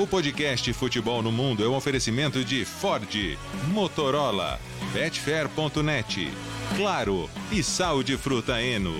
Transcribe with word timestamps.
O 0.00 0.06
podcast 0.06 0.72
Futebol 0.74 1.20
no 1.24 1.32
Mundo 1.32 1.64
é 1.64 1.68
um 1.68 1.74
oferecimento 1.74 2.44
de 2.44 2.64
Ford, 2.64 3.36
Motorola, 3.72 4.60
Betfair.net, 4.92 6.30
Claro 6.76 7.28
e 7.50 7.64
Sal 7.64 8.04
de 8.04 8.16
Fruta 8.16 8.62
Eno. 8.62 8.94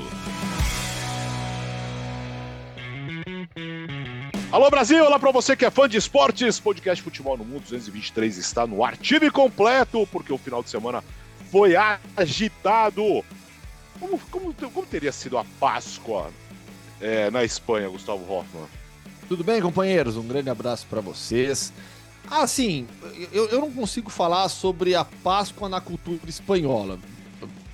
Alô 4.50 4.68
Brasil, 4.70 5.04
olá 5.04 5.20
pra 5.20 5.30
você 5.30 5.54
que 5.54 5.64
é 5.64 5.70
fã 5.70 5.88
de 5.88 5.96
esportes. 5.96 6.58
Podcast 6.58 7.00
Futebol 7.00 7.38
no 7.38 7.44
Mundo 7.44 7.62
223 7.62 8.36
está 8.36 8.66
no 8.66 8.82
ar, 8.82 8.96
time 8.96 9.30
completo, 9.30 10.04
porque 10.10 10.32
o 10.32 10.38
final 10.38 10.64
de 10.64 10.70
semana 10.70 11.04
foi 11.52 11.74
agitado. 12.16 13.24
Como, 14.00 14.18
como, 14.32 14.52
como 14.52 14.86
teria 14.86 15.12
sido 15.12 15.38
a 15.38 15.44
Páscoa 15.60 16.32
é, 17.00 17.30
na 17.30 17.44
Espanha, 17.44 17.88
Gustavo 17.88 18.24
Hoffman? 18.32 18.77
Tudo 19.28 19.44
bem, 19.44 19.60
companheiros? 19.60 20.16
Um 20.16 20.26
grande 20.26 20.48
abraço 20.48 20.86
para 20.88 21.02
vocês. 21.02 21.70
Assim, 22.30 22.86
eu, 23.30 23.46
eu 23.48 23.60
não 23.60 23.70
consigo 23.70 24.08
falar 24.08 24.48
sobre 24.48 24.94
a 24.94 25.04
Páscoa 25.04 25.68
na 25.68 25.82
cultura 25.82 26.18
espanhola. 26.26 26.98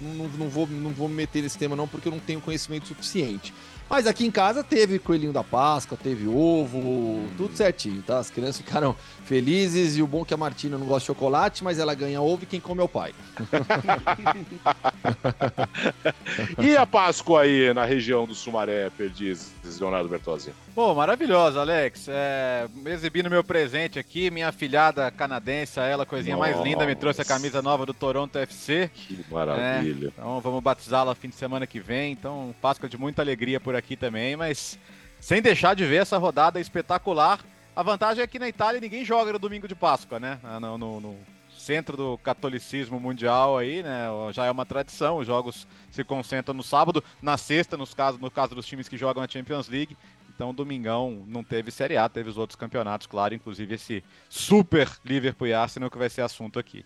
Não, 0.00 0.26
não, 0.28 0.48
vou, 0.48 0.66
não 0.66 0.90
vou 0.90 1.09
me 1.09 1.14
meter 1.14 1.42
nesse 1.42 1.56
tema, 1.56 1.76
não, 1.76 1.86
porque 1.86 2.09
eu 2.09 2.12
não 2.12 2.18
tenho 2.18 2.40
conhecimento 2.40 2.88
suficiente. 2.88 3.54
Mas 3.88 4.06
aqui 4.06 4.27
em 4.27 4.30
casa 4.30 4.65
teve 4.65 4.98
coelhinho 4.98 5.33
da 5.33 5.45
Páscoa, 5.45 5.98
teve 6.01 6.27
ovo, 6.27 7.27
tudo 7.37 7.56
certinho, 7.56 8.02
tá? 8.02 8.19
As 8.19 8.30
crianças 8.30 8.59
ficaram 8.59 8.97
felizes 9.24 9.97
e 9.97 10.02
o 10.02 10.07
bom 10.07 10.23
é 10.23 10.24
que 10.24 10.34
a 10.34 10.37
Martina 10.37 10.79
não 10.79 10.87
gosta 10.87 11.01
de 11.01 11.07
chocolate, 11.07 11.62
mas 11.62 11.79
ela 11.79 11.95
ganha 11.95 12.20
ovo 12.20 12.43
e 12.43 12.47
quem 12.47 12.60
come 12.60 12.80
é 12.80 12.84
o 12.84 12.88
pai. 12.88 13.15
e 16.59 16.77
a 16.77 16.87
Páscoa 16.87 17.43
aí 17.43 17.73
na 17.73 17.84
região 17.84 18.27
do 18.27 18.34
Sumaré, 18.34 18.91
Perdiz, 18.91 19.52
Leonardo 19.80 20.09
Bertozzi? 20.09 20.52
Pô, 20.74 20.93
maravilhosa, 20.93 21.60
Alex. 21.60 22.09
É, 22.09 22.66
exibindo 22.87 23.30
meu 23.30 23.45
presente 23.45 23.98
aqui, 23.98 24.30
minha 24.30 24.51
filhada 24.51 25.10
canadense, 25.10 25.79
ela, 25.79 26.05
coisinha 26.05 26.37
Nossa. 26.37 26.51
mais 26.51 26.65
linda, 26.65 26.85
me 26.85 26.96
trouxe 26.96 27.23
a 27.23 27.24
camisa 27.24 27.63
nova 27.63 27.87
do 27.87 27.95
Toronto 27.95 28.37
FC. 28.37 28.91
Que 28.93 29.24
maravilha. 29.30 30.07
É, 30.07 30.09
então 30.09 30.41
vamos 30.41 30.63
batizá-la 30.63 31.15
fim 31.15 31.29
de 31.29 31.37
semana 31.37 31.66
que 31.66 31.79
vem. 31.79 32.13
Então, 32.13 32.54
Páscoa 32.60 32.88
de 32.88 32.98
muita 32.98 33.23
alegria 33.23 33.60
por 33.60 33.73
aqui 33.76 33.96
também, 33.96 34.36
mas 34.36 34.78
sem 35.20 35.40
deixar 35.40 35.74
de 35.74 35.84
ver 35.84 36.02
essa 36.02 36.18
rodada 36.18 36.60
espetacular. 36.60 37.40
A 37.74 37.82
vantagem 37.82 38.22
é 38.22 38.26
que 38.26 38.38
na 38.38 38.48
Itália 38.48 38.80
ninguém 38.80 39.04
joga 39.04 39.32
no 39.32 39.38
domingo 39.38 39.66
de 39.66 39.74
Páscoa, 39.74 40.20
né? 40.20 40.38
Ah, 40.44 40.60
no, 40.60 40.78
no, 40.78 41.00
no 41.00 41.18
centro 41.56 41.96
do 41.96 42.18
catolicismo 42.18 43.00
mundial 43.00 43.56
aí, 43.56 43.82
né? 43.82 44.06
Já 44.32 44.45
é 44.45 44.50
uma 44.50 44.66
tradição, 44.66 45.16
os 45.16 45.26
jogos 45.26 45.66
se 45.90 46.04
concentram 46.04 46.54
no 46.54 46.62
sábado, 46.62 47.02
na 47.22 47.36
sexta, 47.36 47.76
nos 47.76 47.95
casos, 47.95 48.20
no 48.20 48.30
caso 48.30 48.54
dos 48.54 48.66
times 48.66 48.88
que 48.88 48.96
jogam 48.96 49.22
a 49.22 49.28
Champions 49.28 49.68
League. 49.68 49.96
Então, 50.34 50.52
domingão 50.52 51.24
não 51.28 51.45
teve 51.45 51.70
Série 51.70 51.96
A, 51.96 52.08
teve 52.08 52.28
os 52.28 52.36
outros 52.36 52.56
campeonatos, 52.56 53.06
claro, 53.06 53.34
inclusive 53.34 53.76
esse 53.76 54.04
super 54.28 54.90
Liverpool 55.04 55.46
e 55.46 55.54
Arsenal 55.54 55.90
que 55.90 55.98
vai 55.98 56.10
ser 56.10 56.22
assunto 56.22 56.58
aqui. 56.58 56.84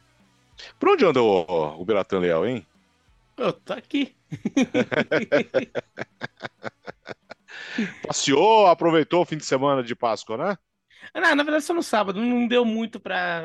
Por 0.78 0.90
onde 0.90 1.04
andou 1.04 1.46
o, 1.48 1.80
o 1.80 1.84
Biratan 1.84 2.18
Leal, 2.18 2.46
hein? 2.46 2.66
Eu 3.38 3.52
tô 3.52 3.72
aqui. 3.72 4.16
Passeou, 8.02 8.66
aproveitou 8.66 9.22
o 9.22 9.24
fim 9.24 9.36
de 9.36 9.44
semana 9.44 9.82
de 9.82 9.94
Páscoa, 9.94 10.36
né? 10.36 10.58
Não, 11.14 11.34
na 11.34 11.42
verdade, 11.42 11.64
só 11.64 11.74
no 11.74 11.82
sábado. 11.82 12.20
Não 12.20 12.46
deu 12.46 12.64
muito 12.64 13.00
pra. 13.00 13.42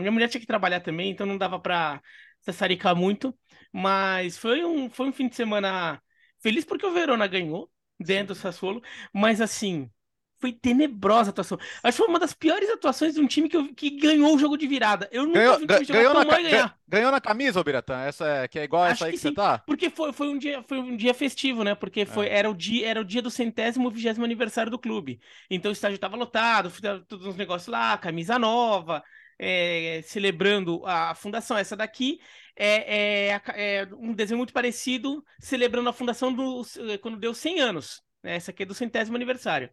Minha 0.00 0.10
mulher 0.12 0.28
tinha 0.28 0.40
que 0.40 0.46
trabalhar 0.46 0.80
também, 0.80 1.10
então 1.10 1.26
não 1.26 1.38
dava 1.38 1.58
pra 1.58 2.00
sassaricar 2.40 2.94
muito. 2.96 3.36
Mas 3.72 4.38
foi 4.38 4.64
um, 4.64 4.88
foi 4.90 5.08
um 5.08 5.12
fim 5.12 5.28
de 5.28 5.36
semana 5.36 6.02
feliz 6.40 6.64
porque 6.64 6.86
o 6.86 6.92
Verona 6.92 7.26
ganhou 7.26 7.70
dentro 7.98 8.34
do 8.34 8.38
Sassuolo. 8.38 8.82
Mas 9.12 9.40
assim, 9.40 9.90
foi 10.38 10.52
tenebrosa 10.52 11.30
a 11.30 11.32
atuação. 11.32 11.58
Acho 11.82 11.96
que 11.96 12.04
foi 12.04 12.08
uma 12.08 12.18
das 12.18 12.34
piores 12.34 12.68
atuações 12.70 13.14
de 13.14 13.20
um 13.20 13.26
time 13.26 13.48
que, 13.48 13.56
eu, 13.56 13.74
que 13.74 13.90
ganhou 13.90 14.34
o 14.34 14.38
jogo 14.38 14.56
de 14.56 14.66
virada. 14.66 15.08
Eu 15.10 15.26
nunca 15.26 15.38
ganhou, 15.38 15.58
vi 15.58 15.64
um 15.64 15.66
time 15.66 15.86
ganhou 15.86 16.14
na, 16.14 16.24
ganhar. 16.24 16.78
Ganhou 16.88 17.10
na 17.10 17.20
camisa, 17.20 17.64
Biratã? 17.64 18.00
Essa 18.00 18.26
é, 18.26 18.48
que 18.48 18.58
é 18.58 18.64
igual 18.64 18.84
Acho 18.84 18.92
essa 18.92 19.04
aí 19.06 19.12
que, 19.12 19.16
que 19.16 19.22
você 19.22 19.32
tá? 19.32 19.58
Porque 19.66 19.90
foi, 19.90 20.12
foi, 20.12 20.28
um 20.28 20.38
dia, 20.38 20.62
foi 20.62 20.78
um 20.78 20.96
dia 20.96 21.14
festivo, 21.14 21.64
né? 21.64 21.74
Porque 21.74 22.04
foi, 22.04 22.26
é. 22.26 22.38
era, 22.38 22.50
o 22.50 22.54
dia, 22.54 22.86
era 22.86 23.00
o 23.00 23.04
dia 23.04 23.22
do 23.22 23.30
centésimo 23.30 23.90
vigésimo 23.90 24.24
aniversário 24.24 24.70
do 24.70 24.78
clube. 24.78 25.20
Então 25.50 25.70
o 25.70 25.72
estádio 25.72 25.96
estava 25.96 26.16
lotado, 26.16 26.72
todos 27.08 27.26
os 27.26 27.36
negócios 27.36 27.68
lá, 27.68 27.96
camisa 27.96 28.38
nova, 28.38 29.02
é, 29.38 30.00
celebrando 30.04 30.84
a 30.86 31.14
fundação. 31.14 31.56
Essa 31.56 31.76
daqui 31.76 32.20
é, 32.54 33.30
é, 33.34 33.42
é, 33.54 33.88
um 33.98 34.12
desenho 34.12 34.38
muito 34.38 34.52
parecido, 34.52 35.24
celebrando 35.40 35.88
a 35.88 35.92
fundação 35.92 36.32
do, 36.32 36.62
quando 37.00 37.18
deu 37.18 37.34
100 37.34 37.60
anos. 37.60 38.02
Essa 38.22 38.50
aqui 38.50 38.62
é 38.64 38.66
do 38.66 38.74
centésimo 38.74 39.16
aniversário. 39.16 39.70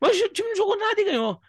Mas 0.00 0.20
o 0.20 0.28
time 0.28 0.48
não 0.48 0.56
jogou 0.56 0.78
nada 0.78 1.00
e 1.00 1.04
ganhou. 1.04 1.40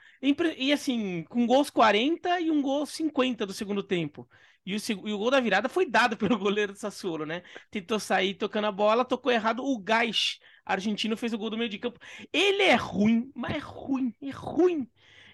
E 0.58 0.74
assim, 0.74 1.24
com 1.30 1.48
gols 1.48 1.70
40 1.70 2.42
e 2.42 2.52
um 2.52 2.62
gol 2.62 2.86
50 2.86 3.46
do 3.46 3.54
segundo 3.54 3.82
tempo. 3.82 4.28
E 4.66 4.76
o, 4.76 4.80
e 5.08 5.14
o 5.14 5.18
gol 5.18 5.32
da 5.32 5.40
virada 5.40 5.70
foi 5.70 5.86
dado 5.86 6.18
pelo 6.18 6.38
goleiro 6.38 6.74
do 6.74 6.80
Sassuolo, 6.80 7.26
né? 7.26 7.44
Tentou 7.72 8.00
sair 8.00 8.34
tocando 8.34 8.66
a 8.66 8.72
bola, 8.72 9.06
tocou 9.06 9.32
errado. 9.32 9.64
O 9.64 9.80
Gás 9.80 10.40
argentino 10.66 11.18
fez 11.18 11.34
o 11.34 11.38
gol 11.38 11.50
do 11.50 11.58
meio 11.58 11.70
de 11.70 11.80
campo. 11.80 12.00
Ele 12.32 12.64
é 12.64 12.76
ruim, 12.76 13.32
mas 13.34 13.56
é 13.56 13.60
ruim, 13.60 14.14
é 14.22 14.30
ruim. 14.30 14.90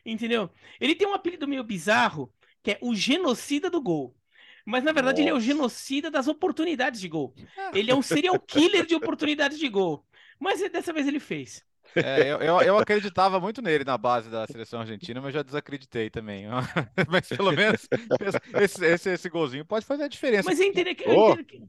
Entendeu? 0.05 0.49
Ele 0.79 0.95
tem 0.95 1.07
um 1.07 1.13
apelido 1.13 1.47
meio 1.47 1.63
bizarro, 1.63 2.31
que 2.61 2.71
é 2.71 2.79
o 2.81 2.93
genocida 2.93 3.69
do 3.69 3.81
gol. 3.81 4.15
Mas 4.65 4.83
na 4.83 4.91
verdade 4.91 5.21
Nossa. 5.21 5.21
ele 5.21 5.29
é 5.29 5.33
o 5.33 5.39
genocida 5.39 6.09
das 6.09 6.27
oportunidades 6.27 6.99
de 6.99 7.07
gol. 7.07 7.33
Ele 7.73 7.91
é 7.91 7.95
um 7.95 8.01
serial 8.01 8.39
killer 8.39 8.85
de 8.85 8.95
oportunidades 8.95 9.59
de 9.59 9.67
gol. 9.67 10.05
Mas 10.39 10.59
dessa 10.71 10.93
vez 10.93 11.07
ele 11.07 11.19
fez. 11.19 11.63
É, 11.95 12.31
eu, 12.31 12.37
eu, 12.39 12.61
eu, 12.61 12.77
acreditava 12.77 13.39
muito 13.39 13.61
nele 13.61 13.83
na 13.83 13.97
base 13.97 14.29
da 14.29 14.45
seleção 14.47 14.81
argentina, 14.81 15.21
mas 15.21 15.33
já 15.33 15.41
desacreditei 15.41 16.09
também. 16.09 16.45
mas 17.09 17.27
pelo 17.27 17.51
menos 17.51 17.87
esse, 18.61 18.85
esse, 18.85 19.09
esse 19.11 19.29
golzinho 19.29 19.65
pode 19.65 19.85
fazer 19.85 20.03
a 20.03 20.07
diferença. 20.07 20.49
Mas 20.49 20.59
eu 20.59 20.67
entendo 20.67 20.93
que, 20.93 21.03
eu 21.03 21.13
entendo 21.13 21.45
que, 21.45 21.61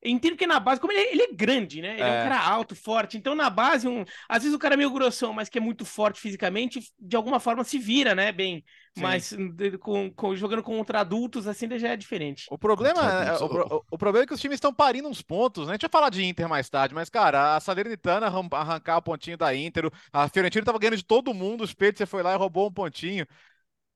eu 0.00 0.10
entendo 0.10 0.36
que 0.36 0.46
na 0.46 0.60
base, 0.60 0.80
como 0.80 0.92
ele, 0.92 1.00
é, 1.00 1.12
ele 1.12 1.22
é 1.22 1.32
grande, 1.32 1.82
né? 1.82 1.94
Ele 1.94 2.02
é. 2.02 2.04
é. 2.04 2.20
um 2.20 2.28
cara 2.28 2.40
alto, 2.40 2.76
forte. 2.76 3.16
Então, 3.16 3.34
na 3.34 3.50
base, 3.50 3.88
um, 3.88 4.04
às 4.28 4.42
vezes 4.42 4.54
o 4.54 4.58
cara 4.58 4.74
é 4.74 4.76
meio 4.76 4.92
grossão, 4.92 5.32
mas 5.32 5.48
que 5.48 5.58
é 5.58 5.60
muito 5.60 5.84
forte 5.84 6.20
fisicamente, 6.20 6.80
de 6.98 7.16
alguma 7.16 7.40
forma 7.40 7.64
se 7.64 7.78
vira, 7.78 8.14
né? 8.14 8.30
Bem. 8.30 8.64
Sim. 8.94 9.02
Mas 9.02 9.36
com, 9.80 10.10
com, 10.12 10.36
jogando 10.36 10.62
contra 10.62 11.00
adultos, 11.00 11.46
assim, 11.46 11.68
já 11.78 11.88
é 11.88 11.96
diferente. 11.96 12.46
O 12.50 12.58
problema, 12.58 13.00
é, 13.00 13.38
o, 13.42 13.84
o, 13.90 13.98
problema 13.98 14.24
é 14.24 14.26
que 14.26 14.34
os 14.34 14.40
times 14.40 14.56
estão 14.56 14.72
parindo 14.72 15.08
uns 15.08 15.22
pontos, 15.22 15.66
né? 15.66 15.72
A 15.72 15.74
gente 15.74 15.82
vai 15.82 15.90
falar 15.90 16.10
de 16.10 16.24
Inter 16.24 16.48
mais 16.48 16.68
tarde, 16.68 16.94
mas, 16.94 17.10
cara, 17.10 17.56
a 17.56 17.60
Salernitana 17.60 18.26
arrancar 18.52 18.98
o 18.98 19.02
pontinho 19.02 19.36
da 19.36 19.54
Inter, 19.54 19.90
a 20.12 20.28
Fiorentina 20.28 20.64
tava 20.64 20.78
ganhando 20.78 20.96
de 20.96 21.04
todo 21.04 21.34
mundo, 21.34 21.62
o 21.62 21.66
Spezia 21.66 22.06
foi 22.06 22.22
lá 22.22 22.34
e 22.34 22.36
roubou 22.36 22.68
um 22.68 22.72
pontinho. 22.72 23.26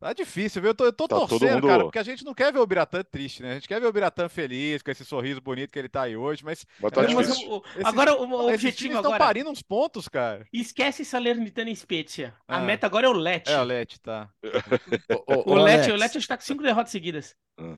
Tá 0.02 0.12
difícil, 0.12 0.60
viu? 0.60 0.70
Eu 0.70 0.74
tô, 0.74 0.84
eu 0.84 0.92
tô 0.92 1.06
tá 1.06 1.14
torcendo, 1.14 1.54
mundo... 1.54 1.68
cara, 1.68 1.84
porque 1.84 1.98
a 2.00 2.02
gente 2.02 2.24
não 2.24 2.34
quer 2.34 2.52
ver 2.52 2.58
o 2.58 2.66
Biratã 2.66 3.04
triste, 3.04 3.40
né? 3.40 3.52
A 3.52 3.54
gente 3.54 3.68
quer 3.68 3.80
ver 3.80 3.86
o 3.86 3.92
Biratã 3.92 4.28
feliz, 4.28 4.82
com 4.82 4.90
esse 4.90 5.04
sorriso 5.04 5.40
bonito 5.40 5.70
que 5.70 5.78
ele 5.78 5.88
tá 5.88 6.02
aí 6.02 6.16
hoje, 6.16 6.44
mas. 6.44 6.66
mas, 6.80 6.90
tá 6.90 7.04
é, 7.04 7.14
mas 7.14 7.38
o, 7.38 7.62
agora 7.84 8.20
o, 8.20 8.28
o 8.28 8.52
objetivo 8.52 8.98
agora. 8.98 9.14
estão 9.14 9.26
parindo 9.26 9.48
uns 9.48 9.62
pontos, 9.62 10.08
cara. 10.08 10.44
Esquece 10.52 11.04
Salernitana 11.04 11.70
e 11.70 11.76
Spezia. 11.76 12.34
Ah. 12.48 12.56
A 12.56 12.60
meta 12.60 12.84
agora 12.84 13.06
é 13.06 13.10
o 13.10 13.12
Let. 13.12 13.48
É 13.48 13.60
o 13.60 13.62
Let, 13.62 13.96
tá. 14.00 14.28
o, 15.28 15.52
o, 15.52 15.52
o, 15.52 15.54
Let, 15.54 15.88
o 15.88 15.94
Let 15.94 16.16
está 16.16 16.36
com 16.36 16.42
cinco 16.42 16.64
derrotas 16.64 16.90
seguidas. 16.90 17.36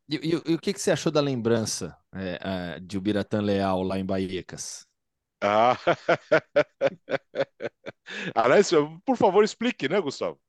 E, 0.08 0.16
e, 0.16 0.30
e, 0.30 0.54
o 0.54 0.58
que, 0.58 0.72
que 0.72 0.80
você 0.80 0.92
achou 0.92 1.12
da 1.12 1.20
lembrança 1.20 1.94
é, 2.14 2.38
é, 2.42 2.80
de 2.80 2.96
o 2.96 3.02
Biratã 3.02 3.42
Leal 3.42 3.82
lá 3.82 3.98
em 3.98 4.04
Baiecas? 4.04 4.86
Ah. 5.42 5.76
Aliás, 8.34 8.70
por 9.04 9.18
favor, 9.18 9.44
explique, 9.44 9.90
né, 9.90 10.00
Gustavo? 10.00 10.40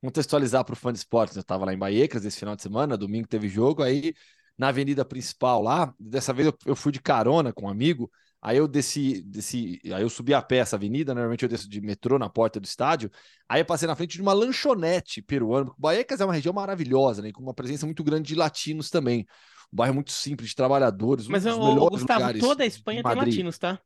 Contextualizar 0.00 0.64
para 0.64 0.72
o 0.72 0.76
fã 0.76 0.92
de 0.92 0.98
esportes, 0.98 1.36
eu 1.36 1.40
estava 1.40 1.64
lá 1.64 1.74
em 1.74 1.78
Baiecas 1.78 2.24
esse 2.24 2.38
final 2.38 2.54
de 2.54 2.62
semana, 2.62 2.96
domingo 2.96 3.26
teve 3.26 3.48
jogo, 3.48 3.82
aí 3.82 4.14
na 4.56 4.68
avenida 4.68 5.04
principal 5.04 5.62
lá, 5.62 5.94
dessa 5.98 6.32
vez 6.32 6.48
eu, 6.48 6.54
eu 6.66 6.76
fui 6.76 6.92
de 6.92 7.00
carona 7.00 7.52
com 7.52 7.66
um 7.66 7.68
amigo, 7.68 8.10
aí 8.40 8.56
eu 8.56 8.68
desci, 8.68 9.22
desci, 9.22 9.80
aí 9.86 10.02
eu 10.02 10.10
subi 10.10 10.34
a 10.34 10.42
pé 10.42 10.58
essa 10.58 10.76
avenida, 10.76 11.14
normalmente 11.14 11.42
eu 11.42 11.48
desço 11.48 11.68
de 11.68 11.80
metrô 11.80 12.18
na 12.18 12.28
porta 12.28 12.60
do 12.60 12.64
estádio, 12.64 13.10
aí 13.48 13.60
eu 13.60 13.64
passei 13.64 13.86
na 13.86 13.96
frente 13.96 14.16
de 14.16 14.22
uma 14.22 14.32
lanchonete 14.32 15.22
peruana, 15.22 15.70
Baiecas 15.78 16.20
é 16.20 16.24
uma 16.24 16.34
região 16.34 16.52
maravilhosa, 16.52 17.22
né, 17.22 17.32
com 17.32 17.42
uma 17.42 17.54
presença 17.54 17.86
muito 17.86 18.02
grande 18.04 18.28
de 18.28 18.34
latinos 18.34 18.90
também, 18.90 19.26
um 19.72 19.76
bairro 19.76 19.94
muito 19.94 20.12
simples, 20.12 20.50
de 20.50 20.56
trabalhadores, 20.56 21.26
Mas, 21.28 21.44
um 21.44 21.50
dos 21.50 21.58
o, 21.58 21.68
melhores 21.68 21.98
Gustavo, 22.00 22.20
lugares 22.20 22.40
toda 22.40 22.62
a 22.62 22.66
Espanha 22.66 23.02
tem 23.02 23.14
latinos, 23.14 23.58
tá? 23.58 23.80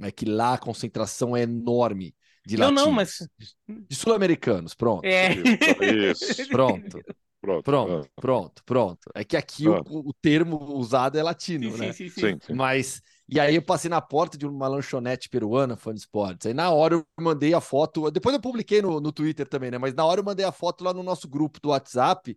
É 0.00 0.12
que 0.12 0.26
lá 0.26 0.54
a 0.54 0.58
concentração 0.58 1.34
é 1.34 1.42
enorme 1.42 2.14
de 2.46 2.56
não, 2.56 2.66
latinos. 2.66 2.86
Não, 2.86 2.92
mas... 2.92 3.28
De 3.88 3.96
sul-americanos, 3.96 4.72
pronto. 4.72 5.04
É. 5.04 5.34
Isso. 6.10 6.46
Pronto. 6.48 7.02
Pronto, 7.38 7.62
pronto, 7.62 8.10
pronto, 8.16 8.64
pronto. 8.64 9.10
É 9.14 9.22
que 9.22 9.36
aqui 9.36 9.68
o, 9.68 9.80
o, 9.86 10.12
termo 10.20 10.56
usado 10.74 11.16
é 11.16 11.22
latino, 11.22 11.70
sim, 11.70 11.78
né? 11.78 11.92
Sim, 11.92 12.08
sim, 12.08 12.38
sim. 12.40 12.54
Mas, 12.54 13.00
e 13.28 13.38
aí 13.38 13.54
eu 13.54 13.62
passei 13.62 13.88
na 13.88 14.00
porta 14.00 14.36
de 14.36 14.44
uma 14.44 14.66
lanchonete 14.66 15.28
peruana, 15.28 15.76
fã 15.76 15.94
de 15.94 16.00
esportes. 16.00 16.46
Aí 16.46 16.54
na 16.54 16.70
hora 16.70 16.94
eu 16.94 17.06
mandei 17.20 17.54
a 17.54 17.60
foto, 17.60 18.10
depois 18.10 18.34
eu 18.34 18.40
publiquei 18.40 18.82
no, 18.82 19.00
no 19.00 19.12
Twitter 19.12 19.46
também, 19.46 19.70
né? 19.70 19.78
Mas 19.78 19.94
na 19.94 20.04
hora 20.04 20.20
eu 20.20 20.24
mandei 20.24 20.44
a 20.44 20.50
foto 20.50 20.82
lá 20.82 20.92
no 20.92 21.04
nosso 21.04 21.28
grupo 21.28 21.60
do 21.60 21.68
WhatsApp, 21.68 22.36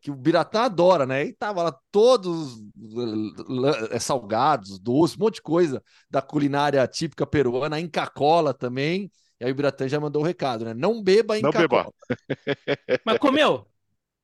que 0.00 0.10
o 0.10 0.14
Biratã 0.14 0.62
adora, 0.62 1.04
né? 1.04 1.26
E 1.26 1.34
tava 1.34 1.62
lá 1.62 1.78
todos 1.90 2.56
salgados, 4.00 4.78
doces, 4.78 5.16
um 5.18 5.24
monte 5.24 5.34
de 5.34 5.42
coisa 5.42 5.82
da 6.08 6.22
culinária 6.22 6.86
típica 6.86 7.26
peruana, 7.26 7.76
a 7.76 7.80
Inca 7.80 8.06
Cola 8.06 8.54
também 8.54 9.10
E 9.40 9.44
aí 9.44 9.52
o 9.52 9.54
Biratã 9.54 9.88
já 9.88 10.00
mandou 10.00 10.22
o 10.22 10.24
recado, 10.24 10.64
né? 10.64 10.74
Não 10.74 11.02
beba 11.02 11.38
em 11.38 11.42
Não 11.42 11.50
Cacó. 11.50 11.68
beba. 11.68 11.92
Mas 13.04 13.18
comeu? 13.18 13.66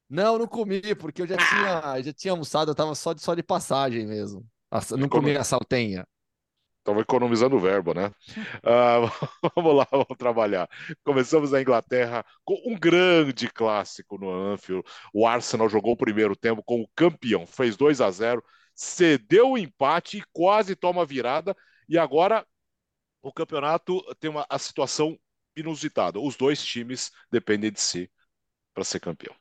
Não, 0.09 0.39
não 0.39 0.47
comi, 0.47 0.95
porque 0.95 1.23
eu 1.23 1.27
já 1.27 1.37
tinha, 1.37 2.03
já 2.03 2.13
tinha 2.13 2.33
almoçado, 2.33 2.71
eu 2.71 2.75
tava 2.75 2.95
só 2.95 3.13
de, 3.13 3.23
só 3.23 3.35
de 3.35 3.43
passagem 3.43 4.07
mesmo. 4.07 4.47
Não 4.99 5.09
comi 5.09 5.37
a 5.37 5.45
saltenha. 5.45 6.07
Estava 6.79 7.01
economizando 7.01 7.57
o 7.57 7.61
verbo, 7.61 7.95
né? 7.95 8.11
Ah, 8.65 8.99
vamos 9.55 9.77
lá, 9.77 9.87
vamos 9.91 10.17
trabalhar. 10.19 10.69
Começamos 11.05 11.53
na 11.53 11.61
Inglaterra 11.61 12.25
com 12.45 12.61
um 12.67 12.77
grande 12.79 13.49
clássico 13.49 14.19
no 14.19 14.31
Anfield. 14.31 14.85
O 15.15 15.27
Arsenal 15.27 15.69
jogou 15.69 15.93
o 15.93 15.97
primeiro 15.97 16.35
tempo 16.37 16.63
como 16.65 16.91
campeão, 16.95 17.47
fez 17.47 17.77
2 17.77 18.01
a 18.01 18.11
0, 18.11 18.43
cedeu 18.75 19.53
o 19.53 19.59
empate 19.59 20.19
e 20.19 20.25
quase 20.33 20.75
toma 20.75 21.07
virada. 21.07 21.57
E 21.89 21.97
agora 21.99 22.45
o 23.23 23.33
campeonato 23.33 24.03
tem 24.21 24.31
uma 24.31 24.47
a 24.49 24.59
situação 24.59 25.19
inusitada. 25.57 26.21
Os 26.21 26.37
dois 26.37 26.65
times 26.65 27.11
dependem 27.31 27.71
de 27.73 27.81
si 27.81 28.11
para 28.75 28.85
ser 28.85 29.01
campeão. 29.01 29.35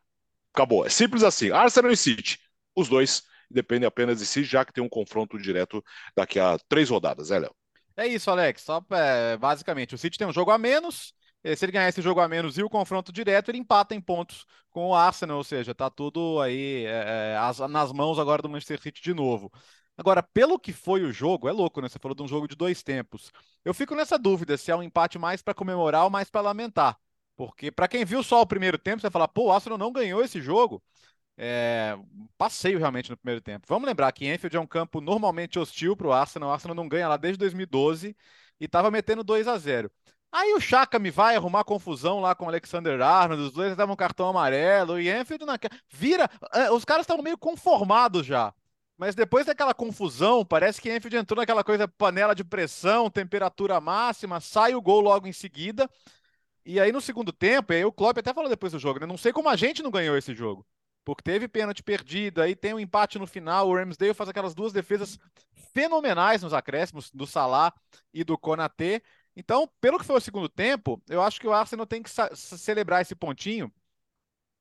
Acabou. 0.54 0.86
É 0.86 0.90
simples 0.90 1.24
assim. 1.24 1.52
Arsenal 1.52 1.92
e 1.92 1.98
City. 1.98 2.40
Os 2.76 2.90
dois 2.90 3.24
dependem 3.50 3.88
apenas 3.88 4.20
de 4.20 4.26
si, 4.26 4.44
já 4.44 4.66
que 4.66 4.74
tem 4.74 4.84
um 4.84 4.90
confronto 4.90 5.40
direto 5.40 5.84
daqui 6.16 6.40
a 6.40 6.58
três 6.70 6.90
rodadas, 6.90 7.32
é, 7.32 7.40
Léo? 7.40 7.56
É 7.96 8.08
isso, 8.08 8.30
Alex. 8.32 8.62
Só 8.64 8.84
é, 8.92 9.38
basicamente, 9.38 9.96
o 9.96 9.98
City 9.98 10.18
tem 10.18 10.28
um 10.28 10.32
jogo 10.34 10.52
a 10.52 10.58
menos. 10.58 11.14
Se 11.44 11.66
ele 11.66 11.72
ganhar 11.72 11.90
esse 11.90 12.02
jogo 12.04 12.20
a 12.20 12.28
menos 12.28 12.58
e 12.58 12.64
o 12.64 12.70
confronto 12.70 13.12
direto, 13.12 13.50
ele 13.50 13.58
empata 13.58 13.96
em 13.96 14.02
pontos 14.02 14.46
com 14.70 14.90
o 14.90 14.96
Arsenal, 14.96 15.38
ou 15.38 15.44
seja, 15.44 15.74
tá 15.74 15.90
tudo 15.90 16.40
aí 16.40 16.86
é, 16.86 17.32
é, 17.34 17.38
as- 17.38 17.58
nas 17.60 17.92
mãos 17.92 18.20
agora 18.20 18.42
do 18.44 18.50
Manchester 18.50 18.80
City 18.80 19.02
de 19.02 19.14
novo. 19.14 19.52
Agora, 20.02 20.24
pelo 20.24 20.58
que 20.58 20.74
foi 20.74 21.04
o 21.04 21.12
jogo, 21.14 21.48
é 21.48 21.52
louco, 21.52 21.80
né? 21.80 21.88
Você 21.88 22.00
falou 22.00 22.16
de 22.16 22.24
um 22.24 22.28
jogo 22.28 22.48
de 22.48 22.56
dois 22.56 22.82
tempos. 22.82 23.32
Eu 23.64 23.72
fico 23.72 23.94
nessa 23.94 24.18
dúvida 24.18 24.58
se 24.58 24.72
é 24.72 24.76
um 24.76 24.82
empate 24.82 25.20
mais 25.20 25.44
para 25.44 25.54
comemorar 25.54 26.06
ou 26.06 26.10
mais 26.10 26.28
para 26.28 26.42
lamentar. 26.42 26.98
Porque 27.36 27.72
para 27.72 27.88
quem 27.88 28.04
viu 28.04 28.24
só 28.24 28.42
o 28.42 28.48
primeiro 28.48 28.80
tempo, 28.80 29.00
você 29.00 29.04
vai 29.04 29.12
falar, 29.12 29.28
pô, 29.28 29.46
o 29.46 29.52
Arsenal 29.52 29.78
não 29.78 29.92
ganhou 29.92 30.24
esse 30.24 30.42
jogo. 30.42 30.82
É, 31.38 31.96
passeio 32.36 32.80
realmente 32.80 33.12
no 33.12 33.18
primeiro 33.18 33.42
tempo. 33.42 33.68
Vamos 33.68 33.88
lembrar 33.88 34.12
que 34.12 34.26
Enfield 34.26 34.58
é 34.58 34.60
um 34.60 34.66
campo 34.66 35.02
normalmente 35.02 35.60
hostil 35.60 35.96
para 35.96 36.08
o 36.08 36.14
Arsenal. 36.14 36.50
O 36.50 36.54
Arsenal 36.54 36.76
não 36.76 36.90
ganha 36.90 37.08
lá 37.08 37.16
desde 37.16 37.38
2012 37.38 38.18
e 38.60 38.66
estava 38.66 38.90
metendo 38.90 39.24
2 39.24 39.48
a 39.48 39.56
0. 39.56 39.92
Aí 40.32 40.52
o 40.56 40.60
Chaka 40.60 40.98
me 40.98 41.12
vai 41.12 41.36
arrumar 41.36 41.64
confusão 41.64 42.22
lá 42.22 42.34
com 42.34 42.46
o 42.46 42.48
Alexander 42.48 43.00
Arnold, 43.02 43.44
os 43.44 43.52
dois 43.52 43.76
davam 43.76 43.96
cartão 43.96 44.30
amarelo 44.30 45.00
e 45.00 45.12
Enfield 45.12 45.46
na... 45.46 45.60
vira. 45.92 46.28
é, 46.54 46.72
Os 46.72 46.86
caras 46.86 47.04
estavam 47.04 47.24
meio 47.24 47.38
conformados 47.38 48.26
já. 48.26 48.52
Mas 49.02 49.16
depois 49.16 49.48
daquela 49.48 49.74
confusão, 49.74 50.46
parece 50.46 50.80
que 50.80 50.96
Enfield 50.96 51.18
entrou 51.18 51.40
naquela 51.40 51.64
coisa 51.64 51.88
panela 51.88 52.36
de 52.36 52.44
pressão, 52.44 53.10
temperatura 53.10 53.82
máxima, 53.82 54.40
sai 54.40 54.76
o 54.76 54.82
gol 54.82 55.02
logo 55.02 55.26
em 55.26 55.34
seguida. 55.34 55.90
E 56.64 56.80
aí 56.80 56.92
no 56.92 57.02
segundo 57.02 57.34
tempo, 57.34 57.74
aí 57.74 57.84
o 57.84 57.92
Klopp 57.92 58.20
até 58.20 58.32
falou 58.32 58.48
depois 58.48 58.74
do 58.74 58.78
jogo, 58.78 59.00
né? 59.00 59.08
Não 59.08 59.18
sei 59.18 59.34
como 59.34 59.50
a 59.50 59.56
gente 59.56 59.82
não 59.82 59.90
ganhou 59.90 60.16
esse 60.16 60.36
jogo. 60.36 60.64
Porque 61.04 61.24
teve 61.24 61.48
pênalti 61.48 61.82
perdido, 61.82 62.44
aí 62.44 62.56
tem 62.56 62.76
um 62.76 62.80
empate 62.80 63.18
no 63.18 63.26
final, 63.26 63.68
o 63.68 63.76
Ramsdale 63.76 64.14
faz 64.14 64.30
aquelas 64.30 64.54
duas 64.54 64.72
defesas 64.72 65.18
fenomenais 65.74 66.44
nos 66.44 66.54
acréscimos, 66.54 67.10
do 67.10 67.26
Salah 67.26 67.74
e 68.14 68.24
do 68.24 68.38
Konaté. 68.38 69.02
Então, 69.36 69.68
pelo 69.82 69.98
que 69.98 70.06
foi 70.06 70.18
o 70.18 70.22
segundo 70.22 70.48
tempo, 70.48 71.02
eu 71.10 71.24
acho 71.24 71.42
que 71.42 71.48
o 71.48 71.54
Arsenal 71.54 71.88
tem 71.88 72.04
que 72.04 72.12
celebrar 72.36 73.02
esse 73.02 73.16
pontinho. 73.16 73.74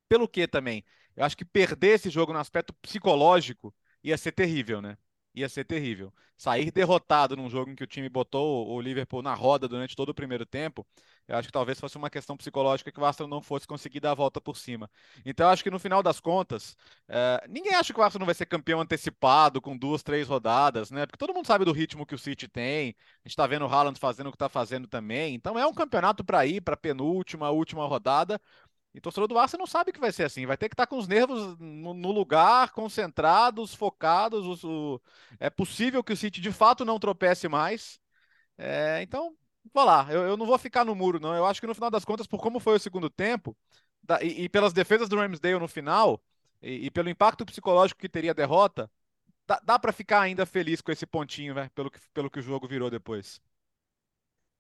Pelo 0.09 0.27
que 0.27 0.49
também? 0.49 0.83
Eu 1.15 1.27
acho 1.27 1.37
que 1.37 1.45
perder 1.45 1.97
esse 1.97 2.09
jogo 2.09 2.33
no 2.33 2.39
aspecto 2.39 2.73
psicológico 2.81 3.75
ia 4.03 4.17
ser 4.19 4.33
terrível, 4.33 4.81
né? 4.83 4.97
Ia 5.35 5.49
ser 5.49 5.65
terrível. 5.65 6.13
Sair 6.37 6.73
derrotado 6.73 7.37
num 7.37 7.49
jogo 7.49 7.71
em 7.71 7.77
que 7.77 7.85
o 7.85 7.87
time 7.87 8.09
botou 8.09 8.69
o 8.69 8.81
Liverpool 8.81 9.23
na 9.23 9.35
roda 9.35 9.69
durante 9.69 9.95
todo 9.95 10.09
o 10.09 10.15
primeiro 10.15 10.45
tempo, 10.45 10.85
eu 11.29 11.37
acho 11.37 11.47
que 11.47 11.53
talvez 11.53 11.79
fosse 11.79 11.97
uma 11.97 12.11
questão 12.11 12.37
psicológica 12.37 12.91
que 12.91 12.99
o 12.99 13.05
Arsenal 13.05 13.29
não 13.29 13.41
fosse 13.41 13.65
conseguir 13.67 14.01
dar 14.01 14.11
a 14.11 14.15
volta 14.15 14.41
por 14.41 14.57
cima. 14.57 14.91
Então, 15.25 15.47
eu 15.47 15.53
acho 15.53 15.63
que 15.63 15.71
no 15.71 15.79
final 15.79 16.03
das 16.03 16.19
contas, 16.19 16.77
eh, 17.09 17.47
ninguém 17.49 17.75
acha 17.75 17.93
que 17.95 18.01
o 18.01 18.03
Arsenal 18.03 18.27
vai 18.27 18.35
ser 18.35 18.47
campeão 18.47 18.81
antecipado 18.81 19.61
com 19.61 19.77
duas, 19.77 20.03
três 20.03 20.27
rodadas, 20.27 20.91
né? 20.91 21.07
Porque 21.07 21.19
todo 21.19 21.33
mundo 21.33 21.47
sabe 21.47 21.65
do 21.65 21.73
ritmo 21.73 22.05
que 22.05 22.15
o 22.15 22.19
City 22.19 22.49
tem. 22.49 22.97
A 23.25 23.29
gente 23.29 23.37
tá 23.37 23.47
vendo 23.47 23.65
o 23.65 23.69
Haaland 23.69 24.01
fazendo 24.01 24.29
o 24.29 24.33
que 24.33 24.39
tá 24.39 24.49
fazendo 24.49 24.89
também. 24.89 25.35
Então, 25.35 25.57
é 25.57 25.65
um 25.67 25.75
campeonato 25.75 26.25
para 26.25 26.45
ir 26.47 26.61
para 26.61 26.77
penúltima, 26.77 27.51
última 27.51 27.87
rodada. 27.87 28.41
E 28.95 28.99
o 28.99 29.01
torcedor 29.01 29.29
do 29.29 29.39
Arsenal 29.39 29.67
sabe 29.67 29.93
que 29.93 30.01
vai 30.01 30.11
ser 30.13 30.25
assim, 30.25 30.47
vai 30.47 30.57
ter 30.57 30.69
que 30.69 30.75
estar 30.75 30.87
com 30.87 30.99
os 30.99 31.07
nervos 31.07 31.57
no, 31.59 31.95
no 31.95 32.11
lugar, 32.11 32.71
concentrados, 32.73 33.75
focados. 33.75 34.47
os- 34.47 34.65
o- 34.65 35.01
é 35.39 35.49
possível 35.51 36.03
que 36.03 36.13
o 36.13 36.17
City 36.17 36.41
de 36.41 36.51
fato 36.53 36.85
não 36.85 36.99
tropece 36.99 37.49
mais. 37.49 38.01
É, 38.59 39.03
então, 39.03 39.37
vou 39.73 39.85
lá, 39.85 40.07
eu, 40.11 40.23
eu 40.23 40.37
não 40.37 40.47
vou 40.47 40.59
ficar 40.59 40.85
no 40.85 40.95
muro, 40.95 41.19
não. 41.21 41.35
Eu 41.35 41.47
acho 41.47 41.61
que 41.61 41.67
no 41.67 41.75
final 41.75 41.91
das 41.91 42.05
contas, 42.05 42.27
por 42.27 42.41
como 42.41 42.61
foi 42.61 42.77
o 42.77 42.81
segundo 42.81 43.09
tempo, 43.11 43.57
da- 44.03 44.23
e, 44.23 44.45
e 44.45 44.49
pelas 44.49 44.73
defesas 44.73 45.09
do 45.09 45.17
Ramsdale 45.17 45.59
no 45.59 45.69
final, 45.69 46.23
e, 46.63 46.87
e 46.87 46.91
pelo 46.91 47.09
impacto 47.11 47.45
psicológico 47.47 48.01
que 48.01 48.09
teria 48.09 48.33
a 48.33 48.35
derrota, 48.35 48.91
dá, 49.47 49.61
dá 49.65 49.79
para 49.79 49.93
ficar 49.93 50.21
ainda 50.23 50.47
feliz 50.47 50.81
com 50.83 50.93
esse 50.93 51.07
pontinho, 51.07 51.55
né? 51.55 51.71
Pelo 51.75 51.91
que, 51.91 52.01
pelo 52.15 52.31
que 52.31 52.41
o 52.41 52.43
jogo 52.43 52.69
virou 52.69 52.91
depois. 52.91 53.41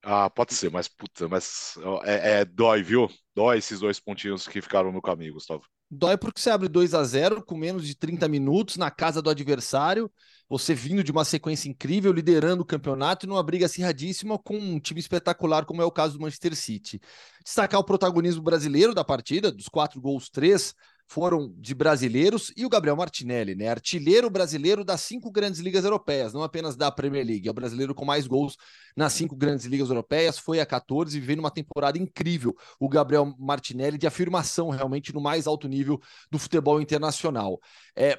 Ah, 0.02 0.30
pode 0.30 0.54
ser, 0.54 0.70
mas 0.70 0.88
puta, 0.88 1.28
mas 1.28 1.74
é, 2.04 2.40
é- 2.40 2.44
dói, 2.44 2.82
viu? 2.82 3.08
Dói 3.34 3.58
esses 3.58 3.80
dois 3.80 4.00
pontinhos 4.00 4.48
que 4.48 4.60
ficaram 4.62 4.90
no 4.90 5.02
caminho, 5.02 5.34
Gustavo. 5.34 5.64
Dói 5.90 6.16
porque 6.16 6.40
você 6.40 6.50
abre 6.50 6.68
2 6.68 6.94
a 6.94 7.02
0 7.02 7.44
com 7.44 7.56
menos 7.56 7.84
de 7.84 7.96
30 7.96 8.28
minutos 8.28 8.76
na 8.76 8.90
casa 8.92 9.20
do 9.20 9.28
adversário, 9.28 10.10
você 10.48 10.72
vindo 10.72 11.02
de 11.02 11.10
uma 11.10 11.24
sequência 11.24 11.68
incrível, 11.68 12.12
liderando 12.12 12.62
o 12.62 12.66
campeonato 12.66 13.26
e 13.26 13.28
numa 13.28 13.42
briga 13.42 13.66
acirradíssima 13.66 14.38
com 14.38 14.56
um 14.56 14.78
time 14.78 15.00
espetacular, 15.00 15.64
como 15.66 15.82
é 15.82 15.84
o 15.84 15.90
caso 15.90 16.14
do 16.16 16.20
Manchester 16.22 16.54
City. 16.54 17.00
Destacar 17.44 17.80
o 17.80 17.84
protagonismo 17.84 18.40
brasileiro 18.42 18.94
da 18.94 19.04
partida, 19.04 19.50
dos 19.50 19.68
quatro 19.68 20.00
gols, 20.00 20.30
três 20.30 20.74
foram 21.10 21.52
de 21.58 21.74
brasileiros, 21.74 22.52
e 22.56 22.64
o 22.64 22.68
Gabriel 22.68 22.94
Martinelli, 22.94 23.56
né? 23.56 23.66
Artilheiro 23.66 24.30
brasileiro 24.30 24.84
das 24.84 25.00
cinco 25.00 25.28
grandes 25.28 25.58
ligas 25.58 25.82
europeias, 25.82 26.32
não 26.32 26.40
apenas 26.40 26.76
da 26.76 26.88
Premier 26.88 27.26
League, 27.26 27.48
é 27.48 27.50
o 27.50 27.54
brasileiro 27.54 27.92
com 27.96 28.04
mais 28.04 28.28
gols 28.28 28.56
nas 28.96 29.12
cinco 29.12 29.34
grandes 29.34 29.66
ligas 29.66 29.88
europeias, 29.88 30.38
foi 30.38 30.60
a 30.60 30.66
14 30.66 31.18
e 31.18 31.20
vem 31.20 31.34
numa 31.34 31.50
temporada 31.50 31.98
incrível 31.98 32.56
o 32.78 32.88
Gabriel 32.88 33.34
Martinelli 33.40 33.98
de 33.98 34.06
afirmação 34.06 34.70
realmente 34.70 35.12
no 35.12 35.20
mais 35.20 35.48
alto 35.48 35.66
nível 35.66 36.00
do 36.30 36.38
futebol 36.38 36.80
internacional. 36.80 37.58
É, 37.96 38.16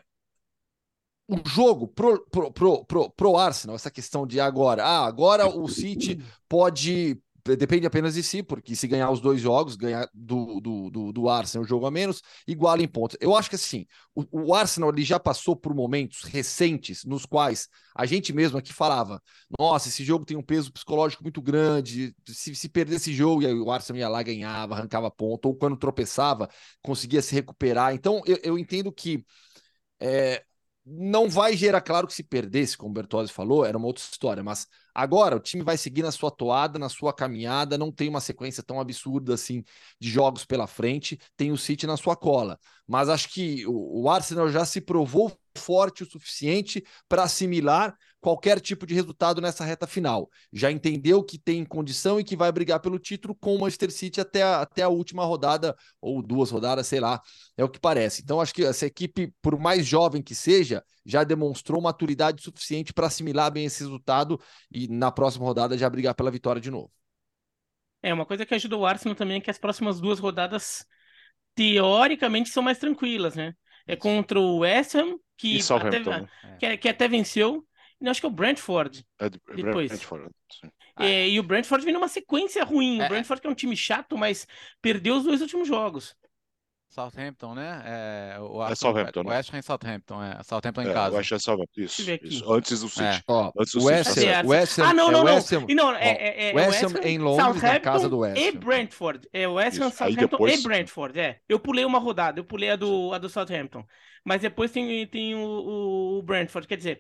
o 1.29 1.37
jogo 1.47 1.87
pro, 1.87 2.25
pro, 2.29 2.51
pro, 2.51 2.83
pro, 2.83 3.09
pro 3.09 3.37
Arsenal, 3.37 3.77
essa 3.77 3.89
questão 3.89 4.27
de 4.27 4.41
agora, 4.41 4.83
ah, 4.83 5.05
agora 5.05 5.47
o 5.47 5.65
City 5.69 6.21
pode. 6.49 7.17
Depende 7.43 7.87
apenas 7.87 8.13
de 8.13 8.23
si, 8.23 8.43
porque 8.43 8.75
se 8.75 8.87
ganhar 8.87 9.09
os 9.09 9.19
dois 9.19 9.41
jogos, 9.41 9.75
ganhar 9.75 10.07
do, 10.13 10.59
do, 10.61 10.89
do, 10.89 11.11
do 11.11 11.29
Arsenal 11.29 11.63
o 11.63 11.67
jogo 11.67 11.85
a 11.85 11.91
menos, 11.91 12.21
iguala 12.47 12.81
em 12.81 12.87
pontos. 12.87 13.17
Eu 13.19 13.35
acho 13.35 13.49
que 13.49 13.55
assim, 13.55 13.85
o, 14.13 14.49
o 14.49 14.53
Arsenal 14.53 14.89
ele 14.89 15.03
já 15.03 15.19
passou 15.19 15.55
por 15.55 15.73
momentos 15.73 16.23
recentes 16.23 17.03
nos 17.03 17.25
quais 17.25 17.67
a 17.95 18.05
gente 18.05 18.31
mesmo 18.31 18.57
aqui 18.57 18.71
falava: 18.71 19.21
nossa, 19.59 19.89
esse 19.89 20.03
jogo 20.03 20.25
tem 20.25 20.37
um 20.37 20.43
peso 20.43 20.71
psicológico 20.71 21.23
muito 21.23 21.41
grande. 21.41 22.15
Se, 22.27 22.53
se 22.55 22.69
perder 22.69 22.95
esse 22.97 23.13
jogo, 23.13 23.41
e 23.41 23.53
o 23.53 23.71
Arsenal 23.71 23.99
ia 23.99 24.09
lá, 24.09 24.21
ganhava, 24.21 24.75
arrancava 24.75 25.09
ponto, 25.09 25.47
ou 25.47 25.55
quando 25.55 25.77
tropeçava, 25.77 26.49
conseguia 26.81 27.21
se 27.21 27.33
recuperar. 27.33 27.93
Então, 27.93 28.21
eu, 28.25 28.39
eu 28.43 28.57
entendo 28.59 28.91
que 28.91 29.25
é, 29.99 30.43
não 30.85 31.29
vai 31.29 31.55
gerar, 31.55 31.81
claro 31.81 32.07
que 32.07 32.13
se 32.13 32.23
perdesse, 32.23 32.75
como 32.75 32.91
o 32.91 32.93
Bertozzi 32.93 33.31
falou, 33.31 33.63
era 33.63 33.77
uma 33.77 33.87
outra 33.87 34.03
história, 34.03 34.43
mas 34.43 34.67
agora 34.93 35.35
o 35.35 35.39
time 35.39 35.63
vai 35.63 35.77
seguir 35.77 36.01
na 36.01 36.11
sua 36.11 36.31
toada, 36.31 36.79
na 36.79 36.89
sua 36.89 37.13
caminhada, 37.13 37.77
não 37.77 37.91
tem 37.91 38.09
uma 38.09 38.19
sequência 38.19 38.63
tão 38.63 38.79
absurda 38.79 39.35
assim 39.35 39.63
de 39.99 40.09
jogos 40.09 40.43
pela 40.43 40.65
frente, 40.65 41.19
tem 41.37 41.51
o 41.51 41.57
City 41.57 41.85
na 41.85 41.97
sua 41.97 42.15
cola. 42.15 42.59
Mas 42.87 43.09
acho 43.09 43.29
que 43.29 43.65
o, 43.67 44.03
o 44.03 44.09
Arsenal 44.09 44.49
já 44.49 44.65
se 44.65 44.81
provou 44.81 45.31
forte 45.55 46.03
o 46.03 46.09
suficiente 46.09 46.83
para 47.07 47.23
assimilar 47.23 47.95
qualquer 48.21 48.61
tipo 48.61 48.85
de 48.85 48.93
resultado 48.93 49.41
nessa 49.41 49.65
reta 49.65 49.87
final. 49.87 50.29
Já 50.53 50.71
entendeu 50.71 51.23
que 51.23 51.39
tem 51.39 51.65
condição 51.65 52.19
e 52.19 52.23
que 52.23 52.37
vai 52.37 52.51
brigar 52.51 52.79
pelo 52.79 52.99
título 52.99 53.35
com 53.35 53.55
o 53.55 53.59
Manchester 53.59 53.91
City 53.91 54.21
até 54.21 54.43
a, 54.43 54.61
até 54.61 54.83
a 54.83 54.89
última 54.89 55.25
rodada, 55.25 55.75
ou 55.99 56.21
duas 56.21 56.51
rodadas, 56.51 56.85
sei 56.87 56.99
lá, 56.99 57.19
é 57.57 57.63
o 57.63 57.69
que 57.69 57.79
parece. 57.79 58.21
Então, 58.21 58.39
acho 58.39 58.53
que 58.53 58.63
essa 58.63 58.85
equipe, 58.85 59.33
por 59.41 59.59
mais 59.59 59.85
jovem 59.85 60.21
que 60.21 60.35
seja, 60.35 60.83
já 61.03 61.23
demonstrou 61.23 61.81
maturidade 61.81 62.43
suficiente 62.43 62.93
para 62.93 63.07
assimilar 63.07 63.51
bem 63.51 63.65
esse 63.65 63.83
resultado 63.83 64.39
e 64.71 64.87
na 64.87 65.11
próxima 65.11 65.45
rodada 65.45 65.77
já 65.77 65.89
brigar 65.89 66.13
pela 66.13 66.29
vitória 66.29 66.61
de 66.61 66.69
novo. 66.69 66.91
É, 68.03 68.13
uma 68.13 68.25
coisa 68.25 68.45
que 68.45 68.53
ajuda 68.53 68.77
o 68.77 68.85
Arsenal 68.85 69.15
também 69.15 69.37
é 69.37 69.41
que 69.41 69.49
as 69.51 69.57
próximas 69.57 69.99
duas 69.99 70.19
rodadas, 70.19 70.85
teoricamente, 71.55 72.49
são 72.49 72.61
mais 72.61 72.77
tranquilas, 72.77 73.35
né? 73.35 73.53
É 73.87 73.95
contra 73.95 74.39
o 74.39 74.59
West 74.59 74.95
Ham, 74.95 75.17
que, 75.37 75.59
até, 75.71 75.99
né? 75.99 76.27
que, 76.59 76.77
que 76.77 76.89
até 76.89 77.07
venceu, 77.07 77.65
acho 78.09 78.19
que 78.19 78.25
é 78.25 78.29
o 78.29 78.33
Brentford. 78.33 79.05
É 79.19 79.29
de- 79.29 79.39
Depois. 79.55 79.89
Brentford. 79.89 80.29
É, 80.99 81.29
e 81.29 81.39
o 81.39 81.43
Brentford 81.43 81.83
vem 81.85 81.93
numa 81.93 82.07
sequência 82.07 82.63
ruim. 82.63 82.99
É. 82.99 83.05
O 83.05 83.09
Brentford 83.09 83.41
que 83.41 83.47
é 83.47 83.49
um 83.49 83.55
time 83.55 83.75
chato, 83.75 84.17
mas 84.17 84.47
perdeu 84.81 85.15
os 85.15 85.23
dois 85.23 85.41
últimos 85.41 85.67
jogos. 85.67 86.15
Southampton, 86.89 87.55
né? 87.55 87.81
É, 87.85 88.39
o 88.41 88.61
é 88.67 88.75
Southampton, 88.75 89.21
o 89.21 89.23
né? 89.23 89.37
West 89.37 89.53
Ham 89.53 89.61
Southampton, 89.61 90.21
é. 90.21 90.43
Southampton 90.43 90.81
em 90.81 90.89
é, 90.89 90.93
casa. 90.93 91.15
West 91.15 91.31
Ham 91.31 91.39
Southampton, 91.39 91.81
isso, 91.81 92.01
isso, 92.21 92.51
Antes 92.53 92.81
do 92.81 92.89
City. 92.89 93.03
É. 93.03 93.21
Ó, 93.29 93.49
Antes 93.57 93.73
do 93.73 93.83
West, 93.85 94.09
City, 94.11 94.27
Ham, 94.27 94.45
West 94.45 94.77
Ham, 94.77 94.83
Ah, 94.89 94.93
não, 94.93 95.07
é 95.07 95.11
não, 95.13 95.23
não. 95.23 95.33
West 95.35 95.53
Ham, 95.53 95.65
E 95.69 95.73
não, 95.73 95.95
é, 95.95 96.11
é, 96.11 96.49
é 96.51 96.53
West 96.53 96.83
Ham 96.83 96.99
em 97.03 97.17
Londres, 97.17 97.63
na 97.63 97.79
casa 97.79 98.09
do 98.09 98.19
West 98.19 98.41
E 98.41 98.49
Ham. 98.49 98.59
Brentford. 98.59 99.25
É 99.31 99.47
West 99.47 99.79
Ham, 99.79 99.87
Isso, 99.87 99.97
Southampton 99.99 100.21
depois- 100.27 100.59
e 100.59 100.63
Brentford, 100.63 101.17
é. 101.17 101.39
Eu 101.47 101.61
pulei 101.61 101.85
uma 101.85 101.97
rodada, 101.97 102.41
eu 102.41 102.43
pulei 102.43 102.71
a 102.71 102.75
do, 102.75 103.13
a 103.13 103.17
do 103.17 103.29
Southampton. 103.29 103.85
Mas 104.25 104.41
depois 104.41 104.69
tem, 104.69 105.07
tem 105.07 105.33
o, 105.33 106.17
o 106.17 106.21
Brentford, 106.23 106.67
quer 106.67 106.75
dizer. 106.75 106.99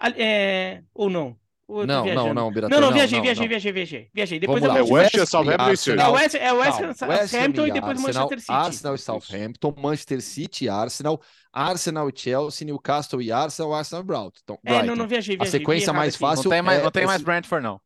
A- 0.00 0.10
É, 0.16 0.82
ou 0.94 1.08
não? 1.10 1.36
Ou 1.68 1.86
Não, 1.86 2.04
não, 2.04 2.34
não, 2.34 2.50
Biratã, 2.52 2.74
Não, 2.74 2.80
não, 2.80 2.88
não, 2.88 2.96
viajei, 2.96 3.18
não, 3.18 3.22
viajei, 3.24 3.44
não. 3.44 3.48
viajei, 3.48 3.72
viajei, 3.72 4.10
viajei. 4.12 4.40
Depois 4.40 4.60
Vamos 4.60 4.74
lá, 4.76 4.80
É 4.80 4.92
West 4.92 5.14
Ham, 5.16 5.24
Southampton 5.24 5.62
e 5.62 5.68
É 5.68 5.70
Arsenal, 5.70 6.12
West, 6.14 6.34
é 6.34 6.52
West 6.52 6.80
Ham 6.80 6.94
Southampton 6.94 7.66
e 7.68 7.70
depois 7.70 7.96
Arsenal, 7.98 8.22
Manchester 8.24 8.40
City. 8.40 8.52
Arsenal 8.52 8.94
e 8.96 8.98
Southampton, 8.98 9.74
Manchester 9.78 10.20
City 10.20 10.64
e 10.64 10.68
Arsenal, 10.68 11.22
Arsenal 11.52 12.08
e 12.08 12.12
Chelsea, 12.16 12.66
Newcastle 12.66 13.22
e 13.22 13.30
Arsenal, 13.30 13.72
Arsenal 13.72 14.02
e 14.02 14.06
Brighton. 14.06 14.32
Então, 14.42 14.58
É, 14.64 14.70
não, 14.72 14.78
Brighton. 14.80 14.96
não 14.96 15.06
viajei, 15.06 15.36
A 15.36 15.38
viajei. 15.44 15.52
vi 15.60 15.64
sequência 15.64 15.92
mais 15.92 16.14
aqui. 16.14 16.20
fácil 16.20 16.44
Não 16.44 16.50
tem 16.50 16.62
mais, 16.62 16.80
é- 16.80 16.82
não 16.82 16.90
tem 16.90 17.02
é 17.04 17.06
mais 17.06 17.22
Brentford, 17.22 17.62
não. 17.64 17.80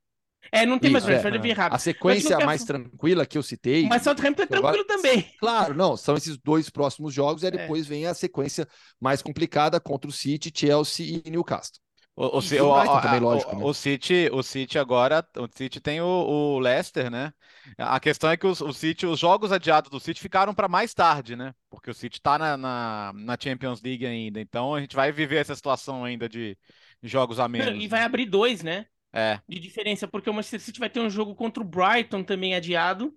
É, 0.51 0.65
não 0.65 0.79
tem 0.79 0.91
mais 0.91 1.05
Isso, 1.05 1.11
é. 1.11 1.15
Brentford, 1.15 1.37
eu 1.37 1.43
vi 1.43 1.51
errado. 1.51 1.75
A 1.75 1.79
sequência 1.79 2.39
mais 2.41 2.65
tranquila 2.65 3.27
que 3.27 3.37
eu 3.37 3.43
citei. 3.43 3.87
Mas 3.87 4.01
Southampton 4.03 4.43
é 4.45 4.57
Agora- 4.57 4.73
tranquilo 4.79 4.85
também. 4.87 5.27
Claro, 5.39 5.75
não, 5.75 5.95
são 5.95 6.17
esses 6.17 6.39
dois 6.39 6.71
próximos 6.71 7.13
jogos, 7.13 7.43
e 7.43 7.47
aí 7.49 7.53
É. 7.55 7.57
depois 7.59 7.87
vem 7.87 8.07
a 8.07 8.15
sequência 8.15 8.67
mais 8.99 9.21
complicada 9.21 9.79
contra 9.79 10.09
o 10.09 10.13
City, 10.13 10.51
Chelsea 10.55 11.21
e 11.27 11.31
Newcastle. 11.31 11.84
O, 12.17 12.39
o, 12.39 12.41
E 12.41 12.47
o 12.53 12.61
o- 12.61 12.73
Brighton 12.73 12.99
também, 13.01 13.21
lógico, 13.21 13.57
né? 13.57 13.69
o 13.69 13.75
City, 13.75 14.29
o 14.33 14.43
City 14.43 14.79
agora, 14.79 15.27
o 15.37 15.49
City 15.57 15.81
tem 15.81 16.01
o, 16.01 16.07
o 16.07 16.59
Leicester, 16.61 17.11
né? 17.11 17.33
A 17.79 17.99
questão 17.99 18.31
é 18.31 18.37
que 18.37 18.47
os, 18.47 18.61
o 18.61 18.73
City, 18.73 19.05
os 19.07 19.19
jogos 19.19 19.51
adiados 19.51 19.91
do 19.91 19.99
City 19.99 20.21
ficaram 20.21 20.55
para 20.55 20.69
mais 20.69 20.95
tarde, 20.95 21.35
né? 21.35 21.55
Porque 21.69 21.91
o 21.91 21.95
City 21.95 22.21
tá 22.21 22.39
na, 22.39 22.57
na, 22.57 23.13
na 23.15 23.37
Champions 23.41 23.83
League 23.83 24.07
ainda, 24.07 24.41
então 24.41 24.75
a 24.75 24.81
gente 24.81 24.95
vai 24.95 25.11
viver 25.11 25.39
essa 25.39 25.55
situação 25.57 26.05
ainda 26.05 26.29
de, 26.29 26.57
jogos 27.03 27.41
a 27.41 27.49
menos. 27.49 27.85
E 27.85 27.89
vai 27.89 28.03
abrir 28.03 28.27
dois, 28.27 28.63
né? 28.63 28.87
É, 29.13 29.41
de 29.49 29.61
diferença, 29.61 30.09
porque 30.09 30.31
o 30.31 30.35
Manchester 30.35 30.61
City 30.61 30.81
vai 30.81 30.91
ter 30.91 31.01
um 31.01 31.11
jogo 31.11 31.35
contra 31.35 31.63
o 31.63 31.67
Brighton 31.67 32.25
também 32.25 32.55
adiado. 32.55 33.17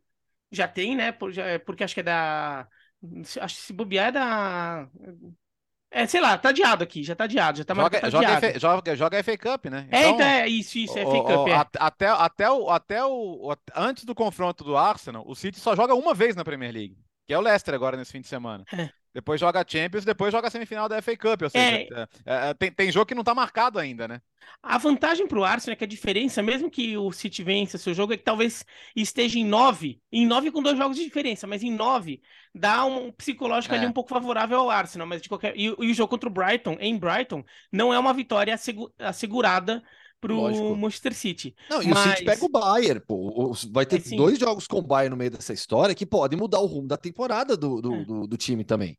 Já 0.51 0.67
tem, 0.67 0.95
né? 0.95 1.11
Por- 1.11 1.31
já- 1.31 1.59
Porque 1.61 1.83
acho 1.83 1.93
que 1.95 2.01
é 2.01 2.03
da. 2.03 2.67
Acho 3.41 3.55
que 3.57 3.61
se 3.63 3.73
bobear 3.73 4.09
é 4.09 4.11
da. 4.13 4.89
É, 5.89 6.05
sei 6.05 6.19
lá, 6.19 6.37
tá 6.37 6.49
adiado 6.49 6.83
aqui, 6.83 7.03
já 7.03 7.15
tá 7.15 7.23
adiado, 7.23 7.57
já 7.59 7.63
tá 7.65 7.73
joga, 7.73 7.99
tá 7.99 8.09
joga, 8.09 8.33
adiado. 8.33 8.41
FA, 8.53 8.59
joga, 8.59 8.95
joga 8.95 9.17
FA 9.23 9.37
Cup, 9.37 9.65
né? 9.67 9.87
É, 9.91 10.09
então 10.09 10.25
é 10.25 10.47
isso, 10.47 10.77
isso, 10.77 10.97
é 10.97 11.03
FA 11.03 11.21
Cup, 11.21 11.45
o- 11.45 11.47
é. 11.47 11.65
Até, 11.77 12.07
até, 12.07 12.51
o, 12.51 12.69
até 12.69 13.03
o, 13.05 13.51
o- 13.51 13.55
Antes 13.75 14.03
do 14.03 14.13
confronto 14.15 14.63
do 14.63 14.75
Arsenal, 14.77 15.23
o 15.25 15.35
City 15.35 15.59
só 15.59 15.75
joga 15.75 15.95
uma 15.95 16.13
vez 16.13 16.35
na 16.35 16.43
Premier 16.43 16.73
League, 16.73 16.97
que 17.25 17.33
é 17.33 17.37
o 17.37 17.41
Leicester 17.41 17.73
agora 17.73 17.95
nesse 17.97 18.11
fim 18.11 18.21
de 18.21 18.27
semana. 18.27 18.65
É. 18.73 18.89
Depois 19.13 19.39
joga 19.39 19.65
Champions, 19.67 20.05
depois 20.05 20.31
joga 20.31 20.47
a 20.47 20.51
semifinal 20.51 20.87
da 20.87 20.97
FA 20.97 21.17
Cup. 21.17 21.41
Ou 21.43 21.49
seja, 21.49 21.75
É. 21.75 21.87
é, 22.25 22.49
é, 22.49 22.53
tem, 22.53 22.71
tem 22.71 22.91
jogo 22.91 23.05
que 23.05 23.15
não 23.15 23.23
tá 23.23 23.33
marcado 23.33 23.79
ainda, 23.79 24.07
né? 24.07 24.21
A 24.61 24.77
vantagem 24.77 25.27
pro 25.27 25.43
Arsenal 25.43 25.73
é 25.73 25.75
que 25.75 25.83
a 25.83 25.87
diferença, 25.87 26.41
mesmo 26.43 26.69
que 26.69 26.97
o 26.97 27.11
City 27.11 27.43
vença 27.43 27.77
seu 27.77 27.93
jogo, 27.93 28.13
é 28.13 28.17
que 28.17 28.23
talvez 28.23 28.63
esteja 28.95 29.39
em 29.39 29.45
nove, 29.45 30.01
em 30.11 30.25
nove 30.25 30.51
com 30.51 30.61
dois 30.61 30.77
jogos 30.77 30.97
de 30.97 31.03
diferença, 31.03 31.47
mas 31.47 31.63
em 31.63 31.71
nove 31.71 32.21
dá 32.53 32.85
um 32.85 33.11
psicológico 33.11 33.73
É. 33.73 33.77
ali 33.77 33.85
um 33.87 33.91
pouco 33.93 34.09
favorável 34.09 34.59
ao 34.59 34.69
Arsenal, 34.69 35.07
mas 35.07 35.21
de 35.21 35.29
qualquer 35.29 35.53
e, 35.55 35.65
e 35.65 35.69
o 35.69 35.93
jogo 35.93 36.09
contra 36.09 36.29
o 36.29 36.31
Brighton, 36.31 36.77
em 36.79 36.97
Brighton, 36.97 37.43
não 37.71 37.93
é 37.93 37.99
uma 37.99 38.13
vitória 38.13 38.53
assegu- 38.53 38.93
assegurada 38.99 39.83
pro 40.19 40.35
Lógico. 40.35 40.75
Manchester 40.75 41.13
City. 41.13 41.55
Não, 41.69 41.81
e 41.81 41.87
Mas- 41.87 42.05
o 42.05 42.09
City 42.09 42.25
pega 42.25 42.45
o 42.45 42.49
Bayern, 42.49 42.99
pô. 43.05 43.53
Vai 43.71 43.85
ter 43.85 43.97
É, 43.97 43.99
sim. 43.99 44.15
dois 44.17 44.39
jogos 44.39 44.67
com 44.67 44.79
o 44.79 44.81
Bayern 44.81 45.11
no 45.11 45.17
meio 45.17 45.31
dessa 45.31 45.53
história 45.53 45.93
que 45.95 46.05
podem 46.05 46.37
mudar 46.37 46.59
o 46.59 46.65
rumo 46.65 46.87
da 46.87 46.97
temporada 46.97 47.55
do, 47.55 47.81
do, 47.81 47.93
É. 47.93 48.05
do, 48.05 48.27
do 48.27 48.37
time 48.37 48.63
também. 48.63 48.97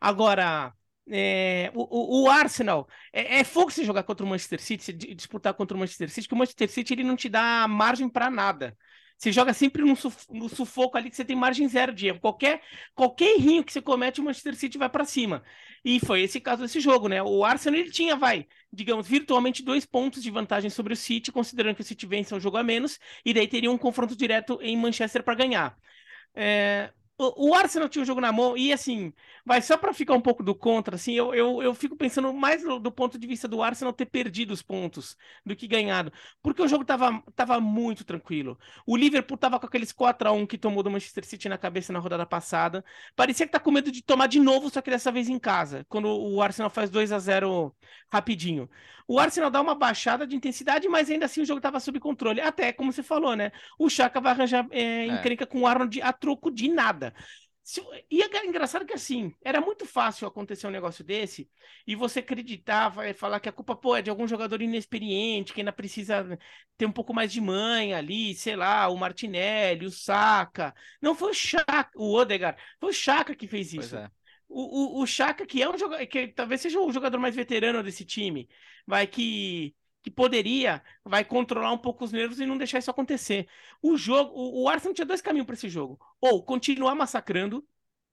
Agora, 0.00 0.72
é, 1.08 1.70
o, 1.74 2.24
o- 2.24 2.30
Arsenal 2.30 2.88
é, 3.12 3.40
é 3.40 3.44
fogo 3.44 3.70
você 3.70 3.84
jogar 3.84 4.02
contra 4.04 4.24
o 4.24 4.28
Manchester 4.28 4.60
City, 4.60 4.92
disputar 4.92 5.54
contra 5.54 5.76
o 5.76 5.80
Manchester 5.80 6.10
City, 6.10 6.28
que 6.28 6.34
o 6.34 6.36
Manchester 6.38 6.70
City 6.70 6.94
ele 6.94 7.04
não 7.04 7.16
te 7.16 7.28
dá 7.28 7.66
margem 7.68 8.08
para 8.08 8.30
nada. 8.30 8.76
Você 9.18 9.32
joga 9.32 9.54
sempre 9.54 9.82
no, 9.82 9.96
suf- 9.96 10.26
no 10.30 10.48
sufoco 10.48 10.96
ali 10.98 11.08
que 11.08 11.16
você 11.16 11.24
tem 11.24 11.34
margem 11.36 11.66
zero 11.68 11.92
de 11.94 12.06
erro. 12.08 12.20
Qualquer, 12.20 12.60
qualquer 12.94 13.34
errinho 13.36 13.64
que 13.64 13.72
você 13.72 13.80
comete, 13.80 14.20
o 14.20 14.24
Manchester 14.24 14.54
City 14.54 14.76
vai 14.76 14.90
para 14.90 15.04
cima. 15.06 15.42
E 15.84 15.98
foi 16.00 16.20
esse 16.22 16.40
caso 16.40 16.62
desse 16.62 16.80
jogo, 16.80 17.08
né? 17.08 17.22
O 17.22 17.44
Arsenal 17.44 17.80
ele 17.80 17.90
tinha, 17.90 18.14
vai, 18.16 18.46
digamos, 18.72 19.06
virtualmente 19.06 19.62
dois 19.62 19.86
pontos 19.86 20.22
de 20.22 20.30
vantagem 20.30 20.68
sobre 20.70 20.92
o 20.92 20.96
City, 20.96 21.32
considerando 21.32 21.76
que 21.76 21.82
o 21.82 21.84
City 21.84 22.06
vence 22.06 22.34
um 22.34 22.40
jogo 22.40 22.56
a 22.58 22.62
menos, 22.62 22.98
e 23.24 23.32
daí 23.32 23.48
teria 23.48 23.70
um 23.70 23.78
confronto 23.78 24.14
direto 24.16 24.58
em 24.60 24.76
Manchester 24.76 25.22
para 25.22 25.34
ganhar. 25.34 25.76
É, 26.34 26.92
o, 27.18 27.54
Arsenal 27.54 27.88
tinha 27.88 28.02
o 28.02 28.06
jogo 28.06 28.20
na 28.20 28.30
mão, 28.30 28.56
e 28.56 28.72
assim, 28.72 29.12
vai 29.44 29.62
só 29.62 29.76
para 29.76 29.92
ficar 29.94 30.14
um 30.14 30.20
pouco 30.20 30.42
do 30.42 30.54
contra, 30.54 30.96
assim, 30.96 31.14
eu, 31.14 31.34
eu, 31.34 31.62
eu 31.62 31.74
fico 31.74 31.96
pensando 31.96 32.32
mais 32.32 32.62
do, 32.62 32.78
do 32.78 32.92
ponto 32.92 33.18
de 33.18 33.26
vista 33.26 33.48
do 33.48 33.62
Arsenal 33.62 33.92
ter 33.92 34.06
perdido 34.06 34.52
os 34.52 34.62
pontos 34.62 35.16
do 35.44 35.56
que 35.56 35.66
ganhado, 35.66 36.12
porque 36.42 36.62
o 36.62 36.68
jogo 36.68 36.84
tava, 36.84 37.22
tava 37.34 37.60
muito 37.60 38.04
tranquilo. 38.04 38.58
O 38.86 38.96
Liverpool 38.96 39.38
tava 39.38 39.58
com 39.58 39.66
aqueles 39.66 39.92
4 39.92 40.28
a 40.28 40.32
1 40.32 40.46
que 40.46 40.58
tomou 40.58 40.82
do 40.82 40.90
Manchester 40.90 41.24
City 41.24 41.48
na 41.48 41.56
cabeça 41.58 41.92
na 41.92 41.98
rodada 41.98 42.26
passada. 42.26 42.84
Parecia 43.14 43.46
que 43.46 43.52
tá 43.52 43.60
com 43.60 43.70
medo 43.70 43.90
de 43.90 44.02
tomar 44.02 44.26
de 44.26 44.38
novo, 44.38 44.68
só 44.70 44.82
que 44.82 44.90
dessa 44.90 45.10
vez 45.10 45.28
em 45.28 45.38
casa, 45.38 45.86
quando 45.88 46.08
o 46.08 46.42
Arsenal 46.42 46.70
faz 46.70 46.90
2 46.90 47.12
a 47.12 47.18
0 47.18 47.74
rapidinho. 48.12 48.68
O 49.08 49.18
Arsenal 49.20 49.50
dá 49.50 49.60
uma 49.60 49.74
baixada 49.74 50.26
de 50.26 50.34
intensidade, 50.36 50.88
mas 50.88 51.10
ainda 51.10 51.26
assim 51.26 51.40
o 51.42 51.44
jogo 51.46 51.60
tava 51.60 51.78
sob 51.80 52.00
controle. 52.00 52.40
Até, 52.40 52.72
como 52.72 52.92
você 52.92 53.02
falou, 53.02 53.36
né? 53.36 53.52
O 53.78 53.88
Chaka 53.88 54.20
vai 54.20 54.32
arranjar 54.32 54.66
é, 54.70 55.06
encrenca 55.06 55.46
com 55.46 55.60
o 55.60 55.66
Arnold 55.66 56.00
a 56.02 56.12
troco 56.12 56.50
de 56.50 56.68
nada. 56.68 57.14
Se- 57.62 57.82
E 58.10 58.22
é 58.22 58.46
engraçado 58.46 58.86
que 58.86 58.92
assim, 58.94 59.32
era 59.44 59.60
muito 59.60 59.84
fácil 59.86 60.26
acontecer 60.28 60.66
um 60.68 60.70
negócio 60.70 61.02
desse 61.04 61.50
e 61.86 61.96
você 61.96 62.20
acreditar, 62.20 62.88
vai 62.90 63.12
falar 63.12 63.40
que 63.40 63.48
a 63.48 63.52
culpa 63.52 63.74
pô, 63.74 63.96
é 63.96 64.02
de 64.02 64.08
algum 64.10 64.26
jogador 64.28 64.62
inexperiente, 64.62 65.52
que 65.52 65.60
ainda 65.60 65.72
precisa 65.72 66.38
ter 66.76 66.86
um 66.86 66.92
pouco 66.92 67.12
mais 67.12 67.32
de 67.32 67.40
manha 67.40 67.98
ali, 67.98 68.34
sei 68.36 68.54
lá, 68.54 68.88
o 68.88 68.96
Martinelli, 68.96 69.84
o 69.86 69.90
Saka. 69.90 70.72
Não 71.02 71.14
foi 71.14 71.30
o 71.32 71.34
Chaka, 71.34 71.90
o 71.96 72.14
Odegaard, 72.14 72.60
foi 72.80 72.90
o 72.90 72.92
Chaka 72.92 73.34
que 73.34 73.48
fez 73.48 73.72
isso. 73.72 73.96
é. 73.96 74.10
O, 74.48 75.00
o, 75.00 75.02
o 75.02 75.06
Chaka, 75.06 75.46
que 75.46 75.62
é 75.62 75.68
um 75.68 75.76
jogador, 75.76 76.06
que 76.06 76.28
talvez 76.28 76.60
seja 76.60 76.80
o 76.80 76.92
jogador 76.92 77.18
mais 77.18 77.34
veterano 77.34 77.82
desse 77.82 78.04
time, 78.04 78.48
vai 78.86 79.06
que, 79.06 79.74
que 80.02 80.10
poderia, 80.10 80.82
vai 81.04 81.24
controlar 81.24 81.72
um 81.72 81.78
pouco 81.78 82.04
os 82.04 82.12
nervos 82.12 82.38
e 82.40 82.46
não 82.46 82.56
deixar 82.56 82.78
isso 82.78 82.90
acontecer. 82.90 83.48
O 83.82 83.96
jogo, 83.96 84.32
o, 84.34 84.62
o 84.64 84.68
Arsenal 84.68 84.94
tinha 84.94 85.06
dois 85.06 85.20
caminhos 85.20 85.46
para 85.46 85.54
esse 85.54 85.68
jogo: 85.68 85.98
ou 86.20 86.42
continuar 86.44 86.94
massacrando, 86.94 87.66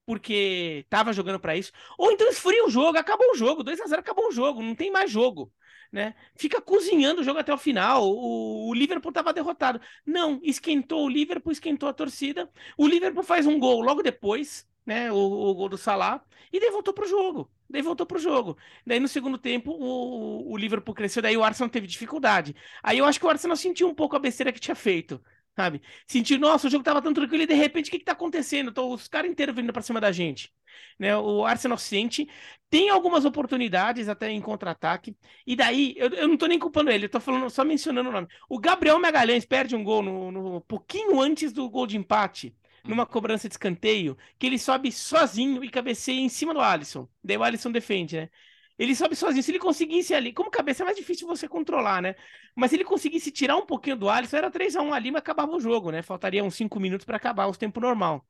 porque 0.06 0.86
tava 0.90 1.14
jogando 1.14 1.40
para 1.40 1.56
isso, 1.56 1.72
ou 1.98 2.12
então 2.12 2.28
esfria 2.30 2.66
o 2.66 2.70
jogo, 2.70 2.98
acabou 2.98 3.32
o 3.32 3.36
jogo, 3.36 3.64
2 3.64 3.80
a 3.82 3.88
0 3.88 4.02
acabou 4.02 4.28
o 4.28 4.32
jogo, 4.32 4.62
não 4.62 4.76
tem 4.76 4.92
mais 4.92 5.10
jogo. 5.12 5.52
Né? 5.92 6.16
Fica 6.36 6.60
cozinhando 6.60 7.22
o 7.22 7.24
jogo 7.24 7.40
até 7.40 7.54
o 7.54 7.58
final. 7.58 8.04
O, 8.10 8.70
o 8.70 8.74
Liverpool 8.74 9.10
estava 9.10 9.32
derrotado. 9.32 9.80
Não, 10.04 10.40
esquentou 10.44 11.06
o 11.06 11.10
Liverpool, 11.10 11.52
esquentou 11.52 11.88
a 11.88 11.94
torcida. 11.94 12.50
O 12.76 12.88
Liverpool 12.88 13.24
faz 13.24 13.46
um 13.46 13.60
gol 13.60 13.80
logo 13.82 14.02
depois, 14.02 14.68
né? 14.86 15.12
O, 15.12 15.16
o 15.18 15.54
gol 15.56 15.70
do 15.70 15.78
Salah, 15.78 16.24
e 16.52 16.60
daí 16.60 16.72
voltou 16.72 16.94
pro 16.94 17.08
jogo. 17.08 17.50
Daí 17.70 17.82
voltou 17.82 18.06
pro 18.06 18.20
jogo. 18.20 18.58
Daí 18.86 19.00
no 19.00 19.08
segundo 19.08 19.38
tempo 19.38 19.72
o, 19.72 20.52
o 20.52 20.58
Liverpool 20.58 20.94
cresceu, 20.94 21.22
daí 21.22 21.36
o 21.36 21.44
Arsenal 21.44 21.70
teve 21.70 21.88
dificuldade. 21.88 22.56
Aí 22.84 22.98
eu 23.00 23.06
acho 23.06 23.20
que 23.20 23.26
o 23.26 23.30
Arsenal 23.30 23.58
sentiu 23.58 23.88
um 23.88 23.96
pouco 23.96 24.16
a 24.16 24.20
besteira 24.20 24.52
que 24.52 24.60
tinha 24.60 24.76
feito. 24.76 25.22
Sabe? 25.56 25.82
Sentiu, 26.08 26.40
nossa, 26.40 26.68
o 26.68 26.70
jogo 26.70 26.84
tava 26.84 27.02
tão 27.02 27.14
tranquilo 27.14 27.44
e 27.44 27.48
de 27.48 27.54
repente 27.54 27.88
o 27.88 27.92
que 27.92 28.00
que 28.00 28.06
tá 28.06 28.14
acontecendo? 28.14 28.72
Tô, 28.72 28.92
os 28.92 29.08
caras 29.08 29.30
inteiros 29.30 29.56
vindo 29.56 29.72
pra 29.72 29.84
cima 29.84 30.02
da 30.02 30.12
gente. 30.12 30.52
Né? 30.98 31.16
O 31.16 31.46
Arsenal 31.46 31.78
sente, 31.78 32.28
tem 32.72 32.90
algumas 32.90 33.24
oportunidades 33.24 34.10
até 34.10 34.32
em 34.32 34.42
contra-ataque, 34.42 35.16
e 35.46 35.56
daí, 35.56 35.94
eu, 35.96 36.10
eu 36.10 36.28
não 36.28 36.38
tô 36.38 36.48
nem 36.48 36.58
culpando 36.58 36.90
ele, 36.90 37.06
eu 37.06 37.10
tô 37.10 37.20
falando, 37.20 37.50
só 37.52 37.64
mencionando 37.64 38.10
o 38.10 38.12
nome. 38.12 38.28
O 38.50 38.60
Gabriel 38.60 39.00
Magalhães 39.00 39.46
perde 39.46 39.76
um 39.76 39.84
gol 39.84 40.02
no, 40.02 40.32
no 40.32 40.62
pouquinho 40.62 41.22
antes 41.22 41.54
do 41.54 41.70
gol 41.70 41.86
de 41.86 41.98
empate, 41.98 42.56
numa 42.84 43.06
cobrança 43.06 43.48
de 43.48 43.54
escanteio, 43.54 44.18
que 44.38 44.46
ele 44.48 44.60
sobe 44.60 44.92
sozinho 44.92 45.64
e 45.64 45.70
cabeceia 45.70 46.20
em 46.20 46.30
cima 46.30 46.54
do 46.54 46.60
Alisson. 46.62 47.08
Daí 47.24 47.38
o 47.38 47.44
Alisson 47.44 47.72
defende, 47.72 48.18
né? 48.18 48.30
Ele 48.78 48.96
sobe 48.96 49.16
sozinho. 49.16 49.44
Se 49.44 49.52
ele 49.52 49.60
conseguisse 49.60 50.14
ali, 50.14 50.34
como 50.34 50.50
cabeça 50.52 50.84
é 50.84 50.86
mais 50.86 50.98
difícil 50.98 51.28
você 51.28 51.48
controlar, 51.48 52.02
né? 52.02 52.16
Mas 52.56 52.72
se 52.72 52.76
ele 52.76 52.84
conseguisse 52.84 53.32
tirar 53.32 53.56
um 53.56 53.66
pouquinho 53.66 53.96
do 53.96 54.10
Alisson, 54.10 54.38
era 54.38 54.52
3 54.52 54.76
a 54.76 54.82
1 54.82 54.94
ali, 54.94 55.12
mas 55.12 55.20
acabava 55.20 55.52
o 55.56 55.60
jogo, 55.60 55.92
né? 55.92 56.02
Faltaria 56.02 56.44
uns 56.44 56.56
5 56.56 56.80
minutos 56.80 57.06
para 57.06 57.18
acabar 57.18 57.48
o 57.48 57.56
tempo 57.56 57.80
normal. 57.80 58.26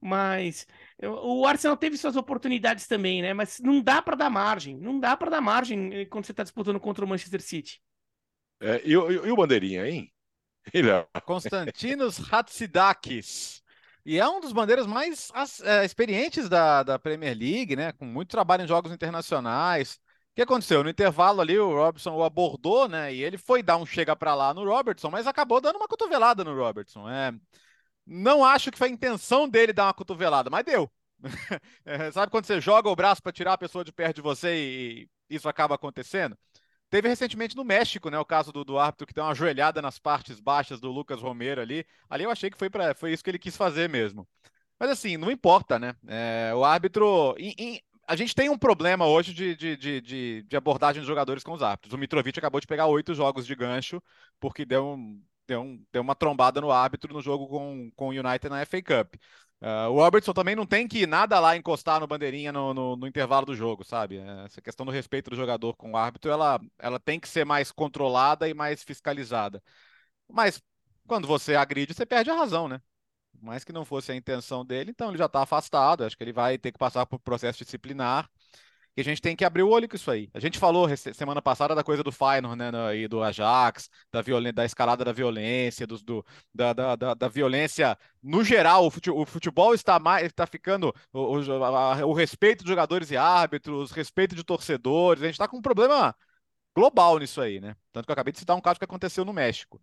Mas 0.00 0.66
o 1.02 1.46
Arsenal 1.46 1.76
teve 1.76 1.96
suas 1.98 2.16
oportunidades 2.16 2.86
também, 2.86 3.22
né? 3.22 3.34
Mas 3.34 3.60
não 3.60 3.82
dá 3.82 4.00
para 4.02 4.16
dar 4.16 4.30
margem. 4.30 4.78
Não 4.78 4.98
dá 4.98 5.16
para 5.16 5.30
dar 5.30 5.40
margem 5.42 5.92
eh, 5.94 6.06
quando 6.06 6.26
você 6.26 6.34
tá 6.34 6.42
disputando 6.42 6.80
contra 6.80 7.04
o 7.04 7.08
Manchester 7.08 7.42
City. 7.42 7.80
É, 8.60 8.80
e, 8.84 8.96
o- 8.96 9.10
e 9.26 9.30
o 9.30 9.36
Bandeirinha, 9.36 9.86
hein? 9.88 10.12
Ele 10.74 10.90
é 10.90 11.06
Konstantinos 11.24 12.18
Hatsidakis. 12.32 13.59
E 14.04 14.18
é 14.18 14.28
um 14.28 14.40
dos 14.40 14.52
bandeiras 14.52 14.86
mais 14.86 15.30
é, 15.62 15.84
experientes 15.84 16.48
da, 16.48 16.82
da 16.82 16.98
Premier 16.98 17.36
League, 17.36 17.76
né? 17.76 17.92
Com 17.92 18.04
muito 18.04 18.30
trabalho 18.30 18.64
em 18.64 18.68
jogos 18.68 18.92
internacionais. 18.92 19.94
O 20.32 20.34
que 20.36 20.42
aconteceu? 20.42 20.82
No 20.82 20.90
intervalo 20.90 21.40
ali, 21.40 21.58
o 21.58 21.68
Robertson 21.74 22.14
o 22.14 22.24
abordou, 22.24 22.88
né? 22.88 23.12
E 23.14 23.22
ele 23.22 23.36
foi 23.36 23.62
dar 23.62 23.76
um 23.76 23.86
chega 23.86 24.16
pra 24.16 24.34
lá 24.34 24.54
no 24.54 24.64
Robertson, 24.64 25.10
mas 25.10 25.26
acabou 25.26 25.60
dando 25.60 25.76
uma 25.76 25.88
cotovelada 25.88 26.44
no 26.44 26.56
Robertson. 26.56 27.08
É, 27.08 27.32
não 28.06 28.44
acho 28.44 28.70
que 28.70 28.78
foi 28.78 28.88
a 28.88 28.92
intenção 28.92 29.48
dele 29.48 29.72
dar 29.72 29.86
uma 29.86 29.94
cotovelada, 29.94 30.50
mas 30.50 30.64
deu. 30.64 30.90
é, 31.84 32.10
sabe 32.12 32.30
quando 32.30 32.46
você 32.46 32.60
joga 32.60 32.88
o 32.88 32.96
braço 32.96 33.22
para 33.22 33.32
tirar 33.32 33.54
a 33.54 33.58
pessoa 33.58 33.84
de 33.84 33.92
perto 33.92 34.16
de 34.16 34.22
você 34.22 34.54
e 34.56 35.08
isso 35.28 35.48
acaba 35.48 35.74
acontecendo? 35.74 36.36
Teve 36.90 37.08
recentemente 37.08 37.56
no 37.56 37.64
México, 37.64 38.10
né, 38.10 38.18
o 38.18 38.24
caso 38.24 38.52
do, 38.52 38.64
do 38.64 38.76
árbitro 38.76 39.06
que 39.06 39.14
deu 39.14 39.22
uma 39.22 39.34
joelhada 39.34 39.80
nas 39.80 39.98
partes 39.98 40.40
baixas 40.40 40.80
do 40.80 40.90
Lucas 40.90 41.22
Romero 41.22 41.60
ali. 41.60 41.86
Ali 42.08 42.24
eu 42.24 42.30
achei 42.30 42.50
que 42.50 42.58
foi, 42.58 42.68
pra, 42.68 42.94
foi 42.94 43.12
isso 43.12 43.22
que 43.22 43.30
ele 43.30 43.38
quis 43.38 43.56
fazer 43.56 43.88
mesmo. 43.88 44.26
Mas 44.78 44.90
assim, 44.90 45.16
não 45.16 45.30
importa, 45.30 45.78
né? 45.78 45.94
É, 46.08 46.52
o 46.54 46.64
árbitro. 46.64 47.36
A 48.08 48.16
gente 48.16 48.34
tem 48.34 48.48
um 48.48 48.58
problema 48.58 49.06
hoje 49.06 49.32
de, 49.32 49.54
de, 49.54 49.76
de, 49.76 50.42
de, 50.42 50.56
abordagem 50.56 51.00
dos 51.00 51.06
jogadores 51.06 51.44
com 51.44 51.52
os 51.52 51.62
árbitros. 51.62 51.92
O 51.92 51.98
Mitrovic 51.98 52.36
acabou 52.38 52.60
de 52.60 52.66
pegar 52.66 52.86
oito 52.86 53.14
jogos 53.14 53.46
de 53.46 53.54
gancho 53.54 54.02
porque 54.40 54.64
deu, 54.64 54.84
um, 54.84 55.22
deu, 55.46 55.60
um, 55.60 55.84
deu 55.92 56.02
uma 56.02 56.16
trombada 56.16 56.60
no 56.60 56.72
árbitro 56.72 57.12
no 57.14 57.22
jogo 57.22 57.46
com, 57.46 57.90
com 57.94 58.08
o 58.08 58.10
United 58.10 58.48
na 58.48 58.64
FA 58.66 58.82
Cup. 58.82 59.14
Uh, 59.60 59.90
o 59.90 59.96
Robertson 59.96 60.32
também 60.32 60.56
não 60.56 60.64
tem 60.64 60.88
que 60.88 61.06
nada 61.06 61.38
lá 61.38 61.54
encostar 61.54 62.00
no 62.00 62.06
bandeirinha 62.06 62.50
no, 62.50 62.72
no, 62.72 62.96
no, 62.96 63.06
intervalo 63.06 63.44
do 63.44 63.54
jogo, 63.54 63.84
sabe? 63.84 64.16
Essa 64.46 64.62
questão 64.62 64.86
do 64.86 64.92
respeito 64.92 65.28
do 65.28 65.36
jogador 65.36 65.76
com 65.76 65.92
o 65.92 65.96
árbitro, 65.98 66.30
ela, 66.30 66.58
ela 66.78 66.98
tem 66.98 67.20
que 67.20 67.28
ser 67.28 67.44
mais 67.44 67.70
controlada 67.70 68.48
e 68.48 68.54
mais 68.54 68.82
fiscalizada. 68.82 69.62
Mas 70.28 70.62
quando 71.06 71.28
você 71.28 71.54
agride, 71.54 71.92
você 71.94 72.06
perde 72.06 72.30
a 72.30 72.34
razão, 72.34 72.68
né? 72.68 72.80
Mais 73.42 73.64
que 73.64 73.72
não 73.72 73.84
fosse 73.84 74.12
a 74.12 74.16
intenção 74.16 74.64
dele, 74.64 74.90
então 74.90 75.08
ele 75.10 75.18
já 75.18 75.26
está 75.26 75.42
afastado. 75.42 76.04
Acho 76.04 76.16
que 76.16 76.24
ele 76.24 76.32
vai 76.32 76.58
ter 76.58 76.72
que 76.72 76.78
passar 76.78 77.04
por 77.06 77.18
processo 77.18 77.62
disciplinar 77.62 78.30
que 78.94 79.00
a 79.00 79.04
gente 79.04 79.22
tem 79.22 79.36
que 79.36 79.44
abrir 79.44 79.62
o 79.62 79.68
olho 79.68 79.88
com 79.88 79.96
isso 79.96 80.10
aí. 80.10 80.28
A 80.34 80.40
gente 80.40 80.58
falou 80.58 80.88
semana 80.96 81.40
passada 81.40 81.74
da 81.74 81.84
coisa 81.84 82.02
do 82.02 82.10
Feyenoord, 82.10 82.58
né, 82.58 82.96
e 82.96 83.08
do 83.08 83.22
Ajax, 83.22 83.88
da, 84.12 84.20
violen 84.20 84.52
da 84.52 84.64
escalada 84.64 85.04
da 85.04 85.12
violência, 85.12 85.86
do, 85.86 85.98
do 85.98 86.24
da, 86.54 86.72
da, 86.72 86.96
da, 86.96 87.14
da, 87.14 87.28
violência 87.28 87.96
no 88.22 88.44
geral. 88.44 88.86
O 88.86 88.90
futebol, 88.90 89.22
o 89.22 89.26
futebol 89.26 89.74
está 89.74 89.98
mais, 89.98 90.26
está 90.26 90.46
ficando 90.46 90.94
o, 91.12 91.38
o, 91.38 91.64
a, 91.64 92.06
o, 92.06 92.12
respeito 92.12 92.64
de 92.64 92.70
jogadores 92.70 93.10
e 93.10 93.16
árbitros, 93.16 93.92
respeito 93.92 94.34
de 94.34 94.44
torcedores. 94.44 95.22
A 95.22 95.26
gente 95.26 95.34
está 95.34 95.48
com 95.48 95.58
um 95.58 95.62
problema 95.62 96.14
global 96.74 97.18
nisso 97.18 97.40
aí, 97.40 97.60
né? 97.60 97.76
Tanto 97.92 98.06
que 98.06 98.10
eu 98.10 98.14
acabei 98.14 98.32
de 98.32 98.38
citar 98.38 98.56
um 98.56 98.60
caso 98.60 98.78
que 98.78 98.84
aconteceu 98.84 99.24
no 99.24 99.32
México. 99.32 99.80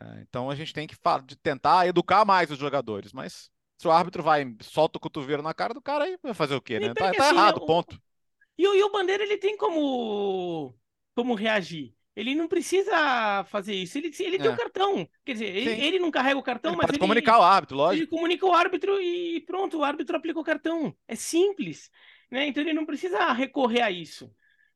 É, 0.00 0.20
então 0.20 0.50
a 0.50 0.54
gente 0.54 0.72
tem 0.72 0.86
que 0.86 0.96
de 1.24 1.36
tentar 1.36 1.86
educar 1.86 2.24
mais 2.24 2.50
os 2.50 2.58
jogadores, 2.58 3.12
mas 3.12 3.50
se 3.76 3.88
o 3.88 3.90
árbitro 3.90 4.22
vai 4.22 4.54
solta 4.62 4.98
o 4.98 5.00
cotovelo 5.00 5.42
na 5.42 5.54
cara 5.54 5.74
do 5.74 5.80
cara 5.80 6.04
aí 6.04 6.18
vai 6.22 6.34
fazer 6.34 6.54
o 6.54 6.60
quê, 6.60 6.78
né? 6.78 6.94
Tá, 6.94 7.12
tá 7.12 7.24
assim, 7.24 7.34
errado, 7.34 7.64
ponto. 7.64 7.98
E, 8.56 8.62
e 8.62 8.82
o 8.82 8.90
Bandeira, 8.90 9.22
ele 9.22 9.38
tem 9.38 9.56
como, 9.56 10.74
como 11.14 11.34
reagir. 11.34 11.94
Ele 12.14 12.34
não 12.34 12.48
precisa 12.48 13.44
fazer 13.44 13.74
isso. 13.74 13.96
Ele, 13.96 14.12
ele 14.18 14.38
tem 14.38 14.48
o 14.48 14.50
é. 14.50 14.54
um 14.54 14.56
cartão. 14.56 15.08
Quer 15.24 15.32
dizer, 15.32 15.56
ele, 15.56 15.70
ele, 15.70 15.98
não 15.98 16.10
carrega 16.10 16.38
o 16.38 16.42
cartão, 16.42 16.72
ele 16.72 16.76
mas. 16.78 16.86
Pode 16.86 16.96
ele 16.96 17.00
comunicar 17.00 17.38
o 17.38 17.42
árbitro, 17.42 17.76
lógico. 17.76 18.02
Ele 18.02 18.10
comunica 18.10 18.46
o 18.46 18.52
árbitro 18.52 19.00
e 19.00 19.40
pronto, 19.42 19.78
o 19.78 19.84
árbitro 19.84 20.16
aplica 20.16 20.38
o 20.38 20.44
cartão. 20.44 20.94
É 21.06 21.14
simples. 21.14 21.90
Né? 22.30 22.46
Então 22.46 22.62
ele 22.62 22.72
não 22.72 22.84
precisa 22.84 23.32
recorrer 23.32 23.82
a 23.82 23.90
isso. 23.90 24.30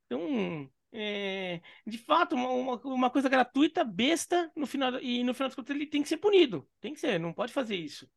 Então, 0.06 0.70
é, 0.92 1.60
de 1.86 1.98
fato, 1.98 2.34
uma, 2.34 2.76
uma, 2.76 3.10
coisa 3.10 3.28
gratuita, 3.28 3.84
besta, 3.84 4.50
no 4.56 4.66
final, 4.66 5.00
e 5.00 5.24
no 5.24 5.34
final 5.34 5.48
das 5.48 5.56
contas 5.56 5.74
ele 5.74 5.86
tem 5.86 6.02
que 6.02 6.08
ser 6.08 6.18
punido. 6.18 6.68
Tem 6.80 6.94
que 6.94 7.00
ser, 7.00 7.18
não 7.18 7.32
pode 7.32 7.52
fazer 7.52 7.76
isso. 7.76 8.08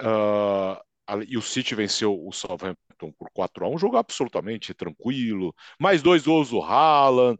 Uh, 0.00 0.80
e 1.28 1.36
o 1.36 1.42
City 1.42 1.74
venceu 1.74 2.18
o 2.18 2.32
Southampton 2.32 2.89
por 3.12 3.30
4 3.32 3.64
a 3.64 3.68
1 3.68 3.74
um 3.74 3.78
jogo 3.78 3.96
absolutamente 3.96 4.74
tranquilo. 4.74 5.54
Mais 5.78 6.02
dois 6.02 6.24
gols 6.26 6.50
do 6.50 6.60
Haaland. 6.60 7.38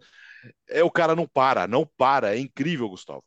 É, 0.68 0.82
o 0.84 0.90
cara 0.90 1.16
não 1.16 1.26
para, 1.26 1.66
não 1.66 1.86
para. 1.86 2.36
É 2.36 2.38
incrível, 2.38 2.88
Gustavo. 2.88 3.24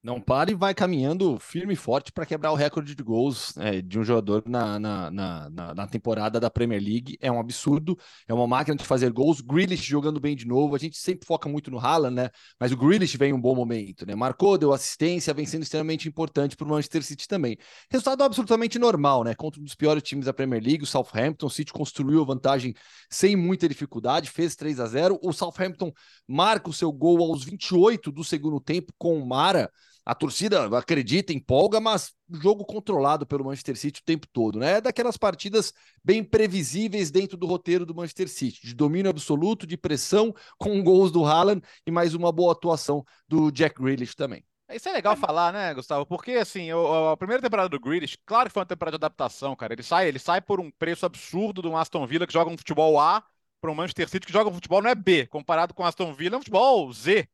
Não 0.00 0.20
para 0.20 0.52
e 0.52 0.54
vai 0.54 0.72
caminhando 0.72 1.40
firme 1.40 1.74
e 1.74 1.76
forte 1.76 2.12
para 2.12 2.24
quebrar 2.24 2.52
o 2.52 2.54
recorde 2.54 2.94
de 2.94 3.02
gols 3.02 3.56
é, 3.58 3.82
de 3.82 3.98
um 3.98 4.04
jogador 4.04 4.44
na, 4.46 4.78
na, 4.78 5.10
na, 5.10 5.74
na, 5.74 5.86
temporada 5.88 6.38
da 6.38 6.48
Premier 6.48 6.80
League. 6.80 7.18
É 7.20 7.32
um 7.32 7.40
absurdo, 7.40 7.98
é 8.28 8.32
uma 8.32 8.46
máquina 8.46 8.76
de 8.76 8.84
fazer 8.84 9.10
gols. 9.10 9.40
Grealish 9.40 9.84
jogando 9.84 10.20
bem 10.20 10.36
de 10.36 10.46
novo. 10.46 10.76
A 10.76 10.78
gente 10.78 10.96
sempre 10.96 11.26
foca 11.26 11.48
muito 11.48 11.68
no 11.68 11.80
Haaland, 11.80 12.14
né? 12.14 12.30
Mas 12.60 12.70
o 12.70 12.76
Grealish 12.76 13.16
vem 13.16 13.30
em 13.30 13.32
um 13.32 13.40
bom 13.40 13.56
momento, 13.56 14.06
né? 14.06 14.14
Marcou, 14.14 14.56
deu 14.56 14.72
assistência, 14.72 15.34
vem 15.34 15.44
sendo 15.44 15.64
extremamente 15.64 16.08
importante 16.08 16.56
para 16.56 16.64
o 16.64 16.70
Manchester 16.70 17.02
City 17.02 17.26
também. 17.26 17.58
Resultado 17.90 18.22
absolutamente 18.22 18.78
normal, 18.78 19.24
né? 19.24 19.34
Contra 19.34 19.60
um 19.60 19.64
dos 19.64 19.74
piores 19.74 20.04
times 20.04 20.26
da 20.26 20.32
Premier 20.32 20.62
League, 20.62 20.84
o 20.84 20.86
Southampton. 20.86 21.46
O 21.46 21.50
City 21.50 21.72
construiu 21.72 22.22
a 22.22 22.24
vantagem 22.24 22.72
sem 23.10 23.34
muita 23.34 23.68
dificuldade, 23.68 24.30
fez 24.30 24.54
3 24.54 24.78
a 24.78 24.86
0 24.86 25.18
O 25.24 25.32
Southampton 25.32 25.92
marca 26.26 26.70
o 26.70 26.72
seu 26.72 26.92
gol 26.92 27.20
aos 27.20 27.42
28 27.42 28.12
do 28.12 28.22
segundo 28.22 28.60
tempo 28.60 28.92
com 28.96 29.18
o 29.20 29.26
Mara 29.26 29.68
a 30.08 30.14
torcida 30.14 30.74
acredita, 30.78 31.34
empolga, 31.34 31.78
mas 31.78 32.14
jogo 32.40 32.64
controlado 32.64 33.26
pelo 33.26 33.44
Manchester 33.44 33.76
City 33.76 34.00
o 34.00 34.04
tempo 34.04 34.26
todo, 34.32 34.58
né? 34.58 34.78
É 34.78 34.80
daquelas 34.80 35.18
partidas 35.18 35.70
bem 36.02 36.24
previsíveis 36.24 37.10
dentro 37.10 37.36
do 37.36 37.46
roteiro 37.46 37.84
do 37.84 37.94
Manchester 37.94 38.26
City, 38.26 38.66
de 38.66 38.74
domínio 38.74 39.10
absoluto, 39.10 39.66
de 39.66 39.76
pressão, 39.76 40.34
com 40.56 40.82
gols 40.82 41.12
do 41.12 41.26
Haaland 41.26 41.60
e 41.86 41.90
mais 41.90 42.14
uma 42.14 42.32
boa 42.32 42.52
atuação 42.52 43.04
do 43.28 43.50
Jack 43.50 43.82
Grealish 43.82 44.16
também. 44.16 44.42
Isso 44.70 44.88
é 44.88 44.92
legal 44.92 45.14
falar, 45.14 45.52
né, 45.52 45.74
Gustavo? 45.74 46.06
Porque, 46.06 46.32
assim, 46.32 46.70
a 46.70 47.14
primeira 47.18 47.42
temporada 47.42 47.68
do 47.68 47.78
Grealish, 47.78 48.16
claro 48.24 48.48
que 48.48 48.54
foi 48.54 48.62
uma 48.62 48.66
temporada 48.66 48.96
de 48.96 49.04
adaptação, 49.04 49.54
cara. 49.54 49.74
Ele 49.74 49.82
sai, 49.82 50.08
ele 50.08 50.18
sai 50.18 50.40
por 50.40 50.58
um 50.58 50.70
preço 50.70 51.04
absurdo 51.04 51.68
um 51.68 51.76
Aston 51.76 52.06
Villa 52.06 52.26
que 52.26 52.32
joga 52.32 52.50
um 52.50 52.56
futebol 52.56 52.98
A 52.98 53.22
para 53.60 53.70
um 53.70 53.74
Manchester 53.74 54.08
City 54.08 54.26
que 54.26 54.32
joga 54.32 54.48
um 54.48 54.54
futebol 54.54 54.80
não 54.80 54.88
é 54.88 54.94
B. 54.94 55.26
Comparado 55.26 55.74
com 55.74 55.84
Aston 55.84 56.14
Villa, 56.14 56.36
é 56.36 56.38
um 56.38 56.40
futebol 56.40 56.90
Z, 56.94 57.28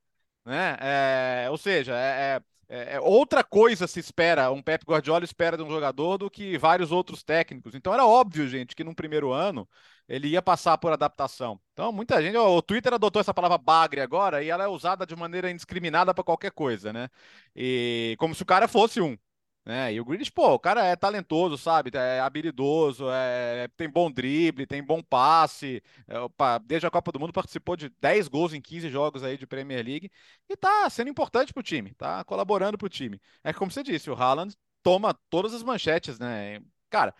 né? 0.44 0.76
É, 0.80 1.46
ou 1.50 1.56
seja, 1.56 1.96
é, 1.96 2.36
é 2.36 2.53
é, 2.68 2.94
é, 2.94 3.00
outra 3.00 3.44
coisa 3.44 3.86
se 3.86 4.00
espera, 4.00 4.50
um 4.50 4.62
Pep 4.62 4.84
Guardiola 4.86 5.24
espera 5.24 5.56
de 5.56 5.62
um 5.62 5.70
jogador 5.70 6.18
do 6.18 6.30
que 6.30 6.56
vários 6.58 6.90
outros 6.92 7.22
técnicos. 7.22 7.74
Então 7.74 7.92
era 7.92 8.06
óbvio, 8.06 8.48
gente, 8.48 8.74
que 8.74 8.84
no 8.84 8.94
primeiro 8.94 9.32
ano 9.32 9.68
ele 10.08 10.28
ia 10.28 10.42
passar 10.42 10.76
por 10.78 10.92
adaptação. 10.92 11.60
Então 11.72 11.92
muita 11.92 12.22
gente, 12.22 12.36
o 12.36 12.62
Twitter 12.62 12.94
adotou 12.94 13.20
essa 13.20 13.34
palavra 13.34 13.58
bagre 13.58 14.00
agora 14.00 14.42
e 14.42 14.50
ela 14.50 14.64
é 14.64 14.68
usada 14.68 15.06
de 15.06 15.16
maneira 15.16 15.50
indiscriminada 15.50 16.14
para 16.14 16.24
qualquer 16.24 16.52
coisa, 16.52 16.92
né? 16.92 17.08
E 17.54 18.16
como 18.18 18.34
se 18.34 18.42
o 18.42 18.46
cara 18.46 18.68
fosse 18.68 19.00
um. 19.00 19.16
Né? 19.64 19.94
E 19.94 20.00
o 20.00 20.04
Grealish, 20.04 20.30
pô, 20.30 20.52
o 20.54 20.58
cara 20.58 20.84
é 20.84 20.94
talentoso, 20.94 21.56
sabe? 21.56 21.90
É 21.94 22.20
habilidoso, 22.20 23.06
é... 23.10 23.66
tem 23.76 23.88
bom 23.88 24.10
drible, 24.10 24.66
tem 24.66 24.82
bom 24.82 25.02
passe. 25.02 25.82
É, 26.06 26.18
opa, 26.18 26.58
desde 26.58 26.86
a 26.86 26.90
Copa 26.90 27.10
do 27.10 27.18
Mundo 27.18 27.32
participou 27.32 27.74
de 27.74 27.88
10 28.00 28.28
gols 28.28 28.52
em 28.52 28.60
15 28.60 28.90
jogos 28.90 29.22
aí 29.24 29.38
de 29.38 29.46
Premier 29.46 29.84
League 29.84 30.10
e 30.48 30.56
tá 30.56 30.88
sendo 30.90 31.08
importante 31.08 31.52
pro 31.52 31.62
time, 31.62 31.94
tá 31.94 32.22
colaborando 32.24 32.76
pro 32.76 32.90
time. 32.90 33.20
É 33.42 33.52
como 33.54 33.70
você 33.70 33.82
disse, 33.82 34.10
o 34.10 34.14
Haaland 34.14 34.54
toma 34.82 35.14
todas 35.30 35.54
as 35.54 35.62
manchetes, 35.62 36.18
né? 36.18 36.60
Cara, 36.90 37.14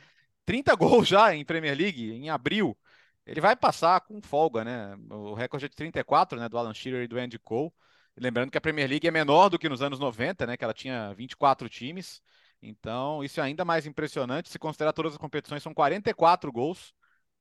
30 0.45 0.75
gols 0.77 1.09
já 1.09 1.35
em 1.35 1.45
Premier 1.45 1.77
League 1.77 2.13
em 2.13 2.29
abril. 2.29 2.77
Ele 3.27 3.41
vai 3.41 3.57
passar 3.57 4.01
com 4.03 4.21
folga, 4.21 4.65
né? 4.65 4.95
O 5.11 5.33
recorde 5.35 5.65
é 5.67 5.69
de 5.69 5.77
34, 5.77 6.39
né, 6.39 6.47
do 6.49 6.59
Alan 6.59 6.75
Shearer 6.75 7.05
e 7.05 7.09
do 7.09 7.19
Andy 7.19 7.39
Cole. 7.39 7.73
Lembrando 8.17 8.51
que 8.51 8.59
a 8.59 8.61
Premier 8.61 8.89
League 8.89 9.07
é 9.07 9.11
menor 9.11 9.49
do 9.49 9.59
que 9.59 9.69
nos 9.69 9.83
anos 9.83 9.99
90, 9.99 10.47
né? 10.47 10.57
Que 10.57 10.65
ela 10.65 10.75
tinha 10.75 11.13
24 11.15 11.69
times. 11.69 12.21
Então, 12.63 13.23
isso 13.23 13.41
é 13.41 13.43
ainda 13.43 13.65
mais 13.65 13.87
impressionante. 13.87 14.49
Se 14.49 14.59
considerar 14.59 14.93
todas 14.93 15.13
as 15.13 15.19
competições, 15.19 15.63
são 15.63 15.75
44 15.75 16.51
gols. 16.51 16.95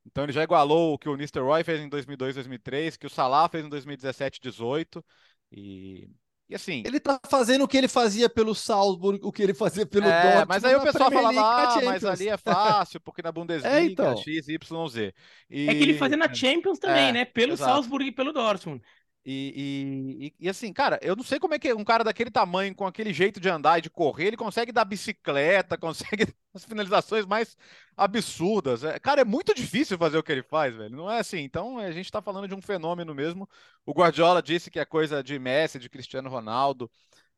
Então, 0.06 0.26
ele 0.26 0.34
já 0.34 0.44
igualou 0.44 0.94
o 0.94 0.98
que 0.98 1.08
o 1.08 1.16
Roy 1.46 1.64
fez 1.64 1.80
em 1.80 1.88
2002, 1.88 2.36
2003, 2.36 2.98
que 2.98 3.08
o 3.08 3.10
Salah 3.10 3.48
fez 3.48 3.66
em 3.66 3.70
2017, 3.70 4.42
18. 4.42 5.06
E, 5.52 6.10
e 6.50 6.56
assim. 6.56 6.84
Ele 6.86 7.00
tá 7.00 7.20
fazendo 7.30 7.64
o 7.64 7.68
que 7.68 7.78
ele 7.78 7.88
fazia 7.88 8.28
pelo 8.28 8.54
Salzburg, 8.54 9.20
o 9.24 9.32
que 9.32 9.42
ele 9.42 9.54
fazia 9.54 9.86
pelo 9.86 10.08
é, 10.08 10.22
Dortmund. 10.22 10.48
Mas 10.50 10.66
aí 10.66 10.76
o 10.76 10.82
pessoal 10.82 11.10
falava, 11.10 11.40
ah, 11.40 11.82
mas 11.86 12.04
ali 12.04 12.28
é 12.28 12.36
fácil, 12.38 13.00
porque 13.00 13.22
na 13.22 13.32
Bundesliga, 13.32 13.78
é, 13.78 13.84
então. 13.86 14.18
X, 14.18 14.50
Y, 14.50 14.88
Z. 14.90 15.14
E... 15.50 15.70
É 15.70 15.76
que 15.76 15.84
ele 15.84 15.98
fazia 15.98 16.18
na 16.18 16.34
Champions 16.34 16.80
também, 16.80 17.10
é, 17.10 17.12
né? 17.14 17.26
Pelo 17.26 17.54
exato. 17.54 17.72
Salzburg 17.72 18.06
e 18.06 18.12
pelo 18.12 18.34
Dortmund. 18.34 18.84
E, 19.26 20.34
e, 20.38 20.46
e, 20.46 20.50
assim, 20.50 20.74
cara, 20.74 21.00
eu 21.02 21.16
não 21.16 21.24
sei 21.24 21.40
como 21.40 21.54
é 21.54 21.60
que 21.60 21.74
um 21.74 21.84
cara 21.84 22.04
daquele 22.04 22.30
tamanho, 22.30 22.76
com 22.76 22.86
aquele 22.86 23.14
jeito 23.14 23.40
de 23.40 23.48
andar 23.48 23.80
e 23.80 23.82
de 23.82 23.90
correr, 23.90 24.28
ele 24.28 24.38
consegue 24.38 24.72
dar 24.72 24.84
bicicleta, 24.84 25.78
consegue 25.80 26.28
as 26.54 26.66
finalizações 26.66 27.26
mais 27.26 27.56
absurdas. 27.96 28.84
É, 28.84 29.00
cara, 29.00 29.22
é 29.22 29.26
muito 29.26 29.54
difícil 29.54 29.98
fazer 29.98 30.18
o 30.18 30.24
que 30.24 30.32
ele 30.32 30.44
faz, 30.44 30.76
velho. 30.76 30.96
Não 30.96 31.10
é 31.10 31.20
assim. 31.20 31.40
Então 31.40 31.78
a 31.80 31.92
gente 31.92 32.12
tá 32.12 32.22
falando 32.22 32.48
de 32.50 32.56
um 32.56 32.62
fenômeno 32.62 33.16
mesmo. 33.16 33.48
O 33.86 33.94
Guardiola 33.94 34.42
disse 34.42 34.70
que 34.70 34.80
é 34.80 34.86
coisa 34.86 35.24
de 35.24 35.40
Messi, 35.40 35.80
de 35.80 35.90
Cristiano 35.90 36.30
Ronaldo. 36.30 36.92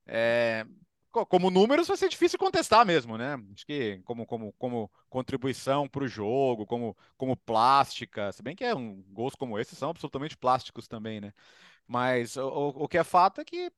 É, 0.08 0.66
como 1.30 1.50
números 1.50 1.88
vai 1.88 1.96
ser 1.96 2.10
difícil 2.10 2.38
contestar 2.38 2.86
mesmo, 2.86 3.18
né? 3.18 3.36
Acho 3.54 3.66
que 3.66 4.02
como, 4.04 4.26
como, 4.26 4.52
como 4.54 4.92
contribuição 5.10 5.88
para 5.88 6.04
o 6.04 6.08
jogo, 6.08 6.66
como, 6.66 6.98
como 7.16 7.38
plástica, 7.38 8.32
se 8.34 8.44
bem 8.44 8.56
que 8.56 8.64
é 8.66 8.76
um 8.76 9.02
gols 9.14 9.36
como 9.36 9.58
esse 9.58 9.76
são 9.76 9.92
absolutamente 9.92 10.36
plásticos 10.36 10.88
também, 10.88 11.22
né? 11.22 11.32
Mas 11.88 12.38
o, 12.38 12.48
o 12.70 12.88
que 12.88 12.98
é 12.98 13.04
fato 13.04 13.42
é 13.42 13.46
que, 13.46 13.72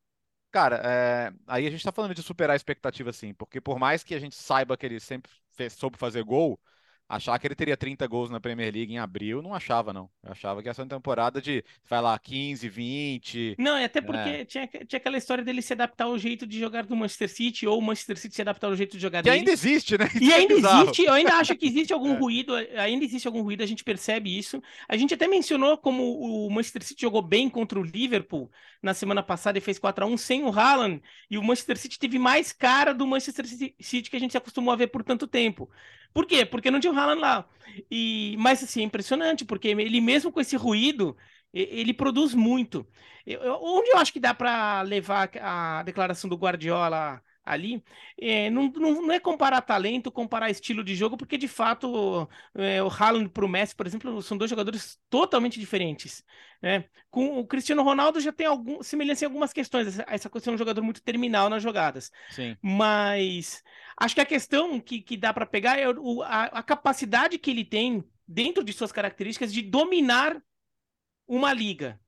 cara, 0.51 0.77
é, 0.85 1.33
aí 1.47 1.67
a 1.67 1.71
gente 1.71 1.83
tá 1.83 1.91
falando 1.91 2.15
de 2.15 2.23
superar 2.23 2.53
a 2.53 2.57
expectativa, 2.57 3.13
sim, 3.13 3.33
porque 3.33 3.61
por 3.61 3.79
mais 3.79 4.03
que 4.03 4.15
a 4.15 4.19
gente 4.19 4.35
saiba 4.35 4.77
que 4.77 4.85
ele 4.85 4.99
sempre 4.99 5.31
fez, 5.53 5.73
soube 5.73 5.97
fazer 5.97 6.23
gol, 6.23 6.59
achar 7.07 7.39
que 7.39 7.47
ele 7.47 7.55
teria 7.55 7.77
30 7.77 8.05
gols 8.07 8.29
na 8.29 8.39
Premier 8.39 8.73
League 8.73 8.93
em 8.93 8.99
abril, 8.99 9.41
não 9.41 9.53
achava, 9.53 9.93
não. 9.93 10.09
Eu 10.23 10.31
achava 10.31 10.61
que 10.61 10.69
essa 10.69 10.85
temporada 10.85 11.41
de, 11.41 11.63
vai 11.89 12.01
lá, 12.01 12.17
15, 12.19 12.67
20. 12.67 13.55
Não, 13.57 13.77
é 13.77 13.85
até 13.85 14.01
porque 14.01 14.29
é. 14.29 14.45
Tinha, 14.45 14.67
tinha 14.67 14.97
aquela 14.97 15.17
história 15.17 15.43
dele 15.43 15.61
se 15.61 15.73
adaptar 15.73 16.05
ao 16.05 16.17
jeito 16.17 16.45
de 16.45 16.59
jogar 16.59 16.85
do 16.85 16.95
Manchester 16.95 17.29
City, 17.29 17.65
ou 17.65 17.79
o 17.79 17.81
Manchester 17.81 18.17
City 18.17 18.35
se 18.35 18.41
adaptar 18.41 18.67
ao 18.67 18.75
jeito 18.75 18.97
de 18.97 19.01
jogar 19.01 19.23
que 19.23 19.29
dele. 19.29 19.39
ainda 19.39 19.51
existe, 19.51 19.97
né? 19.97 20.07
E 20.27 20.33
ainda 20.33 20.53
existe, 20.55 21.03
eu 21.03 21.13
ainda 21.13 21.35
acho 21.35 21.55
que 21.55 21.65
existe 21.65 21.93
algum 21.93 22.13
é. 22.13 22.17
ruído, 22.17 22.53
ainda 22.55 23.05
existe 23.05 23.27
algum 23.27 23.41
ruído, 23.41 23.63
a 23.63 23.65
gente 23.65 23.83
percebe 23.83 24.37
isso. 24.37 24.61
A 24.87 24.97
gente 24.97 25.13
até 25.13 25.27
mencionou 25.27 25.77
como 25.77 26.03
o 26.19 26.49
Manchester 26.49 26.83
City 26.83 27.01
jogou 27.01 27.21
bem 27.21 27.49
contra 27.49 27.79
o 27.79 27.83
Liverpool 27.83 28.51
na 28.81 28.93
semana 28.93 29.23
passada 29.23 29.57
e 29.57 29.61
fez 29.61 29.79
4 29.79 30.03
a 30.03 30.07
1 30.07 30.17
sem 30.17 30.43
o 30.43 30.51
Haaland, 30.51 31.01
e 31.29 31.37
o 31.37 31.43
Manchester 31.43 31.77
City 31.77 31.97
teve 31.97 32.19
mais 32.19 32.51
cara 32.51 32.93
do 32.93 33.07
Manchester 33.07 33.45
City 33.45 34.09
que 34.09 34.17
a 34.17 34.19
gente 34.19 34.31
se 34.31 34.37
acostumou 34.37 34.73
a 34.73 34.75
ver 34.75 34.87
por 34.87 35.03
tanto 35.03 35.27
tempo. 35.27 35.69
Por 36.13 36.25
quê? 36.25 36.45
Porque 36.45 36.71
não 36.71 36.79
tinha 36.79 36.91
o 36.93 36.97
Haaland 36.97 37.21
lá. 37.21 37.45
E, 37.91 38.35
mas 38.39 38.63
assim, 38.63 38.81
é 38.81 38.83
impressionante, 38.83 39.45
porque 39.45 39.67
ele 39.69 40.01
mesmo 40.01 40.31
com 40.31 40.41
esse 40.41 40.55
ruído, 40.55 41.15
ele 41.53 41.93
produz 41.93 42.33
muito. 42.33 42.85
Eu, 43.25 43.59
onde 43.61 43.89
eu 43.91 43.97
acho 43.97 44.13
que 44.13 44.19
dá 44.19 44.33
para 44.33 44.81
levar 44.81 45.29
a 45.41 45.83
declaração 45.83 46.29
do 46.29 46.35
Guardiola 46.37 47.21
ali, 47.47 47.83
é, 48.19 48.49
não, 48.49 48.69
não, 48.69 49.01
não, 49.01 49.11
é 49.11 49.19
comparar 49.19 49.61
talento, 49.61 50.11
comparar 50.11 50.49
estilo 50.49 50.83
de 50.83 50.95
jogo, 50.95 51.17
porque 51.17 51.37
de 51.37 51.47
fato 51.47 52.29
é, 52.55 52.83
o 52.83 52.87
Haaland 52.87 53.29
para 53.29 53.45
o 53.45 53.47
Messi, 53.47 53.75
por 53.75 53.87
exemplo, 53.87 54.21
são 54.21 54.37
dois 54.37 54.49
jogadores 54.49 54.99
totalmente 55.09 55.59
diferentes. 55.59 56.23
Né? 56.61 56.85
Com 57.09 57.39
o 57.39 57.47
Cristiano 57.47 57.83
Ronaldo 57.83 58.19
já 58.19 58.31
tem 58.31 58.45
algum, 58.45 58.83
semelhança 58.83 59.23
em 59.23 59.27
algumas 59.27 59.53
questões, 59.53 59.87
essa, 59.87 60.05
essa 60.07 60.29
questão 60.29 60.51
é 60.51 60.55
um 60.55 60.57
jogador 60.57 60.81
muito 60.81 61.01
terminal 61.01 61.49
nas 61.49 61.63
jogadas. 61.63 62.11
Sim. 62.29 62.57
Mas 62.61 63.63
acho 63.97 64.15
que 64.15 64.21
a 64.21 64.25
questão 64.25 64.79
que, 64.79 65.01
que 65.01 65.15
dá 65.15 65.33
para 65.33 65.45
pegar 65.45 65.79
é 65.79 65.89
o, 65.89 66.21
a, 66.23 66.45
a 66.45 66.63
capacidade 66.63 67.37
que 67.37 67.51
ele 67.51 67.63
tem, 67.63 68.03
dentro 68.27 68.63
de 68.63 68.73
suas 68.73 68.91
características, 68.91 69.53
de 69.53 69.61
dominar 69.61 70.41
uma 71.27 71.53
liga 71.53 71.99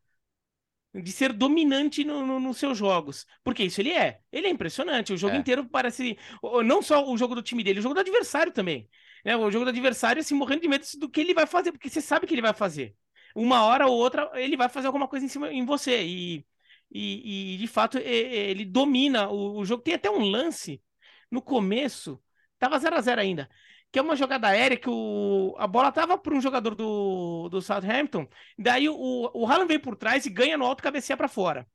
de 0.94 1.12
ser 1.12 1.32
dominante 1.34 2.04
nos 2.04 2.26
no, 2.28 2.40
no 2.40 2.54
seus 2.54 2.78
jogos. 2.78 3.26
Porque 3.44 3.64
isso 3.64 3.82
ele 3.82 3.92
é. 3.92 4.20
Ele 4.32 4.48
é 4.48 4.50
impressionante. 4.50 5.14
O 5.14 5.18
jogo 5.18 5.36
é. 5.36 5.38
inteiro 5.38 5.68
parece. 5.70 6.18
Não 6.66 6.82
só 6.82 7.08
o 7.08 7.18
jogo 7.18 7.36
do 7.36 7.44
time 7.44 7.64
dele, 7.64 7.80
o 7.80 7.82
jogo 7.84 7.94
do 7.94 8.00
adversário 8.02 8.52
também. 8.52 8.90
Né? 9.24 9.36
O 9.36 9.52
jogo 9.52 9.66
do 9.66 9.70
adversário, 9.70 10.20
assim, 10.20 10.34
morrendo 10.34 10.62
de 10.62 10.68
medo 10.68 10.86
do 10.98 11.10
que 11.10 11.22
ele 11.22 11.34
vai 11.34 11.46
fazer, 11.46 11.72
porque 11.72 11.90
você 11.90 12.02
sabe 12.02 12.26
que 12.26 12.34
ele 12.34 12.42
vai 12.42 12.54
fazer. 12.54 12.96
Uma 13.36 13.64
hora 13.64 13.86
ou 13.88 13.98
outra, 13.98 14.32
ele 14.36 14.58
vai 14.58 14.70
fazer 14.70 14.88
alguma 14.88 15.08
coisa 15.08 15.26
em 15.26 15.30
cima 15.30 15.52
em 15.52 15.66
você. 15.66 16.02
E, 16.04 16.46
e, 16.92 17.56
e 17.56 17.58
de 17.58 17.68
fato, 17.68 17.98
ele 18.00 18.66
domina 18.66 19.30
o, 19.30 19.60
o 19.60 19.66
jogo. 19.66 19.84
Tem 19.84 19.94
até 19.94 20.10
um 20.10 20.24
lance 20.24 20.82
no 21.30 21.42
começo, 21.42 22.20
tava 22.58 22.80
0 22.80 22.96
a 22.96 23.02
0 23.02 23.22
ainda 23.22 23.50
que 23.92 24.00
é 24.00 24.02
uma 24.02 24.16
jogada 24.16 24.48
aérea 24.48 24.78
que 24.78 24.90
o, 24.90 25.56
a 25.58 25.66
bola 25.68 25.92
tava 25.92 26.18
para 26.18 26.34
um 26.34 26.42
jogador 26.42 26.76
do, 26.76 27.50
do 27.50 27.62
Southampton, 27.62 28.28
daí 28.58 28.88
o, 28.88 29.32
o 29.34 29.46
Haaland 29.48 29.68
veio 29.68 29.80
por 29.80 29.96
trás 29.96 30.26
e 30.26 30.30
ganha 30.30 30.58
no 30.58 30.66
alto 30.66 30.84
cabeceia 30.84 31.18
para 31.18 31.28
fora. 31.28 31.68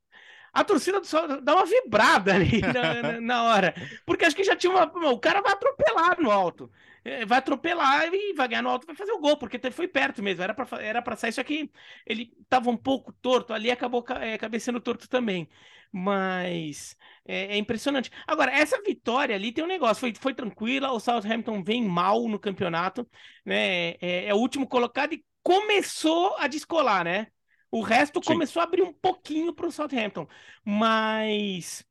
A 0.53 0.63
torcida 0.63 1.01
do 1.01 1.07
Sol 1.07 1.41
dá 1.43 1.57
uma 1.57 1.67
vibrada 1.67 2.33
ali 2.33 2.61
na, 2.61 3.03
na, 3.03 3.21
na, 3.21 3.43
hora, 3.43 3.75
porque 4.07 4.25
acho 4.25 4.37
que 4.37 4.45
já 4.45 4.55
tinha 4.55 4.73
uma. 4.73 4.85
O 5.11 5.19
cara 5.19 5.43
vai 5.43 5.53
atropelar 5.53 6.21
no 6.21 6.31
alto. 6.31 6.71
É, 7.05 7.27
vai 7.27 7.39
atropelar 7.39 8.09
e 8.13 8.33
vai 8.33 8.49
ganhar 8.49 8.63
no 8.63 8.71
alto, 8.71 8.87
vai 8.87 8.97
fazer 8.97 9.13
o 9.13 9.21
gol, 9.21 9.37
porque 9.37 9.59
foi 9.71 9.87
perto 9.87 10.23
mesmo, 10.23 10.43
era 10.43 10.55
para 10.55 10.83
era 10.83 11.03
pra 11.03 11.17
sair, 11.17 11.33
só 11.33 11.45
que 11.45 11.71
ele 12.07 12.33
tava 12.49 12.71
um 12.71 12.77
pouco 12.77 13.13
torto 13.13 13.53
ali 13.53 13.71
acabou 13.71 14.03
é, 14.21 14.39
cabeceando 14.39 14.81
torto 14.81 15.09
também. 15.09 15.49
Mas 15.93 16.97
é, 17.25 17.55
é, 17.55 17.57
impressionante. 17.57 18.11
Agora, 18.27 18.51
essa 18.53 18.83
vitória 18.83 19.37
ali 19.37 19.53
tem 19.53 19.63
um 19.63 19.67
negócio, 19.69 20.01
foi, 20.01 20.15
foi 20.15 20.35
tranquila, 20.35 20.91
o 20.91 20.99
Southampton 20.99 21.63
vem 21.63 21.85
mal 21.85 22.27
no 22.29 22.39
campeonato, 22.39 23.09
né? 23.45 23.91
É, 24.01 24.27
é 24.27 24.35
o 24.35 24.39
último 24.39 24.67
colocado 24.67 25.13
e 25.15 25.25
começou 25.43 26.37
a 26.39 26.49
descolar, 26.49 27.05
né? 27.05 27.29
O 27.71 27.81
resto 27.83 28.21
Sim. 28.23 28.27
começou 28.27 28.61
a 28.61 28.65
abrir 28.65 28.83
um 28.83 28.93
pouquinho 28.93 29.53
para 29.53 29.67
o 29.67 29.73
Southampton, 29.73 30.27
mas 30.65 31.85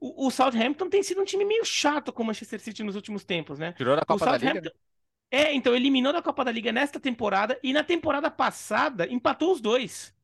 o, 0.00 0.26
o, 0.26 0.30
Southampton 0.30 0.88
tem 0.88 1.02
sido 1.02 1.20
um 1.20 1.24
time 1.24 1.44
meio 1.44 1.64
chato 1.64 2.12
com 2.12 2.22
o 2.22 2.26
Manchester 2.26 2.60
City 2.60 2.82
nos 2.82 2.96
últimos 2.96 3.24
tempos, 3.24 3.58
né? 3.58 3.72
Tirou 3.72 3.96
da 3.96 4.04
Copa 4.04 4.26
da 4.26 4.38
Liga. 4.38 4.60
Né? 4.60 4.70
É, 5.30 5.52
então 5.52 5.74
eliminou 5.74 6.12
da 6.12 6.22
Copa 6.22 6.44
da 6.44 6.50
Liga 6.50 6.72
nesta 6.72 6.98
temporada 6.98 7.58
e 7.62 7.72
na 7.72 7.84
temporada 7.84 8.30
passada 8.30 9.06
empatou 9.06 9.52
os 9.52 9.60
dois 9.60 10.16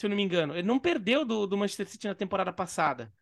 se 0.00 0.06
eu 0.06 0.10
não 0.10 0.16
me 0.16 0.22
engano. 0.22 0.54
Ele 0.54 0.66
não 0.66 0.78
perdeu 0.78 1.26
do, 1.26 1.46
do 1.46 1.58
Manchester 1.58 1.86
City 1.86 2.08
na 2.08 2.14
temporada 2.14 2.50
passada. 2.52 3.12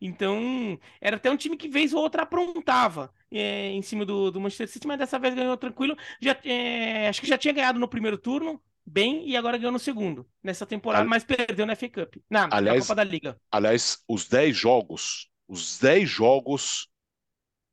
Então, 0.00 0.80
era 1.00 1.16
até 1.16 1.30
um 1.30 1.36
time 1.36 1.56
que 1.56 1.68
vez 1.68 1.92
ou 1.92 2.00
outra 2.00 2.22
aprontava 2.22 3.12
é, 3.30 3.70
em 3.70 3.82
cima 3.82 4.04
do, 4.04 4.30
do, 4.30 4.40
Manchester 4.40 4.66
City, 4.66 4.86
mas 4.86 4.98
dessa 4.98 5.18
vez 5.18 5.34
ganhou 5.34 5.56
tranquilo. 5.58 5.96
Já, 6.20 6.36
é, 6.42 7.08
acho 7.08 7.20
que 7.20 7.26
já 7.28 7.36
tinha 7.36 7.52
ganhado 7.52 7.78
no 7.78 7.86
primeiro 7.86 8.16
turno, 8.16 8.60
bem, 8.84 9.28
e 9.28 9.36
agora 9.36 9.58
ganhou 9.58 9.70
no 9.70 9.78
segundo, 9.78 10.26
nessa 10.42 10.66
temporada, 10.66 11.04
mas 11.04 11.22
perdeu 11.22 11.66
na 11.66 11.76
FA 11.76 11.88
Cup. 11.88 12.16
Na, 12.28 12.48
aliás, 12.50 12.78
na 12.78 12.82
Copa 12.82 12.94
da 12.96 13.04
Liga. 13.04 13.38
Aliás, 13.50 14.02
os 14.08 14.26
10 14.26 14.56
jogos, 14.56 15.28
os 15.48 15.78
10 15.78 16.08
jogos 16.08 16.88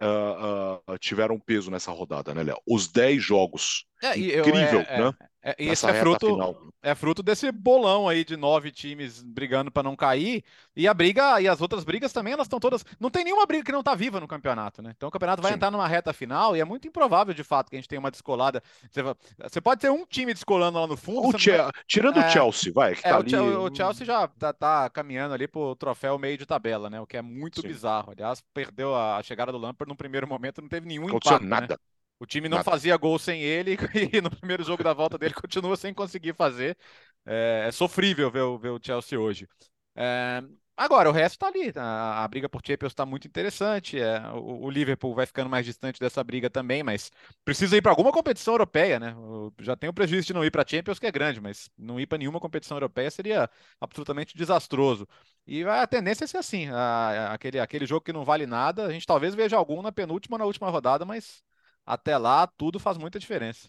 uh, 0.01 0.93
uh, 0.93 0.97
tiveram 0.97 1.39
peso 1.39 1.71
nessa 1.71 1.91
rodada, 1.91 2.33
né, 2.33 2.43
Léo? 2.43 2.61
Os 2.67 2.87
10 2.87 3.23
jogos. 3.23 3.85
É, 4.01 4.17
Incrível, 4.17 4.85
é, 4.87 5.01
né? 5.01 5.13
É, 5.41 5.55
esse 5.57 5.89
é 5.89 5.93
fruto, 5.93 6.73
é 6.83 6.93
fruto 6.93 7.23
desse 7.23 7.49
bolão 7.49 8.09
aí 8.09 8.25
de 8.25 8.35
nove 8.35 8.71
times 8.71 9.23
brigando 9.23 9.71
para 9.71 9.83
não 9.83 9.95
cair. 9.95 10.43
E 10.75 10.85
a 10.85 10.93
briga, 10.93 11.39
e 11.39 11.47
as 11.47 11.61
outras 11.61 11.85
brigas 11.85 12.11
também, 12.11 12.33
elas 12.33 12.45
estão 12.45 12.59
todas. 12.59 12.83
Não 12.99 13.09
tem 13.09 13.23
nenhuma 13.23 13.45
briga 13.45 13.63
que 13.63 13.71
não 13.71 13.79
está 13.79 13.95
viva 13.95 14.19
no 14.19 14.27
campeonato, 14.27 14.81
né? 14.81 14.91
Então 14.95 15.07
o 15.07 15.11
campeonato 15.11 15.41
vai 15.41 15.51
Sim. 15.51 15.55
entrar 15.55 15.71
numa 15.71 15.87
reta 15.87 16.11
final 16.11 16.57
e 16.57 16.59
é 16.59 16.65
muito 16.65 16.89
improvável, 16.89 17.33
de 17.33 17.43
fato, 17.43 17.69
que 17.69 17.77
a 17.77 17.79
gente 17.79 17.87
tenha 17.87 18.01
uma 18.01 18.11
descolada. 18.11 18.61
Você, 18.91 19.01
você 19.41 19.61
pode 19.61 19.79
ter 19.79 19.89
um 19.89 20.05
time 20.05 20.33
descolando 20.33 20.77
lá 20.77 20.87
no 20.87 20.97
fundo. 20.97 21.29
O 21.29 21.31
vai... 21.31 21.71
Tirando 21.87 22.19
é... 22.19 22.27
o 22.27 22.29
Chelsea, 22.29 22.73
vai. 22.73 22.95
Que 22.95 23.07
é, 23.07 23.09
tá 23.09 23.17
o, 23.17 23.21
ali... 23.21 23.35
o, 23.35 23.73
Chelsea 23.73 24.05
já 24.05 24.27
tá, 24.27 24.51
tá, 24.51 24.89
caminhando 24.89 25.33
ali 25.33 25.47
pro 25.47 25.73
troféu 25.77 26.19
meio 26.19 26.37
de 26.37 26.45
tabela, 26.45 26.89
né? 26.89 26.99
O 26.99 27.07
que 27.07 27.15
é 27.15 27.21
muito 27.21 27.61
Sim. 27.61 27.67
bizarro. 27.67 28.11
Aliás, 28.11 28.43
perdeu 28.53 28.93
a 28.93 29.23
chegada 29.23 29.53
do 29.53 29.57
Lampard 29.57 29.89
no 29.89 29.95
primeiro 29.95 30.27
momento, 30.27 30.61
não 30.61 30.67
teve 30.67 30.85
nenhum 30.85 31.09
impacto. 31.09 31.43
Né? 31.43 31.49
Nada. 31.49 31.73
Né? 31.75 31.98
O 32.19 32.25
time 32.25 32.49
não 32.49 32.57
Nada. 32.57 32.69
fazia 32.69 32.97
gol 32.97 33.17
sem 33.17 33.41
ele 33.41 33.77
e 34.13 34.21
no 34.21 34.29
primeiro 34.29 34.63
jogo 34.63 34.83
da 34.83 34.93
volta 34.93 35.17
dele 35.17 35.33
continua 35.41 35.77
sem 35.77 35.93
conseguir 35.93 36.35
fazer. 36.35 36.77
É, 37.25 37.65
é 37.67 37.71
sofrível 37.71 38.29
ver, 38.29 38.43
ver, 38.59 38.69
o 38.69 38.79
Chelsea 38.81 39.19
hoje. 39.19 39.47
É, 39.95 40.43
agora, 40.75 41.09
o 41.09 41.13
resto 41.13 41.35
está 41.35 41.47
ali. 41.47 41.71
A, 41.75 42.23
a, 42.23 42.27
briga 42.27 42.49
por 42.49 42.61
Champions 42.65 42.91
está 42.91 43.05
muito 43.05 43.25
interessante. 43.25 43.99
É, 43.99 44.19
o, 44.31 44.65
o, 44.65 44.69
Liverpool 44.69 45.15
vai 45.15 45.25
ficando 45.25 45.49
mais 45.49 45.65
distante 45.65 45.99
dessa 45.99 46.21
briga 46.21 46.49
também, 46.49 46.83
mas 46.83 47.09
precisa 47.45 47.77
ir 47.77 47.81
para 47.81 47.91
alguma 47.91 48.11
competição 48.11 48.53
europeia, 48.53 48.99
né? 48.99 49.15
Já 49.61 49.75
tem 49.77 49.89
o 49.89 49.93
prejuízo 49.93 50.27
de 50.27 50.33
não 50.33 50.43
ir 50.43 50.51
para 50.51 50.67
Champions, 50.67 50.99
que 50.99 51.07
é 51.07 51.11
grande, 51.11 51.39
mas 51.39 51.69
não 51.77 51.99
ir 51.99 52.07
para 52.07 52.17
nenhuma 52.17 52.39
competição 52.39 52.75
europeia 52.75 53.09
seria 53.11 53.49
absolutamente 53.79 54.35
desastroso. 54.35 55.07
E 55.47 55.63
a 55.63 55.87
tendência 55.87 56.25
é 56.25 56.27
ser 56.27 56.37
assim: 56.37 56.67
a, 56.69 57.33
aquele, 57.33 57.59
aquele 57.59 57.85
jogo 57.85 58.01
que 58.01 58.13
não 58.13 58.25
vale 58.25 58.45
nada, 58.45 58.85
a 58.87 58.91
gente 58.91 59.05
talvez 59.05 59.33
veja 59.35 59.55
algum 59.55 59.81
na 59.81 59.91
penúltima, 59.91 60.37
na 60.37 60.45
última 60.45 60.69
rodada, 60.69 61.05
mas 61.05 61.43
até 61.89 62.15
lá 62.19 62.45
tudo 62.45 62.79
faz 62.79 62.99
muita 62.99 63.17
diferença. 63.17 63.67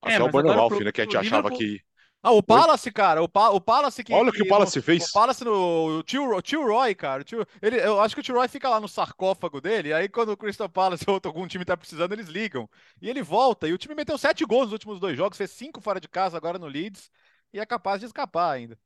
Até 0.00 0.14
é, 0.14 0.22
o 0.22 0.30
Bournemouth, 0.30 0.78
né, 0.84 0.92
que 0.92 1.00
a 1.00 1.04
gente 1.04 1.16
achava 1.16 1.50
que... 1.50 1.80
Ah, 2.22 2.30
o 2.30 2.40
Palace, 2.42 2.90
cara, 2.92 3.22
o, 3.22 3.28
pa 3.28 3.50
o 3.50 3.60
Palace 3.60 4.04
que... 4.04 4.12
Olha 4.12 4.30
o 4.30 4.32
que, 4.32 4.42
o 4.42 4.48
Palace 4.48 4.80
fez. 4.80 5.10
O 5.10 5.12
Palace 5.12 5.44
no... 5.44 5.98
O 5.98 6.02
tio, 6.04 6.36
o 6.36 6.40
tio 6.40 6.64
Roy, 6.64 6.94
cara, 6.94 7.24
tio, 7.24 7.44
ele, 7.60 7.76
eu 7.76 8.00
acho 8.00 8.14
que 8.14 8.20
o 8.20 8.22
tio 8.22 8.36
Roy 8.36 8.46
fica 8.46 8.68
lá 8.68 8.80
no 8.80 8.88
sarcófago 8.88 9.60
dele, 9.60 9.92
aí 9.92 10.08
quando 10.08 10.30
o 10.30 10.36
Crystal 10.36 10.68
Palace 10.68 11.04
ou 11.10 11.20
algum 11.24 11.46
time 11.48 11.64
tá 11.64 11.76
precisando, 11.76 12.12
eles 12.12 12.28
ligam. 12.28 12.70
E 13.02 13.10
ele 13.10 13.22
volta, 13.22 13.66
e 13.66 13.72
o 13.72 13.78
time 13.78 13.96
meteu 13.96 14.16
sete 14.16 14.44
gols 14.44 14.66
nos 14.66 14.72
últimos 14.72 15.00
dois 15.00 15.16
jogos, 15.16 15.36
fez 15.36 15.50
cinco 15.50 15.80
fora 15.80 16.00
de 16.00 16.08
casa 16.08 16.36
agora 16.36 16.58
no 16.58 16.66
Leeds, 16.66 17.10
e 17.52 17.58
é 17.58 17.66
capaz 17.66 17.98
de 17.98 18.06
escapar 18.06 18.52
ainda. 18.52 18.78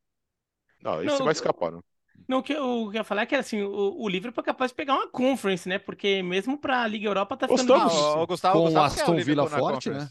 Não, 0.83 1.03
esse 1.03 1.19
não, 1.19 1.25
vai 1.27 1.33
escapar, 1.33 1.71
não. 1.71 1.85
Não, 2.29 2.39
o 2.39 2.43
que 2.43 2.53
eu 2.53 2.93
ia 2.93 3.05
falar 3.05 3.23
é 3.23 3.27
que 3.27 3.35
assim, 3.35 3.63
o, 3.63 3.97
o 3.99 4.09
Liverpool 4.09 4.43
é 4.43 4.45
capaz 4.45 4.71
de 4.71 4.75
pegar 4.75 4.95
uma 4.95 5.09
conference, 5.09 5.69
né? 5.69 5.79
Porque 5.79 6.23
mesmo 6.23 6.59
pra 6.59 6.87
Liga 6.87 7.09
Europa 7.09 7.37
tá 7.37 7.49
ficando 7.49 7.67
Gostamos. 7.67 7.93
difícil. 7.93 8.09
Ah, 8.09 8.23
o 8.23 8.27
Gustavo, 8.27 8.63
com 8.63 8.71
o 8.71 8.81
Aston 8.81 9.17
Villa 9.17 9.47
forte, 9.49 9.91
né? 9.91 10.09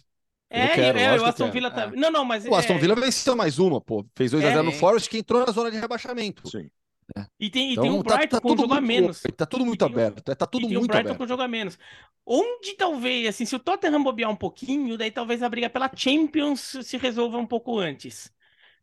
É, 0.50 0.65
eu 0.65 0.69
quero, 0.69 0.98
é, 0.98 1.19
o 1.19 1.26
Aston 1.26 1.52
Villa 1.52 1.69
tá... 1.69 1.84
É. 1.84 1.91
Não, 1.91 2.10
não, 2.10 2.26
mas... 2.26 2.43
O 2.45 2.56
Aston 2.56 2.74
é 2.74 2.78
Villa 2.80 2.95
venceu 2.95 3.36
mais 3.36 3.60
uma, 3.60 3.80
pô. 3.80 4.04
Fez 4.15 4.34
2x0 4.34 4.45
é, 4.45 4.62
no 4.63 4.72
Forest, 4.72 5.08
que 5.10 5.19
entrou 5.19 5.45
na 5.45 5.52
zona 5.52 5.69
de 5.69 5.78
rebaixamento. 5.78 6.50
Sim. 6.50 6.69
É. 7.15 7.26
E 7.39 7.50
tem, 7.50 7.72
então, 7.72 7.86
e 7.86 7.88
tem 7.88 7.98
um 7.98 8.04
Brighton 8.04 8.19
tá, 8.19 8.28
tá 8.28 8.41
com 8.41 8.54
um 8.54 8.58
jogo 8.58 8.74
a 8.74 8.82
menos. 8.82 9.22
Tá 9.36 9.45
tudo 9.45 9.65
muito 9.65 9.84
aberto. 9.84 10.24
Tá 10.24 10.45
tudo 10.45 10.67
muito 10.67 10.84
um 10.84 10.88
Brighton 10.88 11.15
com 11.15 11.28
jogo 11.28 11.41
a 11.41 11.48
menos. 11.48 11.78
Onde 12.26 12.74
talvez, 12.74 13.28
assim, 13.28 13.45
se 13.45 13.56
o 13.56 13.60
Tottenham 13.60 14.04
bobear 14.04 14.30
um 14.30 14.36
pouquinho, 14.36 14.98
daí 14.98 15.10
talvez 15.10 15.41
a 15.41 15.50
briga 15.50 15.69
pela 15.69 15.89
Champions 15.95 16.78
se 16.84 16.98
resolva 16.98 17.38
um 17.38 17.48
pouco 17.48 17.80
antes. 17.80 18.32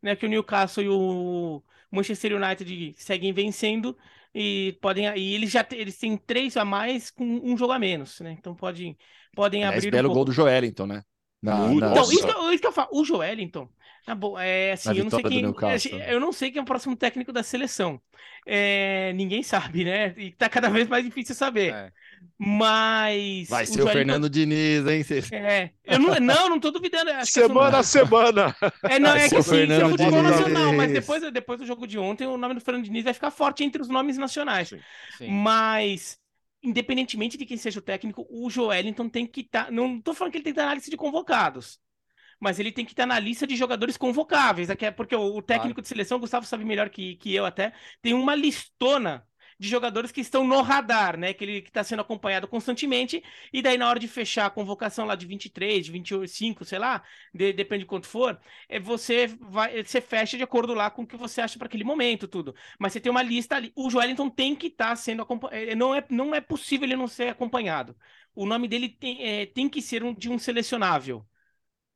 Né? 0.01 0.15
Que 0.15 0.25
o 0.25 0.29
Newcastle 0.29 0.83
e 0.83 0.89
o 0.89 1.63
Manchester 1.91 2.33
United 2.35 2.93
seguem 2.97 3.33
vencendo 3.33 3.97
e 4.33 4.77
podem 4.81 5.07
e 5.17 5.33
eles 5.35 5.51
já 5.51 5.65
eles 5.71 5.97
têm 5.97 6.17
três 6.17 6.57
a 6.57 6.65
mais 6.65 7.09
com 7.11 7.23
um 7.25 7.57
jogo 7.57 7.73
a 7.73 7.79
menos, 7.79 8.19
né? 8.19 8.31
Então 8.31 8.55
pode, 8.55 8.97
podem 9.33 9.63
Aliás, 9.63 9.85
abrir 9.85 9.91
belo 9.91 10.09
um 10.09 10.13
gol 10.13 10.25
do 10.25 10.31
Joelinton, 10.31 10.85
né? 10.87 11.03
Na, 11.41 11.67
na... 11.67 11.73
Então, 11.73 12.03
isso 12.11 12.25
que, 12.25 12.33
eu, 12.33 12.51
isso 12.51 12.61
que 12.61 12.67
eu 12.67 12.71
falo, 12.71 12.89
o 12.91 13.05
Joelinton, 13.05 13.69
Ah, 14.05 14.15
bom, 14.15 14.39
é 14.39 14.71
assim, 14.71 14.97
eu 14.97 15.03
não 15.03 15.11
sei 15.11 15.23
quem. 15.23 15.43
Eu 16.07 16.19
não 16.19 16.31
sei 16.31 16.51
quem 16.51 16.59
é 16.59 16.63
o 16.63 16.65
próximo 16.65 16.95
técnico 16.95 17.31
da 17.31 17.43
seleção. 17.43 18.01
É, 18.45 19.11
ninguém 19.13 19.43
sabe, 19.43 19.83
né? 19.83 20.13
E 20.17 20.31
tá 20.31 20.47
cada 20.49 20.69
vez 20.69 20.87
mais 20.87 21.03
difícil 21.03 21.35
saber. 21.35 21.73
É. 21.73 21.91
Mas. 22.37 23.49
Vai 23.49 23.65
ser 23.65 23.81
o, 23.81 23.85
o 23.85 23.89
Fernando 23.89 24.29
Diniz, 24.29 24.85
hein? 24.87 25.03
É. 25.31 25.71
Eu 25.83 25.99
não, 25.99 26.15
não, 26.15 26.49
não 26.49 26.59
tô 26.59 26.71
duvidando. 26.71 27.11
semana 27.25 27.79
a 27.79 27.83
semana. 27.83 28.55
É, 28.87 28.97
não, 28.97 29.11
vai 29.11 29.25
é 29.25 29.29
que 29.29 29.41
sim, 29.41 29.71
é 29.71 29.85
o 29.85 29.89
futebol 29.89 30.23
nacional, 30.23 30.73
mas 30.73 30.91
depois, 30.91 31.21
depois 31.31 31.59
do 31.59 31.65
jogo 31.65 31.85
de 31.85 31.99
ontem, 31.99 32.25
o 32.25 32.37
nome 32.37 32.55
do 32.55 32.61
Fernando 32.61 32.85
Diniz 32.85 33.03
vai 33.03 33.13
ficar 33.13 33.31
forte 33.31 33.63
entre 33.63 33.81
os 33.81 33.89
nomes 33.89 34.17
nacionais. 34.17 34.69
Sim, 34.69 34.83
sim. 35.17 35.29
Mas 35.29 36.19
independentemente 36.67 37.37
de 37.37 37.45
quem 37.45 37.57
seja 37.57 37.79
o 37.79 37.81
técnico, 37.81 38.27
o 38.29 38.49
Joelinton 38.49 39.07
tem 39.07 39.25
que 39.25 39.41
estar. 39.41 39.65
Tá, 39.65 39.71
não 39.71 39.97
estou 39.97 40.13
falando 40.13 40.31
que 40.31 40.37
ele 40.37 40.43
tem 40.43 40.53
que 40.53 40.59
estar 40.59 40.69
na 40.69 40.75
lista 40.75 40.91
de 40.91 40.97
convocados, 40.97 41.79
mas 42.39 42.59
ele 42.59 42.71
tem 42.71 42.85
que 42.85 42.91
estar 42.91 43.05
na 43.05 43.17
lista 43.19 43.47
de 43.47 43.55
jogadores 43.55 43.97
convocáveis. 43.97 44.69
É 44.69 44.91
porque 44.91 45.15
o, 45.15 45.41
técnico 45.41 45.75
claro. 45.75 45.81
de 45.81 45.87
seleção, 45.87 46.17
o 46.17 46.21
Gustavo 46.21 46.45
sabe 46.45 46.65
melhor 46.65 46.89
que, 46.89 47.15
que 47.15 47.33
eu 47.33 47.45
até, 47.45 47.73
tem 48.01 48.13
uma 48.13 48.35
listona 48.35 49.25
de 49.59 49.67
jogadores 49.67 50.11
que 50.11 50.21
estão 50.21 50.45
no 50.45 50.61
radar, 50.61 51.17
né? 51.17 51.33
Que 51.33 51.43
ele 51.43 51.57
está 51.59 51.83
sendo 51.83 52.01
acompanhado 52.01 52.47
constantemente, 52.47 53.23
e 53.51 53.61
daí 53.61 53.77
na 53.77 53.89
hora 53.89 53.99
de 53.99 54.07
fechar 54.07 54.45
a 54.45 54.49
convocação 54.49 55.05
lá 55.05 55.15
de 55.15 55.25
23, 55.25 55.85
de 55.85 55.91
25, 55.91 56.63
sei 56.65 56.79
lá, 56.79 57.03
de, 57.33 57.53
depende 57.53 57.83
de 57.83 57.87
quanto 57.87 58.07
for, 58.07 58.39
é, 58.69 58.79
você 58.79 59.27
vai, 59.27 59.83
você 59.83 60.01
fecha 60.01 60.37
de 60.37 60.43
acordo 60.43 60.73
lá 60.73 60.89
com 60.89 61.03
o 61.03 61.07
que 61.07 61.17
você 61.17 61.41
acha 61.41 61.57
para 61.57 61.67
aquele 61.67 61.83
momento, 61.83 62.27
tudo. 62.27 62.55
Mas 62.79 62.93
você 62.93 62.99
tem 62.99 63.11
uma 63.11 63.23
lista 63.23 63.55
ali. 63.55 63.71
O 63.75 63.89
Joelinton 63.89 64.29
tem 64.29 64.55
que 64.55 64.67
estar 64.67 64.89
tá 64.89 64.95
sendo 64.95 65.21
acompanhado. 65.21 65.71
É, 65.71 65.75
não 65.75 65.95
é, 65.95 66.05
não 66.09 66.35
é 66.35 66.41
possível 66.41 66.85
ele 66.87 66.95
não 66.95 67.07
ser 67.07 67.29
acompanhado. 67.29 67.95
O 68.35 68.45
nome 68.45 68.67
dele 68.67 68.89
tem, 68.89 69.23
é, 69.23 69.45
tem 69.45 69.67
que 69.69 69.81
ser 69.81 70.03
um, 70.03 70.13
de 70.13 70.29
um 70.29 70.37
selecionável. 70.37 71.25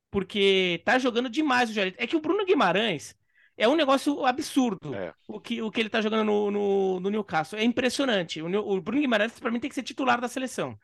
Porque 0.09 0.81
tá 0.85 0.99
jogando 0.99 1.29
demais 1.29 1.69
o 1.69 1.73
Joelinton. 1.73 1.97
É 2.01 2.07
que 2.07 2.15
o 2.15 2.21
Bruno 2.21 2.45
Guimarães 2.45 3.15
é 3.61 3.67
um 3.67 3.75
negócio 3.75 4.25
absurdo 4.25 4.95
é. 4.95 5.13
o, 5.27 5.39
que, 5.39 5.61
o 5.61 5.69
que 5.69 5.79
ele 5.79 5.89
tá 5.89 6.01
jogando 6.01 6.25
no, 6.25 6.49
no, 6.49 6.99
no 6.99 7.09
Newcastle. 7.11 7.59
É 7.59 7.63
impressionante. 7.63 8.41
O, 8.41 8.47
o 8.47 8.81
Bruno 8.81 9.01
Guimarães, 9.01 9.39
para 9.39 9.51
mim, 9.51 9.59
tem 9.59 9.69
que 9.69 9.75
ser 9.75 9.83
titular 9.83 10.19
da 10.19 10.27
seleção. 10.27 10.75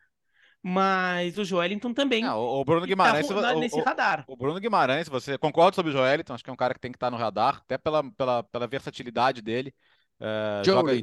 Mas 0.62 1.38
o 1.38 1.44
Joelinton 1.44 1.94
também. 1.94 2.24
Não, 2.24 2.40
o 2.40 2.64
Bruno 2.64 2.82
tá 2.82 2.88
Guimarães. 2.88 3.28
Tá 3.28 3.56
nesse 3.56 3.80
o, 3.80 3.84
radar. 3.84 4.24
O 4.28 4.36
Bruno 4.36 4.60
Guimarães, 4.60 5.10
você 5.10 5.38
concorda 5.38 5.76
sobre 5.76 5.92
o 5.92 5.94
Joelinton? 5.94 6.34
Acho 6.34 6.44
que 6.44 6.50
é 6.50 6.54
um 6.54 6.58
cara 6.58 6.74
que 6.74 6.80
tem 6.80 6.92
que 6.92 6.98
estar 6.98 7.08
tá 7.08 7.12
no 7.12 7.18
radar, 7.18 7.62
até 7.64 7.78
pela, 7.78 8.04
pela, 8.12 8.44
pela 8.44 8.68
versatilidade 8.68 9.42
dele. 9.42 9.74
Uh, 10.20 10.66
joga, 10.66 10.94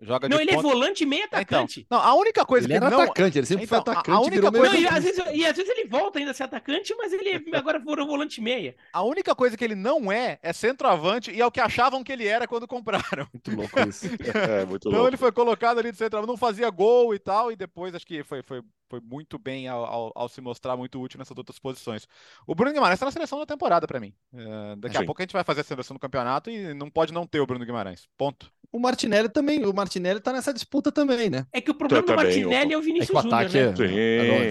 joga 0.00 0.28
não, 0.30 0.40
ele 0.40 0.50
é 0.50 0.54
é 0.54 0.62
volante 0.62 1.04
meio 1.04 1.24
atacante. 1.24 1.80
Então, 1.80 1.98
não, 1.98 2.06
a 2.06 2.14
única 2.14 2.42
coisa 2.42 2.66
ele 2.66 2.72
que 2.72 2.76
era 2.78 2.86
ele 2.86 2.96
não... 2.96 3.02
atacante, 3.02 3.38
ele 3.38 3.46
sempre 3.46 3.64
então, 3.64 3.82
foi 3.84 3.92
atacante. 3.92 4.16
A, 4.16 4.20
única 4.20 4.50
coisa... 4.50 4.72
não, 4.72 4.80
e, 4.80 4.88
às 4.88 5.04
vezes, 5.04 5.24
e 5.34 5.44
às 5.44 5.54
vezes 5.54 5.70
ele 5.70 5.88
volta 5.88 6.18
ainda 6.18 6.30
a 6.30 6.34
ser 6.34 6.44
atacante, 6.44 6.94
mas 6.96 7.12
ele 7.12 7.44
agora 7.54 7.78
virou 7.78 8.06
volante 8.06 8.40
meia. 8.40 8.74
A 8.90 9.02
única 9.02 9.34
coisa 9.34 9.58
que 9.58 9.64
ele 9.64 9.74
não 9.74 10.10
é 10.10 10.38
é 10.42 10.54
centroavante 10.54 11.30
e 11.30 11.38
é 11.38 11.46
o 11.46 11.50
que 11.50 11.60
achavam 11.60 12.02
que 12.02 12.12
ele 12.12 12.26
era 12.26 12.48
quando 12.48 12.66
compraram. 12.66 13.28
Muito 13.30 13.54
louco 13.54 13.78
isso. 13.80 14.06
é, 14.34 14.64
muito 14.64 14.88
então 14.88 14.92
louco. 14.92 15.08
ele 15.08 15.18
foi 15.18 15.32
colocado 15.32 15.78
ali 15.78 15.92
de 15.92 15.98
centroavante, 15.98 16.30
não 16.30 16.38
fazia 16.38 16.70
gol 16.70 17.14
e 17.14 17.18
tal, 17.18 17.52
e 17.52 17.56
depois 17.56 17.94
acho 17.94 18.06
que 18.06 18.24
foi, 18.24 18.42
foi, 18.42 18.62
foi 18.88 19.00
muito 19.00 19.38
bem 19.38 19.68
ao, 19.68 19.84
ao, 19.84 20.12
ao 20.14 20.28
se 20.30 20.40
mostrar 20.40 20.78
muito 20.78 20.98
útil 20.98 21.18
nessas 21.18 21.36
outras 21.36 21.58
posições. 21.58 22.08
O 22.46 22.54
Bruno 22.54 22.72
Guimarães 22.72 22.96
está 22.96 23.04
na 23.04 23.12
seleção 23.12 23.38
da 23.38 23.44
temporada 23.44 23.86
para 23.86 24.00
mim. 24.00 24.14
Uh, 24.32 24.76
daqui 24.76 24.96
Sim. 24.96 25.02
a 25.02 25.06
pouco 25.06 25.20
a 25.20 25.24
gente 25.24 25.34
vai 25.34 25.44
fazer 25.44 25.60
a 25.60 25.64
seleção 25.64 25.94
do 25.94 26.00
campeonato 26.00 26.48
e 26.48 26.72
não 26.72 26.88
pode 26.88 27.12
não 27.12 27.26
ter 27.26 27.40
o 27.40 27.46
Bruno 27.46 27.66
Guimarães. 27.66 28.08
Ponto. 28.16 28.50
O 28.70 28.78
Martinelli 28.78 29.28
também, 29.28 29.64
o 29.64 29.72
Martinelli 29.72 30.20
tá 30.20 30.32
nessa 30.32 30.52
disputa 30.52 30.90
também, 30.90 31.28
né? 31.28 31.46
É 31.52 31.60
que 31.60 31.70
o 31.70 31.74
problema 31.74 32.06
do 32.06 32.14
Martinelli 32.14 32.72
é 32.72 32.78
o 32.78 32.82
Vinícius 32.82 33.18
é 33.18 33.22
Júnior, 33.22 33.50
né? 33.50 33.60
É... 33.60 33.76
Sim. 33.76 33.84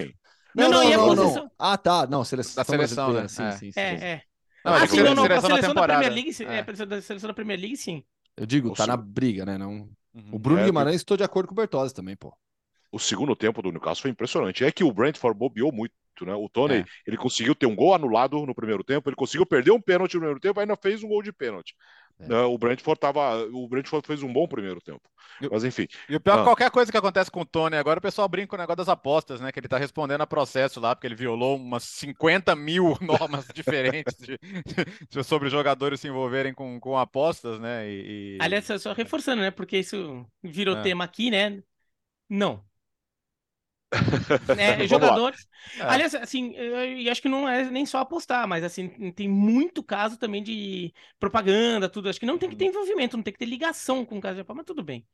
É 0.04 0.12
não, 0.54 0.70
não, 0.70 0.84
não, 0.84 1.14
não, 1.14 1.34
não, 1.34 1.50
Ah, 1.58 1.78
tá. 1.78 2.06
Não, 2.06 2.24
seleção. 2.24 2.54
Da 2.56 2.64
seleção, 2.64 3.12
né? 3.12 3.28
Sim, 3.28 3.42
é. 3.42 3.52
sim, 3.52 3.72
sim, 3.72 3.80
é, 3.80 3.94
é. 3.94 4.22
Não, 4.64 4.74
ah, 4.74 4.86
sim, 4.86 5.02
não, 5.02 5.14
não. 5.14 5.24
A 5.24 5.40
seleção 5.40 5.74
da 5.74 5.82
Premier 5.82 6.12
League, 6.12 6.44
é. 6.44 6.54
é. 6.56 6.60
a 6.60 7.02
seleção 7.02 7.28
da 7.28 7.34
Premier 7.34 7.58
League, 7.58 7.76
sim. 7.76 8.04
Eu 8.36 8.46
digo, 8.46 8.72
tá 8.74 8.86
na 8.86 8.96
briga, 8.96 9.44
né? 9.44 9.58
Não... 9.58 9.88
Uhum. 10.14 10.28
O 10.32 10.38
Bruno 10.38 10.60
é, 10.60 10.64
Guimarães, 10.66 10.96
estou 10.96 11.16
de 11.16 11.24
acordo 11.24 11.48
com 11.48 11.54
o 11.54 11.56
Bertozzi 11.56 11.94
também, 11.94 12.14
pô. 12.14 12.34
O 12.90 12.98
segundo 12.98 13.34
tempo 13.34 13.62
do 13.62 13.72
Newcastle 13.72 14.02
foi 14.02 14.10
impressionante. 14.10 14.64
É 14.64 14.70
que 14.70 14.84
o 14.84 14.92
Brentford 14.92 15.38
bobeou 15.38 15.72
muito. 15.72 15.94
Né? 16.20 16.34
O 16.34 16.48
Tony 16.48 16.74
é. 16.74 16.84
ele 17.06 17.16
conseguiu 17.16 17.54
ter 17.54 17.64
um 17.64 17.74
gol 17.74 17.94
anulado 17.94 18.44
no 18.44 18.54
primeiro 18.54 18.84
tempo, 18.84 19.08
ele 19.08 19.16
conseguiu 19.16 19.46
perder 19.46 19.70
um 19.70 19.80
pênalti 19.80 20.14
no 20.14 20.20
primeiro 20.20 20.40
tempo, 20.40 20.60
ainda 20.60 20.76
fez 20.76 21.02
um 21.02 21.08
gol 21.08 21.22
de 21.22 21.32
pênalti. 21.32 21.74
É. 22.28 22.42
O 22.42 22.58
Brentford 22.58 23.00
tava, 23.00 23.44
o 23.52 23.68
Brentford 23.68 24.06
fez 24.06 24.22
um 24.22 24.32
bom 24.32 24.46
primeiro 24.46 24.80
tempo. 24.80 25.00
Mas 25.50 25.64
enfim. 25.64 25.86
E 26.08 26.16
o 26.16 26.20
pior 26.20 26.40
ah. 26.40 26.44
qualquer 26.44 26.70
coisa 26.70 26.90
que 26.90 26.96
acontece 26.96 27.30
com 27.30 27.40
o 27.40 27.46
Tony 27.46 27.76
agora, 27.76 27.98
o 27.98 28.02
pessoal 28.02 28.28
brinca 28.28 28.48
com 28.48 28.56
o 28.56 28.58
negócio 28.58 28.76
das 28.76 28.88
apostas, 28.88 29.40
né? 29.40 29.50
Que 29.50 29.60
ele 29.60 29.68
tá 29.68 29.78
respondendo 29.78 30.20
a 30.20 30.26
processo 30.26 30.80
lá, 30.80 30.94
porque 30.94 31.06
ele 31.06 31.14
violou 31.14 31.56
umas 31.56 31.84
50 31.84 32.54
mil 32.54 32.96
normas 33.00 33.46
diferentes 33.54 34.16
de, 34.18 34.38
de, 35.08 35.24
sobre 35.24 35.50
jogadores 35.50 36.00
se 36.00 36.08
envolverem 36.08 36.54
com, 36.54 36.78
com 36.78 36.96
apostas, 36.96 37.58
né? 37.60 37.88
E, 37.88 38.36
e... 38.36 38.38
Aliás, 38.40 38.66
só 38.80 38.92
reforçando, 38.92 39.42
né? 39.42 39.50
Porque 39.50 39.78
isso 39.78 40.26
virou 40.42 40.76
é. 40.76 40.82
tema 40.82 41.04
aqui, 41.04 41.30
né? 41.30 41.62
Não. 42.28 42.64
É, 44.58 44.86
jogadores. 44.86 45.46
É. 45.78 45.82
Aliás, 45.82 46.14
assim, 46.14 46.54
e 46.96 47.08
acho 47.08 47.22
que 47.22 47.28
não 47.28 47.48
é 47.48 47.64
nem 47.70 47.86
só 47.86 47.98
apostar, 47.98 48.46
mas 48.48 48.64
assim, 48.64 49.12
tem 49.12 49.28
muito 49.28 49.82
caso 49.82 50.18
também 50.18 50.42
de 50.42 50.92
propaganda, 51.18 51.88
tudo. 51.88 52.08
Acho 52.08 52.18
que 52.18 52.26
não 52.26 52.38
tem 52.38 52.48
que 52.48 52.56
ter 52.56 52.64
uhum. 52.64 52.70
envolvimento, 52.70 53.16
não 53.16 53.22
tem 53.22 53.32
que 53.32 53.38
ter 53.38 53.46
ligação 53.46 54.04
com 54.04 54.18
o 54.18 54.20
caso 54.20 54.42
de 54.42 54.54
mas 54.54 54.64
tudo 54.64 54.82
bem. 54.82 55.06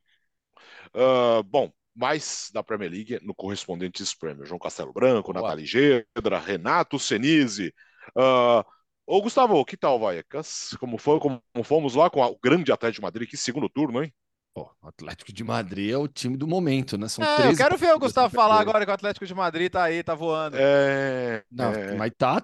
Uh, 0.94 1.42
bom, 1.44 1.72
mais 1.94 2.50
da 2.52 2.62
Premier 2.62 2.90
League 2.90 3.18
no 3.22 3.34
Correspondentes 3.34 4.14
Premier. 4.14 4.46
João 4.46 4.58
Castelo 4.58 4.92
Branco, 4.92 5.32
Boa. 5.32 5.42
Nathalie 5.42 5.66
Gedra, 5.66 6.38
Renato 6.38 6.98
Senise. 6.98 7.74
Uh, 8.16 8.64
ô, 9.06 9.20
Gustavo, 9.20 9.64
que 9.64 9.76
tal, 9.76 9.98
Vaiecas? 9.98 10.76
Como, 10.78 10.98
foi, 10.98 11.18
como 11.18 11.42
fomos 11.64 11.94
lá 11.94 12.08
com 12.08 12.20
o 12.22 12.38
grande 12.42 12.72
Atlético 12.72 13.00
de 13.00 13.02
Madrid, 13.02 13.28
que 13.28 13.36
segundo 13.36 13.68
turno, 13.68 14.02
hein? 14.02 14.12
Pô, 14.54 14.68
o 14.82 14.88
Atlético 14.88 15.32
de 15.32 15.44
Madrid 15.44 15.90
é 15.92 15.96
o 15.96 16.08
time 16.08 16.36
do 16.36 16.46
momento, 16.46 16.98
né? 16.98 17.06
São 17.08 17.24
é, 17.24 17.36
13 17.36 17.50
eu 17.52 17.56
quero 17.56 17.76
ver 17.76 17.94
o 17.94 17.98
Gustavo 17.98 18.34
falar 18.34 18.60
agora 18.60 18.84
que 18.84 18.90
o 18.90 18.94
Atlético 18.94 19.24
de 19.24 19.34
Madrid 19.34 19.70
tá 19.70 19.84
aí, 19.84 20.02
tá 20.02 20.14
voando. 20.14 20.56
É. 20.58 21.44
Não, 21.50 21.72
é... 21.72 21.94
mas 21.94 22.10
tá. 22.16 22.42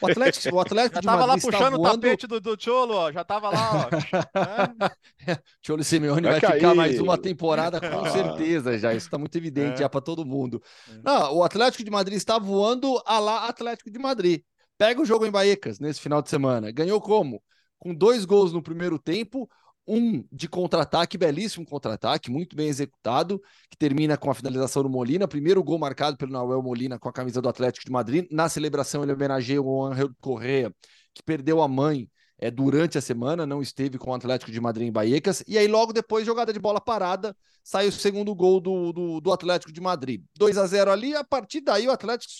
O 0.00 0.06
Atlético, 0.06 0.56
o 0.56 0.60
Atlético 0.60 0.94
já 0.94 1.00
de 1.00 1.06
tava 1.06 1.26
Madrid 1.26 1.44
lá 1.44 1.50
puxando 1.50 1.74
o 1.74 1.82
tapete 1.82 2.26
do, 2.26 2.40
do 2.40 2.56
Cholo, 2.58 2.94
ó. 2.94 3.12
Já 3.12 3.24
tava 3.24 3.50
lá, 3.50 3.88
ó. 3.88 4.86
é. 5.30 5.38
Cholo 5.60 5.84
Simeone 5.84 6.22
vai, 6.22 6.40
vai 6.40 6.52
ficar 6.52 6.74
mais 6.74 6.98
uma 6.98 7.18
temporada 7.18 7.80
com 7.80 8.10
certeza 8.10 8.78
já. 8.78 8.94
Isso 8.94 9.10
tá 9.10 9.18
muito 9.18 9.36
evidente 9.36 9.74
é. 9.74 9.76
já 9.78 9.88
para 9.88 10.00
todo 10.00 10.24
mundo. 10.24 10.62
É. 10.88 11.00
Não, 11.04 11.36
o 11.36 11.44
Atlético 11.44 11.84
de 11.84 11.90
Madrid 11.90 12.16
está 12.16 12.38
voando 12.38 13.02
a 13.04 13.18
lá 13.18 13.48
Atlético 13.48 13.90
de 13.90 13.98
Madrid. 13.98 14.42
Pega 14.78 15.02
o 15.02 15.04
jogo 15.04 15.26
em 15.26 15.30
Baecas 15.30 15.78
nesse 15.78 16.00
final 16.00 16.22
de 16.22 16.30
semana. 16.30 16.70
Ganhou 16.70 17.00
como? 17.02 17.42
Com 17.78 17.94
dois 17.94 18.24
gols 18.24 18.50
no 18.52 18.62
primeiro 18.62 18.98
tempo 18.98 19.46
um 19.90 20.24
de 20.30 20.48
contra-ataque, 20.48 21.18
belíssimo 21.18 21.66
contra-ataque, 21.66 22.30
muito 22.30 22.54
bem 22.54 22.68
executado, 22.68 23.42
que 23.68 23.76
termina 23.76 24.16
com 24.16 24.30
a 24.30 24.34
finalização 24.34 24.84
do 24.84 24.88
Molina. 24.88 25.26
Primeiro 25.26 25.62
gol 25.64 25.78
marcado 25.78 26.16
pelo 26.16 26.30
Nahuel 26.30 26.62
Molina 26.62 26.98
com 26.98 27.08
a 27.08 27.12
camisa 27.12 27.42
do 27.42 27.48
Atlético 27.48 27.84
de 27.84 27.90
Madrid. 27.90 28.26
Na 28.30 28.48
celebração, 28.48 29.02
ele 29.02 29.12
homenageia 29.12 29.60
o 29.60 29.84
Angel 29.84 30.10
Correa, 30.20 30.72
que 31.12 31.22
perdeu 31.22 31.60
a 31.60 31.66
mãe 31.66 32.08
é, 32.38 32.50
durante 32.50 32.96
a 32.96 33.00
semana, 33.00 33.44
não 33.44 33.60
esteve 33.60 33.98
com 33.98 34.10
o 34.10 34.14
Atlético 34.14 34.52
de 34.52 34.60
Madrid 34.60 34.88
em 34.88 34.92
Baiecas. 34.92 35.42
E 35.46 35.58
aí, 35.58 35.66
logo 35.66 35.92
depois, 35.92 36.24
jogada 36.24 36.52
de 36.52 36.58
bola 36.60 36.80
parada, 36.80 37.36
sai 37.64 37.88
o 37.88 37.92
segundo 37.92 38.34
gol 38.34 38.60
do, 38.60 38.92
do, 38.92 39.20
do 39.20 39.32
Atlético 39.32 39.72
de 39.72 39.80
Madrid. 39.80 40.22
2 40.38 40.56
a 40.56 40.66
0 40.66 40.92
ali, 40.92 41.14
a 41.14 41.24
partir 41.24 41.60
daí 41.60 41.88
o 41.88 41.90
Atlético 41.90 42.32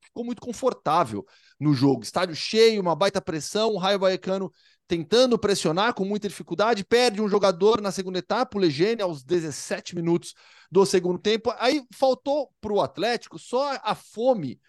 ficou 0.00 0.24
muito 0.24 0.40
confortável 0.40 1.26
no 1.60 1.74
jogo. 1.74 2.02
Estádio 2.02 2.34
cheio, 2.34 2.80
uma 2.80 2.94
baita 2.94 3.20
pressão, 3.20 3.72
o 3.72 3.78
Raio 3.78 3.98
Baecano 3.98 4.50
tentando 4.86 5.38
pressionar 5.38 5.94
com 5.94 6.04
muita 6.04 6.28
dificuldade, 6.28 6.84
perde 6.84 7.20
um 7.20 7.28
jogador 7.28 7.80
na 7.80 7.90
segunda 7.90 8.18
etapa, 8.18 8.56
o 8.56 8.60
Legene, 8.60 9.02
aos 9.02 9.22
17 9.22 9.94
minutos 9.94 10.34
do 10.70 10.84
segundo 10.86 11.18
tempo. 11.18 11.52
Aí 11.58 11.84
faltou 11.92 12.52
para 12.60 12.72
o 12.72 12.80
Atlético 12.80 13.38
só 13.38 13.78
a 13.82 13.94
fome 13.94 14.60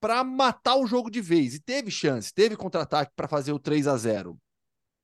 para 0.00 0.22
matar 0.22 0.76
o 0.76 0.86
jogo 0.86 1.10
de 1.10 1.20
vez. 1.20 1.54
E 1.54 1.60
teve 1.60 1.90
chance, 1.90 2.32
teve 2.32 2.56
contra-ataque 2.56 3.12
para 3.16 3.28
fazer 3.28 3.52
o 3.52 3.58
3 3.58 3.88
a 3.88 3.96
0 3.96 4.38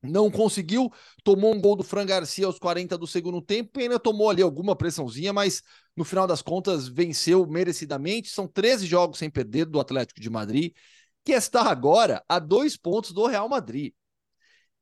não 0.04 0.30
conseguiu, 0.30 0.92
tomou 1.22 1.54
um 1.54 1.60
gol 1.60 1.76
do 1.76 1.82
Fran 1.82 2.06
Garcia 2.06 2.46
aos 2.46 2.58
40 2.58 2.96
do 2.96 3.06
segundo 3.06 3.40
tempo 3.40 3.78
e 3.78 3.84
ainda 3.84 3.98
tomou 3.98 4.30
ali 4.30 4.42
alguma 4.42 4.76
pressãozinha, 4.76 5.32
mas 5.32 5.62
no 5.96 6.04
final 6.04 6.26
das 6.26 6.42
contas 6.42 6.88
venceu 6.88 7.46
merecidamente. 7.46 8.28
São 8.28 8.46
13 8.46 8.86
jogos 8.86 9.18
sem 9.18 9.30
perder 9.30 9.64
do 9.66 9.80
Atlético 9.80 10.20
de 10.20 10.30
Madrid, 10.30 10.72
que 11.24 11.32
está 11.32 11.62
agora 11.62 12.22
a 12.28 12.38
dois 12.38 12.76
pontos 12.76 13.12
do 13.12 13.26
Real 13.26 13.48
Madrid. 13.48 13.92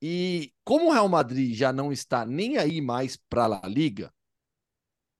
E 0.05 0.53
como 0.65 0.89
o 0.89 0.93
Real 0.93 1.09
Madrid 1.09 1.55
já 1.55 1.73
não 1.73 1.93
está 1.93 2.27
nem 2.27 2.59
aí 2.59 2.81
mais 2.81 3.17
para 3.17 3.61
a 3.63 3.69
Liga, 3.69 4.13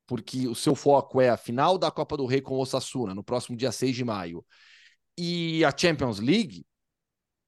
porque 0.09 0.49
o 0.49 0.57
seu 0.57 0.75
foco 0.75 1.21
é 1.21 1.31
a 1.31 1.37
final 1.37 1.79
da 1.79 1.89
Copa 1.89 2.17
do 2.17 2.27
Rei 2.27 2.41
com 2.41 2.55
o 2.55 2.61
Osasuna, 2.61 3.15
no 3.15 3.23
próximo 3.23 3.57
dia 3.57 3.71
6 3.71 3.95
de 3.95 4.05
maio, 4.05 4.45
e 5.17 5.65
a 5.65 5.73
Champions 5.77 6.19
League, 6.19 6.67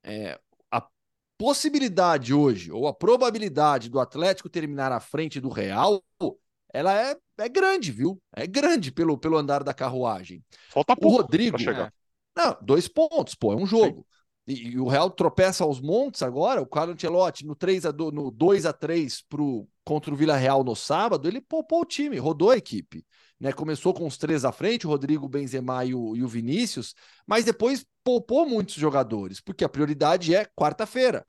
é, 0.05 0.39
a 0.71 0.87
possibilidade 1.37 2.33
hoje, 2.33 2.71
ou 2.71 2.87
a 2.87 2.95
probabilidade 2.95 3.91
do 3.91 3.99
Atlético 3.99 4.49
terminar 4.49 4.93
à 4.93 5.01
frente 5.01 5.41
do 5.41 5.49
Real, 5.49 6.05
ela 6.73 6.97
é, 6.97 7.17
é 7.39 7.49
grande, 7.49 7.91
viu? 7.91 8.23
É 8.33 8.47
grande 8.47 8.93
pelo, 8.93 9.19
pelo 9.19 9.37
andar 9.37 9.65
da 9.65 9.75
carruagem. 9.75 10.45
Falta 10.71 10.95
pouco 10.95 11.19
o 11.19 11.23
Rodrigo. 11.23 11.59
Chegar. 11.59 11.93
Não, 12.37 12.57
dois 12.63 12.87
pontos, 12.87 13.35
pô, 13.35 13.53
é 13.53 13.57
um 13.57 13.67
jogo. 13.67 14.07
Sim. 14.09 14.14
E, 14.47 14.71
e, 14.71 14.79
o 14.79 14.87
Real 14.87 15.11
tropeça 15.11 15.65
aos 15.65 15.81
montes 15.81 16.23
agora, 16.23 16.61
o 16.61 16.67
Carlo 16.67 16.93
Ancelotti 16.93 17.47
no 17.47 17.55
3 17.55 17.87
a 17.87 17.91
2, 17.91 18.13
no 18.13 18.31
2 18.31 18.67
a 18.67 18.73
3 18.73 19.23
pro, 19.23 19.67
contra 19.85 20.13
o 20.13 20.17
Vila 20.17 20.37
Real 20.37 20.63
no 20.63 20.77
sábado, 20.77 21.27
ele 21.27 21.41
poupou 21.41 21.81
o 21.81 21.87
time, 21.87 22.19
rodou 22.19 22.51
a 22.51 22.57
equipe. 22.57 23.05
Né? 23.41 23.53
Começou 23.53 23.95
com 23.95 24.07
os 24.07 24.17
três 24.17 24.45
à 24.45 24.53
frente, 24.53 24.87
o 24.87 24.91
Rodrigo, 24.91 25.27
o 25.27 25.29
Benzema 25.29 25.85
e 25.85 25.95
o, 25.95 26.15
e 26.15 26.23
o 26.23 26.29
Vinícius, 26.29 26.95
mas 27.27 27.45
depois 27.45 27.85
poupou 28.03 28.47
muitos 28.47 28.75
jogadores, 28.75 29.41
porque 29.41 29.65
a 29.65 29.69
prioridade 29.69 30.35
é 30.35 30.47
quarta-feira. 30.57 31.27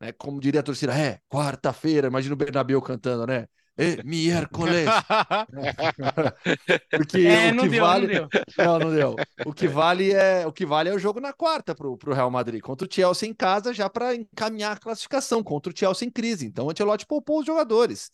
Né? 0.00 0.12
Como 0.12 0.40
diria 0.40 0.60
a 0.60 0.62
torcida, 0.62 0.96
é, 0.96 1.20
quarta-feira, 1.28 2.08
imagina 2.08 2.34
o 2.34 2.38
Bernabéu 2.38 2.80
cantando, 2.82 3.26
né? 3.26 3.46
É, 3.78 4.02
miércoles. 4.02 4.86
Porque 6.90 7.18
é, 7.18 7.52
o 7.52 7.60
que 7.60 7.68
deu, 7.68 7.84
vale. 7.84 8.08
Não, 8.08 8.28
não, 8.58 8.78
não, 8.80 8.92
deu. 8.92 9.14
O 9.46 9.52
que 9.52 9.68
vale 9.68 10.12
é 10.12 10.44
o 10.44 10.52
que 10.52 10.66
vale 10.66 10.90
é 10.90 10.92
o 10.92 10.98
jogo 10.98 11.20
na 11.20 11.32
quarta 11.32 11.76
para 11.76 11.86
o 11.86 11.96
Real 12.12 12.28
Madrid 12.28 12.60
contra 12.60 12.86
o 12.86 12.92
Chelsea 12.92 13.28
em 13.28 13.32
casa, 13.32 13.72
já 13.72 13.88
para 13.88 14.16
encaminhar 14.16 14.76
a 14.76 14.80
classificação 14.80 15.44
contra 15.44 15.72
o 15.72 15.76
Chelsea 15.76 16.08
em 16.08 16.10
crise. 16.10 16.44
Então 16.44 16.66
o 16.66 16.70
Ancelotti 16.70 17.06
poupou 17.06 17.38
os 17.38 17.46
jogadores. 17.46 18.10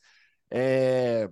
É... 0.50 1.31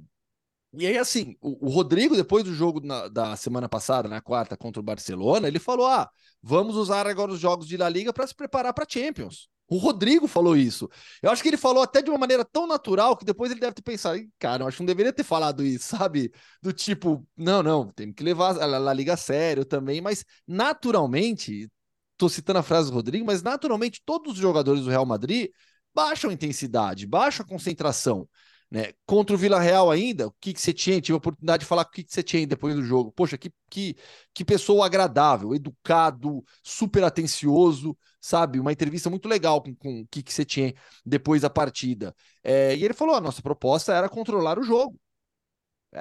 E 0.74 0.86
aí, 0.86 0.96
assim, 0.96 1.36
o, 1.38 1.66
o 1.66 1.70
Rodrigo, 1.70 2.16
depois 2.16 2.42
do 2.42 2.54
jogo 2.54 2.80
na, 2.80 3.08
da 3.08 3.36
semana 3.36 3.68
passada, 3.68 4.08
na 4.08 4.22
quarta, 4.22 4.56
contra 4.56 4.80
o 4.80 4.82
Barcelona, 4.82 5.46
ele 5.46 5.58
falou: 5.58 5.86
ah, 5.86 6.08
vamos 6.42 6.76
usar 6.76 7.06
agora 7.06 7.32
os 7.32 7.38
jogos 7.38 7.68
de 7.68 7.76
La 7.76 7.90
Liga 7.90 8.14
para 8.14 8.26
se 8.26 8.34
preparar 8.34 8.72
para 8.72 8.86
Champions. 8.88 9.51
O 9.72 9.78
Rodrigo 9.78 10.28
falou 10.28 10.54
isso. 10.54 10.86
Eu 11.22 11.30
acho 11.30 11.42
que 11.42 11.48
ele 11.48 11.56
falou 11.56 11.82
até 11.82 12.02
de 12.02 12.10
uma 12.10 12.18
maneira 12.18 12.44
tão 12.44 12.66
natural 12.66 13.16
que 13.16 13.24
depois 13.24 13.50
ele 13.50 13.58
deve 13.58 13.72
ter 13.72 13.80
pensado, 13.80 14.22
cara, 14.38 14.62
eu 14.62 14.68
acho 14.68 14.76
que 14.76 14.82
não 14.82 14.86
deveria 14.86 15.14
ter 15.14 15.24
falado 15.24 15.64
isso, 15.64 15.88
sabe? 15.96 16.30
Do 16.60 16.74
tipo, 16.74 17.26
não, 17.34 17.62
não, 17.62 17.88
tem 17.90 18.12
que 18.12 18.22
levar 18.22 18.60
a 18.60 18.66
La 18.66 18.92
Liga 18.92 19.14
a 19.14 19.16
sério 19.16 19.64
também, 19.64 20.02
mas 20.02 20.26
naturalmente, 20.46 21.70
tô 22.18 22.28
citando 22.28 22.58
a 22.58 22.62
frase 22.62 22.90
do 22.90 22.94
Rodrigo, 22.94 23.24
mas 23.24 23.42
naturalmente 23.42 24.02
todos 24.04 24.34
os 24.34 24.38
jogadores 24.38 24.84
do 24.84 24.90
Real 24.90 25.06
Madrid 25.06 25.48
baixam 25.94 26.28
a 26.28 26.34
intensidade, 26.34 27.06
baixam 27.06 27.46
a 27.46 27.48
concentração. 27.48 28.28
Né? 28.72 28.94
Contra 29.04 29.34
o 29.36 29.38
Vila 29.38 29.60
Real 29.60 29.90
ainda, 29.90 30.28
o 30.28 30.34
que, 30.40 30.54
que 30.54 30.60
você 30.60 30.72
tinha? 30.72 30.98
Tive 30.98 31.12
a 31.12 31.18
oportunidade 31.18 31.60
de 31.60 31.66
falar 31.66 31.84
com 31.84 31.90
o 31.90 31.92
que, 31.92 32.04
que 32.04 32.10
você 32.10 32.22
tinha 32.22 32.46
depois 32.46 32.74
do 32.74 32.82
jogo. 32.82 33.12
Poxa, 33.12 33.36
que, 33.36 33.52
que, 33.68 33.94
que 34.32 34.46
pessoa 34.46 34.86
agradável, 34.86 35.54
educado, 35.54 36.42
super 36.62 37.04
atencioso, 37.04 37.94
sabe? 38.18 38.58
Uma 38.58 38.72
entrevista 38.72 39.10
muito 39.10 39.28
legal 39.28 39.62
com, 39.62 39.74
com 39.74 40.00
o 40.00 40.06
que, 40.06 40.22
que 40.22 40.32
você 40.32 40.42
tinha 40.42 40.72
depois 41.04 41.42
da 41.42 41.50
partida. 41.50 42.16
É, 42.42 42.74
e 42.74 42.82
ele 42.82 42.94
falou: 42.94 43.14
a 43.14 43.20
nossa 43.20 43.42
proposta 43.42 43.92
era 43.92 44.08
controlar 44.08 44.58
o 44.58 44.62
jogo. 44.62 44.98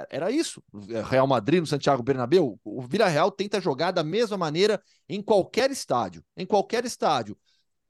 Era 0.08 0.30
isso. 0.30 0.62
Real 1.10 1.26
Madrid 1.26 1.60
no 1.60 1.66
Santiago 1.66 2.02
Bernabéu, 2.02 2.58
o 2.64 2.80
Vila 2.80 3.06
Real 3.06 3.30
tenta 3.30 3.60
jogar 3.60 3.90
da 3.90 4.02
mesma 4.02 4.38
maneira 4.38 4.82
em 5.06 5.20
qualquer 5.20 5.70
estádio. 5.70 6.24
Em 6.34 6.46
qualquer 6.46 6.86
estádio. 6.86 7.36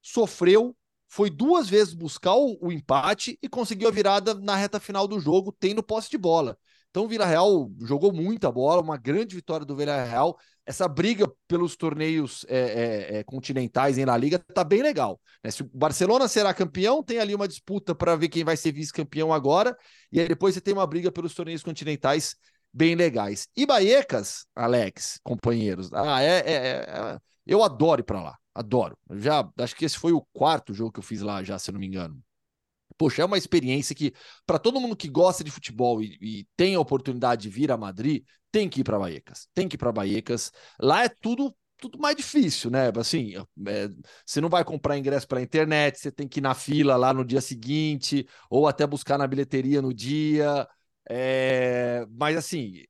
Sofreu, 0.00 0.76
foi 1.12 1.28
duas 1.28 1.68
vezes 1.68 1.92
buscar 1.92 2.34
o, 2.34 2.56
o, 2.58 2.72
empate 2.72 3.38
e 3.42 3.46
conseguiu 3.46 3.86
a 3.86 3.90
virada 3.90 4.32
na 4.32 4.56
reta 4.56 4.80
final 4.80 5.06
do 5.06 5.20
jogo, 5.20 5.52
tendo 5.52 5.82
posse 5.82 6.08
de 6.10 6.16
bola. 6.16 6.56
Então 6.88 7.04
o 7.04 7.08
Vila 7.08 7.26
Real 7.26 7.70
jogou 7.82 8.14
muita 8.14 8.50
bola, 8.50 8.80
uma 8.80 8.96
grande 8.96 9.36
vitória 9.36 9.66
do 9.66 9.76
Vila 9.76 10.02
Real. 10.04 10.38
Essa 10.64 10.88
briga 10.88 11.30
pelos 11.46 11.76
torneios 11.76 12.46
é, 12.48 12.58
é, 12.58 13.18
é, 13.18 13.24
continentais 13.24 13.98
em 13.98 14.06
La 14.06 14.16
Liga 14.16 14.38
tá 14.38 14.64
bem 14.64 14.80
legal. 14.80 15.20
Né? 15.44 15.50
Se 15.50 15.60
o 15.60 15.70
Barcelona 15.74 16.26
será 16.28 16.54
campeão, 16.54 17.02
tem 17.02 17.18
ali 17.18 17.34
uma 17.34 17.46
disputa 17.46 17.94
para 17.94 18.16
ver 18.16 18.30
quem 18.30 18.42
vai 18.42 18.56
ser 18.56 18.72
vice-campeão 18.72 19.34
agora, 19.34 19.76
e 20.10 20.18
aí 20.18 20.26
depois 20.26 20.54
você 20.54 20.62
tem 20.62 20.72
uma 20.72 20.86
briga 20.86 21.12
pelos 21.12 21.34
torneios 21.34 21.62
continentais 21.62 22.36
bem 22.72 22.94
legais. 22.94 23.48
E 23.54 23.66
Baiecas, 23.66 24.46
Alex, 24.56 25.20
companheiros, 25.22 25.92
ah, 25.92 26.22
é, 26.22 26.38
é, 26.38 26.56
é 26.56 27.18
eu 27.46 27.62
adoro 27.62 28.00
ir 28.00 28.04
para 28.04 28.22
lá. 28.22 28.41
Adoro. 28.54 28.96
Já 29.12 29.48
acho 29.58 29.76
que 29.76 29.84
esse 29.84 29.98
foi 29.98 30.12
o 30.12 30.22
quarto 30.32 30.74
jogo 30.74 30.92
que 30.92 30.98
eu 30.98 31.04
fiz 31.04 31.20
lá, 31.20 31.42
já, 31.42 31.58
se 31.58 31.70
eu 31.70 31.72
não 31.72 31.80
me 31.80 31.86
engano. 31.86 32.22
Poxa, 32.98 33.22
é 33.22 33.24
uma 33.24 33.38
experiência 33.38 33.94
que, 33.94 34.12
para 34.46 34.58
todo 34.58 34.80
mundo 34.80 34.96
que 34.96 35.08
gosta 35.08 35.42
de 35.42 35.50
futebol 35.50 36.02
e, 36.02 36.18
e, 36.20 36.46
tem 36.56 36.74
a 36.74 36.80
oportunidade 36.80 37.42
de 37.42 37.48
vir 37.48 37.72
a 37.72 37.76
Madrid, 37.76 38.24
tem 38.50 38.68
que 38.68 38.80
ir 38.80 38.84
para 38.84 38.98
Baiecas. 38.98 39.48
Tem 39.54 39.66
que 39.68 39.76
ir 39.76 39.78
para 39.78 39.92
Baiecas. 39.92 40.52
Lá 40.80 41.04
é 41.04 41.08
tudo 41.08 41.54
tudo 41.78 41.98
mais 41.98 42.14
difícil, 42.14 42.70
né? 42.70 42.92
Assim, 42.96 43.34
é, 43.66 43.88
você 44.24 44.40
não 44.40 44.48
vai 44.48 44.64
comprar 44.64 44.96
ingresso 44.96 45.26
pela 45.26 45.42
internet, 45.42 45.98
você 45.98 46.12
tem 46.12 46.28
que 46.28 46.38
ir 46.38 46.40
na 46.42 46.54
fila 46.54 46.94
lá 46.96 47.12
no 47.12 47.24
dia 47.24 47.40
seguinte, 47.40 48.24
ou 48.48 48.68
até 48.68 48.86
buscar 48.86 49.18
na 49.18 49.26
bilheteria 49.26 49.82
no 49.82 49.92
dia. 49.92 50.68
É, 51.10 52.06
mas 52.08 52.36
assim, 52.36 52.84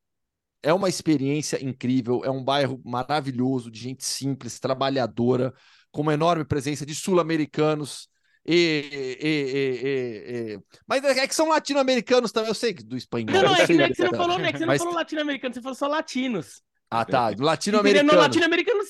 é 0.62 0.72
uma 0.72 0.88
experiência 0.88 1.62
incrível, 1.62 2.22
é 2.25 2.31
um 2.31 2.42
bairro 2.42 2.81
maravilhoso, 2.85 3.70
de 3.70 3.81
gente 3.81 4.05
simples, 4.05 4.61
trabalhadora, 4.61 5.53
com 5.90 6.03
uma 6.03 6.14
enorme 6.14 6.44
presença 6.44 6.87
de 6.87 6.94
sul-americanos. 6.94 8.09
E, 8.44 9.18
e, 9.20 10.57
e, 10.57 10.61
Mas 10.87 11.05
é 11.05 11.27
que 11.27 11.35
são 11.35 11.48
latino-americanos 11.48 12.33
também, 12.33 12.48
eu 12.48 12.55
sei 12.55 12.75
que 12.75 12.83
do 12.83 12.96
espanhol. 12.96 13.27
Não, 13.31 13.42
não, 13.42 13.55
é 13.55 13.66
que, 13.66 13.72
é 13.72 13.88
que 13.88 13.94
você 13.94 14.05
não 14.05 14.14
falou, 14.14 14.38
né? 14.38 14.53
Que 14.53 14.59
você 14.59 14.66
não 14.66 14.79
falou 14.79 14.94
latino-americano, 14.94 15.55
você 15.55 15.61
falou 15.61 15.75
só 15.77 15.87
latinos. 15.87 16.62
Ah, 16.92 17.05
tá. 17.05 17.33
Latino-americano. 17.38 18.14
Latino-americano, 18.18 18.81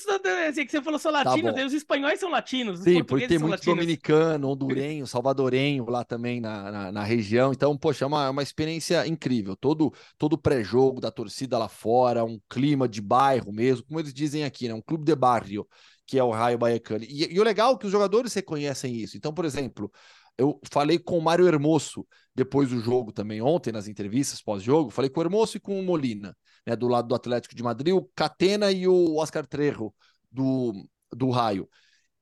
assim, 0.49 0.65
que 0.65 0.71
você 0.71 0.81
falou 0.81 0.99
só 0.99 1.09
tá 1.11 1.23
latino, 1.23 1.53
tá 1.53 1.65
os 1.65 1.73
espanhóis 1.73 2.19
são 2.19 2.29
latinos. 2.29 2.81
Sim, 2.81 3.03
porque 3.03 3.27
tem 3.27 3.39
muito 3.39 3.51
latinos. 3.51 3.75
dominicano, 3.77 4.49
hondurenho, 4.51 5.07
salvadorenho 5.07 5.89
lá 5.89 6.03
também 6.03 6.41
na, 6.41 6.71
na, 6.71 6.91
na, 6.91 7.03
região. 7.03 7.53
Então, 7.53 7.77
poxa, 7.77 8.03
é 8.03 8.07
uma, 8.07 8.25
é 8.25 8.29
uma 8.29 8.43
experiência 8.43 9.07
incrível. 9.07 9.55
Todo, 9.55 9.93
todo 10.17 10.37
pré-jogo 10.37 10.99
da 10.99 11.09
torcida 11.09 11.57
lá 11.57 11.69
fora, 11.69 12.25
um 12.25 12.39
clima 12.49 12.87
de 12.87 13.01
bairro 13.01 13.53
mesmo, 13.53 13.85
como 13.85 13.99
eles 13.99 14.13
dizem 14.13 14.43
aqui, 14.43 14.67
né? 14.67 14.73
Um 14.73 14.81
clube 14.81 15.05
de 15.05 15.15
barrio, 15.15 15.65
que 16.05 16.19
é 16.19 16.23
o 16.23 16.31
Raio 16.31 16.57
Baiacano. 16.57 17.05
E, 17.05 17.33
e 17.33 17.39
o 17.39 17.43
legal 17.43 17.73
é 17.73 17.77
que 17.77 17.85
os 17.85 17.91
jogadores 17.91 18.33
reconhecem 18.33 18.93
isso. 18.95 19.15
Então, 19.15 19.33
por 19.33 19.45
exemplo, 19.45 19.89
eu 20.37 20.59
falei 20.71 20.97
com 20.97 21.17
o 21.17 21.21
Mário 21.21 21.47
Hermoso 21.47 22.05
depois 22.35 22.69
do 22.69 22.79
jogo 22.79 23.11
também, 23.11 23.41
ontem, 23.41 23.71
nas 23.71 23.87
entrevistas 23.87 24.41
pós-jogo. 24.41 24.89
Falei 24.89 25.09
com 25.09 25.19
o 25.19 25.23
Hermoso 25.23 25.57
e 25.57 25.59
com 25.59 25.79
o 25.79 25.83
Molina, 25.83 26.35
né, 26.65 26.75
do 26.75 26.87
lado 26.87 27.07
do 27.07 27.15
Atlético 27.15 27.55
de 27.55 27.63
Madrid, 27.63 27.93
o 27.93 28.09
Catena 28.15 28.71
e 28.71 28.87
o 28.87 29.15
Oscar 29.17 29.45
Trejo, 29.45 29.93
do, 30.31 30.73
do 31.11 31.29
Raio. 31.29 31.69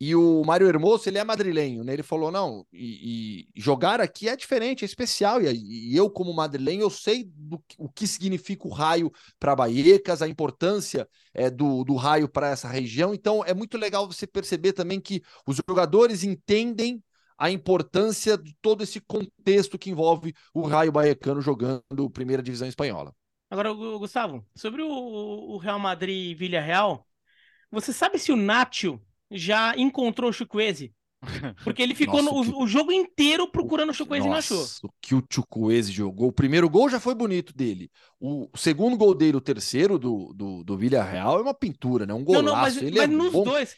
E 0.04 0.16
o 0.16 0.44
Mário 0.44 0.68
Hermoso, 0.68 1.08
ele 1.08 1.20
é 1.20 1.24
madrilenho, 1.24 1.84
né? 1.84 1.94
Ele 1.94 2.02
falou: 2.02 2.32
não, 2.32 2.66
e, 2.74 3.46
e 3.56 3.62
jogar 3.62 4.02
aqui 4.02 4.28
é 4.28 4.36
diferente, 4.36 4.84
é 4.84 4.86
especial. 4.88 5.40
E, 5.40 5.92
e, 5.92 5.96
eu, 5.96 6.10
como 6.10 6.34
madrilenho, 6.34 6.82
eu 6.82 6.90
sei 6.90 7.26
do, 7.36 7.64
o 7.78 7.88
que 7.88 8.08
significa 8.08 8.68
o 8.68 8.72
raio 8.72 9.12
para 9.40 9.56
Baiecas, 9.56 10.24
a 10.24 10.28
importância 10.28 11.08
é, 11.36 11.52
do, 11.52 11.84
do 11.84 11.94
raio 11.94 12.28
para 12.28 12.50
essa 12.50 12.68
região. 12.68 13.14
Então, 13.14 13.46
é 13.46 13.54
muito 13.54 13.78
legal 13.78 14.08
você 14.08 14.26
perceber 14.26 14.74
também 14.74 15.00
que 15.00 15.22
os 15.46 15.58
jogadores 15.58 16.24
entendem 16.24 17.00
a 17.42 17.50
importância 17.50 18.38
de 18.38 18.56
todo 18.62 18.84
esse 18.84 19.02
contexto 19.02 19.80
que 19.80 19.90
envolve 19.90 20.32
o 20.54 20.62
Raio 20.62 20.92
Baiecano 20.92 21.42
jogando 21.42 22.08
primeira 22.14 22.44
divisão 22.44 22.68
espanhola. 22.68 23.16
Agora, 23.50 23.74
Gustavo, 23.74 24.46
sobre 24.56 24.84
o, 24.84 25.58
Real 25.58 25.80
Madrid 25.80 26.30
e 26.30 26.36
Vila 26.36 26.60
Real, 26.60 27.04
você 27.72 27.92
sabe 27.92 28.20
se 28.20 28.32
o 28.32 28.36
Nacho 28.36 29.02
já 29.32 29.76
encontrou 29.76 30.30
o 30.30 30.34
Chukwueze? 30.34 30.94
Porque 31.64 31.82
ele 31.82 31.96
ficou 31.98 32.22
Nossa, 32.22 32.36
no, 32.36 32.42
o, 32.42 32.46
que... 32.46 32.64
o, 32.64 32.68
jogo 32.68 32.92
inteiro 32.92 33.48
procurando 33.48 33.90
o 33.90 33.94
Chukwueze 33.94 34.28
e 34.28 34.30
não 34.30 34.38
achou. 34.38 34.64
O 34.84 34.90
que 35.02 35.16
o 35.16 35.24
Chukwueze 35.28 35.92
jogou. 35.92 36.28
O 36.28 36.34
primeiro 36.34 36.70
gol 36.70 36.90
já 36.90 37.00
foi 37.00 37.16
bonito 37.16 37.56
dele. 37.56 37.90
O 38.20 38.48
segundo 38.56 38.96
gol 38.96 39.16
dele, 39.16 39.38
o 39.38 39.42
terceiro 39.42 39.98
do, 39.98 40.32
do, 40.36 40.64
do 40.64 40.78
Villarreal, 40.78 41.40
é 41.40 41.42
uma 41.42 41.56
pintura, 41.56 42.06
né? 42.06 42.14
Um 42.14 42.24
golaço. 42.24 42.46
Não, 42.46 42.54
não, 42.54 42.62
mas, 42.62 42.78
ele 42.78 43.00
é 43.00 43.08
mas 43.08 43.16
é 43.16 43.18
nos 43.18 43.34
bom... 43.34 43.44
dois. 43.44 43.76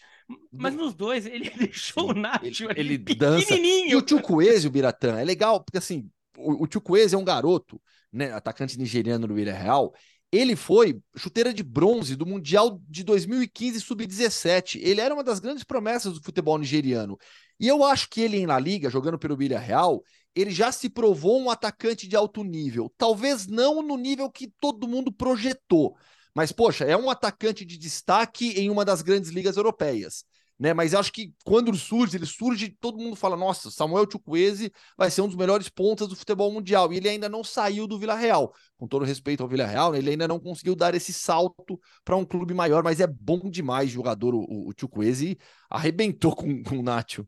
Mas 0.52 0.76
nos 0.76 0.94
dois, 0.94 1.26
ele 1.26 1.50
deixou 1.58 2.12
o 2.12 2.14
Nacho 2.14 2.66
ele, 2.76 2.96
ele 2.96 2.98
dança. 2.98 3.56
E 3.56 3.96
o 3.96 4.08
Chukwueze, 4.08 4.68
o 4.68 4.72
Biratã, 4.72 5.20
é 5.20 5.24
legal, 5.24 5.64
porque 5.64 5.78
assim, 5.78 6.10
o, 6.38 6.64
o 6.64 6.68
Chukwueze 6.72 7.16
é 7.16 7.18
um 7.18 7.24
garoto, 7.24 7.82
né, 8.12 8.32
atacante 8.32 8.78
nigeriano 8.78 9.28
do 9.28 9.34
Real. 9.34 9.94
Ele 10.32 10.56
foi 10.56 11.00
chuteira 11.16 11.54
de 11.54 11.62
bronze 11.62 12.16
do 12.16 12.26
Mundial 12.26 12.82
de 12.90 13.04
2015 13.04 13.80
Sub-17. 13.82 14.80
Ele 14.82 15.00
era 15.00 15.14
uma 15.14 15.24
das 15.24 15.40
grandes 15.40 15.64
promessas 15.64 16.14
do 16.14 16.24
futebol 16.24 16.58
nigeriano. 16.58 17.18
E 17.60 17.68
eu 17.68 17.84
acho 17.84 18.10
que 18.10 18.22
ele 18.22 18.38
em 18.38 18.48
La 18.48 18.60
Liga, 18.60 18.90
jogando 18.90 19.20
pelo 19.20 19.38
Real, 19.38 20.02
ele 20.36 20.50
já 20.50 20.72
se 20.72 20.90
provou 20.90 21.40
um 21.40 21.52
atacante 21.52 22.08
de 22.08 22.16
alto 22.16 22.44
nível. 22.44 22.92
Talvez 22.98 23.46
não 23.46 23.84
no 23.84 23.96
nível 23.96 24.30
que 24.30 24.52
todo 24.60 24.88
mundo 24.88 25.12
projetou, 25.12 25.96
mas, 26.36 26.52
poxa, 26.52 26.86
é 26.86 26.98
um 26.98 27.10
atacante 27.10 27.64
de 27.66 27.78
destaque 27.78 28.52
em 28.60 28.70
uma 28.70 28.84
das 28.84 29.02
grandes 29.02 29.30
ligas 29.30 29.58
europeias. 29.58 30.26
Né? 30.60 30.74
Mas 30.74 30.94
acho 30.94 31.12
que 31.12 31.34
quando 31.44 31.76
surge, 31.76 32.16
ele 32.16 32.26
surge, 32.26 32.76
todo 32.80 32.98
mundo 32.98 33.16
fala: 33.16 33.36
nossa, 33.36 33.72
Samuel 33.72 34.08
Chukwueze 34.10 34.72
vai 34.98 35.12
ser 35.12 35.22
um 35.22 35.28
dos 35.28 35.36
melhores 35.36 35.68
pontas 35.70 36.08
do 36.08 36.16
futebol 36.16 36.52
mundial. 36.52 36.92
E 36.94 36.98
ele 36.98 37.10
ainda 37.10 37.28
não 37.28 37.44
saiu 37.44 37.88
do 37.88 38.00
Vila 38.00 38.16
Real. 38.16 38.54
Com 38.84 38.88
todo 38.88 39.06
respeito 39.06 39.42
ao 39.42 39.48
Vila 39.48 39.66
Real, 39.66 39.94
né? 39.94 39.98
ele 39.98 40.10
ainda 40.10 40.28
não 40.28 40.38
conseguiu 40.38 40.76
dar 40.76 40.94
esse 40.94 41.14
salto 41.14 41.80
para 42.04 42.18
um 42.18 42.26
clube 42.26 42.54
maior, 42.54 42.84
mas 42.84 43.00
é 43.00 43.08
bom 43.08 43.50
demais 43.50 43.90
jogador 43.90 44.36
o, 44.36 44.42
o 44.42 44.74
Chukwueze. 44.78 45.38
arrebentou 45.70 46.36
com, 46.36 46.62
com 46.62 46.80
o 46.80 46.84
Nacho. 46.84 47.26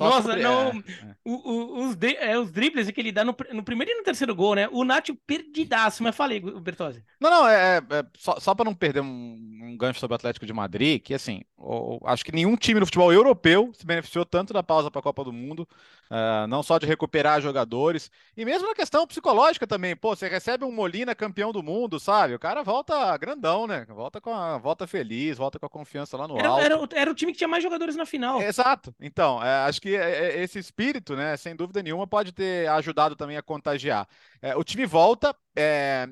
Nossa, 0.00 0.22
sobre... 0.22 0.42
não. 0.42 0.70
É, 0.70 0.78
é. 0.78 1.16
O, 1.22 1.32
o, 1.32 1.84
os, 1.84 1.96
é, 2.00 2.38
os 2.38 2.50
dribles 2.50 2.90
que 2.90 2.98
ele 3.02 3.12
dá 3.12 3.22
no, 3.22 3.36
no, 3.52 3.62
primeiro 3.62 3.92
e 3.92 3.96
no 3.96 4.02
terceiro 4.02 4.34
gol, 4.34 4.54
né? 4.54 4.66
O 4.72 4.82
Nacho 4.82 5.14
perdidaço, 5.26 6.02
mas 6.02 6.16
falei, 6.16 6.40
Bertozzi. 6.40 7.04
Não, 7.20 7.28
não, 7.28 7.46
é, 7.46 7.76
é, 7.76 7.96
é 7.98 8.06
só, 8.16 8.40
só 8.40 8.54
para 8.54 8.64
não 8.64 8.74
perder 8.74 9.02
um, 9.02 9.60
um, 9.62 9.76
gancho 9.76 10.00
sobre 10.00 10.14
o 10.14 10.16
Atlético 10.16 10.46
de 10.46 10.54
Madrid, 10.54 11.02
que 11.02 11.12
assim, 11.12 11.42
o, 11.58 11.98
acho 12.06 12.24
que 12.24 12.32
nenhum 12.32 12.56
time 12.56 12.80
no 12.80 12.86
futebol 12.86 13.12
europeu 13.12 13.70
se 13.74 13.84
beneficiou 13.84 14.24
tanto 14.24 14.54
da 14.54 14.62
pausa 14.62 14.90
para 14.90 15.00
a 15.00 15.02
Copa 15.02 15.22
do 15.22 15.34
Mundo, 15.34 15.68
uh, 16.10 16.46
não 16.46 16.62
só 16.62 16.78
de 16.78 16.86
recuperar 16.86 17.40
jogadores, 17.40 18.10
e 18.36 18.44
mesmo 18.44 18.68
na 18.68 18.74
questão 18.74 19.06
psicológica 19.06 19.66
também. 19.66 19.96
Pô, 19.96 20.14
você 20.14 20.28
recebe 20.28 20.64
um 20.64 20.72
Molina 20.72 21.14
campeão 21.14 21.52
do 21.52 21.62
mundo, 21.62 21.98
sabe? 22.00 22.34
O 22.34 22.38
cara 22.38 22.62
volta 22.62 23.16
grandão, 23.16 23.66
né? 23.66 23.84
Volta 23.88 24.20
com 24.20 24.34
a 24.34 24.58
volta 24.58 24.86
feliz, 24.86 25.36
volta 25.36 25.58
com 25.58 25.66
a 25.66 25.70
confiança 25.70 26.16
lá 26.16 26.26
no 26.28 26.38
era, 26.38 26.48
alto. 26.48 26.62
Era, 26.94 27.00
era 27.02 27.10
o 27.10 27.14
time 27.14 27.32
que 27.32 27.38
tinha 27.38 27.48
mais 27.48 27.62
jogadores 27.62 27.96
na 27.96 28.06
final. 28.06 28.40
Exato. 28.40 28.94
Então, 29.00 29.42
é, 29.42 29.66
acho 29.66 29.80
que 29.80 29.94
é, 29.94 30.26
é, 30.26 30.42
esse 30.42 30.58
espírito, 30.58 31.14
né, 31.16 31.36
sem 31.36 31.54
dúvida 31.54 31.82
nenhuma, 31.82 32.06
pode 32.06 32.32
ter 32.32 32.68
ajudado 32.70 33.16
também 33.16 33.36
a 33.36 33.42
contagiar. 33.42 34.08
É, 34.40 34.56
o 34.56 34.64
time 34.64 34.86
volta, 34.86 35.34
é, 35.56 36.08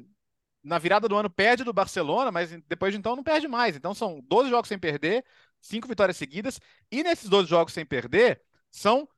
na 0.63 0.79
virada 0.79 1.09
do 1.09 1.17
ano 1.17 1.29
perde 1.29 1.65
do 1.65 1.73
Barcelona, 1.73 2.31
mas 2.31 2.51
depois 2.69 2.93
de 2.93 2.99
então 2.99 3.17
não 3.17 3.23
perde 3.23 3.49
mais. 3.49 3.77
Então 3.77 3.95
são 3.95 4.21
12 4.29 4.51
jogos 4.51 4.69
sem 4.69 4.79
perder, 4.79 5.25
5 5.61 5.89
vitórias 5.89 6.17
seguidas, 6.17 6.61
e 6.91 7.03
nesses 7.03 7.29
12 7.29 7.49
jogos 7.49 7.73
sem 7.73 7.85
perder, 7.85 8.41
são 8.71 9.09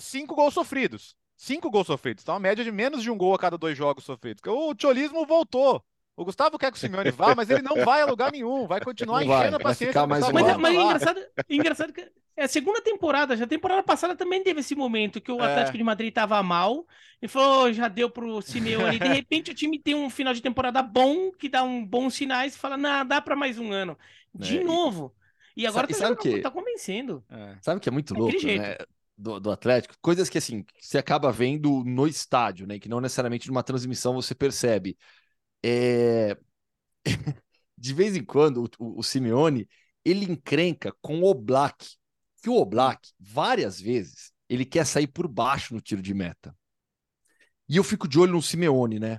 5 0.00 0.32
uh, 0.32 0.36
gols 0.36 0.54
sofridos. 0.54 1.16
5 1.36 1.70
gols 1.70 1.86
sofridos. 1.86 2.22
Então, 2.22 2.34
a 2.34 2.40
média 2.40 2.64
de 2.64 2.72
menos 2.72 3.02
de 3.02 3.10
um 3.10 3.16
gol 3.16 3.34
a 3.34 3.38
cada 3.38 3.58
dois 3.58 3.76
jogos 3.76 4.04
sofridos. 4.04 4.42
O 4.46 4.74
tcholismo 4.74 5.26
voltou. 5.26 5.82
O 6.16 6.24
Gustavo 6.24 6.58
quer 6.58 6.70
que 6.70 6.78
o 6.78 6.80
Simeone 6.80 7.10
vá, 7.10 7.34
mas 7.34 7.50
ele 7.50 7.60
não 7.60 7.84
vai 7.84 8.00
a 8.00 8.06
lugar 8.06 8.32
nenhum. 8.32 8.66
Vai 8.66 8.80
continuar 8.80 9.22
não 9.22 9.34
enchendo 9.34 9.50
vai, 9.50 9.60
a 9.60 9.64
paciência. 9.64 10.06
mais 10.06 10.32
mas, 10.32 10.48
é, 10.48 10.56
mas 10.56 10.74
é 10.74 10.82
engraçado, 10.82 11.20
engraçado 11.50 11.92
que 11.92 12.10
é 12.34 12.44
a 12.44 12.48
segunda 12.48 12.80
temporada. 12.80 13.36
Já 13.36 13.44
a 13.44 13.48
temporada 13.48 13.82
passada 13.82 14.16
também 14.16 14.42
teve 14.42 14.60
esse 14.60 14.74
momento 14.74 15.20
que 15.20 15.30
o 15.30 15.38
é. 15.42 15.44
Atlético 15.44 15.76
de 15.76 15.84
Madrid 15.84 16.08
estava 16.08 16.42
mal. 16.42 16.86
E 17.20 17.28
falou, 17.28 17.64
oh, 17.64 17.72
já 17.72 17.88
deu 17.88 18.08
pro 18.08 18.40
Simeone. 18.40 18.98
De 18.98 19.08
repente 19.08 19.50
o 19.50 19.54
time 19.54 19.78
tem 19.78 19.94
um 19.94 20.08
final 20.08 20.32
de 20.32 20.40
temporada 20.40 20.82
bom, 20.82 21.30
que 21.32 21.50
dá 21.50 21.62
um 21.62 21.84
bons 21.84 22.14
sinais 22.14 22.54
e 22.54 22.58
fala, 22.58 22.78
não, 22.78 23.04
dá 23.04 23.20
para 23.20 23.36
mais 23.36 23.58
um 23.58 23.70
ano. 23.70 23.98
De 24.34 24.58
é, 24.58 24.64
novo. 24.64 25.14
E 25.54 25.66
agora 25.66 25.92
sabe, 25.92 26.16
tá, 26.16 26.22
que... 26.22 26.40
tá 26.40 26.50
convencendo. 26.50 27.22
É. 27.30 27.56
Sabe 27.60 27.78
o 27.78 27.80
que 27.80 27.88
é 27.88 27.92
muito 27.92 28.14
louco, 28.14 28.46
né? 28.46 28.76
Do, 29.18 29.40
do, 29.40 29.50
Atlético, 29.50 29.94
coisas 30.02 30.28
que 30.28 30.36
assim, 30.36 30.64
você 30.78 30.98
acaba 30.98 31.32
vendo 31.32 31.82
no 31.84 32.06
estádio, 32.06 32.66
né? 32.66 32.78
Que 32.78 32.88
não 32.88 33.00
necessariamente 33.00 33.48
numa 33.48 33.62
transmissão 33.62 34.14
você 34.14 34.34
percebe. 34.34 34.96
É... 35.64 36.36
de 37.78 37.94
vez 37.94 38.14
em 38.14 38.24
quando, 38.24 38.68
o, 38.78 38.98
o, 38.98 39.02
Simeone, 39.02 39.68
ele 40.04 40.30
encrenca 40.30 40.94
com 41.00 41.20
o 41.20 41.24
Oblak, 41.24 41.96
que 42.42 42.50
o 42.50 42.56
Oblak, 42.56 43.10
várias 43.18 43.80
vezes, 43.80 44.32
ele 44.48 44.64
quer 44.64 44.84
sair 44.84 45.06
por 45.06 45.26
baixo 45.26 45.74
no 45.74 45.80
tiro 45.80 46.02
de 46.02 46.12
meta. 46.14 46.54
E 47.68 47.76
eu 47.76 47.84
fico 47.84 48.06
de 48.06 48.18
olho 48.18 48.32
no 48.32 48.42
Simeone, 48.42 48.98
né? 48.98 49.18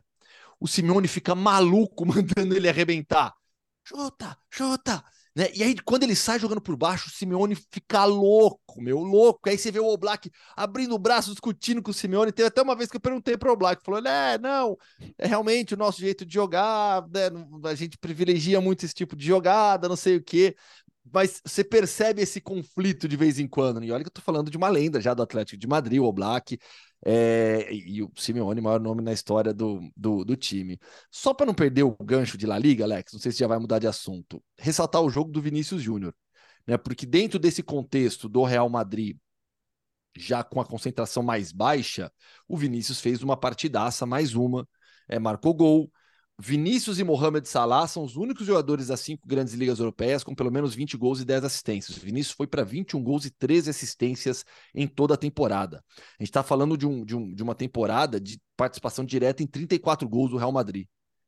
O 0.59 0.67
Simeone 0.67 1.07
fica 1.07 1.35
maluco 1.35 2.05
mandando 2.07 2.55
ele 2.55 2.69
arrebentar. 2.69 3.33
Chuta, 3.83 4.37
chuta, 4.49 5.03
né? 5.37 5.51
E 5.53 5.61
aí, 5.61 5.75
quando 5.85 6.01
ele 6.01 6.15
sai 6.15 6.39
jogando 6.39 6.59
por 6.59 6.75
baixo, 6.75 7.09
o 7.09 7.11
Simeone 7.11 7.55
fica 7.69 8.03
louco, 8.05 8.81
meu, 8.81 8.97
louco. 8.97 9.47
Aí 9.47 9.55
você 9.55 9.69
vê 9.69 9.79
o 9.79 9.85
Oblak 9.85 10.31
abrindo 10.55 10.95
o 10.95 10.97
braço, 10.97 11.29
discutindo 11.29 11.79
com 11.79 11.91
o 11.91 11.93
Simeone. 11.93 12.31
Teve 12.31 12.47
até 12.47 12.59
uma 12.59 12.75
vez 12.75 12.89
que 12.89 12.97
eu 12.97 13.01
perguntei 13.01 13.37
para 13.37 13.47
o 13.49 13.53
Oblak, 13.53 13.83
falou, 13.85 14.03
é, 14.03 14.39
não, 14.39 14.75
é 15.15 15.27
realmente 15.27 15.75
o 15.75 15.77
nosso 15.77 15.99
jeito 15.99 16.25
de 16.25 16.33
jogar, 16.33 17.07
né? 17.09 17.29
a 17.65 17.75
gente 17.75 17.99
privilegia 17.99 18.59
muito 18.59 18.83
esse 18.83 18.95
tipo 18.95 19.15
de 19.15 19.27
jogada, 19.27 19.87
não 19.87 19.95
sei 19.95 20.15
o 20.15 20.23
quê. 20.23 20.55
Mas 21.13 21.41
você 21.45 21.63
percebe 21.63 22.21
esse 22.21 22.41
conflito 22.41 23.07
de 23.07 23.15
vez 23.15 23.39
em 23.39 23.47
quando. 23.47 23.83
E 23.83 23.91
olha 23.91 24.03
que 24.03 24.09
eu 24.09 24.13
tô 24.13 24.21
falando 24.21 24.49
de 24.49 24.57
uma 24.57 24.69
lenda 24.69 24.99
já 25.01 25.13
do 25.13 25.21
Atlético 25.21 25.57
de 25.57 25.67
Madrid, 25.67 25.99
o 25.99 26.05
Oblak, 26.05 26.57
é, 27.05 27.71
e 27.73 28.01
o 28.01 28.11
Simeone, 28.15 28.61
maior 28.61 28.79
nome 28.79 29.01
na 29.01 29.13
história 29.13 29.53
do, 29.53 29.79
do, 29.95 30.25
do 30.25 30.35
time. 30.35 30.79
Só 31.11 31.33
para 31.33 31.45
não 31.45 31.53
perder 31.53 31.83
o 31.83 31.95
gancho 32.03 32.37
de 32.37 32.45
La 32.45 32.57
Liga, 32.57 32.83
Alex, 32.83 33.13
não 33.13 33.19
sei 33.19 33.31
se 33.31 33.39
já 33.39 33.47
vai 33.47 33.59
mudar 33.59 33.79
de 33.79 33.87
assunto, 33.87 34.43
ressaltar 34.57 35.01
o 35.01 35.09
jogo 35.09 35.31
do 35.31 35.41
Vinícius 35.41 35.81
Júnior. 35.81 36.13
Né, 36.65 36.77
porque 36.77 37.05
dentro 37.05 37.39
desse 37.39 37.63
contexto 37.63 38.27
do 38.27 38.43
Real 38.43 38.69
Madrid, 38.69 39.17
já 40.17 40.43
com 40.43 40.59
a 40.59 40.65
concentração 40.65 41.23
mais 41.23 41.51
baixa, 41.51 42.11
o 42.47 42.57
Vinícius 42.57 42.99
fez 42.99 43.21
uma 43.23 43.37
partidaça, 43.37 44.05
mais 44.05 44.35
uma, 44.35 44.67
é, 45.07 45.19
marcou 45.19 45.53
gol, 45.53 45.91
Vinícius 46.39 46.99
e 46.99 47.03
Mohamed 47.03 47.47
Salah 47.47 47.87
são 47.87 48.03
os 48.03 48.15
únicos 48.15 48.45
jogadores 48.45 48.87
das 48.87 48.99
cinco 48.99 49.27
grandes 49.27 49.55
ligas 49.55 49.79
europeias 49.79 50.23
com 50.23 50.35
pelo 50.35 50.51
menos 50.51 50.75
20 50.75 50.95
gols 50.95 51.19
e 51.19 51.25
10 51.25 51.43
assistências. 51.45 51.97
Vinícius 51.97 52.35
foi 52.35 52.45
para 52.45 52.63
21 52.63 53.03
gols 53.03 53.25
e 53.25 53.31
13 53.31 53.71
assistências 53.71 54.45
em 54.73 54.87
toda 54.87 55.15
a 55.15 55.17
temporada. 55.17 55.83
A 55.97 56.23
gente 56.23 56.29
está 56.29 56.43
falando 56.43 56.77
de, 56.77 56.85
um, 56.85 57.03
de, 57.03 57.15
um, 57.15 57.33
de 57.33 57.41
uma 57.41 57.55
temporada 57.55 58.19
de 58.19 58.39
participação 58.55 59.03
direta 59.03 59.41
em 59.41 59.47
34 59.47 60.07
gols 60.07 60.29
do 60.29 60.37
Real 60.37 60.51
Madrid. 60.51 60.85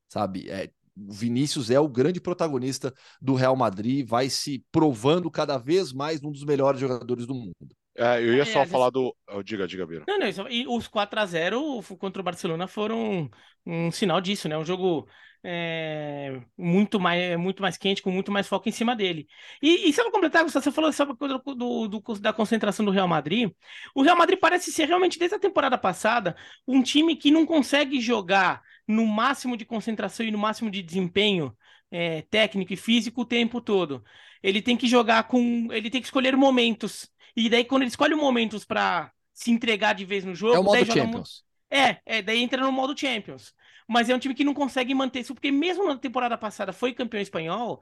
Sabe? 0.07 0.47
É, 0.47 0.69
o 0.95 1.11
Vinícius 1.11 1.71
é 1.71 1.79
o 1.79 1.89
grande 1.89 2.21
protagonista 2.21 2.93
do 3.19 3.33
Real 3.33 3.55
Madrid, 3.55 4.07
vai 4.07 4.29
se 4.29 4.63
provando 4.71 5.31
cada 5.31 5.57
vez 5.57 5.91
mais 5.91 6.23
um 6.23 6.31
dos 6.31 6.43
melhores 6.43 6.79
jogadores 6.79 7.25
do 7.25 7.33
mundo. 7.33 7.55
É, 7.99 8.21
eu 8.21 8.33
ia 8.33 8.45
só 8.45 8.65
falar 8.65 8.89
do. 8.89 9.13
Oh, 9.27 9.43
diga, 9.43 9.67
diga, 9.67 9.85
Bira. 9.85 10.05
Não, 10.07 10.17
não, 10.17 10.49
e 10.49 10.65
os 10.65 10.87
4 10.87 11.19
a 11.19 11.25
0 11.25 11.83
contra 11.99 12.21
o 12.21 12.23
Barcelona 12.23 12.65
foram 12.65 13.29
um 13.65 13.91
sinal 13.91 14.21
disso, 14.21 14.47
né? 14.47 14.57
Um 14.57 14.63
jogo 14.63 15.05
é, 15.43 16.39
muito, 16.57 16.97
mais, 16.97 17.37
muito 17.37 17.61
mais 17.61 17.77
quente, 17.77 18.01
com 18.01 18.09
muito 18.09 18.31
mais 18.31 18.47
foco 18.47 18.69
em 18.69 18.71
cima 18.71 18.95
dele. 18.95 19.27
E, 19.61 19.89
e 19.89 19.93
só 19.93 20.03
para 20.03 20.11
completar, 20.13 20.43
Gustavo, 20.43 20.63
você 20.63 20.71
falou 20.71 20.93
sobre 20.93 21.17
coisa 21.17 21.41
do, 21.45 21.87
do, 21.89 22.01
da 22.19 22.31
concentração 22.31 22.85
do 22.85 22.91
Real 22.91 23.07
Madrid. 23.07 23.51
O 23.93 24.01
Real 24.01 24.17
Madrid 24.17 24.39
parece 24.39 24.71
ser 24.71 24.87
realmente, 24.87 25.19
desde 25.19 25.35
a 25.35 25.39
temporada 25.39 25.77
passada, 25.77 26.37
um 26.65 26.81
time 26.81 27.17
que 27.17 27.31
não 27.31 27.45
consegue 27.45 27.99
jogar 27.99 28.61
no 28.87 29.05
máximo 29.05 29.57
de 29.57 29.65
concentração 29.65 30.25
e 30.25 30.31
no 30.31 30.37
máximo 30.37 30.71
de 30.71 30.81
desempenho 30.81 31.53
é, 31.91 32.21
técnico 32.23 32.71
e 32.73 32.77
físico 32.77 33.21
o 33.21 33.25
tempo 33.25 33.59
todo. 33.59 34.03
Ele 34.41 34.61
tem 34.61 34.77
que 34.77 34.87
jogar 34.87 35.23
com. 35.23 35.67
Ele 35.71 35.89
tem 35.89 35.99
que 35.99 36.07
escolher 36.07 36.35
momentos 36.37 37.09
e 37.35 37.49
daí, 37.49 37.63
quando 37.63 37.83
ele 37.83 37.89
escolhe 37.89 38.15
momentos 38.15 38.65
para 38.65 39.11
se 39.33 39.51
entregar 39.51 39.93
de 39.93 40.03
vez 40.03 40.25
no 40.25 40.35
jogo. 40.35 40.55
É 40.55 40.59
o 40.59 40.63
modo 40.63 40.85
Champions. 40.85 41.43
É, 41.71 41.97
é, 42.05 42.21
daí 42.21 42.41
entra 42.41 42.61
no 42.61 42.71
modo 42.71 42.97
Champions. 42.97 43.53
Mas 43.87 44.09
é 44.09 44.15
um 44.15 44.19
time 44.19 44.35
que 44.35 44.43
não 44.43 44.53
consegue 44.53 44.93
manter 44.93 45.21
isso, 45.21 45.33
porque 45.33 45.51
mesmo 45.51 45.87
na 45.87 45.97
temporada 45.97 46.37
passada 46.37 46.73
foi 46.73 46.93
campeão 46.93 47.21
espanhol, 47.21 47.81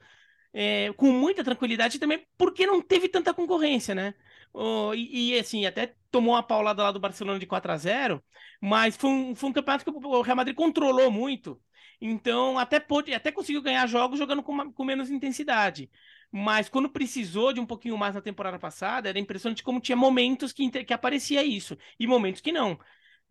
é, 0.52 0.92
com 0.96 1.10
muita 1.12 1.44
tranquilidade 1.44 1.98
também, 1.98 2.26
porque 2.36 2.66
não 2.66 2.80
teve 2.80 3.08
tanta 3.08 3.34
concorrência, 3.34 3.94
né? 3.94 4.14
Oh, 4.52 4.94
e, 4.94 5.34
e, 5.34 5.38
assim, 5.38 5.66
até 5.66 5.94
tomou 6.10 6.34
uma 6.34 6.42
paulada 6.42 6.82
lá 6.82 6.92
do 6.92 7.00
Barcelona 7.00 7.38
de 7.38 7.46
4 7.46 7.70
a 7.70 7.76
0 7.76 8.24
mas 8.60 8.96
foi 8.96 9.10
um, 9.10 9.34
foi 9.34 9.50
um 9.50 9.52
campeonato 9.52 9.84
que 9.84 9.90
o 9.90 10.22
Real 10.22 10.36
Madrid 10.36 10.56
controlou 10.56 11.10
muito. 11.10 11.60
Então, 12.00 12.58
até 12.58 12.80
pôde, 12.80 13.12
até 13.12 13.30
conseguiu 13.30 13.60
ganhar 13.62 13.86
jogos 13.86 14.18
jogando 14.18 14.42
com, 14.42 14.72
com 14.72 14.84
menos 14.84 15.10
intensidade. 15.10 15.90
Mas 16.30 16.68
quando 16.68 16.90
precisou 16.90 17.52
de 17.52 17.60
um 17.60 17.66
pouquinho 17.66 17.96
mais 17.96 18.14
na 18.14 18.20
temporada 18.20 18.58
passada, 18.58 19.08
era 19.08 19.18
impressionante 19.18 19.62
como 19.62 19.80
tinha 19.80 19.96
momentos 19.96 20.52
que, 20.52 20.70
que 20.84 20.92
aparecia 20.92 21.42
isso 21.42 21.76
e 21.98 22.06
momentos 22.06 22.40
que 22.40 22.52
não. 22.52 22.78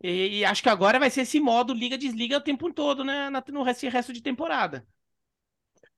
E, 0.04 0.40
e 0.40 0.46
acho 0.46 0.64
que 0.64 0.70
agora 0.70 1.00
vai 1.00 1.10
ser 1.10 1.22
esse 1.22 1.40
modo 1.40 1.74
liga-desliga 1.74 2.38
o 2.38 2.42
tempo 2.42 2.72
todo 2.74 3.04
né, 3.04 3.30
no 3.50 3.64
resto, 3.64 3.88
resto 3.90 4.14
de 4.14 4.22
temporada. 4.22 4.88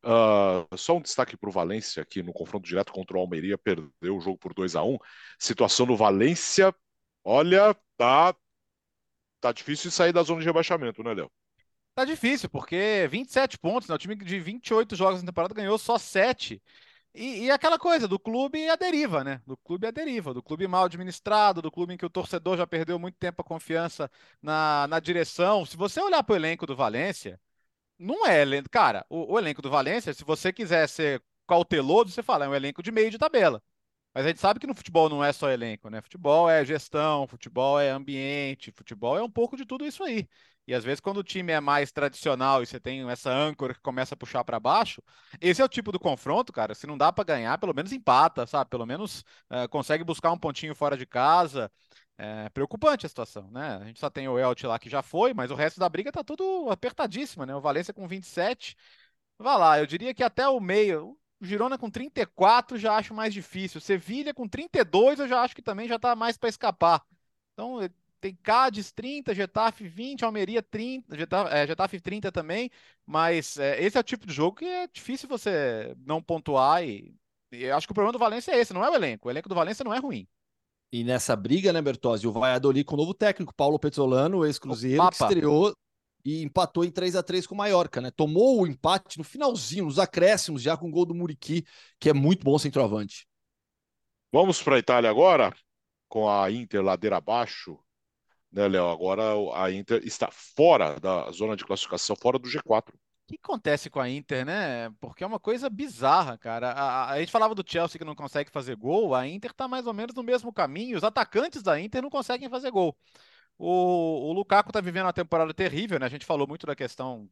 Uh, 0.04 0.78
só 0.78 0.96
um 0.96 1.02
destaque 1.02 1.36
para 1.36 1.50
o 1.50 1.52
Valência, 1.52 2.06
que 2.06 2.24
no 2.24 2.32
confronto 2.32 2.66
direto 2.66 2.94
contra 2.94 3.18
o 3.18 3.20
Almeria 3.20 3.58
perdeu 3.58 4.16
o 4.16 4.22
jogo 4.22 4.38
por 4.38 4.54
2 4.54 4.76
a 4.78 4.84
1 4.84 4.98
Situação 5.38 5.86
no 5.86 5.98
Valência, 5.98 6.74
olha, 7.22 7.76
tá, 7.98 8.34
tá 9.42 9.52
difícil 9.52 9.90
de 9.90 9.96
sair 9.96 10.14
da 10.14 10.24
zona 10.24 10.40
de 10.40 10.46
rebaixamento, 10.46 11.04
né, 11.04 11.14
Léo? 11.14 11.30
Tá 11.94 12.06
difícil, 12.06 12.50
porque 12.50 13.10
27 13.12 13.60
pontos, 13.60 13.90
né? 13.90 13.96
O 13.96 13.98
time 13.98 14.16
de 14.16 14.40
28 14.40 14.96
jogos 14.96 15.22
na 15.22 15.28
temporada 15.28 15.54
ganhou 15.54 15.78
só 15.78 15.98
7. 15.98 16.62
E, 17.14 17.46
e, 17.46 17.52
aquela 17.52 17.80
coisa 17.80 18.08
do 18.08 18.20
clube 18.20 18.70
a 18.70 18.76
deriva, 18.76 19.24
né? 19.24 19.42
Do 19.46 19.58
clube 19.58 19.88
a 19.88 19.92
deriva, 19.92 20.34
do 20.34 20.44
clube 20.44 20.68
mal 20.68 20.86
administrado, 20.86 21.62
do 21.62 21.72
clube 21.72 21.94
em 21.94 21.98
que 21.98 22.06
o 22.06 22.10
torcedor 22.10 22.58
já 22.58 22.68
perdeu 22.68 23.00
muito 23.00 23.18
tempo 23.18 23.42
a 23.42 23.46
confiança 23.46 24.10
na, 24.42 24.88
na 24.88 25.00
direção. 25.00 25.66
Se 25.66 25.76
você 25.76 26.00
olhar 26.02 26.24
para 26.24 26.34
o 26.34 26.36
elenco 26.36 26.66
do 26.68 26.76
Valência, 26.76 27.40
não 28.00 28.26
é. 28.28 28.46
Cara, 28.72 29.06
o, 29.10 29.34
o, 29.34 29.40
elenco 29.40 29.62
do 29.62 29.70
Valência, 29.70 30.14
se 30.14 30.24
você 30.24 30.54
quiser 30.54 30.88
ser 30.90 31.24
cauteloso, 31.48 32.12
você 32.12 32.24
fala, 32.24 32.46
é 32.46 32.50
um 32.50 32.56
elenco 32.56 32.84
de 32.84 32.92
meio 32.92 33.12
de 33.12 33.18
tabela. 33.18 33.62
Mas 34.14 34.26
a 34.26 34.30
gente 34.30 34.40
sabe 34.40 34.60
que 34.60 34.68
no 34.68 34.76
futebol 34.76 35.08
não 35.10 35.24
é 35.24 35.32
só 35.32 35.50
elenco, 35.50 35.90
né? 35.90 36.02
Futebol 36.02 36.50
é 36.50 36.66
gestão, 36.66 37.28
futebol 37.28 37.80
é 37.80 37.90
ambiente, 37.90 38.72
futebol 38.72 39.18
é 39.18 39.24
um 39.24 39.30
pouco 39.30 39.56
de 39.56 39.66
tudo 39.66 39.86
isso 39.86 40.04
aí. 40.04 40.28
E 40.68 40.74
às 40.74 40.84
vezes, 40.84 41.00
quando 41.00 41.18
o 41.18 41.24
time 41.24 41.52
é 41.52 41.60
mais 41.60 41.92
tradicional 41.92 42.62
e 42.62 42.66
você 42.66 42.80
tem 42.80 43.08
essa 43.10 43.32
âncora 43.32 43.74
que 43.74 43.82
começa 43.82 44.14
a 44.14 44.18
puxar 44.18 44.44
para 44.44 44.60
baixo, 44.60 45.02
esse 45.42 45.62
é 45.62 45.66
o 45.66 45.70
tipo 45.70 45.92
do 45.92 46.00
confronto, 46.00 46.54
cara. 46.54 46.76
Se 46.76 46.86
não 46.86 46.98
dá 46.98 47.12
para 47.12 47.24
ganhar, 47.24 47.58
pelo 47.58 47.74
menos 47.74 47.92
empata, 47.92 48.46
sabe? 48.46 48.70
Pelo 48.70 48.86
menos 48.86 49.24
é, 49.50 49.68
consegue 49.68 50.04
buscar 50.04 50.32
um 50.32 50.38
pontinho 50.38 50.76
fora 50.76 50.96
de 50.98 51.06
casa. 51.06 51.72
É 52.18 52.50
preocupante 52.50 53.06
a 53.06 53.10
situação, 53.10 53.50
né? 53.50 53.78
A 53.82 53.86
gente 53.86 54.00
só 54.00 54.10
tem 54.10 54.28
o 54.28 54.38
Elche 54.38 54.68
lá 54.68 54.78
que 54.78 54.90
já 54.90 55.02
foi, 55.02 55.34
mas 55.34 55.52
o 55.52 55.56
resto 55.56 55.80
da 55.80 55.88
briga 55.90 56.12
tá 56.12 56.24
tudo 56.24 56.70
apertadíssima, 56.70 57.46
né? 57.46 57.56
O 57.56 57.62
Valência 57.62 57.94
com 57.94 58.08
27. 58.08 58.76
Vá 59.40 59.58
lá, 59.58 59.80
eu 59.80 59.86
diria 59.88 60.14
que 60.14 60.24
até 60.24 60.48
o 60.48 60.60
meio, 60.60 61.18
Girona 61.42 61.78
com 61.78 61.90
34 61.90 62.78
já 62.78 62.96
acho 62.96 63.14
mais 63.14 63.34
difícil. 63.34 63.80
Sevilha 63.80 64.34
com 64.34 64.48
32 64.48 65.20
eu 65.20 65.28
já 65.28 65.42
acho 65.42 65.56
que 65.56 65.62
também 65.62 65.88
já 65.88 65.96
está 65.96 66.16
mais 66.16 66.38
para 66.38 66.50
escapar. 66.50 67.04
Então 67.54 67.80
tem 68.20 68.36
Cádiz 68.36 68.92
30, 68.92 69.34
Getafe 69.34 69.88
20, 69.88 70.26
Almeria 70.26 70.62
30, 70.62 71.18
Getafe, 71.18 71.54
é, 71.54 71.68
Getafe 71.68 72.00
30 72.00 72.32
também, 72.32 72.70
mas 73.06 73.58
é, 73.58 73.82
esse 73.82 73.98
é 73.98 74.00
o 74.00 74.04
tipo 74.04 74.28
de 74.28 74.34
jogo 74.34 74.58
que 74.58 74.66
é 74.66 74.88
difícil 74.88 75.30
você 75.30 75.96
não 76.06 76.22
pontuar 76.22 76.84
e, 76.84 77.16
e 77.52 77.64
eu 77.64 77.76
acho 77.76 77.88
que 77.88 77.92
o 77.92 77.96
problema 77.96 78.12
do 78.12 78.20
Valência 78.20 78.52
é 78.52 78.60
esse, 78.60 78.74
não 78.74 78.84
é 78.84 78.90
o 78.90 78.96
elenco. 78.96 79.28
O 79.28 79.32
elenco 79.32 79.48
do 79.48 79.56
Valência 79.56 79.84
não 79.84 79.94
é 79.94 80.00
ruim. 80.00 80.28
E 80.92 81.04
nessa 81.04 81.36
briga, 81.36 81.72
né, 81.72 81.82
Bertozzi, 81.82 82.28
o 82.28 82.32
Valladolid 82.32 82.84
com 82.84 82.96
o 82.96 82.98
novo 82.98 83.14
técnico, 83.14 83.54
Paulo 83.54 83.80
Pezzolano, 83.80 84.46
ex-Cruzeiro, 84.46 85.08
que 85.10 85.24
estreou 85.24 85.74
e 86.24 86.44
empatou 86.44 86.84
em 86.84 86.92
3 86.92 87.16
a 87.16 87.24
3 87.24 87.48
com 87.48 87.56
o 87.56 87.58
Mallorca, 87.58 88.02
né? 88.02 88.12
Tomou 88.12 88.62
o 88.62 88.68
empate 88.68 89.18
no 89.18 89.24
finalzinho, 89.24 89.86
nos 89.86 90.00
acréscimos, 90.00 90.62
já 90.62 90.76
com 90.76 90.88
o 90.88 90.92
gol 90.92 91.06
do 91.06 91.16
Muriqui, 91.16 91.66
que 92.00 92.10
é 92.10 92.14
muito 92.14 92.44
bom 92.44 92.58
centroavante. 92.58 93.28
Vamos 94.32 94.62
para 94.62 94.76
a 94.76 94.80
Itália 94.80 95.10
agora, 95.10 95.54
com 96.08 96.30
a 96.30 96.52
Inter 96.52 96.84
ladeira 96.84 97.18
abaixo, 97.18 97.80
né, 98.52 98.68
Léo? 98.68 98.90
Agora 98.90 99.24
a 99.56 99.72
Inter 99.72 100.02
está 100.04 100.30
fora 100.32 101.00
da 101.00 101.32
zona 101.32 101.56
de 101.56 101.66
classificação, 101.66 102.16
fora 102.16 102.38
do 102.38 102.50
G4. 102.50 102.90
O 102.90 103.32
que 103.32 103.40
acontece 103.44 103.92
com 103.92 104.00
a 104.00 104.10
Inter, 104.10 104.44
né? 104.44 104.90
Porque 105.00 105.24
é 105.24 105.28
uma 105.28 105.40
coisa 105.40 105.70
bizarra, 105.70 106.36
cara. 106.36 106.72
A, 106.72 107.12
a, 107.12 107.20
gente 107.20 107.32
falava 107.32 107.54
do 107.54 107.64
Chelsea 107.66 108.00
que 108.00 108.06
não 108.06 108.16
consegue 108.16 108.50
fazer 108.50 108.76
gol, 108.76 109.14
a 109.14 109.28
Inter 109.28 109.54
tá 109.54 109.68
mais 109.68 109.86
ou 109.86 109.94
menos 109.94 110.16
no 110.16 110.24
mesmo 110.24 110.52
caminho. 110.52 110.98
Os 110.98 111.04
atacantes 111.04 111.62
da 111.62 111.80
Inter 111.80 112.02
não 112.02 112.10
conseguem 112.10 112.50
fazer 112.50 112.72
gol. 112.72 112.98
O, 113.60 114.30
o 114.30 114.34
Lukaku 114.34 114.72
tá 114.72 114.80
vivendo 114.82 115.06
uma 115.06 115.14
temporada 115.14 115.54
terrível, 115.54 116.00
né? 116.00 116.06
A 116.06 116.10
gente 116.10 116.26
falou 116.26 116.48
muito 116.48 116.66
da 116.66 116.76
questão 116.76 117.30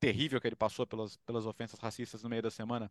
terrível 0.00 0.40
que 0.40 0.46
ele 0.46 0.56
passou 0.56 0.86
pelas, 0.86 1.16
pelas 1.18 1.46
ofensas 1.46 1.78
racistas 1.80 2.22
no 2.22 2.28
meio 2.28 2.42
da 2.42 2.50
semana 2.50 2.90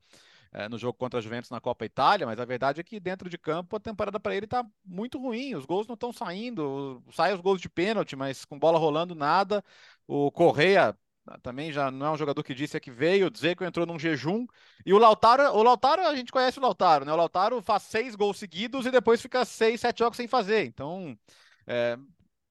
é, 0.52 0.68
no 0.70 0.78
jogo 0.78 0.98
contra 0.98 1.20
a 1.20 1.22
Juventus 1.22 1.50
na 1.50 1.62
Copa 1.62 1.86
Itália, 1.86 2.26
mas 2.26 2.40
a 2.40 2.46
verdade 2.46 2.82
é 2.82 2.84
que 2.84 3.00
dentro 3.00 3.30
de 3.30 3.38
campo 3.38 3.76
a 3.76 3.80
temporada 3.80 4.20
para 4.20 4.36
ele 4.36 4.46
está 4.46 4.66
muito 4.86 5.20
ruim, 5.20 5.56
os 5.56 5.66
gols 5.66 5.88
não 5.88 5.96
estão 5.96 6.12
saindo, 6.12 7.04
saem 7.12 7.36
os 7.36 7.42
gols 7.42 7.62
de 7.62 7.70
pênalti, 7.70 8.16
mas 8.16 8.46
com 8.46 8.60
bola 8.60 8.78
rolando 8.80 9.16
nada. 9.16 9.64
O 10.08 10.32
Correia 10.32 10.98
também 11.42 11.72
já 11.72 11.92
não 11.92 12.06
é 12.08 12.12
um 12.12 12.18
jogador 12.18 12.42
que 12.44 12.54
disse 12.54 12.80
que 12.80 12.92
veio, 12.92 13.30
dizer 13.30 13.56
que 13.56 13.66
entrou 13.66 13.86
num 13.86 14.00
jejum. 14.00 14.46
E 14.86 14.94
o 14.94 14.98
Lautaro, 14.98 15.44
o 15.58 15.64
Lautaro, 15.64 16.02
a 16.08 16.16
gente 16.16 16.32
conhece 16.32 16.58
o 16.60 16.62
Lautaro, 16.62 17.04
né? 17.06 17.12
O 17.12 17.18
Lautaro 17.18 17.62
faz 17.62 17.84
seis 17.84 18.16
gols 18.16 18.38
seguidos 18.38 18.86
e 18.86 18.92
depois 18.92 19.22
fica 19.22 19.44
seis, 19.44 19.82
sete 19.82 20.00
jogos 20.00 20.18
sem 20.18 20.28
fazer. 20.28 20.66
Então, 20.66 21.18
é, 21.66 21.98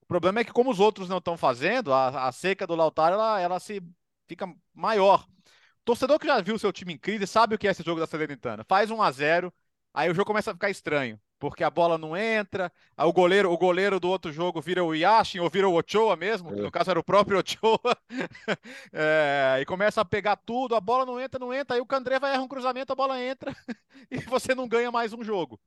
o 0.06 0.08
problema 0.08 0.38
é 0.38 0.44
que 0.44 0.52
como 0.52 0.70
os 0.70 0.78
outros 0.78 1.08
não 1.08 1.18
estão 1.18 1.36
fazendo, 1.36 1.92
a, 1.92 2.28
a 2.28 2.32
seca 2.32 2.64
do 2.64 2.76
Lautaro 2.76 3.14
ela, 3.14 3.40
ela 3.40 3.58
se 3.58 3.82
fica 4.28 4.48
maior. 4.72 5.26
Torcedor 5.84 6.18
que 6.20 6.28
já 6.28 6.40
viu 6.40 6.56
seu 6.58 6.72
time 6.72 6.94
em 6.94 6.98
crise 6.98 7.26
sabe 7.26 7.56
o 7.56 7.58
que 7.58 7.66
é 7.66 7.72
esse 7.72 7.82
jogo 7.82 7.98
da 7.98 8.06
Salernitana. 8.06 8.64
Faz 8.68 8.88
1 8.88 9.02
a 9.02 9.10
0 9.10 9.52
aí 9.92 10.08
o 10.08 10.14
jogo 10.14 10.26
começa 10.26 10.52
a 10.52 10.54
ficar 10.54 10.70
estranho, 10.70 11.18
porque 11.40 11.64
a 11.64 11.70
bola 11.70 11.98
não 11.98 12.16
entra, 12.16 12.70
aí 12.96 13.08
o 13.08 13.12
goleiro, 13.12 13.50
o 13.50 13.58
goleiro 13.58 13.98
do 13.98 14.08
outro 14.08 14.30
jogo 14.30 14.60
vira 14.60 14.84
o 14.84 14.94
Yashin 14.94 15.40
ou 15.40 15.50
vira 15.50 15.68
o 15.68 15.74
Ochoa 15.74 16.14
mesmo, 16.14 16.50
que 16.50 16.60
no 16.60 16.68
é. 16.68 16.70
caso 16.70 16.90
era 16.90 17.00
o 17.00 17.04
próprio 17.04 17.38
Ochoa, 17.40 17.96
é, 18.92 19.58
e 19.60 19.64
começa 19.64 20.02
a 20.02 20.04
pegar 20.04 20.36
tudo, 20.36 20.76
a 20.76 20.80
bola 20.80 21.06
não 21.06 21.18
entra, 21.18 21.40
não 21.40 21.52
entra, 21.52 21.74
aí 21.74 21.80
o 21.80 21.86
Candreva 21.86 22.28
erra 22.28 22.42
um 22.42 22.48
cruzamento, 22.48 22.92
a 22.92 22.96
bola 22.96 23.20
entra 23.20 23.56
e 24.10 24.18
você 24.18 24.54
não 24.54 24.68
ganha 24.68 24.92
mais 24.92 25.12
um 25.12 25.24
jogo. 25.24 25.58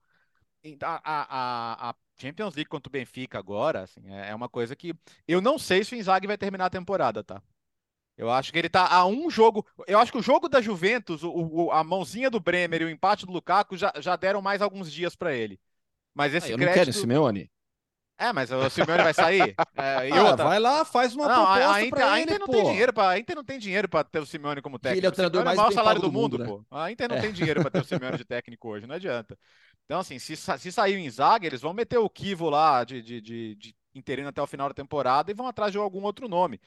A, 0.82 1.02
a, 1.04 1.90
a, 1.90 1.96
Champions 2.18 2.54
League 2.54 2.70
contra 2.70 2.90
o 2.90 2.92
Benfica 2.92 3.40
agora, 3.40 3.84
assim, 3.84 4.02
é, 4.12 4.30
é 4.30 4.36
uma 4.36 4.50
coisa 4.50 4.76
que 4.76 4.94
eu 5.26 5.40
não 5.40 5.58
sei 5.58 5.84
se 5.84 5.96
o 5.96 5.98
Inzaghi 5.98 6.28
vai 6.28 6.38
terminar 6.38 6.66
a 6.66 6.70
temporada, 6.70 7.24
tá? 7.24 7.42
Eu 8.18 8.30
acho 8.30 8.52
que 8.52 8.60
ele 8.60 8.68
tá 8.68 8.86
a 8.86 9.06
um 9.06 9.30
jogo. 9.30 9.66
Eu 9.88 9.98
acho 9.98 10.12
que 10.12 10.18
o 10.18 10.22
jogo 10.22 10.50
da 10.50 10.60
Juventus, 10.60 11.24
o, 11.24 11.32
o, 11.32 11.72
a 11.72 11.82
mãozinha 11.86 12.30
do 12.30 12.42
Bremer 12.42 12.82
e 12.82 12.86
o 12.86 12.90
empate 12.90 13.26
do 13.26 13.32
Lukaku 13.32 13.78
já, 13.78 13.94
já 14.02 14.18
deram 14.18 14.42
mais 14.42 14.62
alguns 14.62 14.92
dias 14.92 15.16
para 15.16 15.34
ele. 15.34 15.58
Mas 16.14 16.34
esse 16.34 16.48
ah, 16.48 16.52
eu 16.52 16.58
crédito... 16.58 16.76
não 16.76 16.86
quero 16.86 16.94
Simeone. 16.94 17.50
É, 18.18 18.34
mas 18.34 18.52
o 18.52 18.70
Simeone 18.70 19.04
vai 19.04 19.14
sair. 19.14 19.56
É, 19.78 20.10
ah, 20.12 20.24
outra... 20.24 20.44
vai 20.44 20.60
lá, 20.60 20.84
faz 20.84 21.16
uma 21.16 21.30
não, 21.30 21.46
proposta 21.46 21.72
a 21.72 21.86
Inter, 21.86 22.06
a 22.06 22.20
Inter 22.20 22.36
ele, 22.36 22.40
não 22.40 22.48
pô. 22.48 22.52
tem 22.52 22.66
dinheiro 22.66 22.92
para 22.92 23.10
a 23.10 23.18
Inter 23.18 23.36
não 23.38 23.44
tem 23.46 23.58
dinheiro 23.58 23.88
para 23.88 24.04
ter 24.04 24.20
o 24.20 24.26
Simeone 24.26 24.62
como 24.62 24.78
técnico. 24.78 25.00
Ele 25.00 25.06
é 25.06 25.10
o 25.10 25.14
treinador 25.14 25.46
mais 25.46 25.58
é 25.58 25.62
o 25.62 25.64
maior 25.64 25.74
salário 25.74 26.02
do 26.02 26.12
mundo, 26.12 26.38
mundo 26.38 26.40
né? 26.40 26.46
pô. 26.46 26.66
A 26.70 26.92
Inter 26.92 27.08
não 27.08 27.16
é. 27.16 27.22
tem 27.22 27.32
dinheiro 27.32 27.62
para 27.62 27.72
ter 27.72 27.80
o 27.80 27.86
Simeone 27.86 28.18
de 28.18 28.26
técnico 28.26 28.68
hoje, 28.68 28.86
não 28.86 28.96
adianta. 28.96 29.40
Então, 29.90 30.02
assim, 30.02 30.20
se, 30.20 30.36
se 30.36 30.72
sair 30.72 30.96
o 30.98 31.00
Inzaghi, 31.00 31.48
eles 31.48 31.62
vão 31.62 31.74
meter 31.74 31.98
o 31.98 32.08
Kivo 32.08 32.48
lá 32.48 32.84
de, 32.84 33.02
de, 33.02 33.20
de, 33.20 33.56
de 33.56 33.76
interino 33.96 34.30
até 34.30 34.40
o 34.40 34.46
final 34.46 34.68
da 34.68 34.74
temporada 34.76 35.32
e 35.32 35.34
vão 35.34 35.48
atrás 35.48 35.72
de 35.72 35.80
algum 35.80 36.04
outro 36.04 36.30
nome. 36.30 36.62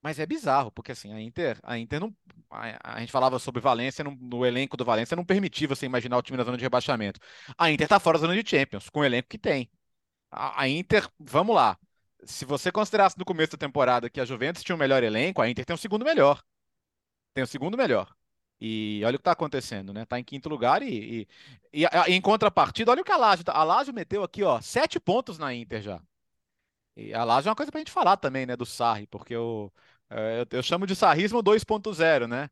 Mas 0.00 0.20
é 0.20 0.26
bizarro, 0.26 0.70
porque 0.70 0.92
assim, 0.92 1.12
a 1.12 1.20
Inter, 1.20 1.58
a 1.64 1.76
Inter 1.76 2.00
não. 2.00 2.16
A, 2.50 2.94
a 2.96 3.00
gente 3.00 3.10
falava 3.10 3.38
sobre 3.40 3.60
Valência, 3.60 4.04
no, 4.04 4.46
elenco 4.46 4.76
do 4.76 4.84
Valência 4.84 5.16
não 5.16 5.24
permitia 5.24 5.66
você 5.66 5.86
imaginar 5.86 6.18
o 6.18 6.22
time 6.22 6.38
na 6.38 6.44
zona 6.44 6.56
de 6.56 6.62
rebaixamento. 6.62 7.18
A 7.58 7.70
Inter 7.70 7.88
tá 7.88 7.98
fora 7.98 8.18
da 8.18 8.26
zona 8.28 8.40
de 8.40 8.48
Champions, 8.48 8.88
com 8.90 9.00
o 9.00 9.04
elenco 9.04 9.28
que 9.28 9.38
tem. 9.38 9.68
A, 10.30 10.62
a 10.62 10.68
Inter, 10.68 11.08
vamos 11.18 11.56
lá. 11.56 11.78
Se 12.24 12.44
você 12.44 12.72
considerasse 12.72 13.18
no 13.18 13.24
começo 13.24 13.52
da 13.52 13.58
temporada 13.58 14.10
que 14.10 14.20
a 14.20 14.24
Juventus 14.24 14.62
tinha 14.64 14.76
o 14.76 14.78
um 14.78 14.80
melhor 14.80 15.02
elenco, 15.02 15.42
a 15.42 15.50
Inter 15.50 15.64
tem 15.66 15.74
o 15.74 15.76
um 15.76 15.78
segundo 15.78 16.04
melhor. 16.04 16.42
Tem 17.34 17.42
o 17.42 17.46
um 17.46 17.48
segundo 17.48 17.76
melhor. 17.76 18.14
E 18.64 19.02
olha 19.04 19.16
o 19.16 19.18
que 19.18 19.22
está 19.22 19.32
acontecendo, 19.32 19.92
né? 19.92 20.04
Tá 20.04 20.20
em 20.20 20.24
quinto 20.24 20.48
lugar 20.48 20.84
e, 20.84 21.26
e, 21.72 21.82
e, 21.82 21.86
em 22.08 22.20
contrapartida, 22.20 22.92
olha 22.92 23.02
o 23.02 23.04
que 23.04 23.10
a 23.10 23.16
Lazio, 23.16 23.44
tá, 23.44 23.52
a 23.52 23.64
Lazio 23.64 23.92
meteu 23.92 24.22
aqui, 24.22 24.44
ó, 24.44 24.60
sete 24.60 25.00
pontos 25.00 25.36
na 25.36 25.52
Inter 25.52 25.82
já. 25.82 26.00
E 26.96 27.12
a 27.12 27.24
Lazio 27.24 27.48
é 27.48 27.50
uma 27.50 27.56
coisa 27.56 27.72
pra 27.72 27.80
gente 27.80 27.90
falar 27.90 28.16
também, 28.16 28.46
né, 28.46 28.56
do 28.56 28.64
Sarri, 28.64 29.08
porque 29.08 29.36
o, 29.36 29.68
é, 30.08 30.42
eu, 30.42 30.58
eu 30.58 30.62
chamo 30.62 30.86
de 30.86 30.94
sarrismo 30.94 31.42
2.0, 31.42 32.28
né? 32.28 32.48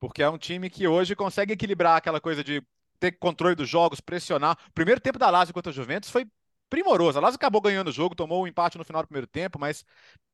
Porque 0.00 0.20
é 0.20 0.28
um 0.28 0.36
time 0.38 0.68
que 0.68 0.88
hoje 0.88 1.14
consegue 1.14 1.52
equilibrar 1.52 1.96
aquela 1.96 2.20
coisa 2.20 2.42
de 2.42 2.60
ter 2.98 3.12
controle 3.12 3.54
dos 3.54 3.68
jogos, 3.68 4.00
pressionar. 4.00 4.58
O 4.68 4.72
primeiro 4.72 5.00
tempo 5.00 5.18
da 5.18 5.30
Lazio 5.30 5.54
contra 5.54 5.70
a 5.70 5.74
Juventus 5.74 6.10
foi 6.10 6.26
primoroso. 6.72 7.18
A 7.18 7.20
Lazio 7.20 7.36
acabou 7.36 7.60
ganhando 7.60 7.88
o 7.88 7.92
jogo, 7.92 8.14
tomou 8.14 8.40
o 8.40 8.44
um 8.44 8.46
empate 8.46 8.78
no 8.78 8.84
final 8.84 9.02
do 9.02 9.06
primeiro 9.06 9.26
tempo, 9.26 9.58
mas 9.58 9.84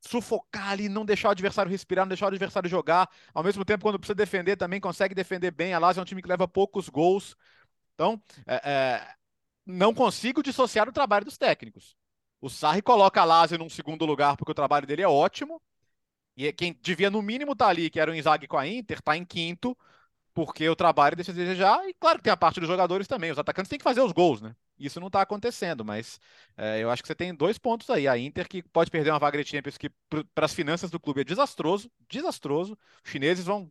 sufocar 0.01 0.70
ali, 0.70 0.89
não 0.89 1.05
deixar 1.05 1.28
o 1.28 1.30
adversário 1.32 1.68
respirar, 1.68 2.05
não 2.05 2.11
deixar 2.11 2.26
o 2.26 2.28
adversário 2.28 2.70
jogar. 2.70 3.11
Ao 3.34 3.43
mesmo 3.43 3.64
tempo, 3.64 3.82
quando 3.82 3.99
precisa 3.99 4.14
defender, 4.14 4.57
também 4.57 4.80
consegue 4.80 5.16
defender 5.16 5.51
bem. 5.51 5.74
A 5.74 5.80
Lazio 5.80 5.99
é 5.99 6.03
um 6.03 6.05
time 6.05 6.22
que 6.22 6.28
leva 6.28 6.47
poucos 6.47 6.89
gols. 6.89 7.34
Então, 7.95 8.22
é, 8.47 8.70
é, 8.70 9.14
não 9.66 9.93
consigo 9.93 10.41
dissociar 10.41 10.89
o 10.89 10.93
trabalho 10.93 11.24
dos 11.24 11.36
técnicos. 11.36 11.97
O 12.41 12.49
Sarri 12.49 12.82
coloca 12.82 13.20
a 13.20 13.24
Lazio 13.24 13.59
num 13.59 13.68
segundo 13.68 14.05
lugar 14.07 14.36
porque 14.36 14.53
o 14.53 14.55
trabalho 14.55 14.86
dele 14.86 15.03
é 15.03 15.09
ótimo. 15.09 15.61
E 16.36 16.47
é 16.47 16.53
quem 16.53 16.72
devia, 16.80 17.11
no 17.11 17.20
mínimo, 17.20 17.51
estar 17.51 17.64
tá 17.64 17.70
ali, 17.72 17.91
que 17.91 17.99
era 17.99 18.12
o 18.12 18.14
Inzaghi 18.14 18.47
com 18.47 18.57
a 18.57 18.64
Inter, 18.64 18.99
está 18.99 19.16
em 19.16 19.24
quinto, 19.24 19.76
porque 20.32 20.68
o 20.68 20.76
trabalho 20.76 21.16
deixa 21.16 21.32
a 21.32 21.34
desejar. 21.34 21.84
E 21.89 21.95
claro 21.95 22.18
que 22.18 22.24
tem 22.24 22.32
a 22.32 22.36
parte 22.36 22.61
dos 22.61 22.68
jogadores 22.68 23.09
também. 23.09 23.32
Os 23.32 23.39
atacantes 23.41 23.68
têm 23.68 23.78
que 23.78 23.82
fazer 23.82 24.03
os 24.03 24.12
gols, 24.12 24.41
né? 24.41 24.55
Isso 24.79 25.01
não 25.01 25.09
está 25.09 25.22
acontecendo, 25.22 25.85
mas 25.85 26.20
é, 26.57 26.83
eu 26.83 26.91
acho 26.91 27.03
que 27.03 27.09
você 27.09 27.14
tem 27.14 27.35
dois 27.35 27.59
pontos 27.59 27.89
aí. 27.91 28.07
A 28.09 28.16
Inter, 28.18 28.49
que 28.49 28.62
pode 28.62 28.91
perder 28.91 29.11
uma 29.11 29.18
vaga 29.18 29.43
de 29.43 29.49
Champions, 29.49 29.79
que 29.79 29.91
para 30.35 30.47
as 30.47 30.55
finanças 30.55 30.91
do 30.91 31.01
clube 31.01 31.20
é 31.22 31.24
desastroso, 31.24 31.91
desastroso. 32.09 32.79
Os 33.05 33.11
chineses 33.11 33.45
vão 33.45 33.70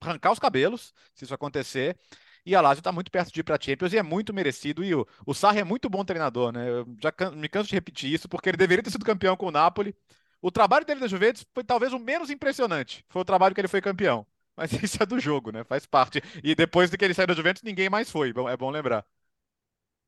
arrancar 0.00 0.32
os 0.32 0.38
cabelos 0.38 0.94
se 1.14 1.24
isso 1.24 1.34
acontecer. 1.34 1.98
E 2.44 2.54
a 2.56 2.60
Lazio 2.60 2.80
está 2.80 2.90
muito 2.90 3.10
perto 3.10 3.32
de 3.32 3.40
ir 3.40 3.44
para 3.44 3.56
a 3.56 3.60
Champions 3.60 3.92
e 3.92 3.98
é 3.98 4.02
muito 4.02 4.34
merecido. 4.34 4.84
E 4.84 4.94
o, 4.94 5.06
o 5.26 5.32
Sarri 5.34 5.60
é 5.60 5.64
muito 5.64 5.88
bom 5.88 6.04
treinador, 6.04 6.52
né? 6.52 6.68
Eu 6.68 6.86
já 7.00 7.12
can, 7.12 7.30
me 7.32 7.48
canso 7.48 7.68
de 7.68 7.74
repetir 7.74 8.12
isso, 8.12 8.28
porque 8.28 8.48
ele 8.48 8.56
deveria 8.56 8.82
ter 8.82 8.90
sido 8.90 9.04
campeão 9.04 9.36
com 9.36 9.46
o 9.46 9.50
Napoli. 9.52 9.94
O 10.40 10.50
trabalho 10.50 10.84
dele 10.84 11.00
da 11.00 11.06
Juventus 11.06 11.46
foi 11.54 11.62
talvez 11.62 11.92
o 11.92 11.98
menos 12.00 12.30
impressionante. 12.30 13.04
Foi 13.08 13.22
o 13.22 13.24
trabalho 13.24 13.54
que 13.54 13.60
ele 13.60 13.68
foi 13.68 13.80
campeão. 13.80 14.26
Mas 14.56 14.72
isso 14.82 15.02
é 15.02 15.06
do 15.06 15.20
jogo, 15.20 15.52
né? 15.52 15.64
Faz 15.64 15.86
parte. 15.86 16.20
E 16.42 16.54
depois 16.54 16.90
de 16.90 16.98
que 16.98 17.04
ele 17.04 17.14
saiu 17.14 17.28
da 17.28 17.34
Juventus, 17.34 17.62
ninguém 17.62 17.88
mais 17.88 18.10
foi. 18.10 18.30
É 18.30 18.56
bom 18.56 18.70
lembrar. 18.70 19.06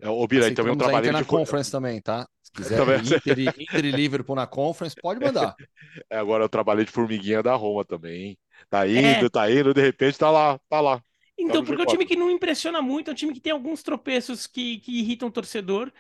É, 0.05 0.09
o 0.11 0.27
Bira, 0.27 0.55
também 0.55 0.75
um 0.75 0.77
trabalho 0.77 1.11
na 1.11 1.23
de... 1.23 1.27
Conference 1.27 1.73
também, 1.73 1.99
tá? 1.99 2.29
Se 2.43 2.53
quiser 2.53 2.77
também... 2.77 3.01
Inter, 3.01 3.39
e, 3.39 3.49
Inter 3.65 3.85
e 3.87 3.91
Liverpool 3.91 4.37
na 4.37 4.47
Conference, 4.47 4.95
pode 5.01 5.19
mandar. 5.19 5.57
É, 6.11 6.19
agora 6.19 6.43
eu 6.45 6.49
trabalhei 6.49 6.85
de 6.85 6.91
formiguinha 6.91 7.41
da 7.41 7.55
Roma 7.55 7.85
também. 7.85 8.37
Tá 8.69 8.87
indo, 8.87 9.27
é. 9.27 9.29
tá 9.31 9.51
indo, 9.51 9.73
de 9.73 9.81
repente 9.81 10.19
tá 10.19 10.29
lá, 10.29 10.59
tá 10.69 10.81
lá. 10.81 11.01
Então, 11.39 11.63
tá 11.63 11.67
porque 11.67 11.83
é 11.83 11.85
um 11.85 11.89
time 11.89 12.05
que 12.05 12.17
não 12.17 12.31
impressiona 12.31 12.83
muito, 12.83 13.09
é 13.09 13.13
um 13.13 13.15
time 13.15 13.33
que 13.33 13.41
tem 13.41 13.53
alguns 13.53 13.83
tropeços 13.83 14.47
que, 14.47 14.79
que 14.81 14.99
irritam 14.99 15.29
o 15.29 15.33
torcedor. 15.33 15.93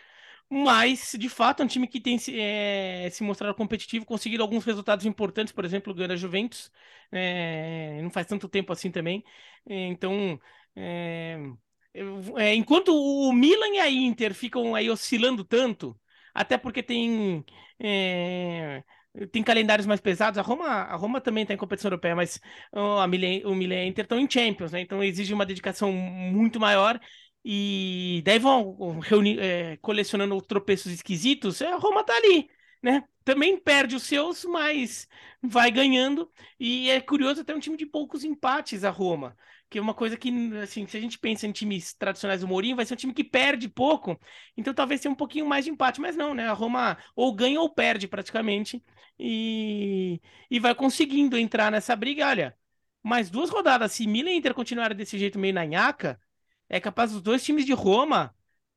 Mas, 0.50 1.16
de 1.18 1.28
fato, 1.28 1.62
é 1.62 1.64
um 1.64 1.68
time 1.68 1.86
que 1.86 2.00
tem 2.00 2.18
se, 2.18 2.38
é, 2.38 3.09
se 3.11 3.22
mostrado 3.22 3.55
competitivo, 3.55 4.05
conseguido 4.05 4.42
alguns 4.42 4.64
resultados 4.64 5.07
importantes, 5.07 5.52
por 5.52 5.64
exemplo, 5.64 5.94
ganhar 5.94 6.12
a 6.12 6.16
Juventus, 6.16 6.70
é, 7.11 8.00
não 8.02 8.11
faz 8.11 8.26
tanto 8.26 8.48
tempo 8.48 8.72
assim 8.72 8.90
também. 8.90 9.24
Então, 9.66 10.38
é, 12.36 12.55
enquanto 12.55 12.88
o 12.95 13.32
Milan 13.32 13.68
e 13.74 13.78
a 13.80 13.90
Inter 13.90 14.34
ficam 14.34 14.74
aí 14.74 14.90
oscilando 14.90 15.45
tanto, 15.45 15.99
até 16.34 16.59
porque 16.59 16.82
tem 16.82 17.45
é, 17.78 18.82
tem 19.30 19.42
calendários 19.42 19.86
mais 19.86 20.01
pesados. 20.01 20.38
A 20.38 20.42
Roma, 20.42 20.66
a 20.66 20.97
Roma 20.97 21.20
também 21.20 21.42
está 21.42 21.55
em 21.55 21.57
competição 21.57 21.88
europeia, 21.88 22.16
mas 22.16 22.40
a 22.72 23.07
Milan, 23.07 23.49
o 23.49 23.55
Milan 23.55 23.76
e 23.76 23.78
a 23.78 23.86
Inter 23.86 24.05
estão 24.05 24.18
em 24.18 24.28
Champions, 24.30 24.72
né? 24.72 24.80
Então 24.80 25.03
exige 25.03 25.32
uma 25.32 25.47
dedicação 25.47 25.92
muito 25.92 26.59
maior 26.59 27.01
e 27.45 28.22
daí 28.24 28.38
vão 28.38 28.99
reunir, 29.01 29.38
é, 29.38 29.76
colecionando 29.78 30.40
tropeços 30.42 30.90
esquisitos, 30.92 31.61
a 31.62 31.76
Roma 31.76 32.03
tá 32.03 32.14
ali, 32.16 32.49
né? 32.82 33.05
Também 33.24 33.57
perde 33.59 33.95
os 33.97 34.03
seus, 34.03 34.45
mas 34.45 35.07
vai 35.42 35.70
ganhando. 35.70 36.30
E 36.59 36.90
é 36.90 37.01
curioso 37.01 37.40
até 37.42 37.55
um 37.55 37.61
time 37.61 37.76
de 37.76 37.86
poucos 37.86 38.24
empates 38.24 38.82
a 38.84 38.90
Roma, 38.90 39.36
que 39.74 39.78
é 39.78 39.82
uma 39.82 39.92
coisa 39.92 40.16
que, 40.16 40.30
assim, 40.62 40.86
se 40.86 40.96
a 40.96 41.00
gente 41.00 41.18
pensa 41.18 41.48
em 41.48 41.52
times 41.52 41.94
tradicionais 41.94 42.42
do 42.42 42.46
Mourinho, 42.46 42.76
vai 42.76 42.86
ser 42.86 42.94
um 42.94 42.96
time 42.96 43.12
que 43.12 43.24
perde 43.24 43.68
pouco, 43.68 44.16
então 44.56 44.72
talvez 44.72 45.00
tenha 45.00 45.10
um 45.10 45.16
pouquinho 45.16 45.44
mais 45.46 45.64
de 45.64 45.72
empate, 45.72 46.00
mas 46.00 46.14
não, 46.16 46.32
né? 46.32 46.46
A 46.46 46.52
Roma 46.52 46.96
ou 47.16 47.34
ganha 47.34 47.60
ou 47.60 47.68
perde 47.68 48.06
praticamente, 48.06 48.80
e, 49.18 50.20
e 50.48 50.60
vai 50.60 50.76
conseguindo 50.76 51.36
entrar 51.36 51.72
nessa 51.72 51.96
briga. 51.96 52.28
Olha, 52.28 52.56
mais 53.02 53.28
duas 53.30 53.50
rodadas, 53.50 53.90
se 53.90 54.06
Milan 54.06 54.30
e 54.30 54.36
Inter 54.36 54.54
continuarem 54.54 54.96
desse 54.96 55.18
jeito 55.18 55.40
meio 55.40 55.54
na 55.54 55.64
nhaca, 55.64 56.20
é 56.68 56.78
capaz 56.78 57.10
dos 57.10 57.20
dois 57.20 57.42
times 57.44 57.66
de 57.66 57.72
Roma 57.72 58.32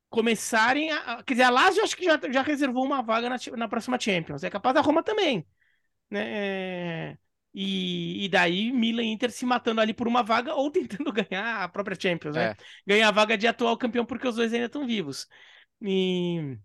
começarem 0.10 0.92
a. 0.92 1.22
Quer 1.24 1.36
dizer, 1.36 1.44
a 1.44 1.50
Lazio 1.52 1.84
acho 1.84 1.96
que 1.96 2.06
já, 2.06 2.20
já 2.32 2.42
reservou 2.42 2.84
uma 2.84 3.04
vaga 3.04 3.30
na, 3.30 3.38
na 3.56 3.68
próxima 3.68 4.00
Champions, 4.00 4.44
é 4.44 4.50
capaz 4.50 4.74
da 4.74 4.82
Roma 4.82 5.04
também, 5.04 5.46
né? 6.10 7.12
É... 7.12 7.18
E, 7.60 8.26
e, 8.26 8.30
daí 8.30 8.72
Milan 8.72 9.02
e 9.02 9.08
Inter 9.08 9.32
se 9.32 9.44
matando 9.44 9.82
ali 9.82 9.92
por 9.92 10.08
uma 10.08 10.22
vaga 10.22 10.54
ou 10.54 10.70
tentando 10.72 11.12
ganhar 11.12 11.64
a 11.64 11.68
própria 11.68 12.00
Champions, 12.00 12.36
né? 12.36 12.52
É. 12.52 12.56
Ganhar 12.86 13.08
a 13.08 13.12
vaga 13.12 13.36
de 13.36 13.48
atual 13.48 13.76
campeão 13.76 14.06
porque 14.06 14.28
os 14.28 14.36
dois 14.36 14.54
ainda 14.54 14.68
estão 14.68 14.86
vivos. 14.86 15.28
E 15.82 16.56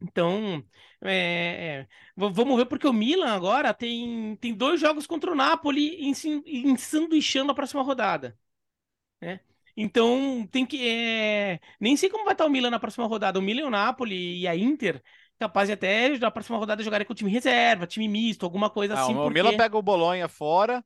então, 0.00 0.64
é, 1.00 1.86
é, 1.86 1.88
vamos 2.16 2.56
ver 2.56 2.66
porque 2.66 2.86
o 2.86 2.92
Milan 2.92 3.34
agora 3.34 3.74
tem, 3.74 4.36
tem 4.36 4.54
dois 4.54 4.80
jogos 4.80 5.08
contra 5.08 5.32
o 5.32 5.34
Napoli 5.34 5.98
ensanduichando 6.46 7.50
a 7.50 7.54
próxima 7.54 7.82
rodada, 7.82 8.38
né? 9.20 9.40
Então 9.76 10.46
tem 10.52 10.66
que 10.66 10.86
é... 10.86 11.58
nem 11.80 11.96
sei 11.96 12.10
como 12.10 12.24
vai 12.24 12.34
estar 12.34 12.46
o 12.46 12.50
Milan 12.50 12.70
na 12.70 12.78
próxima 12.78 13.06
rodada. 13.06 13.38
O 13.38 13.42
Milan, 13.42 13.66
o 13.66 13.70
Napoli 13.70 14.40
e 14.40 14.46
a 14.46 14.54
Inter 14.54 15.02
capaz 15.42 15.68
de 15.68 15.72
até 15.72 16.08
na 16.18 16.30
próxima 16.30 16.56
rodada 16.56 16.82
jogarem 16.82 17.06
com 17.06 17.12
o 17.12 17.16
time 17.16 17.30
reserva, 17.30 17.86
time 17.86 18.06
misto, 18.06 18.44
alguma 18.44 18.70
coisa 18.70 18.94
ah, 18.94 19.02
assim. 19.02 19.12
O 19.12 19.24
porque... 19.24 19.34
Milan 19.34 19.56
pega 19.56 19.76
o 19.76 19.82
Bolonha 19.82 20.28
fora 20.28 20.84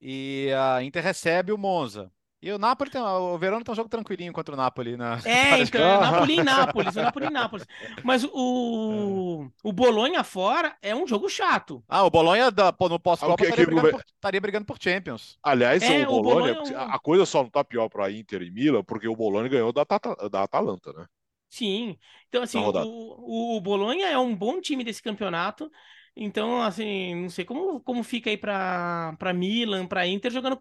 e 0.00 0.50
a 0.52 0.82
Inter 0.82 1.02
recebe 1.02 1.52
o 1.52 1.58
Monza. 1.58 2.10
E 2.42 2.52
o 2.52 2.58
Napoli 2.58 2.90
tem. 2.90 3.00
O 3.00 3.38
Verona 3.38 3.64
tem 3.64 3.72
um 3.72 3.74
jogo 3.74 3.88
tranquilinho 3.88 4.30
contra 4.30 4.52
o 4.52 4.56
Napoli 4.58 4.98
na. 4.98 5.18
É, 5.24 5.56
então, 5.64 5.80
é 5.80 5.98
Napoli 5.98 6.34
e 6.34 6.42
Nápoles, 6.44 6.94
o 6.94 7.00
Napoli 7.00 7.26
e 7.26 7.30
Nápoles. 7.30 7.66
Mas 8.02 8.22
o, 8.30 9.48
o 9.62 9.72
Bolonha 9.72 10.22
fora 10.22 10.76
é 10.82 10.94
um 10.94 11.06
jogo 11.06 11.26
chato. 11.26 11.82
Ah, 11.88 12.04
o 12.04 12.10
Bolonha 12.10 12.50
no 12.50 13.00
pós-Copa 13.00 13.42
ah, 13.42 13.48
estaria, 13.48 13.64
brigando 13.64 14.40
brigando 14.42 14.66
por 14.66 14.76
Champions. 14.78 15.38
Aliás, 15.42 15.82
é, 15.82 16.06
o, 16.06 16.20
Bolonha, 16.20 16.52
o 16.52 16.56
Bolonha, 16.56 16.78
a 16.80 16.98
coisa 16.98 17.24
só 17.24 17.42
não 17.42 17.48
tá 17.48 17.64
pior 17.64 17.88
para 17.88 18.12
Inter 18.12 18.42
e 18.42 18.50
Milan, 18.50 18.84
porque 18.84 19.08
o 19.08 19.16
Bolonha 19.16 19.48
ganhou 19.48 19.72
da, 19.72 19.86
da 20.30 20.42
Atalanta, 20.42 20.92
né? 20.92 21.06
Sim. 21.54 21.96
Então, 22.28 22.42
assim, 22.42 22.72
o, 22.76 23.56
o 23.56 23.60
Bolonha 23.60 24.08
é 24.08 24.18
um 24.18 24.34
bom 24.34 24.60
time 24.60 24.82
desse 24.82 25.02
campeonato. 25.02 25.70
Então, 26.16 26.62
assim, 26.62 27.14
não 27.14 27.30
sei 27.30 27.44
como, 27.44 27.80
como 27.80 28.02
fica 28.02 28.30
aí 28.30 28.36
para 28.36 29.16
Milan, 29.34 29.86
para 29.86 30.06
Inter 30.06 30.30
jogando. 30.32 30.60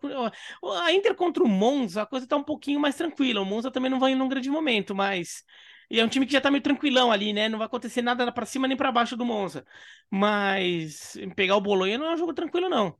A 0.81 0.91
Inter 0.93 1.15
contra 1.15 1.43
o 1.43 1.47
Monza, 1.47 2.03
a 2.03 2.05
coisa 2.05 2.27
tá 2.27 2.35
um 2.35 2.43
pouquinho 2.43 2.79
mais 2.79 2.95
tranquila. 2.95 3.41
O 3.41 3.45
Monza 3.45 3.71
também 3.71 3.89
não 3.89 3.99
vai 3.99 4.13
num 4.15 4.27
grande 4.27 4.49
momento, 4.49 4.93
mas. 4.95 5.43
E 5.89 5.99
é 5.99 6.05
um 6.05 6.07
time 6.07 6.25
que 6.25 6.31
já 6.33 6.41
tá 6.41 6.49
meio 6.51 6.63
tranquilão 6.63 7.11
ali, 7.11 7.33
né? 7.33 7.49
Não 7.49 7.57
vai 7.59 7.67
acontecer 7.67 8.01
nada 8.01 8.31
para 8.31 8.45
cima 8.45 8.67
nem 8.67 8.77
para 8.77 8.91
baixo 8.91 9.15
do 9.17 9.25
Monza. 9.25 9.65
Mas 10.09 11.15
pegar 11.35 11.55
o 11.55 11.61
Bolonha 11.61 11.97
não 11.97 12.07
é 12.07 12.13
um 12.13 12.17
jogo 12.17 12.33
tranquilo, 12.33 12.69
não. 12.69 12.97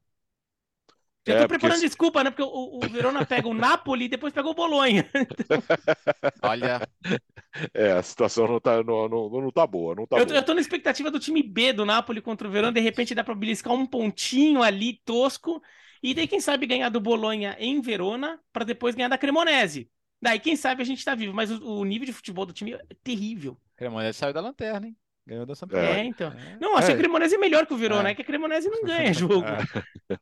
Já 1.26 1.36
é, 1.36 1.42
tô 1.42 1.48
preparando 1.48 1.78
porque... 1.78 1.88
desculpa, 1.88 2.24
né? 2.24 2.30
Porque 2.30 2.44
o, 2.44 2.78
o 2.78 2.80
Verona 2.90 3.26
pega 3.26 3.48
o 3.48 3.54
Napoli 3.54 4.06
e 4.06 4.10
depois 4.10 4.34
pega 4.34 4.48
o 4.48 4.54
Bolonha. 4.54 5.10
Olha. 6.44 6.82
É, 7.74 7.94
a 7.94 8.04
situação 8.04 8.48
não 8.48 8.60
tá, 8.60 8.84
não, 8.84 9.08
não, 9.08 9.30
não 9.30 9.52
tá 9.52 9.66
boa. 9.66 9.96
Não 9.96 10.06
tá 10.06 10.18
eu, 10.18 10.26
boa. 10.26 10.38
eu 10.38 10.44
tô 10.44 10.54
na 10.54 10.60
expectativa 10.60 11.10
do 11.10 11.20
time 11.20 11.42
B 11.42 11.72
do 11.72 11.86
Napoli 11.86 12.22
contra 12.22 12.48
o 12.48 12.52
Verona. 12.52 12.74
De 12.74 12.82
repente 12.82 13.16
dá 13.16 13.24
pra 13.24 13.36
beliscar 13.36 13.74
um 13.74 13.86
pontinho 13.86 14.62
ali 14.62 15.00
tosco. 15.06 15.62
E 16.02 16.14
daí, 16.14 16.28
quem 16.28 16.42
sabe, 16.42 16.68
ganhar 16.68 16.90
do 16.90 17.00
Bolonha 17.00 17.56
em 17.58 17.80
Verona 17.80 18.38
para 18.52 18.66
depois 18.66 18.94
ganhar 18.94 19.08
da 19.08 19.18
Cremonese. 19.18 19.90
Daí, 20.22 20.40
quem 20.40 20.58
sabe, 20.58 20.82
a 20.82 20.86
gente 20.86 21.06
tá 21.06 21.16
vivo. 21.16 21.34
Mas 21.34 21.50
o, 21.50 21.80
o 21.80 21.86
nível 21.86 22.06
de 22.06 22.14
futebol 22.14 22.46
do 22.46 22.52
time 22.52 22.74
é 22.74 22.82
terrível. 23.02 23.58
Cremonese 23.78 24.18
saiu 24.18 24.34
da 24.34 24.42
lanterna, 24.42 24.88
hein? 24.88 24.98
Ganhou 25.26 25.46
da 25.46 25.56
Sampdoria. 25.56 25.90
É, 25.90 26.04
então. 26.04 26.32
É. 26.32 26.58
Não, 26.60 26.76
achei 26.76 26.92
é. 26.92 26.94
que 26.96 27.00
a 27.00 27.04
Cremonese 27.04 27.36
é 27.36 27.38
melhor 27.38 27.66
que 27.66 27.74
o 27.74 27.78
Verona, 27.78 28.10
é, 28.10 28.12
é 28.12 28.16
que 28.16 28.22
a 28.22 28.26
Cremonese 28.26 28.70
não 28.70 28.84
ganha 28.84 29.14
jogo. 29.14 29.46
É. 29.46 30.18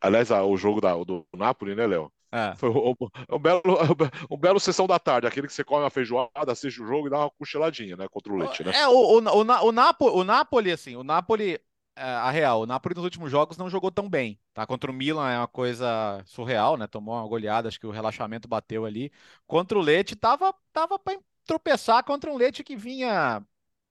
Aliás, 0.00 0.30
o 0.30 0.56
jogo 0.56 0.80
da, 0.80 0.94
do 0.94 1.26
Napoli, 1.34 1.74
né, 1.74 1.86
Léo? 1.86 2.10
É. 2.32 2.54
Foi 2.56 2.70
um, 2.70 2.94
um, 3.30 3.38
belo, 3.38 3.62
um 4.30 4.36
belo 4.36 4.58
sessão 4.58 4.86
da 4.86 4.98
tarde, 4.98 5.26
aquele 5.26 5.46
que 5.46 5.52
você 5.52 5.62
come 5.62 5.82
uma 5.82 5.90
feijoada, 5.90 6.52
assiste 6.52 6.82
o 6.82 6.86
jogo 6.86 7.06
e 7.06 7.10
dá 7.10 7.18
uma 7.18 7.30
cochiladinha, 7.30 7.96
né, 7.96 8.06
contra 8.10 8.32
o 8.32 8.36
Leite, 8.36 8.64
né? 8.64 8.72
É, 8.74 8.88
o, 8.88 8.92
o, 8.92 9.18
o, 9.20 9.40
o, 9.40 9.72
Napo, 9.72 10.10
o 10.10 10.24
Napoli, 10.24 10.72
assim, 10.72 10.96
o 10.96 11.04
Napoli, 11.04 11.58
a 11.96 12.30
real, 12.30 12.62
o 12.62 12.66
Napoli 12.66 12.94
nos 12.94 13.04
últimos 13.04 13.30
jogos 13.30 13.56
não 13.56 13.70
jogou 13.70 13.90
tão 13.90 14.08
bem, 14.08 14.38
tá? 14.52 14.66
Contra 14.66 14.90
o 14.90 14.94
Milan 14.94 15.30
é 15.30 15.38
uma 15.38 15.48
coisa 15.48 16.22
surreal, 16.26 16.76
né? 16.76 16.86
Tomou 16.86 17.14
uma 17.14 17.26
goleada, 17.26 17.68
acho 17.68 17.80
que 17.80 17.86
o 17.86 17.90
relaxamento 17.90 18.46
bateu 18.46 18.84
ali. 18.84 19.10
Contra 19.46 19.78
o 19.78 19.80
Leite, 19.80 20.14
tava, 20.14 20.54
tava 20.72 20.98
para 20.98 21.18
tropeçar 21.46 22.04
contra 22.04 22.30
um 22.30 22.36
Leite 22.36 22.62
que 22.62 22.76
vinha 22.76 23.42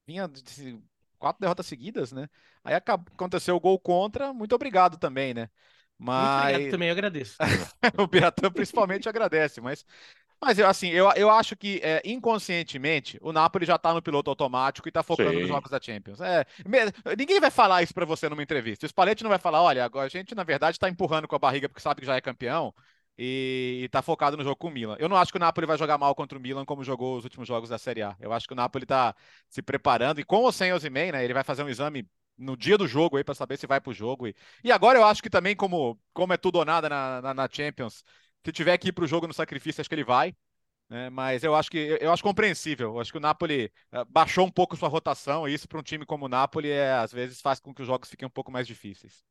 vinha 0.05 0.29
quatro 1.17 1.41
derrotas 1.41 1.65
seguidas, 1.65 2.11
né? 2.11 2.27
Aí 2.63 2.75
aconteceu 2.75 3.55
o 3.55 3.59
gol 3.59 3.79
contra, 3.79 4.33
muito 4.33 4.53
obrigado 4.53 4.97
também, 4.97 5.33
né? 5.33 5.49
Mas... 5.97 6.25
Muito 6.25 6.41
obrigado 6.41 6.71
também, 6.71 6.87
eu 6.89 6.93
agradeço. 6.93 7.37
o 7.97 8.07
Piratã 8.07 8.51
principalmente 8.51 9.07
agradece, 9.07 9.61
mas 9.61 9.85
mas 10.41 10.59
eu, 10.59 10.67
assim, 10.67 10.89
eu, 10.89 11.09
eu 11.15 11.29
acho 11.29 11.55
que 11.55 11.79
é, 11.83 12.01
inconscientemente 12.05 13.17
o 13.21 13.31
Napoli 13.31 13.65
já 13.65 13.77
tá 13.77 13.93
no 13.93 14.01
piloto 14.01 14.29
automático 14.29 14.87
e 14.87 14.91
tá 14.91 15.01
focando 15.01 15.31
Sim. 15.31 15.39
nos 15.39 15.47
jogos 15.47 15.71
da 15.71 15.79
Champions. 15.81 16.19
É, 16.21 16.45
ninguém 17.17 17.39
vai 17.39 17.49
falar 17.49 17.81
isso 17.81 17.93
para 17.93 18.05
você 18.05 18.27
numa 18.29 18.43
entrevista. 18.43 18.85
O 18.85 18.89
Spalletti 18.89 19.23
não 19.23 19.29
vai 19.29 19.39
falar, 19.39 19.61
olha, 19.61 19.83
agora 19.83 20.05
a 20.05 20.09
gente 20.09 20.35
na 20.35 20.43
verdade 20.43 20.77
tá 20.77 20.89
empurrando 20.89 21.27
com 21.27 21.35
a 21.35 21.39
barriga 21.39 21.69
porque 21.69 21.81
sabe 21.81 22.01
que 22.01 22.07
já 22.07 22.15
é 22.15 22.21
campeão 22.21 22.73
e, 23.17 23.81
e 23.83 23.89
tá 23.89 24.01
focado 24.01 24.35
no 24.37 24.43
jogo 24.43 24.55
com 24.55 24.67
o 24.67 24.71
Milan. 24.71 24.95
Eu 24.99 25.09
não 25.09 25.17
acho 25.17 25.31
que 25.31 25.37
o 25.37 25.39
Napoli 25.39 25.67
vai 25.67 25.77
jogar 25.77 25.97
mal 25.97 26.13
contra 26.15 26.37
o 26.37 26.41
Milan 26.41 26.65
como 26.65 26.83
jogou 26.83 27.17
os 27.17 27.23
últimos 27.23 27.47
jogos 27.47 27.69
da 27.69 27.77
Série 27.77 28.01
A. 28.01 28.15
Eu 28.19 28.33
acho 28.33 28.47
que 28.47 28.53
o 28.53 28.55
Napoli 28.55 28.85
tá 28.85 29.15
se 29.49 29.61
preparando 29.61 30.19
e 30.19 30.23
com 30.23 30.41
ou 30.41 30.51
sem 30.51 30.73
Osimhen, 30.73 31.11
né, 31.11 31.23
ele 31.23 31.33
vai 31.33 31.43
fazer 31.43 31.63
um 31.63 31.69
exame 31.69 32.07
no 32.37 32.57
dia 32.57 32.77
do 32.77 32.87
jogo 32.87 33.17
aí 33.17 33.23
para 33.23 33.35
saber 33.35 33.57
se 33.57 33.67
vai 33.67 33.79
pro 33.79 33.93
jogo. 33.93 34.27
E, 34.27 34.35
e 34.63 34.71
agora 34.71 34.99
eu 34.99 35.05
acho 35.05 35.21
que 35.23 35.29
também 35.29 35.55
como 35.55 35.99
como 36.13 36.33
é 36.33 36.37
tudo 36.37 36.57
ou 36.57 36.65
nada 36.65 36.89
na, 36.89 37.21
na, 37.21 37.33
na 37.33 37.49
Champions, 37.51 38.03
se 38.45 38.51
tiver 38.51 38.77
que 38.77 38.89
ir 38.89 38.91
pro 38.93 39.07
jogo 39.07 39.27
no 39.27 39.33
sacrifício, 39.33 39.81
acho 39.81 39.89
que 39.89 39.95
ele 39.95 40.03
vai. 40.03 40.35
Né, 40.87 41.09
mas 41.09 41.43
eu 41.43 41.55
acho 41.55 41.71
que 41.71 41.97
eu 41.99 42.11
acho 42.13 42.23
compreensível. 42.23 42.89
Eu 42.89 42.99
acho 42.99 43.11
que 43.11 43.17
o 43.17 43.21
Napoli 43.21 43.71
uh, 43.91 44.05
baixou 44.07 44.45
um 44.45 44.51
pouco 44.51 44.77
sua 44.77 44.89
rotação, 44.89 45.47
e 45.47 45.53
isso 45.53 45.67
para 45.67 45.79
um 45.79 45.83
time 45.83 46.05
como 46.05 46.25
o 46.25 46.29
Napoli 46.29 46.69
é, 46.69 46.93
às 46.93 47.11
vezes 47.11 47.41
faz 47.41 47.59
com 47.59 47.73
que 47.73 47.81
os 47.81 47.87
jogos 47.87 48.09
fiquem 48.09 48.27
um 48.27 48.31
pouco 48.31 48.51
mais 48.51 48.67
difíceis. 48.67 49.23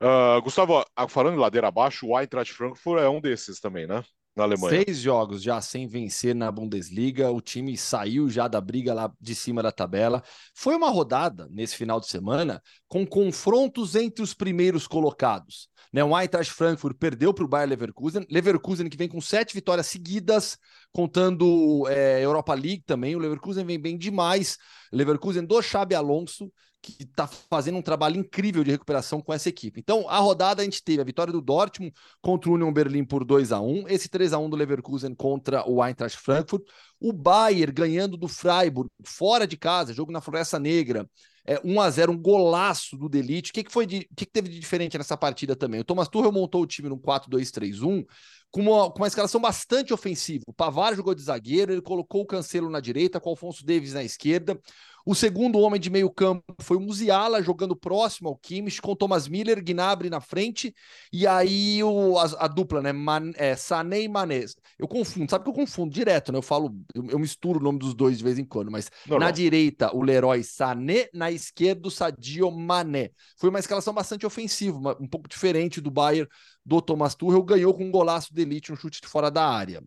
Uh, 0.00 0.42
Gustavo, 0.42 0.84
falando 1.08 1.34
em 1.34 1.40
ladeira 1.40 1.68
abaixo, 1.68 2.06
o 2.06 2.18
Eintracht 2.18 2.52
Frankfurt 2.52 3.02
é 3.02 3.08
um 3.08 3.20
desses 3.20 3.60
também, 3.60 3.86
né? 3.86 4.02
Na 4.34 4.44
Alemanha. 4.44 4.82
Seis 4.82 4.98
jogos 4.98 5.42
já 5.42 5.60
sem 5.60 5.86
vencer 5.86 6.34
na 6.34 6.50
Bundesliga, 6.50 7.30
o 7.30 7.40
time 7.40 7.76
saiu 7.76 8.30
já 8.30 8.48
da 8.48 8.62
briga 8.62 8.94
lá 8.94 9.12
de 9.20 9.34
cima 9.34 9.62
da 9.62 9.70
tabela. 9.70 10.22
Foi 10.54 10.74
uma 10.74 10.88
rodada 10.88 11.46
nesse 11.50 11.76
final 11.76 12.00
de 12.00 12.08
semana 12.08 12.62
com 12.88 13.06
confrontos 13.06 13.94
entre 13.94 14.22
os 14.22 14.32
primeiros 14.32 14.86
colocados. 14.86 15.68
Né, 15.92 16.02
o 16.02 16.18
Eintracht 16.18 16.50
Frankfurt 16.54 16.96
perdeu 16.98 17.34
para 17.34 17.44
o 17.44 17.48
Bayer 17.48 17.68
Leverkusen, 17.68 18.26
Leverkusen 18.30 18.88
que 18.88 18.96
vem 18.96 19.08
com 19.08 19.20
sete 19.20 19.52
vitórias 19.52 19.88
seguidas, 19.88 20.56
contando 20.90 21.86
é, 21.88 22.24
Europa 22.24 22.54
League 22.54 22.82
também. 22.86 23.14
O 23.14 23.18
Leverkusen 23.18 23.66
vem 23.66 23.78
bem 23.78 23.98
demais. 23.98 24.56
Leverkusen 24.90 25.44
do 25.44 25.60
Xabi 25.60 25.94
Alonso, 25.94 26.50
que 26.82 27.04
está 27.04 27.26
fazendo 27.26 27.78
um 27.78 27.82
trabalho 27.82 28.18
incrível 28.18 28.64
de 28.64 28.72
recuperação 28.72 29.20
com 29.20 29.32
essa 29.32 29.48
equipe. 29.48 29.78
Então, 29.78 30.08
a 30.08 30.18
rodada 30.18 30.60
a 30.60 30.64
gente 30.64 30.82
teve 30.82 31.00
a 31.00 31.04
vitória 31.04 31.32
do 31.32 31.40
Dortmund 31.40 31.94
contra 32.20 32.50
o 32.50 32.54
Union 32.54 32.72
Berlim 32.72 33.04
por 33.04 33.24
2 33.24 33.52
a 33.52 33.60
1 33.60 33.88
esse 33.88 34.08
3 34.08 34.32
a 34.32 34.38
1 34.38 34.50
do 34.50 34.56
Leverkusen 34.56 35.14
contra 35.14 35.68
o 35.68 35.84
Eintracht 35.84 36.18
Frankfurt, 36.18 36.64
o 37.00 37.12
Bayern 37.12 37.72
ganhando 37.72 38.16
do 38.16 38.26
Freiburg 38.26 38.90
fora 39.04 39.46
de 39.46 39.56
casa, 39.56 39.94
jogo 39.94 40.10
na 40.10 40.20
Floresta 40.20 40.58
Negra, 40.58 41.08
é, 41.44 41.60
1 41.64 41.80
a 41.80 41.90
0 41.90 42.12
um 42.12 42.18
golaço 42.18 42.96
do 42.96 43.08
Delite. 43.08 43.50
O 43.50 43.54
que, 43.54 43.64
que 43.64 43.72
foi 43.72 43.86
de, 43.86 44.08
que, 44.16 44.24
que 44.24 44.32
teve 44.32 44.48
de 44.48 44.58
diferente 44.58 44.96
nessa 44.96 45.16
partida 45.16 45.56
também? 45.56 45.80
O 45.80 45.84
Thomas 45.84 46.08
Tuchel 46.08 46.32
montou 46.32 46.62
o 46.62 46.66
time 46.66 46.88
no 46.88 46.98
4-2-3-1 46.98 48.04
com 48.50 48.60
uma, 48.60 48.90
com 48.90 48.98
uma 48.98 49.06
escalação 49.06 49.40
bastante 49.40 49.92
ofensiva. 49.92 50.44
O 50.46 50.52
Pavar 50.52 50.94
jogou 50.94 51.14
de 51.14 51.22
zagueiro, 51.22 51.72
ele 51.72 51.82
colocou 51.82 52.22
o 52.22 52.26
Cancelo 52.26 52.70
na 52.70 52.80
direita, 52.80 53.18
com 53.18 53.30
o 53.30 53.32
Alfonso 53.32 53.64
Davis 53.64 53.94
na 53.94 54.04
esquerda. 54.04 54.60
O 55.04 55.14
segundo 55.14 55.58
homem 55.58 55.80
de 55.80 55.90
meio 55.90 56.10
campo 56.10 56.54
foi 56.60 56.76
o 56.76 56.80
Musiala, 56.80 57.42
jogando 57.42 57.74
próximo 57.74 58.28
ao 58.28 58.36
Kimmich, 58.36 58.80
com 58.80 58.94
Thomas 58.94 59.26
Miller, 59.28 59.62
Gnabry 59.62 60.08
na 60.08 60.20
frente, 60.20 60.74
e 61.12 61.26
aí 61.26 61.82
o, 61.82 62.18
a, 62.18 62.24
a 62.44 62.48
dupla, 62.48 62.80
né, 62.80 62.92
Man, 62.92 63.32
é, 63.36 63.56
Sané 63.56 64.02
e 64.02 64.08
Mané. 64.08 64.44
Eu 64.78 64.88
confundo, 64.88 65.30
sabe 65.30 65.44
que 65.44 65.50
eu 65.50 65.54
confundo 65.54 65.92
direto, 65.92 66.32
né? 66.32 66.38
Eu 66.38 66.42
falo, 66.42 66.74
eu, 66.94 67.04
eu 67.10 67.18
misturo 67.18 67.58
o 67.58 67.62
nome 67.62 67.78
dos 67.78 67.94
dois 67.94 68.18
de 68.18 68.24
vez 68.24 68.38
em 68.38 68.44
quando, 68.44 68.70
mas 68.70 68.90
na 69.06 69.30
direita 69.30 69.94
o 69.94 70.02
Leroy 70.02 70.42
Sané, 70.42 71.08
na 71.12 71.30
esquerda 71.30 71.88
o 71.88 71.90
Sadio 71.90 72.50
Mané. 72.50 73.10
Foi 73.38 73.50
uma 73.50 73.58
escalação 73.58 73.92
bastante 73.92 74.26
ofensiva, 74.26 74.96
um 75.00 75.08
pouco 75.08 75.28
diferente 75.28 75.80
do 75.80 75.90
Bayern 75.90 76.28
do 76.64 76.80
Thomas 76.80 77.14
Tuchel, 77.14 77.42
ganhou 77.42 77.74
com 77.74 77.84
um 77.84 77.90
golaço 77.90 78.32
de 78.32 78.42
elite, 78.42 78.72
um 78.72 78.76
chute 78.76 79.00
de 79.00 79.08
fora 79.08 79.30
da 79.30 79.46
área. 79.46 79.82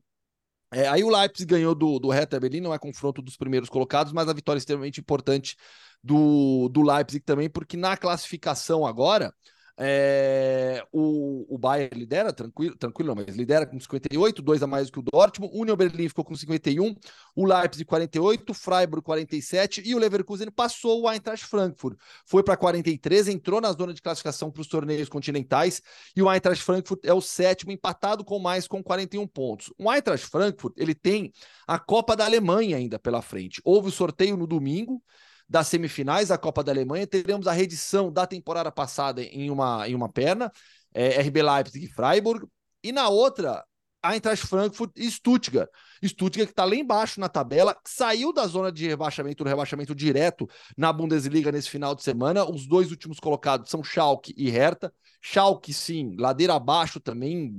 É, 0.75 0.89
aí 0.89 1.05
o 1.05 1.09
Leipzig 1.09 1.45
ganhou 1.45 1.73
do, 1.73 1.97
do 1.99 2.09
Hertha 2.09 2.37
Berlin, 2.37 2.59
não 2.59 2.73
é 2.73 2.77
confronto 2.77 3.21
dos 3.21 3.37
primeiros 3.37 3.69
colocados, 3.69 4.11
mas 4.11 4.27
a 4.27 4.33
vitória 4.33 4.57
é 4.57 4.59
extremamente 4.59 4.99
importante 4.99 5.55
do, 6.03 6.67
do 6.67 6.81
Leipzig 6.81 7.23
também, 7.23 7.49
porque 7.49 7.77
na 7.77 7.95
classificação 7.95 8.85
agora, 8.85 9.33
É, 9.77 10.85
o, 10.91 11.45
o 11.53 11.57
Bayern 11.57 11.99
lidera, 11.99 12.31
tranquilo, 12.31 12.77
tranquilo 12.77 13.13
não, 13.13 13.23
mas 13.25 13.35
lidera 13.35 13.65
com 13.65 13.77
58, 13.77 14.41
dois 14.41 14.63
a 14.63 14.67
mais 14.67 14.87
do 14.87 14.93
que 14.93 14.99
o 14.99 15.01
Dortmund. 15.01 15.53
O 15.53 15.61
Union 15.61 15.75
Berlin 15.75 16.07
ficou 16.07 16.23
com 16.23 16.33
51, 16.33 16.95
o 17.35 17.45
Leipzig 17.45 17.83
48, 17.83 18.49
o 18.49 18.53
Freiburg 18.53 19.03
47 19.03 19.83
e 19.85 19.93
o 19.93 19.99
Leverkusen 19.99 20.49
passou 20.49 21.03
o 21.03 21.11
Eintracht 21.11 21.45
Frankfurt. 21.45 21.97
Foi 22.25 22.41
para 22.41 22.55
43, 22.55 23.27
entrou 23.27 23.59
na 23.59 23.71
zona 23.73 23.93
de 23.93 24.01
classificação 24.01 24.49
para 24.49 24.61
os 24.61 24.67
torneios 24.67 25.09
continentais 25.09 25.81
e 26.15 26.21
o 26.21 26.31
Eintracht 26.31 26.63
Frankfurt 26.63 27.01
é 27.03 27.13
o 27.13 27.19
sétimo, 27.19 27.71
empatado 27.71 28.23
com 28.23 28.39
mais 28.39 28.67
com 28.67 28.81
41 28.81 29.27
pontos. 29.27 29.73
O 29.77 29.91
Eintracht 29.91 30.25
Frankfurt 30.27 30.73
ele 30.77 30.95
tem 30.95 31.33
a 31.67 31.77
Copa 31.77 32.15
da 32.15 32.23
Alemanha 32.23 32.77
ainda 32.77 32.97
pela 32.97 33.21
frente. 33.21 33.61
Houve 33.65 33.89
o 33.89 33.91
sorteio 33.91 34.37
no 34.37 34.47
domingo 34.47 35.01
das 35.47 35.67
semifinais 35.67 36.29
da 36.29 36.37
Copa 36.37 36.63
da 36.63 36.71
Alemanha. 36.71 37.07
Teremos 37.07 37.47
a 37.47 37.51
reedição 37.51 38.11
da 38.11 38.25
temporada 38.25 38.71
passada 38.71 39.21
em 39.21 39.49
uma, 39.49 39.87
em 39.87 39.95
uma 39.95 40.09
perna, 40.09 40.51
é, 40.93 41.21
RB 41.21 41.41
Leipzig 41.41 41.85
e 41.85 41.89
Freiburg. 41.89 42.47
E 42.83 42.91
na 42.91 43.09
outra, 43.09 43.63
Eintracht 44.05 44.45
Frankfurt 44.45 44.91
e 44.95 45.09
Stuttgart. 45.09 45.69
Stuttgart 46.03 46.47
que 46.47 46.51
está 46.51 46.65
lá 46.65 46.75
embaixo 46.75 47.19
na 47.19 47.27
tabela, 47.27 47.75
saiu 47.85 48.31
da 48.31 48.45
zona 48.45 48.71
de 48.71 48.87
rebaixamento, 48.87 49.43
do 49.43 49.47
rebaixamento 49.47 49.95
direto 49.95 50.47
na 50.77 50.93
Bundesliga 50.93 51.51
nesse 51.51 51.69
final 51.69 51.95
de 51.95 52.03
semana. 52.03 52.45
Os 52.45 52.67
dois 52.67 52.91
últimos 52.91 53.19
colocados 53.19 53.69
são 53.69 53.83
Schalke 53.83 54.33
e 54.37 54.49
Hertha. 54.49 54.93
Schalke, 55.21 55.73
sim, 55.73 56.15
ladeira 56.17 56.53
abaixo 56.53 56.99
também. 56.99 57.53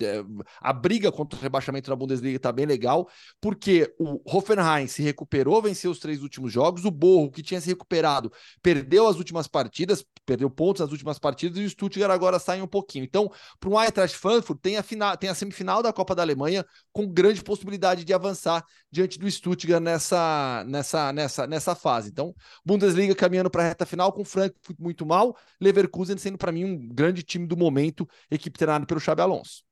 É, 0.00 0.22
a 0.60 0.72
briga 0.72 1.10
contra 1.10 1.38
o 1.38 1.42
rebaixamento 1.42 1.88
da 1.88 1.96
Bundesliga 1.96 2.36
está 2.36 2.52
bem 2.52 2.66
legal, 2.66 3.08
porque 3.40 3.94
o 3.98 4.20
Hoffenheim 4.24 4.86
se 4.86 5.02
recuperou, 5.02 5.62
venceu 5.62 5.90
os 5.90 5.98
três 5.98 6.22
últimos 6.22 6.52
jogos. 6.52 6.84
O 6.84 6.90
Borro, 6.90 7.30
que 7.30 7.42
tinha 7.42 7.60
se 7.60 7.68
recuperado, 7.68 8.30
perdeu 8.62 9.06
as 9.06 9.16
últimas 9.16 9.46
partidas, 9.46 10.04
perdeu 10.24 10.50
pontos 10.50 10.80
nas 10.80 10.92
últimas 10.92 11.18
partidas, 11.18 11.58
e 11.58 11.64
o 11.64 11.70
Stuttgart 11.70 12.10
agora 12.10 12.38
sai 12.38 12.60
um 12.60 12.66
pouquinho. 12.66 13.04
Então, 13.04 13.30
para 13.58 13.70
o 13.70 13.80
Eintracht 13.80 14.16
Frankfurt, 14.16 14.58
tem 14.60 14.76
a, 14.76 14.82
final, 14.82 15.16
tem 15.16 15.30
a 15.30 15.34
semifinal 15.34 15.82
da 15.82 15.92
Copa 15.92 16.14
da 16.14 16.22
Alemanha, 16.22 16.64
com 16.92 17.06
grande 17.06 17.42
possibilidade 17.42 18.04
de 18.04 18.12
avançar 18.12 18.64
diante 18.90 19.18
do 19.18 19.30
Stuttgart 19.30 19.82
nessa, 19.82 20.64
nessa, 20.66 21.12
nessa, 21.12 21.46
nessa 21.46 21.74
fase. 21.74 22.10
Então, 22.10 22.34
Bundesliga 22.64 23.14
caminhando 23.14 23.50
para 23.50 23.62
a 23.62 23.68
reta 23.68 23.86
final, 23.86 24.12
com 24.12 24.22
o 24.22 24.24
Frankfurt 24.24 24.78
muito 24.78 25.06
mal, 25.06 25.36
Leverkusen 25.60 26.16
sendo 26.18 26.38
para 26.38 26.52
mim 26.52 26.64
um 26.64 26.88
grande 26.88 27.05
grande 27.06 27.22
time 27.22 27.46
do 27.46 27.56
momento, 27.56 28.08
equipe 28.30 28.58
treinada 28.58 28.86
pelo 28.86 29.00
Xabi 29.00 29.22
Alonso. 29.22 29.62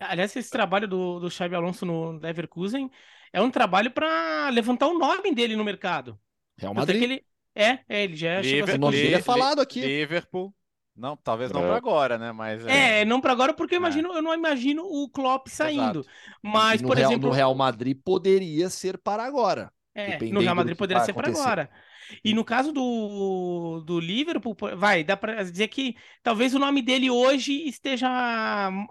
Aliás, 0.00 0.34
esse 0.34 0.50
trabalho 0.50 0.86
do, 0.86 1.18
do 1.18 1.30
Xabi 1.30 1.54
Alonso 1.54 1.84
no 1.84 2.12
Leverkusen 2.12 2.90
é 3.32 3.40
um 3.40 3.50
trabalho 3.50 3.90
para 3.90 4.48
levantar 4.50 4.86
o 4.86 4.98
nome 4.98 5.34
dele 5.34 5.56
no 5.56 5.64
mercado. 5.64 6.18
Real 6.56 6.72
Madrid. 6.72 7.02
Ele, 7.02 7.24
é, 7.54 7.80
é, 7.88 8.04
ele 8.04 8.16
já 8.16 8.40
Liverpool, 8.40 8.74
o 8.74 8.78
nome 8.78 8.96
dele 8.96 9.14
é 9.14 9.22
falado 9.22 9.60
aqui. 9.60 9.80
Liverpool. 9.80 10.54
Não, 10.96 11.16
talvez 11.16 11.52
não 11.52 11.62
é. 11.62 11.66
para 11.66 11.76
agora, 11.76 12.18
né? 12.18 12.32
Mas 12.32 12.66
é, 12.66 13.02
é 13.02 13.04
não 13.04 13.20
para 13.20 13.32
agora 13.32 13.54
porque 13.54 13.74
eu 13.74 13.78
é. 13.78 13.80
imagino, 13.80 14.12
é. 14.12 14.18
eu 14.18 14.22
não 14.22 14.34
imagino 14.34 14.82
o 14.84 15.08
Klopp 15.08 15.46
saindo. 15.48 16.00
Exato. 16.00 16.06
Mas 16.42 16.82
por 16.82 16.96
Real, 16.96 17.10
exemplo, 17.10 17.28
no 17.28 17.34
Real 17.34 17.54
Madrid 17.54 17.96
poderia 18.04 18.68
ser 18.68 18.98
para 18.98 19.24
agora. 19.24 19.72
É, 19.94 20.18
no 20.30 20.40
Real 20.40 20.54
Madrid 20.54 20.76
poderia 20.76 21.04
ser 21.04 21.12
para 21.12 21.28
agora. 21.28 21.70
E 22.24 22.34
no 22.34 22.44
caso 22.44 22.72
do, 22.72 23.82
do 23.84 24.00
Liverpool, 24.00 24.56
vai, 24.76 25.04
dá 25.04 25.16
para 25.16 25.42
dizer 25.42 25.68
que 25.68 25.96
talvez 26.22 26.54
o 26.54 26.58
nome 26.58 26.82
dele 26.82 27.10
hoje 27.10 27.68
esteja 27.68 28.08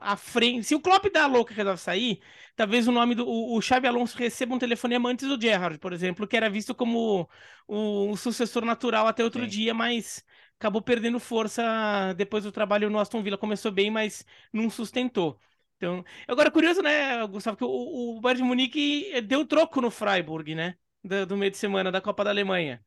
à 0.01 0.15
frente. 0.15 0.65
Se 0.65 0.75
o 0.75 0.79
Klopp 0.79 1.05
dá 1.11 1.25
louca 1.27 1.53
resolve 1.53 1.79
sair, 1.81 2.21
talvez 2.55 2.87
o 2.87 2.91
nome 2.91 3.15
do 3.15 3.27
o, 3.27 3.57
o 3.57 3.61
Xabi 3.61 3.87
Alonso 3.87 4.17
receba 4.17 4.53
um 4.55 4.59
telefonema 4.59 5.09
antes 5.09 5.27
do 5.27 5.39
Gerrard, 5.39 5.79
por 5.79 5.93
exemplo, 5.93 6.27
que 6.27 6.37
era 6.37 6.49
visto 6.49 6.73
como 6.75 7.27
o, 7.67 8.11
o 8.11 8.17
sucessor 8.17 8.63
natural 8.65 9.07
até 9.07 9.23
outro 9.23 9.43
Sim. 9.43 9.49
dia, 9.49 9.73
mas 9.73 10.23
acabou 10.59 10.81
perdendo 10.81 11.19
força 11.19 12.13
depois 12.15 12.43
do 12.43 12.51
trabalho 12.51 12.89
no 12.89 12.99
Aston 12.99 13.21
Villa. 13.21 13.37
Começou 13.37 13.71
bem, 13.71 13.91
mas 13.91 14.25
não 14.51 14.69
sustentou. 14.69 15.39
Então, 15.77 16.03
agora 16.27 16.49
curioso, 16.49 16.81
né, 16.81 17.25
Gustavo, 17.27 17.57
que 17.57 17.63
o, 17.63 18.17
o 18.17 18.21
Bayern 18.21 18.41
de 18.41 18.47
Munique 18.47 19.21
deu 19.21 19.45
troco 19.45 19.79
no 19.79 19.91
Freiburg, 19.91 20.55
né, 20.55 20.75
do, 21.03 21.25
do 21.27 21.37
meio 21.37 21.51
de 21.51 21.57
semana 21.57 21.91
da 21.91 22.01
Copa 22.01 22.23
da 22.23 22.31
Alemanha 22.31 22.83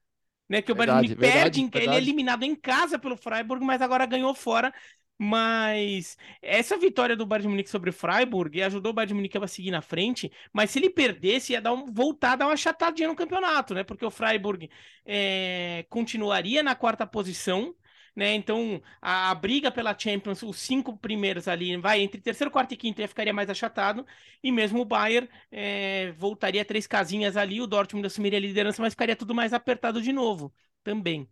né? 0.51 0.61
Que 0.61 0.73
o 0.73 0.75
Bayern 0.75 0.97
Munique 0.97 1.15
perde, 1.15 1.63
verdade. 1.63 1.85
ele 1.85 1.95
é 1.95 1.99
eliminado 1.99 2.43
em 2.43 2.57
casa 2.57 2.99
pelo 2.99 3.17
Freiburg, 3.17 3.65
mas 3.65 3.81
agora 3.81 4.05
ganhou 4.05 4.35
fora. 4.35 4.75
Mas 5.17 6.17
essa 6.43 6.77
vitória 6.79 7.15
do 7.15 7.27
Bayern 7.27 7.43
de 7.43 7.49
Munique 7.51 7.71
sobre 7.71 7.91
o 7.91 7.93
Freiburg 7.93 8.61
ajudou 8.63 8.91
o 8.91 8.95
Bayern 8.95 9.09
de 9.09 9.15
Munique 9.15 9.39
a 9.39 9.47
seguir 9.47 9.71
na 9.71 9.81
frente. 9.81 10.33
Mas 10.53 10.71
se 10.71 10.81
ele 10.81 10.91
perdesse, 10.91 11.53
ia 11.53 11.61
dar 11.61 11.73
um, 11.73 11.87
voltar 11.93 12.33
a 12.33 12.37
dar 12.37 12.47
uma 12.47 12.57
chatadinha 12.57 13.07
no 13.07 13.15
campeonato, 13.15 13.75
né? 13.75 13.85
Porque 13.85 14.05
o 14.05 14.11
Freiburg 14.11 14.69
é, 15.07 15.87
continuaria 15.89 16.63
na 16.63 16.75
quarta 16.75 17.07
posição 17.07 17.75
né? 18.21 18.35
Então 18.35 18.83
a, 19.01 19.31
a, 19.31 19.35
briga 19.35 19.71
pela 19.71 19.99
Champions, 19.99 20.43
os 20.43 20.59
cinco 20.59 20.95
primeiros 20.95 21.49
ali, 21.49 21.75
vai 21.79 22.03
entre 22.03 22.21
terceiro, 22.21 22.51
quarto 22.51 22.75
e 22.75 22.77
quinto, 22.77 23.07
ficaria 23.09 23.33
mais 23.33 23.49
achatado, 23.49 24.07
e 24.43 24.53
mesmo 24.53 24.83
o 24.83 24.85
Bayern 24.85 25.27
é, 25.51 26.13
voltaria 26.13 26.63
três 26.63 26.87
casinhas 26.87 27.35
ali, 27.35 27.63
o 27.63 27.67
Dortmund 27.67 28.07
assumiria 28.07 28.39
a 28.39 28.43
liderança, 28.43 28.83
mas 28.83 28.93
ficaria 28.93 29.17
tudo 29.17 29.35
mais 29.35 29.55
apertado 29.55 30.03
de 30.03 30.13
novo, 30.13 30.53
também. 30.85 31.27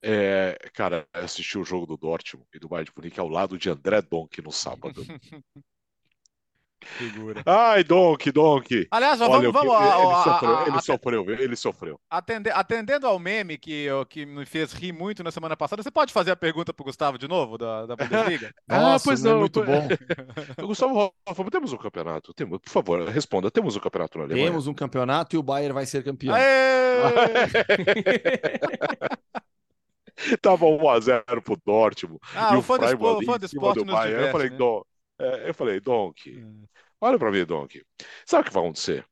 É, 0.00 0.56
cara, 0.72 1.04
assisti 1.12 1.58
o 1.58 1.64
jogo 1.64 1.84
do 1.84 1.96
Dortmund 1.96 2.46
e 2.54 2.60
do 2.60 2.68
Bayern 2.68 2.88
de 2.88 2.96
Munique 2.96 3.18
ao 3.18 3.28
lado 3.28 3.58
de 3.58 3.68
André 3.68 4.00
Donk 4.00 4.40
no 4.40 4.52
sábado. 4.52 5.02
Figura. 6.84 7.42
Ai, 7.44 7.82
Donk, 7.82 8.30
Donk. 8.30 8.86
Aliás, 8.90 9.20
Olha, 9.20 9.50
vamos, 9.50 9.52
vamos. 9.52 9.74
Ele, 9.74 9.90
ele, 10.02 10.22
sofreu, 10.22 10.60
ele 10.66 10.80
sofreu, 10.80 11.30
ele 11.30 11.56
sofreu. 11.56 12.00
Atende, 12.10 12.50
atendendo 12.50 13.06
ao 13.06 13.18
meme 13.18 13.58
que, 13.58 13.88
que 14.08 14.24
me 14.26 14.46
fez 14.46 14.72
rir 14.72 14.92
muito 14.92 15.22
na 15.22 15.30
semana 15.30 15.56
passada, 15.56 15.82
você 15.82 15.90
pode 15.90 16.12
fazer 16.12 16.30
a 16.30 16.36
pergunta 16.36 16.72
pro 16.72 16.84
Gustavo 16.84 17.18
de 17.18 17.26
novo, 17.26 17.58
da, 17.58 17.86
da 17.86 17.96
Bundesliga? 17.96 18.54
ah, 18.68 18.80
Nossa, 18.80 19.04
pois 19.04 19.22
não, 19.22 19.40
muito 19.40 19.62
bom. 19.62 19.88
Gustavo 20.66 21.14
Rafa, 21.26 21.50
temos 21.50 21.72
um 21.72 21.78
campeonato? 21.78 22.32
Temos, 22.34 22.58
por 22.58 22.70
favor, 22.70 23.08
responda. 23.08 23.50
Temos 23.50 23.76
um 23.76 23.80
campeonato 23.80 24.18
na 24.18 24.24
Alemanha? 24.24 24.46
Temos 24.46 24.66
um 24.66 24.74
campeonato 24.74 25.36
e 25.36 25.38
o 25.38 25.42
Bayern 25.42 25.72
vai 25.72 25.86
ser 25.86 26.04
campeão. 26.04 26.34
Tava 30.40 30.64
1x0 30.66 31.42
pro 31.42 31.56
Dortmund. 31.64 32.20
Ah, 32.34 32.52
e 32.52 32.56
o 32.56 32.60
esporte, 32.60 32.96
fã 33.26 33.38
do 33.38 33.46
esporte 33.46 33.84
do 33.84 33.92
Bayern. 33.92 34.26
eu 34.26 34.32
falei, 34.32 34.50
né? 34.50 34.56
É, 35.18 35.48
eu 35.48 35.54
falei, 35.54 35.80
Donk, 35.80 36.30
hum. 36.30 36.64
olha 37.00 37.18
para 37.18 37.30
mim, 37.30 37.44
Donk. 37.44 37.82
Sabe 38.26 38.42
o 38.42 38.44
que 38.46 38.52
vai 38.52 38.62
acontecer? 38.62 39.06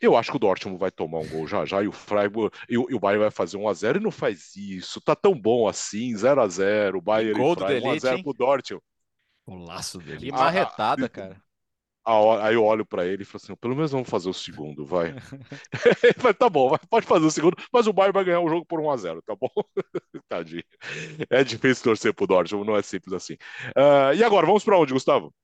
Eu 0.00 0.16
acho 0.16 0.30
que 0.30 0.36
o 0.36 0.40
Dortmund 0.40 0.78
vai 0.78 0.90
tomar 0.90 1.20
um 1.20 1.28
gol 1.28 1.46
já 1.46 1.64
já 1.64 1.82
e 1.82 1.88
o 1.88 1.92
Freiburg 1.92 2.54
e 2.68 2.76
o, 2.76 2.86
e 2.90 2.94
o 2.94 2.98
Bayern 2.98 3.22
vai 3.22 3.30
fazer 3.30 3.56
1 3.56 3.68
a 3.68 3.72
0 3.72 3.98
e 3.98 4.02
não 4.02 4.10
faz 4.10 4.54
isso. 4.56 5.00
Tá 5.00 5.14
tão 5.14 5.38
bom 5.38 5.68
assim, 5.68 6.14
0 6.16 6.40
a 6.40 6.48
0, 6.48 6.98
o 6.98 7.00
Bayern 7.00 7.38
gol 7.38 7.52
e 7.52 7.56
Freiburg, 7.56 7.86
1 7.86 7.90
a 7.90 7.98
0 7.98 8.22
pro 8.22 8.32
Dortmund. 8.32 8.82
O 9.46 9.56
laço 9.56 9.98
dele. 9.98 10.26
Que 10.26 10.32
marretada, 10.32 11.08
cara. 11.08 11.40
Aí 12.06 12.54
eu 12.54 12.64
olho 12.64 12.86
para 12.86 13.04
ele 13.04 13.22
e 13.22 13.24
falo 13.24 13.42
assim: 13.42 13.56
pelo 13.56 13.74
menos 13.74 13.90
vamos 13.90 14.08
fazer 14.08 14.28
o 14.28 14.34
segundo, 14.34 14.86
vai. 14.86 15.12
ele 16.04 16.14
fala, 16.16 16.34
tá 16.34 16.48
bom, 16.48 16.76
pode 16.88 17.04
fazer 17.04 17.26
o 17.26 17.30
segundo, 17.30 17.56
mas 17.72 17.88
o 17.88 17.92
Bayern 17.92 18.14
vai 18.14 18.24
ganhar 18.24 18.40
o 18.40 18.48
jogo 18.48 18.64
por 18.64 18.80
1 18.80 18.90
a 18.90 18.96
0 18.96 19.22
tá 19.22 19.34
bom? 19.34 19.48
Tadinho. 20.28 20.62
É 21.28 21.42
difícil 21.42 21.82
torcer 21.82 22.14
pro 22.14 22.26
Dortmund, 22.26 22.66
não 22.66 22.76
é 22.76 22.82
simples 22.82 23.12
assim. 23.12 23.34
Uh, 23.76 24.14
e 24.16 24.22
agora, 24.22 24.46
vamos 24.46 24.64
para 24.64 24.78
onde, 24.78 24.92
Gustavo? 24.92 25.34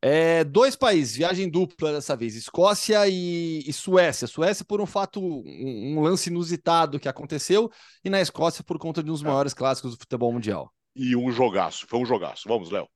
É, 0.00 0.44
dois 0.44 0.76
países, 0.76 1.16
viagem 1.16 1.48
dupla 1.48 1.92
dessa 1.92 2.14
vez, 2.14 2.34
Escócia 2.34 3.08
e, 3.08 3.62
e 3.66 3.72
Suécia. 3.72 4.26
Suécia 4.26 4.64
por 4.64 4.80
um 4.80 4.86
fato, 4.86 5.18
um, 5.18 5.96
um, 5.96 6.00
lance 6.02 6.28
inusitado 6.28 7.00
que 7.00 7.08
aconteceu, 7.08 7.70
e 8.04 8.10
na 8.10 8.20
Escócia 8.20 8.62
por 8.62 8.78
conta 8.78 9.02
de 9.02 9.10
um 9.10 9.14
dos 9.14 9.22
é. 9.22 9.26
maiores 9.26 9.54
clássicos 9.54 9.92
do 9.92 9.98
futebol 9.98 10.32
mundial. 10.32 10.70
E 10.94 11.16
um 11.16 11.30
jogaço, 11.32 11.86
foi 11.88 11.98
um 11.98 12.04
jogaço. 12.04 12.46
Vamos, 12.46 12.70
Léo. 12.70 12.86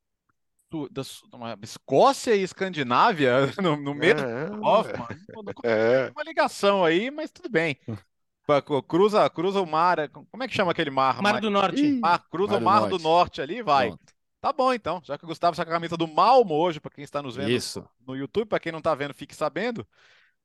Da, 0.91 1.03
Escócia 1.63 2.35
e 2.35 2.43
Escandinávia 2.43 3.47
no, 3.63 3.77
no 3.77 3.95
meio 3.95 4.19
é, 4.19 4.51
do 4.51 4.63
Hoffman. 4.63 5.07
É. 5.65 6.11
Uma 6.15 6.23
ligação 6.23 6.85
aí, 6.85 7.11
mas 7.11 7.31
tudo 7.31 7.49
bem. 7.49 7.79
Cruza, 8.87 9.29
cruza 9.31 9.61
o 9.61 9.67
mar. 9.67 10.09
Como 10.09 10.43
é 10.43 10.49
que 10.49 10.55
chama 10.55 10.73
aquele 10.73 10.91
mar? 10.91 11.21
Mar 11.21 11.41
do 11.41 11.51
Norte. 11.51 11.93
Mar, 12.01 12.25
cruza 12.31 12.53
mar 12.53 12.61
o 12.61 12.65
Mar 12.65 12.81
do 12.81 12.81
Norte. 12.81 13.03
do 13.03 13.03
Norte 13.03 13.43
ali, 13.43 13.63
vai. 13.63 13.89
Pronto. 13.89 14.19
Tá 14.41 14.53
bom, 14.53 14.73
então. 14.73 15.01
Já 15.05 15.19
que 15.19 15.25
o 15.25 15.29
Gustavo 15.29 15.53
está 15.53 15.65
com 15.65 15.71
a 15.71 15.75
camisa 15.75 15.97
do 15.97 16.07
Malmo 16.07 16.55
hoje, 16.55 16.81
para 16.81 16.93
quem 16.93 17.03
está 17.03 17.21
nos 17.21 17.37
vendo 17.37 17.51
Isso. 17.51 17.85
no 18.07 18.15
YouTube, 18.15 18.49
para 18.49 18.61
quem 18.61 18.71
não 18.71 18.79
está 18.79 18.95
vendo, 18.95 19.13
fique 19.13 19.35
sabendo. 19.35 19.87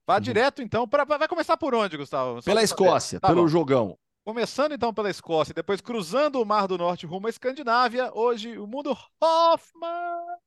Vá 0.05 0.15
uhum. 0.15 0.21
direto, 0.21 0.61
então. 0.61 0.87
Pra, 0.87 1.05
vai 1.05 1.27
começar 1.27 1.55
por 1.57 1.73
onde, 1.75 1.95
Gustavo? 1.95 2.41
Só 2.41 2.45
pela 2.45 2.63
Escócia, 2.63 3.19
tá 3.19 3.27
pelo 3.27 3.43
bom. 3.43 3.47
jogão. 3.47 3.97
Começando 4.23 4.71
então 4.71 4.93
pela 4.93 5.09
Escócia, 5.09 5.53
depois 5.53 5.81
cruzando 5.81 6.41
o 6.41 6.45
Mar 6.45 6.65
do 6.65 6.77
Norte 6.77 7.05
rumo 7.05 7.27
à 7.27 7.29
Escandinávia, 7.29 8.09
hoje 8.13 8.57
o 8.57 8.65
mundo 8.65 8.97
Hoffman. 9.21 10.37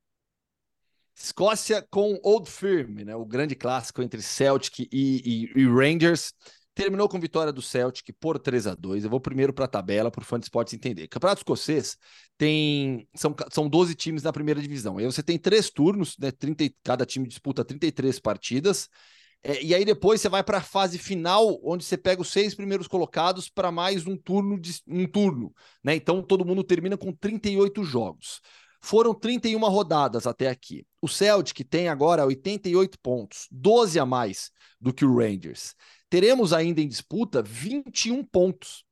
Escócia 1.15 1.87
com 1.91 2.19
Old 2.23 2.51
Firm, 2.51 3.05
né? 3.05 3.15
O 3.15 3.27
grande 3.27 3.55
clássico 3.55 4.01
entre 4.01 4.23
Celtic 4.23 4.79
e, 4.79 4.89
e, 4.93 5.61
e 5.61 5.67
Rangers. 5.67 6.33
Terminou 6.75 7.07
com 7.07 7.21
vitória 7.21 7.53
do 7.53 7.61
Celtic 7.61 8.15
por 8.19 8.39
3 8.39 8.67
a 8.67 8.75
2 8.75 9.05
Eu 9.05 9.11
vou 9.11 9.21
primeiro 9.21 9.53
para 9.53 9.67
a 9.67 9.69
tabela, 9.69 10.11
para 10.11 10.23
o 10.23 10.25
fã 10.25 10.39
de 10.39 10.47
esportes 10.47 10.73
entender. 10.73 11.07
Campeonato 11.09 11.41
escocês 11.41 11.99
tem. 12.39 13.07
São, 13.15 13.35
são 13.51 13.69
12 13.69 13.95
times 13.95 14.23
na 14.23 14.33
primeira 14.33 14.61
divisão. 14.61 14.97
Aí 14.97 15.05
você 15.05 15.23
tem 15.23 15.39
três 15.39 15.69
turnos, 15.69 16.17
né? 16.19 16.31
30, 16.31 16.65
cada 16.83 17.05
time 17.05 17.29
disputa 17.29 17.63
33 17.63 18.19
partidas. 18.21 18.89
É, 19.49 19.63
e 19.63 19.73
aí 19.73 19.85
depois 19.85 20.21
você 20.21 20.29
vai 20.29 20.43
para 20.43 20.59
a 20.59 20.61
fase 20.61 20.99
final, 20.99 21.61
onde 21.63 21.85
você 21.85 21.97
pega 21.97 22.21
os 22.21 22.33
seis 22.33 22.53
primeiros 22.53 22.89
colocados 22.89 23.49
para 23.49 23.71
mais 23.71 24.05
um 24.05 24.17
turno 24.17 24.59
de 24.59 24.83
um 24.89 25.07
turno, 25.07 25.55
né? 25.85 25.95
Então 25.95 26.21
todo 26.21 26.45
mundo 26.45 26.65
termina 26.65 26.97
com 26.97 27.13
38 27.13 27.85
jogos. 27.85 28.41
Foram 28.81 29.15
31 29.15 29.61
rodadas 29.69 30.27
até 30.27 30.49
aqui. 30.49 30.85
O 31.01 31.07
Celtic 31.07 31.65
tem 31.69 31.89
agora 31.89 32.27
88 32.27 32.99
pontos, 32.99 33.47
12 33.53 34.01
a 34.01 34.05
mais 34.05 34.51
do 34.81 34.93
que 34.93 35.05
o 35.05 35.17
Rangers. 35.17 35.77
Teremos 36.11 36.53
ainda 36.53 36.81
em 36.81 36.89
disputa 36.89 37.41
21 37.41 38.25
pontos. 38.25 38.85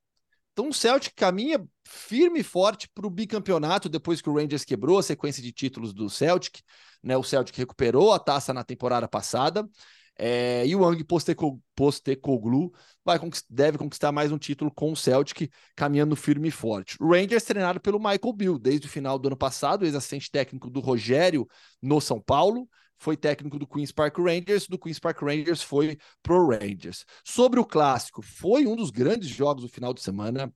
Então 0.53 0.69
o 0.69 0.73
Celtic 0.73 1.15
caminha 1.17 1.67
firme 1.85 2.41
e 2.41 2.45
forte 2.45 2.89
para 2.95 3.09
o 3.09 3.11
bicampeonato 3.11 3.89
depois 3.89 4.23
que 4.23 4.31
o 4.31 4.37
Rangers 4.37 4.65
quebrou 4.65 4.99
a 4.99 5.03
sequência 5.03 5.43
de 5.43 5.51
títulos 5.51 5.93
do 5.93 6.09
Celtic. 6.09 6.61
Né? 7.03 7.17
O 7.17 7.25
Celtic 7.25 7.57
recuperou 7.57 8.13
a 8.13 8.21
taça 8.21 8.55
na 8.55 8.63
temporada 8.63 9.09
passada. 9.09 9.69
É, 10.17 10.65
e 10.67 10.77
o 10.77 10.85
Ang 10.85 11.05
Postecoglou 11.75 12.73
vai, 13.05 13.19
deve 13.51 13.79
conquistar 13.79 14.13
mais 14.13 14.31
um 14.31 14.39
título 14.39 14.71
com 14.71 14.93
o 14.93 14.97
Celtic, 14.97 15.51
caminhando 15.75 16.15
firme 16.15 16.49
e 16.49 16.53
forte. 16.53 16.97
O 17.01 17.11
Rangers 17.13 17.45
treinado 17.45 17.81
pelo 17.81 17.99
Michael 17.99 18.33
Bill 18.33 18.59
desde 18.59 18.87
o 18.87 18.91
final 18.91 19.19
do 19.19 19.27
ano 19.27 19.37
passado, 19.37 19.85
ex-assistente 19.85 20.31
técnico 20.31 20.71
do 20.71 20.81
Rogério 20.81 21.47
no 21.83 22.01
São 22.01 22.21
Paulo, 22.21 22.69
foi 22.97 23.17
técnico 23.17 23.59
do 23.59 23.67
Queen's 23.67 23.93
Park 23.93 24.19
Rangers, 24.19 24.67
do 24.69 24.79
Queen's 24.79 24.99
Park 24.99 25.21
Rangers 25.21 25.63
foi 25.63 25.99
pro 26.23 26.49
Rangers. 26.49 27.05
Sobre 27.25 27.59
o 27.59 27.65
clássico, 27.65 28.23
foi 28.23 28.67
um 28.67 28.77
dos 28.77 28.91
grandes 28.91 29.29
jogos 29.29 29.65
do 29.65 29.69
final 29.69 29.93
de 29.93 30.01
semana 30.01 30.53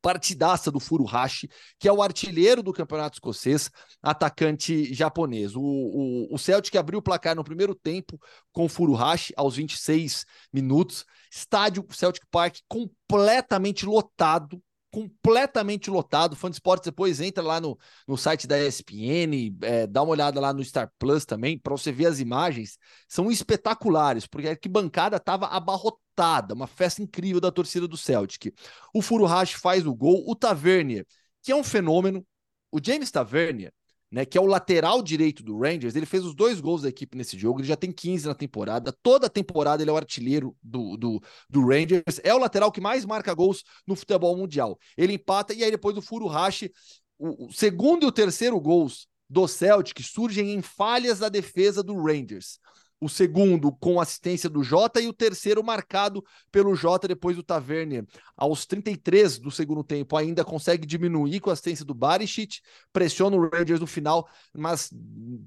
partidaça 0.00 0.70
do 0.70 0.80
Furuhashi, 0.80 1.48
que 1.78 1.88
é 1.88 1.92
o 1.92 2.02
artilheiro 2.02 2.62
do 2.62 2.72
campeonato 2.72 3.16
escocês, 3.16 3.70
atacante 4.02 4.92
japonês. 4.92 5.54
O, 5.54 5.62
o, 5.62 6.34
o 6.34 6.38
Celtic 6.38 6.74
abriu 6.76 6.98
o 6.98 7.02
placar 7.02 7.34
no 7.34 7.44
primeiro 7.44 7.74
tempo 7.74 8.18
com 8.52 8.64
o 8.64 8.68
Furuhashi 8.68 9.32
aos 9.36 9.56
26 9.56 10.24
minutos. 10.52 11.04
Estádio 11.30 11.84
Celtic 11.90 12.24
Park 12.30 12.58
completamente 12.68 13.84
lotado, 13.84 14.62
completamente 14.96 15.90
lotado. 15.90 16.32
O 16.32 16.36
Fã 16.36 16.48
de 16.48 16.56
Esportes 16.56 16.86
depois 16.86 17.20
entra 17.20 17.44
lá 17.44 17.60
no, 17.60 17.78
no 18.08 18.16
site 18.16 18.46
da 18.46 18.58
ESPN, 18.58 19.54
é, 19.60 19.86
dá 19.86 20.02
uma 20.02 20.12
olhada 20.12 20.40
lá 20.40 20.54
no 20.54 20.64
Star 20.64 20.90
Plus 20.98 21.26
também, 21.26 21.58
para 21.58 21.76
você 21.76 21.92
ver 21.92 22.06
as 22.06 22.18
imagens. 22.18 22.78
São 23.06 23.30
espetaculares, 23.30 24.26
porque 24.26 24.48
a 24.48 24.52
arquibancada 24.52 25.18
estava 25.18 25.48
abarrotada, 25.48 26.54
uma 26.54 26.66
festa 26.66 27.02
incrível 27.02 27.42
da 27.42 27.52
torcida 27.52 27.86
do 27.86 27.94
Celtic. 27.94 28.54
O 28.94 29.02
Furuhashi 29.02 29.58
faz 29.58 29.86
o 29.86 29.94
gol, 29.94 30.24
o 30.26 30.34
Tavernier, 30.34 31.06
que 31.42 31.52
é 31.52 31.56
um 31.56 31.64
fenômeno. 31.64 32.26
O 32.72 32.80
James 32.82 33.10
Tavernier 33.10 33.74
né, 34.16 34.24
que 34.24 34.38
é 34.38 34.40
o 34.40 34.46
lateral 34.46 35.02
direito 35.02 35.42
do 35.42 35.58
Rangers, 35.58 35.94
ele 35.94 36.06
fez 36.06 36.24
os 36.24 36.34
dois 36.34 36.58
gols 36.58 36.80
da 36.80 36.88
equipe 36.88 37.18
nesse 37.18 37.38
jogo, 37.38 37.60
ele 37.60 37.68
já 37.68 37.76
tem 37.76 37.92
15 37.92 38.26
na 38.26 38.34
temporada, 38.34 38.90
toda 39.02 39.28
temporada 39.28 39.82
ele 39.82 39.90
é 39.90 39.92
o 39.92 39.96
artilheiro 39.98 40.56
do, 40.62 40.96
do, 40.96 41.22
do 41.50 41.60
Rangers, 41.60 42.18
é 42.24 42.34
o 42.34 42.38
lateral 42.38 42.72
que 42.72 42.80
mais 42.80 43.04
marca 43.04 43.34
gols 43.34 43.62
no 43.86 43.94
futebol 43.94 44.34
mundial. 44.34 44.78
Ele 44.96 45.12
empata 45.12 45.52
e 45.52 45.62
aí 45.62 45.70
depois 45.70 45.98
o 45.98 46.00
Furuhashi, 46.00 46.72
o, 47.18 47.48
o 47.48 47.52
segundo 47.52 48.04
e 48.04 48.06
o 48.06 48.12
terceiro 48.12 48.58
gols 48.58 49.06
do 49.28 49.46
Celtic 49.46 50.00
surgem 50.02 50.54
em 50.54 50.62
falhas 50.62 51.18
da 51.18 51.28
defesa 51.28 51.82
do 51.82 51.94
Rangers 52.02 52.58
o 53.00 53.08
segundo 53.08 53.70
com 53.72 54.00
assistência 54.00 54.48
do 54.48 54.62
Jota 54.62 55.00
e 55.00 55.06
o 55.06 55.12
terceiro 55.12 55.62
marcado 55.62 56.24
pelo 56.50 56.74
Jota 56.74 57.06
depois 57.06 57.36
do 57.36 57.42
Tavernier. 57.42 58.06
Aos 58.36 58.64
33 58.64 59.38
do 59.38 59.50
segundo 59.50 59.84
tempo 59.84 60.16
ainda 60.16 60.44
consegue 60.44 60.86
diminuir 60.86 61.40
com 61.40 61.50
a 61.50 61.52
assistência 61.52 61.84
do 61.84 61.94
Barisic, 61.94 62.60
pressiona 62.92 63.36
o 63.36 63.48
Rangers 63.48 63.80
no 63.80 63.86
final, 63.86 64.28
mas 64.56 64.90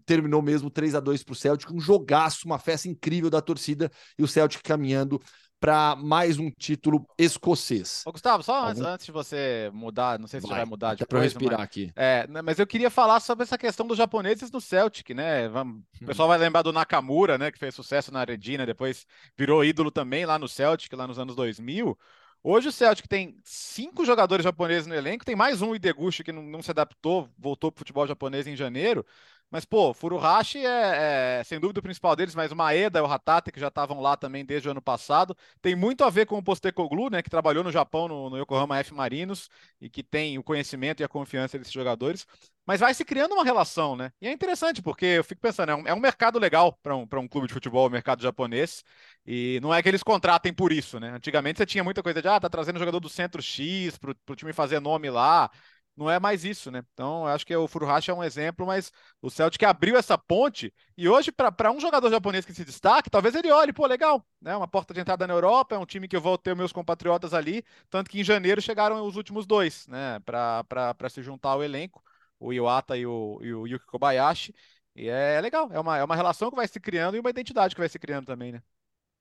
terminou 0.06 0.41
mesmo 0.41 0.70
3 0.70 0.95
a 0.95 1.00
2 1.00 1.24
para 1.24 1.34
o 1.34 1.36
Celtic, 1.36 1.72
um 1.72 1.80
jogaço, 1.80 2.45
uma 2.45 2.60
festa 2.60 2.88
incrível 2.88 3.30
da 3.30 3.41
torcida 3.41 3.91
e 4.18 4.24
o 4.24 4.28
Celtic 4.28 4.62
caminhando 4.62 5.20
para 5.60 5.95
mais 5.95 6.38
um 6.39 6.49
título 6.49 7.05
escocês. 7.18 8.03
Ô, 8.05 8.12
Gustavo, 8.12 8.41
só 8.43 8.55
Algum... 8.55 8.70
antes, 8.70 8.82
antes, 8.82 9.05
de 9.05 9.12
você 9.12 9.70
mudar, 9.74 10.18
não 10.18 10.28
sei 10.28 10.39
se 10.39 10.47
vai, 10.47 10.55
você 10.55 10.62
vai 10.62 10.70
mudar 10.70 10.95
de 10.95 11.05
para 11.05 11.20
respirar 11.20 11.60
mas, 11.60 11.66
aqui. 11.66 11.91
É, 11.95 12.26
né, 12.28 12.41
mas 12.41 12.60
eu 12.60 12.66
queria 12.66 12.89
falar 12.89 13.20
sobre 13.20 13.43
essa 13.43 13.57
questão 13.57 13.86
dos 13.86 13.97
japoneses 13.97 14.49
no 14.51 14.62
Celtic, 14.62 15.10
né? 15.14 15.49
Vamos, 15.49 15.84
o 16.01 16.05
pessoal 16.05 16.28
vai 16.28 16.38
lembrar 16.38 16.62
do 16.62 16.72
Nakamura, 16.72 17.38
né, 17.38 17.51
que 17.51 17.60
fez 17.60 17.76
sucesso 17.76 18.12
na 18.12 18.24
Redina, 18.24 18.66
depois 18.66 19.05
virou 19.38 19.64
ídolo 19.64 19.91
também 19.91 20.26
lá 20.26 20.39
no 20.39 20.47
Celtic, 20.47 20.93
lá 20.93 21.05
nos 21.05 21.20
anos 21.20 21.36
2000. 21.36 21.97
Hoje 22.41 22.70
o 22.70 22.72
Celtic 22.72 23.05
tem 23.05 23.36
cinco 23.43 24.05
jogadores 24.05 24.45
japoneses 24.45 24.88
no 24.88 24.95
elenco, 24.95 25.26
tem 25.26 25.36
mais 25.36 25.62
um 25.62 25.76
Ideguchi 25.76 26.24
que 26.24 26.32
não, 26.32 26.41
não 26.41 26.62
se 26.62 26.72
adaptou, 26.72 27.30
voltou 27.38 27.70
para 27.70 27.80
o 27.80 27.82
futebol 27.82 28.07
japonês 28.07 28.47
em 28.47 28.55
janeiro. 28.55 29.05
Mas, 29.52 29.66
pô, 29.66 29.93
Furuhashi 29.95 30.60
é, 30.64 31.39
é, 31.39 31.43
sem 31.43 31.60
dúvida 31.60 31.80
o 31.80 31.84
principal 31.84 32.16
deles, 32.16 32.36
mas 32.36 32.52
o 32.52 32.56
Maeda 32.56 33.00
e 33.00 33.02
o 33.02 33.06
Hatate, 33.06 33.52
que 33.52 33.60
já 33.60 33.70
estavam 33.70 34.00
lá 34.00 34.16
também 34.16 34.45
desde 34.45 34.68
o 34.68 34.72
ano 34.72 34.82
passado, 34.82 35.36
tem 35.60 35.76
muito 35.76 36.04
a 36.04 36.10
ver 36.10 36.28
com 36.28 36.38
o 36.38 36.43
Postecoglou, 36.43 37.10
né, 37.10 37.24
que 37.24 37.32
trabalhou 37.32 37.64
no 37.64 37.72
Japão, 37.72 38.08
no, 38.08 38.30
no, 38.30 38.38
Yokohama 38.38 38.78
F 38.78 38.93
Marinos, 38.93 39.50
e 39.82 39.89
que 39.89 40.04
tem 40.04 40.38
o 40.38 40.43
conhecimento 40.43 41.02
e 41.02 41.04
a 41.04 41.08
confiança 41.08 41.58
desses 41.58 41.74
jogadores. 41.74 42.28
Mas 42.64 42.80
vai 42.80 42.93
se 42.93 43.04
criando 43.04 43.34
uma 43.34 43.43
relação, 43.43 43.95
né? 43.95 44.12
E 44.22 44.28
é 44.28 44.32
interessante, 44.32 44.80
porque 44.80 45.06
eu 45.06 45.24
fico 45.24 45.41
pensando, 45.41 45.72
é 45.72 45.76
um, 45.76 45.88
é 45.88 45.93
um 45.95 46.00
mercado 46.00 46.38
legal 46.38 46.78
para 46.84 46.95
um, 46.95 47.08
um 47.12 47.28
clube 47.28 47.47
de 47.47 47.54
futebol, 47.54 47.88
o 47.88 47.89
mercado 47.89 48.22
japonês, 48.22 48.84
e 49.26 49.60
não 49.64 49.74
é 49.74 49.82
que 49.82 49.89
eles 49.89 50.04
contratem 50.04 50.54
por 50.54 50.72
isso, 50.72 51.00
né? 51.00 51.10
Antigamente 51.10 51.58
você 51.58 51.66
tinha 51.66 51.84
muita 51.84 52.04
coisa 52.04 52.22
de, 52.22 52.28
ah, 52.28 52.39
tá 52.39 52.47
trazendo 52.47 52.78
jogador 52.78 53.00
do 53.00 53.10
centro 53.10 53.41
X 53.41 53.97
para 53.97 54.12
o 54.12 54.36
time 54.36 54.54
fazer 54.54 54.80
nome 54.80 55.10
lá 55.10 55.50
não 55.96 56.10
é 56.10 56.20
mais 56.20 56.46
isso, 56.46 56.72
né? 56.72 56.82
Então, 56.94 57.26
acho 57.28 57.46
que 57.46 57.56
o 57.56 57.68
Furuhashi 57.68 58.10
é 58.10 58.14
um 58.14 58.24
exemplo, 58.24 58.66
mas 58.66 58.92
o 59.22 59.30
Celtic 59.30 59.62
abriu 59.64 59.98
essa 59.98 60.18
ponte 60.18 60.74
e 60.98 61.10
hoje, 61.10 61.32
para 61.32 61.72
um 61.72 61.80
jogador 61.80 62.10
japonês 62.10 62.46
que 62.46 62.54
se 62.54 62.64
destaque, 62.64 63.10
talvez 63.10 63.36
ele 63.36 63.52
olhe, 63.52 63.74
pô, 63.74 63.86
legal, 63.86 64.26
né? 64.42 64.56
Uma 64.56 64.68
porta 64.68 64.94
de 64.94 65.02
entrada 65.02 65.28
na 65.28 65.34
Europa, 65.34 65.76
é 65.76 65.78
um 65.78 65.86
time 65.86 66.08
que 66.08 66.16
eu 66.16 66.22
vou 66.22 66.38
ter 66.38 66.56
meus 66.56 66.72
compatriotas 66.72 67.34
ali, 67.34 67.64
tanto 67.90 68.10
que 68.10 68.20
em 68.20 68.24
janeiro 68.24 68.62
chegaram 68.62 69.06
os 69.06 69.16
últimos 69.18 69.46
dois, 69.46 69.88
né? 69.88 70.20
Para 70.22 71.10
se 71.10 71.22
juntar 71.22 71.50
ao 71.50 71.64
elenco, 71.64 72.02
o 72.40 72.54
Iwata 72.54 72.98
e 72.98 73.06
o, 73.06 73.40
e 73.42 73.54
o 73.54 73.68
Yuki 73.68 73.86
Kobayashi. 73.86 74.56
E 74.96 75.08
é 75.08 75.40
legal, 75.42 75.70
é 75.72 75.80
uma, 75.80 75.98
é 75.98 76.04
uma 76.04 76.16
relação 76.16 76.50
que 76.50 76.56
vai 76.56 76.68
se 76.68 76.80
criando 76.80 77.16
e 77.16 77.20
uma 77.20 77.30
identidade 77.30 77.76
que 77.76 77.82
vai 77.82 77.90
se 77.90 78.00
criando 78.00 78.26
também, 78.26 78.54
né? 78.54 78.62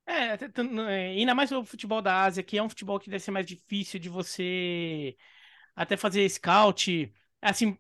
É, 0.06 0.34
é 0.34 1.08
ainda 1.10 1.34
mais 1.34 1.52
o 1.52 1.64
futebol 1.64 2.00
da 2.00 2.22
Ásia, 2.22 2.42
que 2.42 2.56
é 2.56 2.62
um 2.62 2.68
futebol 2.68 2.98
que 2.98 3.10
deve 3.10 3.22
ser 3.22 3.30
mais 3.30 3.44
difícil 3.44 4.00
de 4.00 4.08
você 4.08 5.14
até 5.78 5.96
fazer 5.96 6.28
scout, 6.28 7.12
assim, 7.40 7.76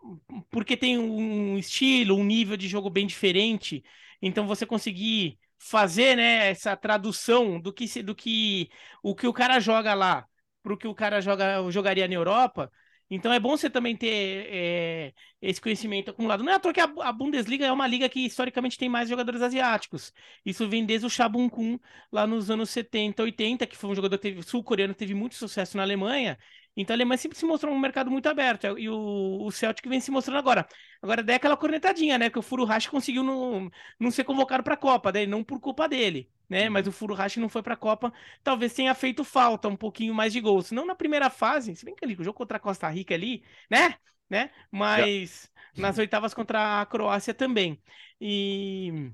porque 0.50 0.76
tem 0.76 0.98
um 0.98 1.58
estilo, 1.58 2.14
um 2.16 2.24
nível 2.24 2.56
de 2.56 2.68
jogo 2.68 2.88
bem 2.88 3.06
diferente. 3.06 3.82
Então 4.22 4.46
você 4.46 4.64
conseguir 4.64 5.38
fazer, 5.58 6.16
né, 6.16 6.48
essa 6.50 6.76
tradução 6.76 7.60
do 7.60 7.72
que 7.72 8.02
do 8.02 8.14
que 8.14 8.70
o 9.02 9.14
que 9.16 9.26
o 9.26 9.32
cara 9.32 9.58
joga 9.58 9.94
lá 9.94 10.24
para 10.62 10.72
o 10.74 10.76
que 10.78 10.86
o 10.86 10.94
cara 10.94 11.20
joga 11.20 11.68
jogaria 11.70 12.06
na 12.06 12.14
Europa. 12.14 12.70
Então 13.10 13.32
é 13.32 13.40
bom 13.40 13.56
você 13.56 13.70
também 13.70 13.96
ter 13.96 14.46
é, 14.50 15.14
esse 15.42 15.60
conhecimento 15.60 16.10
acumulado. 16.10 16.44
Não 16.44 16.52
é 16.52 16.56
à 16.56 16.60
toa 16.60 16.72
que 16.74 16.80
a, 16.80 17.12
Bundesliga 17.12 17.66
é 17.66 17.72
uma 17.72 17.86
liga 17.86 18.08
que 18.08 18.20
historicamente 18.20 18.78
tem 18.78 18.88
mais 18.88 19.08
jogadores 19.08 19.40
asiáticos. 19.42 20.12
Isso 20.44 20.68
vem 20.68 20.84
desde 20.84 21.06
o 21.06 21.10
Shabun 21.10 21.48
Kun 21.48 21.78
lá 22.12 22.26
nos 22.26 22.50
anos 22.50 22.70
70, 22.70 23.22
80, 23.22 23.66
que 23.66 23.76
foi 23.76 23.90
um 23.90 23.94
jogador 23.94 24.20
sul-coreano 24.44 24.94
que 24.94 24.98
teve 25.00 25.14
muito 25.14 25.34
sucesso 25.36 25.76
na 25.76 25.82
Alemanha 25.82 26.38
então 26.80 26.94
a 26.94 26.96
Alemanha 26.96 27.18
sempre 27.18 27.36
se 27.36 27.44
mostrou 27.44 27.74
um 27.74 27.78
mercado 27.78 28.10
muito 28.10 28.28
aberto. 28.28 28.64
É, 28.66 28.70
e 28.80 28.88
o, 28.88 29.44
o 29.44 29.50
Celtic 29.50 29.88
vem 29.88 30.00
se 30.00 30.10
mostrando 30.10 30.38
agora. 30.38 30.66
Agora 31.02 31.22
daí 31.22 31.36
aquela 31.36 31.56
cornetadinha, 31.56 32.16
né? 32.16 32.30
Que 32.30 32.38
o 32.38 32.42
Furuhashi 32.42 32.88
conseguiu 32.88 33.24
não, 33.24 33.70
não 33.98 34.10
ser 34.10 34.22
convocado 34.24 34.62
para 34.62 34.74
a 34.74 34.76
Copa, 34.76 35.10
daí 35.10 35.26
não 35.26 35.42
por 35.42 35.60
culpa 35.60 35.88
dele, 35.88 36.30
né? 36.48 36.66
Uhum. 36.66 36.72
Mas 36.72 36.86
o 36.86 36.92
Furuhashi 36.92 37.40
não 37.40 37.48
foi 37.48 37.62
para 37.62 37.74
a 37.74 37.76
Copa. 37.76 38.12
Talvez 38.44 38.72
tenha 38.72 38.94
feito 38.94 39.24
falta 39.24 39.66
um 39.68 39.76
pouquinho 39.76 40.14
mais 40.14 40.32
de 40.32 40.40
gols. 40.40 40.70
Não 40.70 40.86
na 40.86 40.94
primeira 40.94 41.28
fase, 41.28 41.74
se 41.74 41.84
bem 41.84 41.96
que 41.96 42.04
ali, 42.04 42.14
o 42.14 42.22
jogo 42.24 42.38
contra 42.38 42.58
a 42.58 42.60
Costa 42.60 42.88
Rica 42.88 43.14
ali, 43.14 43.42
né? 43.68 43.96
né? 44.30 44.50
Mas 44.70 45.50
nas 45.76 45.98
oitavas 45.98 46.34
contra 46.34 46.80
a 46.82 46.86
Croácia 46.86 47.34
também. 47.34 47.82
E. 48.20 49.12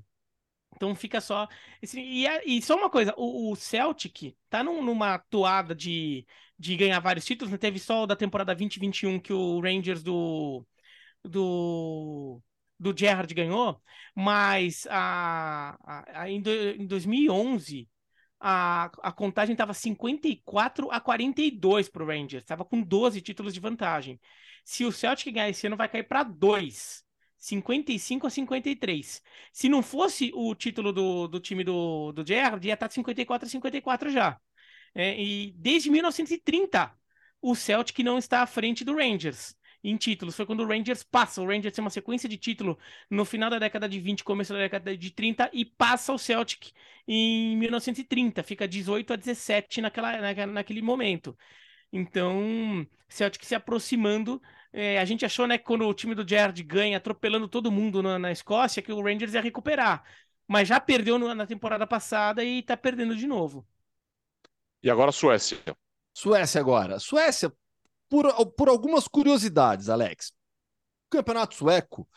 Então 0.77 0.95
fica 0.95 1.21
só. 1.21 1.49
E, 1.95 2.27
e 2.47 2.63
só 2.63 2.77
uma 2.77 2.91
coisa, 2.91 3.15
o, 3.17 3.53
o 3.53 3.57
Celtic 3.57 4.37
tá 4.51 4.63
num, 4.63 4.83
numa 4.83 5.19
toada 5.19 5.75
de, 5.75 6.27
de 6.59 6.77
ganhar 6.77 7.01
vários 7.01 7.25
títulos, 7.25 7.53
né? 7.53 7.59
Teve 7.59 7.79
só 7.79 8.03
o 8.05 8.07
da 8.07 8.17
temporada 8.17 8.55
2021 8.55 9.21
que 9.21 9.33
o 9.33 9.61
Rangers 9.61 10.03
do. 10.03 10.67
do 11.25 12.41
do 12.79 12.97
Gerrard 12.97 13.33
ganhou, 13.33 13.81
mas 14.15 14.87
a, 14.91 15.77
a, 15.85 16.23
a 16.23 16.31
em, 16.31 16.41
do, 16.43 16.51
em 16.51 16.87
2011 16.87 17.89
a, 18.41 18.87
a 19.03 19.13
contagem 19.13 19.53
estava 19.53 19.73
54 19.73 20.91
a 20.91 21.01
42 21.01 21.89
para 21.89 22.03
o 22.03 22.07
Rangers, 22.07 22.43
estava 22.45 22.65
com 22.65 22.83
12 22.83 23.21
títulos 23.23 23.55
de 23.55 23.61
vantagem. 23.61 24.21
Se 24.65 24.85
o 24.85 24.93
Celtic 24.93 25.33
ganhar 25.33 25.49
esse 25.49 25.67
ano, 25.67 25.77
vai 25.77 25.89
cair 25.89 26.05
para 26.05 26.23
2. 26.25 27.04
55 27.45 28.27
a 28.27 28.31
53. 28.31 29.23
Se 29.53 29.69
não 29.69 29.83
fosse 29.83 30.31
o 30.35 30.55
título 30.55 30.93
do, 30.93 31.29
do 31.29 31.41
time 31.41 31.63
do, 31.63 32.11
do 32.13 32.27
Gerrard, 32.27 32.67
ia 32.67 32.73
estar 32.75 32.87
de 32.89 32.95
54 32.95 33.47
a 33.47 33.51
54 33.51 34.11
já. 34.11 34.41
É, 34.95 35.21
e 35.21 35.53
desde 35.53 35.91
1930, 35.91 36.91
o 37.43 37.55
Celtic 37.55 37.99
não 38.03 38.17
está 38.17 38.43
à 38.43 38.47
frente 38.47 38.85
do 38.85 38.97
Rangers. 38.97 39.55
em 39.83 39.97
títulos. 39.99 40.35
Foi 40.37 40.47
quando 40.47 40.61
o 40.61 40.67
Rangers 40.67 41.03
passa. 41.03 41.43
O 41.43 41.47
Rangers 41.47 41.75
tem 41.75 41.85
uma 41.85 41.91
sequência 41.91 42.27
de 42.29 42.39
título 42.39 42.79
no 43.11 43.25
final 43.27 43.51
da 43.51 43.59
década 43.59 43.87
de 43.89 44.01
20, 44.01 44.25
começo 44.25 44.53
da 44.55 44.61
década 44.61 44.97
de 44.97 45.11
30 45.11 45.51
e 45.53 45.65
passa 45.67 46.13
o 46.15 46.19
Celtic 46.19 46.73
em 47.07 47.57
1930. 47.59 48.43
Fica 48.43 48.67
18 48.67 49.13
a 49.13 49.17
17 49.17 49.83
naquela, 49.83 50.47
naquele 50.47 50.81
momento. 50.81 51.37
Então, 51.93 52.87
Celtic 53.09 53.45
se 53.45 53.55
aproximando. 53.55 54.41
É, 54.77 54.99
a 54.99 55.05
gente 55.05 55.25
achou, 55.25 55.47
né, 55.47 55.57
que 55.57 55.63
quando 55.63 55.87
o 55.87 55.95
time 55.95 56.17
do 56.17 56.29
Gerrard 56.29 56.61
ganha, 56.65 56.97
atropelando 56.97 57.47
todo 57.47 57.71
mundo 57.71 58.03
na, 58.03 58.19
na 58.19 58.33
Escócia, 58.33 58.83
que 58.83 58.93
o 58.93 59.01
Rangers 59.01 59.33
ia 59.33 59.41
recuperar. 59.41 60.03
Mas 60.49 60.67
já 60.67 60.81
perdeu 60.81 61.17
no, 61.17 61.33
na 61.33 61.47
temporada 61.47 61.87
passada 61.87 62.43
e 62.43 62.61
tá 62.61 62.77
perdendo 62.77 63.15
de 63.15 63.25
novo. 63.25 63.65
E 64.83 64.91
agora 64.91 65.11
a 65.11 65.13
Suécia. 65.13 65.59
Suécia 66.13 66.61
agora. 66.61 66.99
Suécia, 66.99 67.53
por, 68.09 68.27
por 68.57 68.69
algumas 68.69 69.07
curiosidades, 69.07 69.89
Alex. 69.89 70.33
O 71.07 71.11
campeonato 71.11 71.55
sueco, 71.55 72.09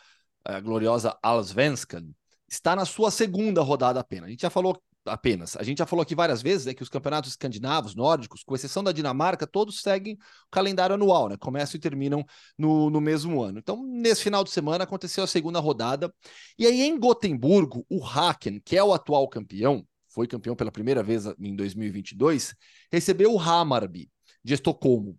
a 0.44 0.58
gloriosa 0.58 1.16
Allsvenskan, 1.22 2.10
está 2.48 2.74
na 2.74 2.84
sua 2.84 3.12
segunda 3.12 3.62
rodada 3.62 4.00
apenas. 4.00 4.26
A 4.26 4.30
gente 4.30 4.42
já 4.42 4.50
falou 4.50 4.82
apenas. 5.08 5.56
A 5.56 5.62
gente 5.62 5.78
já 5.78 5.86
falou 5.86 6.02
aqui 6.02 6.14
várias 6.14 6.40
vezes 6.42 6.66
né, 6.66 6.74
que 6.74 6.82
os 6.82 6.88
campeonatos 6.88 7.30
escandinavos, 7.30 7.94
nórdicos, 7.94 8.42
com 8.42 8.54
exceção 8.54 8.84
da 8.84 8.92
Dinamarca, 8.92 9.46
todos 9.46 9.80
seguem 9.80 10.14
o 10.14 10.50
calendário 10.50 10.94
anual, 10.94 11.28
né? 11.28 11.36
Começam 11.38 11.76
e 11.76 11.80
terminam 11.80 12.24
no, 12.56 12.90
no 12.90 13.00
mesmo 13.00 13.42
ano. 13.42 13.58
Então, 13.58 13.82
nesse 13.82 14.22
final 14.22 14.44
de 14.44 14.50
semana 14.50 14.84
aconteceu 14.84 15.24
a 15.24 15.26
segunda 15.26 15.58
rodada. 15.58 16.12
E 16.58 16.66
aí, 16.66 16.82
em 16.82 16.98
Gotemburgo, 16.98 17.84
o 17.88 18.04
Haken, 18.04 18.60
que 18.64 18.76
é 18.76 18.84
o 18.84 18.92
atual 18.92 19.28
campeão, 19.28 19.86
foi 20.08 20.26
campeão 20.26 20.56
pela 20.56 20.72
primeira 20.72 21.02
vez 21.02 21.26
em 21.38 21.54
2022, 21.54 22.54
recebeu 22.90 23.32
o 23.32 23.40
Hammarby 23.40 24.10
de 24.42 24.54
Estocolmo. 24.54 25.18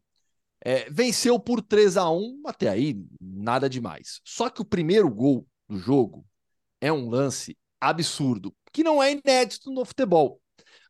É, 0.61 0.89
venceu 0.89 1.39
por 1.39 1.61
3 1.61 1.95
a 1.95 2.09
1 2.09 2.41
até 2.45 2.67
aí 2.67 3.01
nada 3.21 3.69
demais. 3.69 4.19
Só 4.25 4.49
que 4.49 4.61
o 4.61 4.65
primeiro 4.65 5.09
gol 5.09 5.47
do 5.69 5.77
jogo 5.77 6.25
é 6.81 6.91
um 6.91 7.09
lance 7.09 7.57
absurdo, 7.79 8.55
que 8.71 8.83
não 8.83 9.01
é 9.01 9.11
inédito 9.11 9.71
no 9.71 9.85
futebol, 9.85 10.41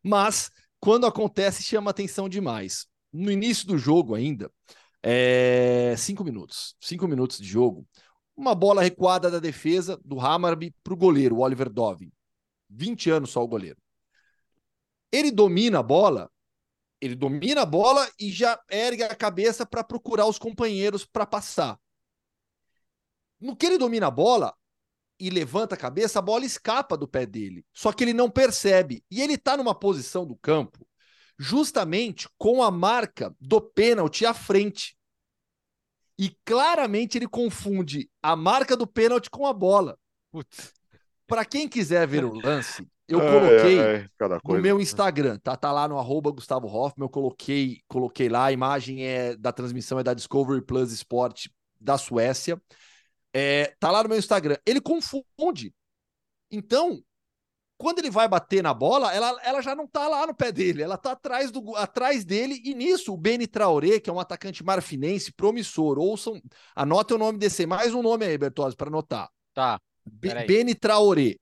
mas 0.04 0.52
quando 0.80 1.06
acontece 1.06 1.64
chama 1.64 1.92
atenção 1.92 2.30
demais. 2.30 2.88
No 3.12 3.32
início 3.32 3.68
do 3.68 3.78
jogo 3.78 4.16
ainda, 4.16 4.52
é... 5.02 5.96
cinco 5.98 6.24
minutos, 6.24 6.76
cinco 6.80 7.08
minutos 7.08 7.38
de 7.38 7.48
jogo, 7.48 7.88
uma 8.36 8.56
bola 8.56 8.82
recuada 8.82 9.30
da 9.30 9.40
defesa 9.40 10.00
do 10.06 10.20
Hammarby 10.20 10.74
para 10.84 10.94
o 10.94 10.98
goleiro, 10.98 11.40
Oliver 11.40 11.70
Dovin. 11.70 12.12
20 12.70 13.10
anos 13.10 13.32
só 13.32 13.44
o 13.44 13.48
goleiro. 13.48 13.78
Ele 15.12 15.32
domina 15.32 15.80
a 15.80 15.84
bola, 15.84 16.30
ele 17.02 17.16
domina 17.16 17.62
a 17.62 17.66
bola 17.66 18.08
e 18.20 18.32
já 18.32 18.60
ergue 18.70 19.04
a 19.04 19.16
cabeça 19.16 19.66
para 19.66 19.84
procurar 19.84 20.28
os 20.28 20.38
companheiros 20.38 21.06
para 21.06 21.26
passar. 21.26 21.80
No 23.40 23.56
que 23.56 23.66
ele 23.66 23.78
domina 23.78 24.08
a 24.08 24.12
bola, 24.12 24.54
e 25.20 25.30
levanta 25.30 25.76
a 25.76 25.78
cabeça, 25.78 26.20
a 26.20 26.22
bola 26.22 26.46
escapa 26.46 26.96
do 26.96 27.08
pé 27.08 27.26
dele. 27.26 27.66
Só 27.74 27.92
que 27.92 28.04
ele 28.04 28.14
não 28.14 28.30
percebe. 28.30 29.04
E 29.12 29.22
ele 29.22 29.34
está 29.34 29.58
numa 29.58 29.76
posição 29.76 30.26
do 30.26 30.36
campo 30.36 30.88
justamente 31.40 32.28
com 32.38 32.62
a 32.62 32.70
marca 32.70 33.34
do 33.40 33.62
pênalti 33.62 34.26
à 34.26 34.34
frente. 34.34 34.98
E 36.18 36.36
claramente 36.44 37.18
ele 37.18 37.28
confunde 37.28 38.10
a 38.22 38.36
marca 38.36 38.76
do 38.76 38.86
pênalti 38.86 39.30
com 39.30 39.48
a 39.48 39.54
bola. 39.54 39.98
Para 41.26 41.46
quem 41.46 41.70
quiser 41.70 42.06
ver 42.06 42.26
o 42.26 42.34
lance, 42.34 42.86
eu 43.08 43.22
coloquei 43.22 43.80
é, 43.80 44.10
é, 44.20 44.40
no 44.44 44.62
meu 44.62 44.82
Instagram, 44.82 45.40
tá? 45.40 45.56
Tá 45.56 45.72
lá 45.72 45.88
no 45.88 45.98
arroba 45.98 46.30
Gustavo 46.30 46.68
Hoffman, 46.68 47.06
eu 47.06 47.10
coloquei, 47.10 47.80
coloquei 47.88 48.28
lá, 48.28 48.46
a 48.46 48.52
imagem 48.52 49.06
é 49.06 49.38
da 49.38 49.54
transmissão 49.54 49.98
é 49.98 50.04
da 50.04 50.14
Discovery 50.14 50.62
Plus 50.62 50.92
Sport 50.92 51.48
da 51.80 51.98
Suécia. 51.98 52.62
É, 53.34 53.76
tá 53.80 53.92
lá 53.92 54.04
no 54.04 54.10
meu 54.10 54.18
Instagram. 54.18 54.58
Ele 54.66 54.82
confunde. 54.82 55.74
Então, 56.52 57.04
quando 57.80 58.00
ele 58.00 58.10
vai 58.10 58.28
bater 58.28 58.62
na 58.62 58.74
bola, 58.74 59.14
ela, 59.14 59.40
ela 59.42 59.62
já 59.62 59.74
não 59.74 59.88
tá 59.88 60.08
lá 60.08 60.28
no 60.28 60.36
pé 60.36 60.52
dele, 60.52 60.82
ela 60.82 60.98
tá 60.98 61.14
atrás, 61.14 61.50
do, 61.50 61.76
atrás 61.78 62.26
dele, 62.26 62.62
e 62.66 62.76
nisso 62.76 63.14
o 63.14 63.18
Beni 63.18 63.48
Traoré, 63.48 64.02
que 64.02 64.10
é 64.10 64.14
um 64.14 64.20
atacante 64.20 64.64
marfinense, 64.64 65.32
promissor, 65.32 65.98
ouçam, 65.98 66.42
anotem 66.76 67.16
o 67.16 67.20
nome 67.20 67.38
desse, 67.38 67.66
mais 67.66 67.94
um 67.94 68.02
nome 68.02 68.26
aí, 68.26 68.38
Bertozzi, 68.38 68.76
para 68.76 68.90
anotar. 68.90 69.30
Tá. 69.54 69.80
Beni 70.06 70.76
Traoré. 70.76 71.36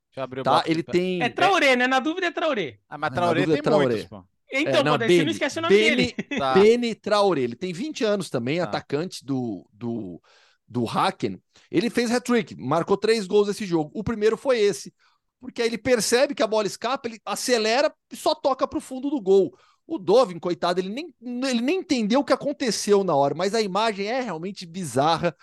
Tá? 0.44 0.64
Ele 0.68 0.84
tem... 0.84 1.24
É 1.24 1.30
Traoré, 1.30 1.76
né? 1.76 1.88
Na 1.88 2.00
dúvida 2.00 2.28
é 2.28 2.32
Traoré. 2.32 2.78
Ah, 2.88 2.98
mas 2.98 3.12
Traoré 3.12 3.46
tem 3.46 3.56
é 3.56 3.62
Traoré. 3.62 3.86
muitos, 3.88 4.06
pô. 4.06 4.24
Então, 4.52 4.80
é, 4.80 4.84
não, 4.84 4.98
Beni, 4.98 5.18
você 5.18 5.24
não 5.24 5.32
esquece 5.32 5.60
o 5.60 5.62
nome 5.62 5.76
Beni, 5.76 5.96
dele. 5.96 6.40
Tá. 6.40 6.54
Beni 6.54 6.96
Traoré, 6.96 7.42
ele 7.42 7.56
tem 7.56 7.74
20 7.74 8.04
anos 8.04 8.30
também, 8.30 8.60
tá. 8.60 8.66
atacante 8.66 9.26
do, 9.26 9.68
do, 9.74 10.22
do 10.68 10.88
Haken, 10.88 11.42
ele 11.72 11.90
fez 11.90 12.12
hat-trick, 12.12 12.56
marcou 12.56 12.98
três 12.98 13.26
gols 13.26 13.48
nesse 13.48 13.66
jogo. 13.66 13.92
O 13.94 14.04
primeiro 14.04 14.36
foi 14.36 14.60
esse, 14.60 14.94
porque 15.40 15.62
aí 15.62 15.68
ele 15.68 15.78
percebe 15.78 16.36
que 16.36 16.44
a 16.44 16.48
bola 16.48 16.68
escapa, 16.68 17.08
ele 17.08 17.20
acelera 17.26 17.94
e 18.12 18.16
só 18.16 18.36
toca 18.36 18.68
para 18.68 18.78
o 18.78 18.82
fundo 18.82 19.10
do 19.10 19.22
gol. 19.22 19.58
O 19.86 19.98
Dovin, 19.98 20.38
coitado, 20.40 20.82
ele 20.82 20.90
nem, 20.90 21.14
ele 21.22 21.62
nem 21.62 21.80
entendeu 21.80 22.20
o 22.20 22.26
que 22.26 22.34
aconteceu 22.34 23.04
na 23.04 23.16
hora, 23.16 23.34
mas 23.34 23.56
a 23.56 23.62
imagem 23.62 24.08
é 24.08 24.20
realmente 24.20 24.66
bizarra 24.66 25.34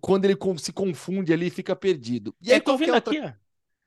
quando 0.00 0.26
ele 0.26 0.36
se 0.58 0.72
confunde 0.72 1.32
ali 1.32 1.46
e 1.46 1.50
fica 1.50 1.74
perdido. 1.74 2.34
E 2.40 2.52
aí, 2.52 2.58
Eu 2.58 2.64
tô 2.64 2.76
vendo 2.76 2.94
outra... 2.94 3.12
aqui, 3.12 3.24
ó. 3.24 3.42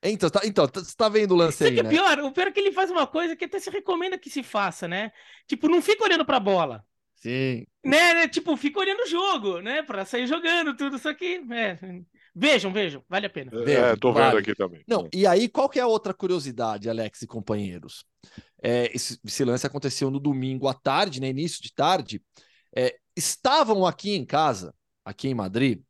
Então, 0.07 0.30
tá, 0.30 0.41
então, 0.43 0.68
tá, 0.68 0.82
você 0.82 0.95
tá 0.95 1.09
vendo 1.09 1.32
o 1.32 1.36
lance 1.36 1.63
Isso 1.63 1.74
aí, 1.74 1.80
é 1.80 1.84
né? 1.84 1.89
pior, 1.89 2.20
o 2.20 2.32
pior 2.32 2.47
é 2.47 2.51
que 2.51 2.59
ele 2.59 2.72
faz 2.72 2.91
uma 2.91 3.07
coisa 3.07 3.36
que 3.36 3.45
até 3.45 3.59
se 3.59 3.70
recomenda 3.72 4.18
que 4.18 4.30
se 4.30 4.43
faça, 4.43 4.88
né? 4.88 5.11
Tipo, 5.47 5.68
não 5.68 5.82
fica 5.82 6.03
olhando 6.03 6.26
pra 6.26 6.39
bola. 6.39 6.86
Sim. 7.16 7.66
Né, 7.84 8.13
né, 8.13 8.28
Tipo, 8.28 8.55
fica 8.55 8.80
olhando 8.80 9.01
o 9.01 9.07
jogo, 9.07 9.59
né? 9.59 9.82
Pra 9.82 10.05
sair 10.05 10.28
jogando 10.28 10.76
tudo. 10.76 10.97
Só 10.99 11.13
que, 11.13 11.41
é, 11.51 11.80
vejam, 12.36 12.72
vejam, 12.72 13.03
vale 13.09 13.26
a 13.26 13.30
pena. 13.30 13.51
É, 13.53 13.63
vejam, 13.63 13.97
tô 13.97 14.11
vale. 14.11 14.28
vendo 14.28 14.39
aqui 14.39 14.55
também. 14.55 14.84
Não, 14.88 15.07
e 15.13 15.26
aí, 15.26 15.47
qual 15.47 15.70
que 15.70 15.80
é 15.80 15.82
a 15.82 15.88
outra 15.88 16.13
curiosidade, 16.13 16.89
Alex 16.89 17.22
e 17.22 17.28
companheiros? 17.28 18.05
É, 18.61 18.89
esse, 18.95 19.20
esse, 19.24 19.43
lance 19.43 19.66
aconteceu 19.66 20.09
no 20.09 20.20
domingo 20.20 20.68
à 20.68 20.74
tarde, 20.74 21.22
né? 21.22 21.30
Início 21.30 21.61
de 21.61 21.74
tarde. 21.74 22.22
É, 22.76 22.95
estavam 23.16 23.86
aqui 23.86 24.16
em 24.16 24.26
casa, 24.26 24.74
aqui 25.03 25.28
em 25.28 25.34
Madrid, 25.34 25.82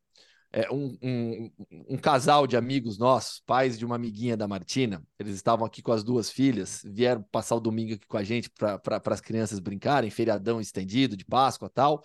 é, 0.56 0.72
um, 0.72 0.98
um, 1.02 1.52
um, 1.90 1.98
casal 1.98 2.48
de 2.48 2.56
amigos 2.56 2.98
nossos, 2.98 3.42
pais 3.42 3.78
de 3.78 3.86
uma 3.86 3.96
amiguinha 3.96 4.38
da 4.38 4.48
Martina, 4.48 5.06
eles 5.20 5.36
estavam 5.36 5.66
aqui 5.66 5.82
com 5.82 5.92
as 5.92 6.02
duas 6.02 6.30
filhas, 6.30 6.82
vieram 6.86 7.22
passar 7.24 7.58
o 7.58 7.60
domingo 7.60 7.96
aqui 7.96 8.08
com 8.08 8.16
a 8.16 8.24
gente 8.24 8.50
para 8.50 9.02
as 9.08 9.20
crianças 9.20 9.60
brincarem, 9.60 10.10
feriadão 10.10 10.62
estendido 10.62 11.18
de 11.18 11.26
Páscoa 11.26 11.70
tal. 11.70 12.02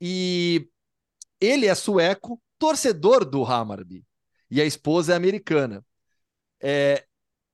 E 0.00 0.70
ele 1.40 1.66
é 1.66 1.74
sueco, 1.74 2.40
torcedor 2.56 3.24
do 3.24 3.44
Hammarby, 3.44 4.06
e 4.48 4.60
a 4.60 4.64
esposa 4.64 5.14
é 5.14 5.16
americana. 5.16 5.84
É, 6.60 7.04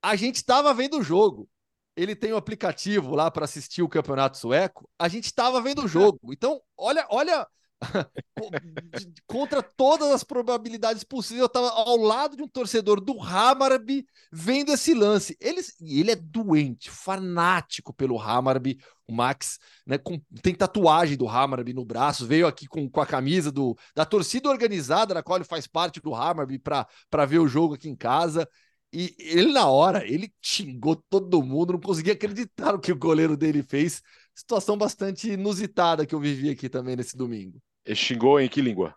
a 0.02 0.14
gente 0.14 0.36
estava 0.36 0.74
vendo 0.74 0.98
o 0.98 1.02
jogo. 1.02 1.48
Ele 1.96 2.14
tem 2.14 2.34
um 2.34 2.36
aplicativo 2.36 3.14
lá 3.14 3.30
para 3.30 3.46
assistir 3.46 3.80
o 3.80 3.88
campeonato 3.88 4.36
sueco. 4.36 4.90
A 4.98 5.08
gente 5.08 5.24
estava 5.24 5.58
vendo 5.62 5.84
o 5.84 5.88
jogo. 5.88 6.34
Então, 6.34 6.60
olha, 6.76 7.06
olha 7.08 7.46
contra 9.26 9.62
todas 9.62 10.10
as 10.10 10.24
probabilidades 10.24 11.04
possíveis, 11.04 11.40
eu 11.40 11.46
estava 11.46 11.68
ao 11.68 11.96
lado 11.96 12.36
de 12.36 12.42
um 12.42 12.48
torcedor 12.48 13.00
do 13.00 13.20
Hammarby 13.22 14.04
vendo 14.32 14.72
esse 14.72 14.94
lance. 14.94 15.36
Ele, 15.40 15.60
ele 15.80 16.10
é 16.10 16.16
doente, 16.16 16.90
fanático 16.90 17.92
pelo 17.92 18.20
Hammarby. 18.20 18.78
O 19.06 19.14
Max 19.14 19.58
né, 19.86 19.96
com, 19.96 20.20
tem 20.42 20.54
tatuagem 20.54 21.16
do 21.16 21.28
Hammarby 21.28 21.72
no 21.72 21.84
braço, 21.84 22.26
veio 22.26 22.46
aqui 22.46 22.66
com, 22.66 22.90
com 22.90 23.00
a 23.00 23.06
camisa 23.06 23.50
do, 23.50 23.76
da 23.94 24.04
torcida 24.04 24.50
organizada, 24.50 25.14
na 25.14 25.22
qual 25.22 25.38
ele 25.38 25.44
faz 25.44 25.66
parte 25.66 26.00
do 26.00 26.14
Hammarby, 26.14 26.58
para 26.58 27.26
ver 27.26 27.38
o 27.38 27.48
jogo 27.48 27.74
aqui 27.74 27.88
em 27.88 27.96
casa. 27.96 28.46
E 28.92 29.14
ele, 29.18 29.52
na 29.52 29.66
hora, 29.68 30.06
ele 30.06 30.32
xingou 30.40 30.96
todo 30.96 31.42
mundo, 31.42 31.74
não 31.74 31.80
conseguia 31.80 32.14
acreditar 32.14 32.72
no 32.72 32.80
que 32.80 32.92
o 32.92 32.96
goleiro 32.98 33.36
dele 33.36 33.62
fez. 33.62 34.02
Situação 34.34 34.78
bastante 34.78 35.30
inusitada 35.32 36.06
que 36.06 36.14
eu 36.14 36.20
vivi 36.20 36.48
aqui 36.50 36.68
também 36.68 36.96
nesse 36.96 37.16
domingo. 37.16 37.60
Ele 37.88 37.96
xingou 37.96 38.38
em 38.38 38.48
que 38.50 38.60
língua? 38.60 38.94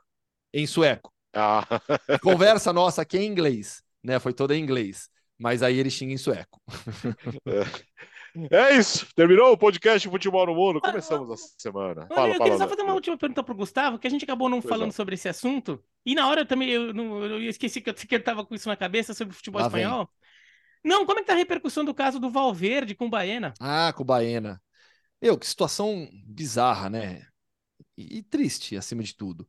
Em 0.54 0.68
sueco. 0.68 1.14
Ah. 1.34 1.66
Conversa 2.22 2.74
nossa 2.74 3.04
aqui 3.04 3.18
é 3.18 3.22
em 3.22 3.26
inglês, 3.26 3.82
né? 4.04 4.20
Foi 4.20 4.34
toda 4.34 4.54
em 4.54 4.62
inglês. 4.62 5.10
Mas 5.40 5.64
aí 5.64 5.80
ele 5.80 5.90
xinga 5.90 6.14
em 6.14 6.18
sueco. 6.18 6.62
É. 8.44 8.72
é 8.74 8.76
isso. 8.76 9.08
Terminou 9.16 9.54
o 9.54 9.58
podcast 9.58 10.10
Futebol 10.10 10.46
no 10.46 10.54
Mundo. 10.54 10.82
Começamos 10.82 11.32
a 11.32 11.38
semana. 11.58 12.06
Fala, 12.08 12.34
eu 12.34 12.38
queria 12.38 12.58
só 12.58 12.68
fazer 12.68 12.82
uma 12.82 12.94
última 12.94 13.18
pergunta 13.18 13.42
para 13.42 13.54
o 13.54 13.58
Gustavo, 13.58 13.98
que 13.98 14.08
a 14.08 14.10
gente 14.10 14.26
acabou 14.26 14.50
não 14.50 14.62
pois 14.62 14.70
falando 14.70 14.92
sobre 14.92 15.16
esse 15.16 15.30
assunto. 15.30 15.82
E 16.06 16.14
na 16.14 16.28
hora 16.28 16.42
eu 16.42 16.46
também 16.46 16.70
eu, 16.70 16.94
não, 16.94 17.24
eu 17.24 17.42
esqueci 17.44 17.80
que 17.80 17.90
eu 17.90 17.96
estava 18.18 18.46
com 18.46 18.54
isso 18.54 18.68
na 18.68 18.76
cabeça 18.76 19.14
sobre 19.14 19.34
futebol 19.34 19.62
Lá 19.62 19.68
espanhol. 19.68 20.00
Vem. 20.84 20.92
Não, 20.92 21.06
como 21.06 21.20
é 21.20 21.22
que 21.22 21.28
tá 21.28 21.34
a 21.34 21.38
repercussão 21.38 21.86
do 21.86 21.94
caso 21.94 22.20
do 22.20 22.30
Valverde 22.30 22.94
com 22.94 23.06
o 23.06 23.10
Baena? 23.10 23.54
Ah, 23.58 23.94
com 23.96 24.04
o 24.04 24.06
Baena. 24.06 24.62
Meu, 25.22 25.38
que 25.38 25.48
situação 25.48 26.10
bizarra, 26.26 26.90
né? 26.90 27.31
E, 28.10 28.18
e 28.18 28.24
triste, 28.24 28.76
acima 28.78 29.04
de 29.04 29.16
tudo. 29.16 29.48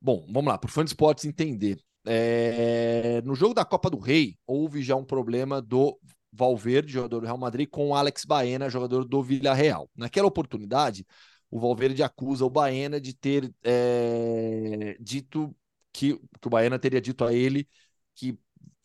Bom, 0.00 0.26
vamos 0.30 0.50
lá, 0.50 0.58
para 0.58 0.68
o 0.68 0.72
fã 0.72 0.84
de 0.84 0.90
esportes 0.90 1.24
entender. 1.24 1.78
É... 2.04 3.22
no 3.24 3.34
jogo 3.34 3.54
da 3.54 3.64
Copa 3.64 3.88
do 3.88 3.98
Rei, 3.98 4.36
houve 4.46 4.82
já 4.82 4.96
um 4.96 5.04
problema 5.04 5.62
do 5.62 5.98
Valverde, 6.32 6.92
jogador 6.92 7.20
do 7.20 7.26
Real 7.26 7.38
Madrid, 7.38 7.68
com 7.70 7.90
o 7.90 7.94
Alex 7.94 8.24
Baena, 8.24 8.68
jogador 8.70 9.04
do 9.04 9.22
Villarreal. 9.22 9.88
Naquela 9.94 10.26
oportunidade, 10.26 11.06
o 11.50 11.60
Valverde 11.60 12.02
acusa 12.02 12.44
o 12.44 12.50
Baena 12.50 13.00
de 13.00 13.14
ter 13.14 13.52
é, 13.62 14.96
dito 14.98 15.54
que, 15.92 16.18
que 16.40 16.46
o 16.46 16.50
Baena 16.50 16.78
teria 16.78 17.00
dito 17.00 17.24
a 17.24 17.32
ele 17.32 17.68
que 18.14 18.36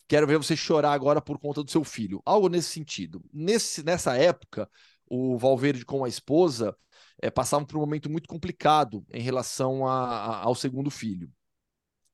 quero 0.08 0.28
ver 0.28 0.38
você 0.38 0.56
chorar 0.56 0.92
agora 0.92 1.22
por 1.22 1.40
conta 1.40 1.64
do 1.64 1.72
seu 1.72 1.84
filho. 1.84 2.22
Algo 2.26 2.50
nesse 2.50 2.70
sentido. 2.70 3.24
Nesse, 3.34 3.84
nessa 3.84 4.18
época, 4.18 4.70
o 5.10 5.38
Valverde 5.38 5.86
com 5.86 6.04
a 6.04 6.10
esposa 6.10 6.76
é, 7.22 7.30
passavam 7.30 7.66
por 7.66 7.78
um 7.78 7.82
momento 7.82 8.10
muito 8.10 8.28
complicado 8.28 9.06
em 9.12 9.22
relação 9.22 9.88
a, 9.88 10.06
a, 10.06 10.44
ao 10.44 10.56
segundo 10.56 10.90
filho. 10.90 11.32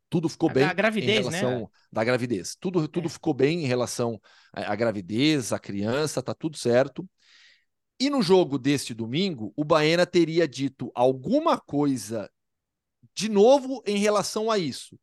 Tudo 0.10 0.30
ficou 0.30 0.49
a, 0.49 0.54
bem. 0.54 0.64
A 0.64 0.74
gravidez, 0.74 1.26
em 1.26 1.30
relação 1.30 1.60
né? 1.62 1.68
Da 1.91 2.04
gravidez. 2.04 2.56
Tudo, 2.60 2.88
tudo 2.88 3.08
é. 3.08 3.10
ficou 3.10 3.34
bem 3.34 3.64
em 3.64 3.68
relação 3.68 4.20
à, 4.54 4.72
à 4.72 4.76
gravidez, 4.76 5.51
à 5.51 5.60
criança, 5.60 6.22
tá 6.22 6.34
tudo 6.34 6.58
certo. 6.58 7.08
E 7.99 8.10
no 8.10 8.22
jogo 8.22 8.58
deste 8.58 8.93
domingo, 8.93 9.54
o 9.56 9.64
Baena 9.64 10.06
teria 10.06 10.47
dito 10.47 10.91
alguma 10.93 11.60
coisa 11.60 12.30
de 13.16 13.30
novo 13.30 13.82
em 13.86 13.97
relação 13.97 14.49
a 14.49 14.58
isso. 14.58 14.99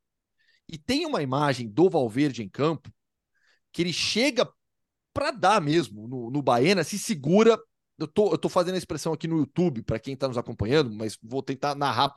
E 0.69 0.79
tem 0.79 1.07
uma 1.07 1.23
imagem 1.23 1.69
do 1.69 1.91
Valverde 1.91 2.43
em 2.43 2.49
campo 2.49 2.93
que 3.73 3.83
ele 3.83 3.93
chega 3.93 4.49
para 5.13 5.31
dar 5.31 5.61
mesmo 5.61 6.07
no, 6.07 6.31
no 6.31 6.43
Baena, 6.43 6.85
se 6.85 6.99
segura. 6.99 7.59
Eu 8.01 8.09
tô, 8.09 8.33
eu 8.33 8.39
tô 8.39 8.49
fazendo 8.49 8.75
a 8.75 8.79
expressão 8.79 9.13
aqui 9.13 9.29
no 9.29 9.39
YouTube 9.39 9.83
para 9.83 9.99
quem 9.99 10.15
está 10.15 10.27
nos 10.27 10.39
acompanhando, 10.39 10.91
mas 10.91 11.19
vou 11.23 11.43
tentar 11.43 11.75
narrar 11.75 12.15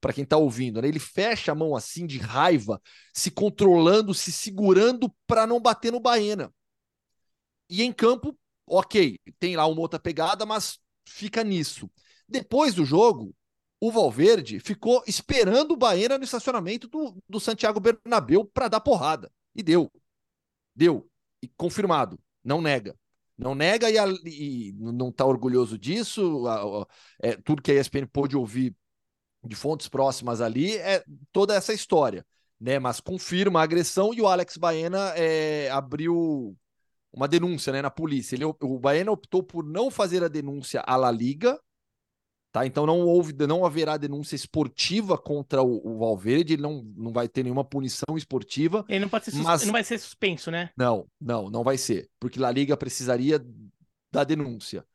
para 0.00 0.12
quem 0.12 0.24
está 0.24 0.36
ouvindo. 0.36 0.80
Né? 0.80 0.88
Ele 0.88 1.00
fecha 1.00 1.52
a 1.52 1.54
mão 1.54 1.74
assim 1.74 2.06
de 2.06 2.18
raiva, 2.18 2.80
se 3.12 3.30
controlando, 3.30 4.14
se 4.14 4.30
segurando 4.30 5.12
para 5.26 5.46
não 5.46 5.60
bater 5.60 5.90
no 5.90 6.00
Baena. 6.00 6.52
E 7.68 7.82
em 7.82 7.92
campo 7.92 8.38
ok, 8.66 9.18
tem 9.38 9.56
lá 9.56 9.66
uma 9.66 9.80
outra 9.80 9.98
pegada, 9.98 10.46
mas 10.46 10.78
fica 11.06 11.44
nisso. 11.44 11.90
Depois 12.28 12.74
do 12.74 12.84
jogo, 12.84 13.34
o 13.80 13.90
Valverde 13.90 14.60
ficou 14.60 15.02
esperando 15.06 15.72
o 15.72 15.76
Baena 15.76 16.16
no 16.16 16.24
estacionamento 16.24 16.88
do, 16.88 17.22
do 17.28 17.40
Santiago 17.40 17.80
Bernabéu 17.80 18.44
para 18.44 18.68
dar 18.68 18.80
porrada. 18.80 19.30
E 19.54 19.62
deu. 19.62 19.92
Deu. 20.74 21.08
E 21.42 21.48
confirmado. 21.48 22.18
Não 22.42 22.60
nega. 22.60 22.96
Não 23.36 23.54
nega 23.54 23.90
e, 23.90 23.98
a, 23.98 24.06
e 24.24 24.72
não 24.78 25.08
está 25.08 25.24
orgulhoso 25.24 25.78
disso. 25.78 26.46
A, 26.46 26.62
a, 26.62 26.86
é, 27.20 27.36
tudo 27.36 27.62
que 27.62 27.72
a 27.72 27.74
ESPN 27.74 28.06
pôde 28.06 28.36
ouvir 28.36 28.74
de 29.44 29.56
fontes 29.56 29.88
próximas 29.88 30.40
ali 30.40 30.76
é 30.76 31.04
toda 31.32 31.54
essa 31.54 31.72
história. 31.72 32.24
Né, 32.60 32.78
mas 32.78 33.00
confirma 33.00 33.60
a 33.60 33.62
agressão 33.64 34.14
e 34.14 34.22
o 34.22 34.26
Alex 34.26 34.56
Baena 34.56 35.12
é, 35.16 35.68
abriu 35.70 36.56
uma 37.12 37.28
denúncia 37.28 37.72
né, 37.72 37.82
na 37.82 37.90
polícia. 37.90 38.36
Ele, 38.36 38.44
o 38.44 38.78
Baena 38.78 39.10
optou 39.10 39.42
por 39.42 39.64
não 39.64 39.90
fazer 39.90 40.24
a 40.24 40.28
denúncia 40.28 40.82
à 40.86 40.96
La 40.96 41.10
Liga, 41.10 41.60
tá? 42.54 42.64
Então 42.64 42.86
não 42.86 43.00
houve, 43.00 43.34
não 43.48 43.66
haverá 43.66 43.96
denúncia 43.96 44.36
esportiva 44.36 45.18
contra 45.18 45.60
o, 45.60 45.80
o 45.84 45.98
Valverde, 45.98 46.52
ele 46.52 46.62
não, 46.62 46.84
não 46.96 47.12
vai 47.12 47.28
ter 47.28 47.42
nenhuma 47.42 47.64
punição 47.64 48.16
esportiva. 48.16 48.84
Ele 48.88 49.00
não 49.00 49.08
pode 49.08 49.24
ser 49.24 49.36
mas... 49.42 49.64
não 49.64 49.72
vai 49.72 49.82
ser 49.82 49.98
suspenso, 49.98 50.52
né? 50.52 50.70
Não, 50.76 51.04
não, 51.20 51.50
não 51.50 51.64
vai 51.64 51.76
ser, 51.76 52.08
porque 52.20 52.38
La 52.38 52.52
Liga 52.52 52.76
precisaria 52.76 53.44
da 54.12 54.22
denúncia. 54.22 54.86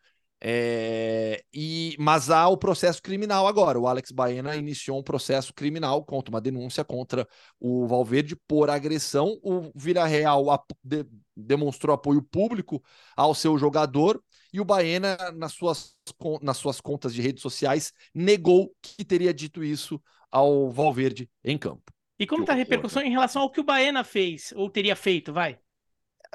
É, 0.41 1.43
e, 1.53 1.97
mas 1.99 2.29
há 2.29 2.47
o 2.47 2.55
processo 2.55 3.01
criminal 3.01 3.45
agora. 3.45 3.77
O 3.77 3.87
Alex 3.87 4.09
Baena 4.09 4.55
iniciou 4.55 4.97
um 4.97 5.03
processo 5.03 5.53
criminal 5.53 6.05
contra 6.05 6.33
uma 6.33 6.39
denúncia 6.39 6.85
contra 6.85 7.27
o 7.59 7.85
Valverde 7.87 8.37
por 8.47 8.69
agressão. 8.69 9.37
O 9.43 9.69
Villarreal 9.75 10.45
de, 10.81 11.05
demonstrou 11.35 11.93
apoio 11.93 12.21
público 12.21 12.81
ao 13.17 13.35
seu 13.35 13.57
jogador 13.57 14.23
e 14.51 14.59
o 14.59 14.65
Baena, 14.65 15.17
nas 15.35 15.53
suas, 15.53 15.95
nas 16.41 16.57
suas 16.57 16.81
contas 16.81 17.13
de 17.13 17.21
redes 17.21 17.41
sociais, 17.41 17.93
negou 18.13 18.75
que 18.81 19.05
teria 19.05 19.33
dito 19.33 19.63
isso 19.63 20.01
ao 20.31 20.71
Valverde 20.71 21.29
em 21.43 21.57
campo. 21.57 21.91
E 22.17 22.27
como 22.27 22.43
está 22.43 22.53
a 22.53 22.57
repercussão 22.57 23.01
em 23.01 23.11
relação 23.11 23.41
ao 23.41 23.51
que 23.51 23.61
o 23.61 23.63
Baena 23.63 24.03
fez 24.03 24.51
ou 24.55 24.69
teria 24.69 24.95
feito? 24.95 25.31
Vai. 25.31 25.57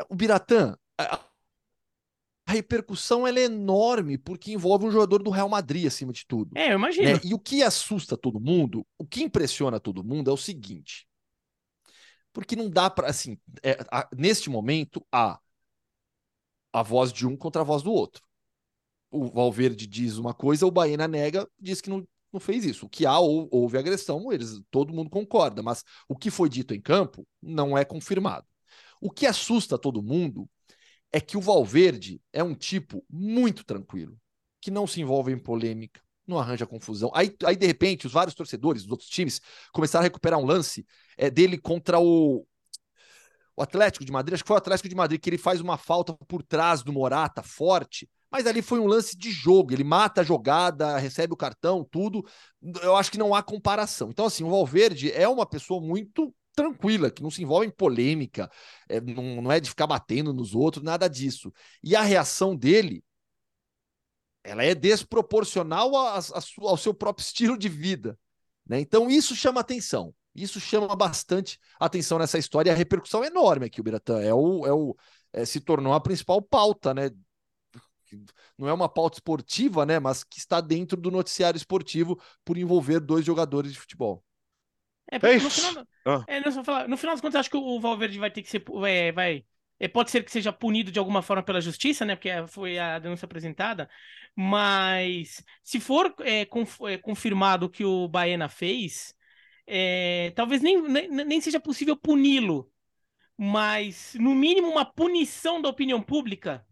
O 0.09 0.15
Biratã 0.15 0.77
a 2.47 2.53
repercussão 2.53 3.27
é 3.27 3.31
enorme 3.31 4.19
porque 4.19 4.53
envolve 4.53 4.85
um 4.85 4.91
jogador 4.91 5.23
do 5.23 5.31
Real 5.31 5.49
Madrid 5.49 5.87
acima 5.87 6.13
de 6.13 6.27
tudo. 6.27 6.57
É, 6.57 6.73
eu 6.73 6.75
imagino. 6.75 7.09
Né? 7.09 7.21
E 7.25 7.33
o 7.33 7.39
que 7.39 7.63
assusta 7.63 8.17
todo 8.17 8.41
mundo, 8.41 8.87
o 8.99 9.07
que 9.07 9.23
impressiona 9.23 9.81
todo 9.81 10.05
mundo 10.05 10.31
é 10.31 10.33
o 10.33 10.37
seguinte: 10.37 11.07
porque 12.33 12.55
não 12.55 12.69
dá 12.69 12.91
para 12.91 13.09
assim, 13.09 13.39
é, 13.63 13.79
a, 13.91 14.09
neste 14.15 14.51
momento 14.51 15.05
há 15.11 15.39
a 16.75 16.83
voz 16.83 17.13
de 17.13 17.25
um 17.25 17.37
contra 17.37 17.63
a 17.63 17.65
voz 17.65 17.85
do 17.85 17.93
outro. 17.93 18.21
O 19.09 19.27
Valverde 19.27 19.87
diz 19.87 20.19
uma 20.19 20.35
coisa, 20.35 20.67
o 20.67 20.73
Baena 20.73 21.07
nega, 21.07 21.49
diz 21.57 21.81
que 21.81 21.89
não, 21.89 22.05
não 22.33 22.41
fez 22.41 22.65
isso. 22.65 22.87
O 22.87 22.89
que 22.89 23.07
há 23.07 23.17
ou, 23.17 23.49
houve 23.53 23.79
agressão, 23.79 24.33
eles 24.33 24.61
todo 24.73 24.93
mundo 24.93 25.09
concorda, 25.09 25.63
mas 25.63 25.85
o 26.09 26.17
que 26.17 26.33
foi 26.33 26.49
dito 26.49 26.75
em 26.75 26.81
campo 26.81 27.25
não 27.41 27.79
é 27.79 27.85
confirmado. 27.85 28.45
O 29.01 29.09
que 29.09 29.25
assusta 29.25 29.79
todo 29.79 30.03
mundo 30.03 30.51
é 31.13 31.21
que 31.21 31.37
o 31.37 31.41
Valverde 31.41 32.21
é 32.33 32.43
um 32.43 32.57
tipo 32.57 33.05
muito 33.09 33.65
tranquilo, 33.65 34.19
que 34.61 34.69
não 34.69 34.85
se 34.85 35.01
envolve 35.01 35.31
em 35.31 35.39
polêmica, 35.39 36.01
não 36.27 36.41
arranja 36.41 36.67
confusão. 36.67 37.09
Aí, 37.15 37.37
aí 37.45 37.55
de 37.55 37.67
repente, 37.69 38.09
os 38.09 38.13
vários 38.13 38.35
torcedores 38.35 38.83
dos 38.83 38.91
outros 38.91 39.09
times 39.09 39.41
começaram 39.73 40.03
a 40.03 40.09
recuperar 40.09 40.41
um 40.41 40.45
lance 40.45 40.85
é, 41.17 41.31
dele 41.31 41.57
contra 41.57 42.01
o, 42.01 42.45
o 43.57 43.63
Atlético 43.63 44.05
de 44.05 44.13
Madrid, 44.13 44.35
acho 44.35 44.43
que 44.43 44.49
foi 44.49 44.57
o 44.57 44.59
Atlético 44.59 44.89
de 44.89 44.95
Madrid, 44.95 45.21
que 45.21 45.31
ele 45.31 45.39
faz 45.39 45.61
uma 45.61 45.77
falta 45.77 46.13
por 46.27 46.43
trás 46.43 46.83
do 46.83 46.93
Morata, 46.93 47.43
forte, 47.43 48.09
mas 48.31 48.47
ali 48.47 48.63
foi 48.63 48.81
um 48.81 48.87
lance 48.87 49.17
de 49.17 49.31
jogo, 49.31 49.73
ele 49.73 49.85
mata 49.85 50.21
a 50.23 50.25
jogada, 50.25 50.99
recebe 50.99 51.33
o 51.33 51.37
cartão, 51.37 51.87
tudo. 51.89 52.25
Eu 52.83 52.97
acho 52.97 53.13
que 53.13 53.19
não 53.19 53.33
há 53.33 53.45
comparação. 53.45 54.11
Então, 54.11 54.27
assim, 54.27 54.43
o 54.43 54.51
Valverde 54.51 55.13
é 55.13 55.29
uma 55.29 55.47
pessoa 55.47 55.81
muito 55.81 56.35
tranquila, 56.55 57.11
que 57.11 57.23
não 57.23 57.31
se 57.31 57.43
envolve 57.43 57.67
em 57.67 57.71
polêmica, 57.71 58.51
é, 58.89 59.01
não, 59.01 59.43
não 59.43 59.53
é 59.53 59.61
de 59.61 59.69
ficar 59.69 59.87
batendo 59.87 60.33
nos 60.33 60.55
outros, 60.55 60.83
nada 60.83 61.09
disso. 61.09 61.53
E 61.83 61.95
a 61.95 62.03
reação 62.03 62.57
dele, 62.57 63.05
ela 64.43 64.65
é 64.65 64.75
desproporcional 64.75 65.95
a, 65.97 66.19
a, 66.19 66.41
ao 66.63 66.77
seu 66.77 66.93
próprio 66.93 67.23
estilo 67.25 67.57
de 67.57 67.69
vida. 67.69 68.19
Né? 68.67 68.81
Então 68.81 69.11
isso 69.11 69.37
chama 69.37 69.61
atenção. 69.61 70.15
Isso 70.35 70.59
chama 70.59 70.95
bastante 70.97 71.61
atenção 71.79 72.19
nessa 72.19 72.39
história. 72.39 72.71
E 72.71 72.73
a 72.73 72.77
repercussão 72.77 73.23
é 73.23 73.29
enorme 73.29 73.67
aqui, 73.67 73.81
o 73.81 73.85
Biratã. 73.85 74.21
É 74.21 74.35
o, 74.35 74.67
é 74.67 74.73
o, 74.73 74.97
é, 75.33 75.45
se 75.45 75.61
tornou 75.61 75.93
a 75.93 76.01
principal 76.01 76.43
pauta, 76.43 76.93
né? 76.93 77.11
Não 78.59 78.69
é 78.69 78.73
uma 78.73 78.89
pauta 78.89 79.17
esportiva, 79.17 79.87
né? 79.87 79.99
Mas 79.99 80.25
que 80.25 80.39
está 80.39 80.61
dentro 80.61 81.01
do 81.01 81.11
noticiário 81.11 81.57
esportivo 81.57 82.21
por 82.45 82.59
envolver 82.59 83.01
dois 83.01 83.25
jogadores 83.25 83.73
de 83.73 83.79
futebol. 83.79 84.25
É, 85.11 85.17
é 85.17 85.39
no, 85.39 85.51
final, 85.51 85.87
ah. 86.07 86.25
é, 86.27 86.41
no 86.89 86.97
final 86.97 87.15
das 87.15 87.21
contas, 87.21 87.41
acho 87.41 87.51
que 87.51 87.57
o 87.57 87.81
Valverde 87.81 88.19
vai 88.19 88.31
ter 88.31 88.43
que 88.43 88.51
ser. 88.51 88.65
É, 88.87 89.13
vai, 89.13 89.45
é, 89.79 89.89
pode 89.89 90.11
ser 90.11 90.25
que 90.25 90.31
seja 90.31 90.53
punido 90.53 90.91
de 90.91 90.99
alguma 90.99 91.23
forma 91.23 91.43
pela 91.43 91.61
justiça, 91.61 92.05
né? 92.05 92.17
Porque 92.17 92.31
foi 92.49 92.79
a 92.79 92.99
denúncia 92.99 93.27
apresentada. 93.27 93.89
Mas 94.35 95.45
se 95.63 95.79
for 95.79 96.15
é, 96.21 96.45
conf, 96.45 96.81
é, 96.83 96.99
confirmado 96.99 97.67
o 97.67 97.71
que 97.71 97.85
o 97.85 98.09
Baena 98.09 98.49
fez, 98.49 99.15
é, 99.67 100.33
talvez 100.35 100.63
nem, 100.63 100.83
nem, 100.83 101.09
nem 101.09 101.41
seja 101.41 101.61
possível 101.61 101.97
puni-lo. 101.97 102.71
Mas, 103.37 104.15
no 104.19 104.35
mínimo, 104.35 104.69
uma 104.69 104.85
punição 104.85 105.61
da 105.61 105.69
opinião 105.69 106.01
pública. 106.01 106.65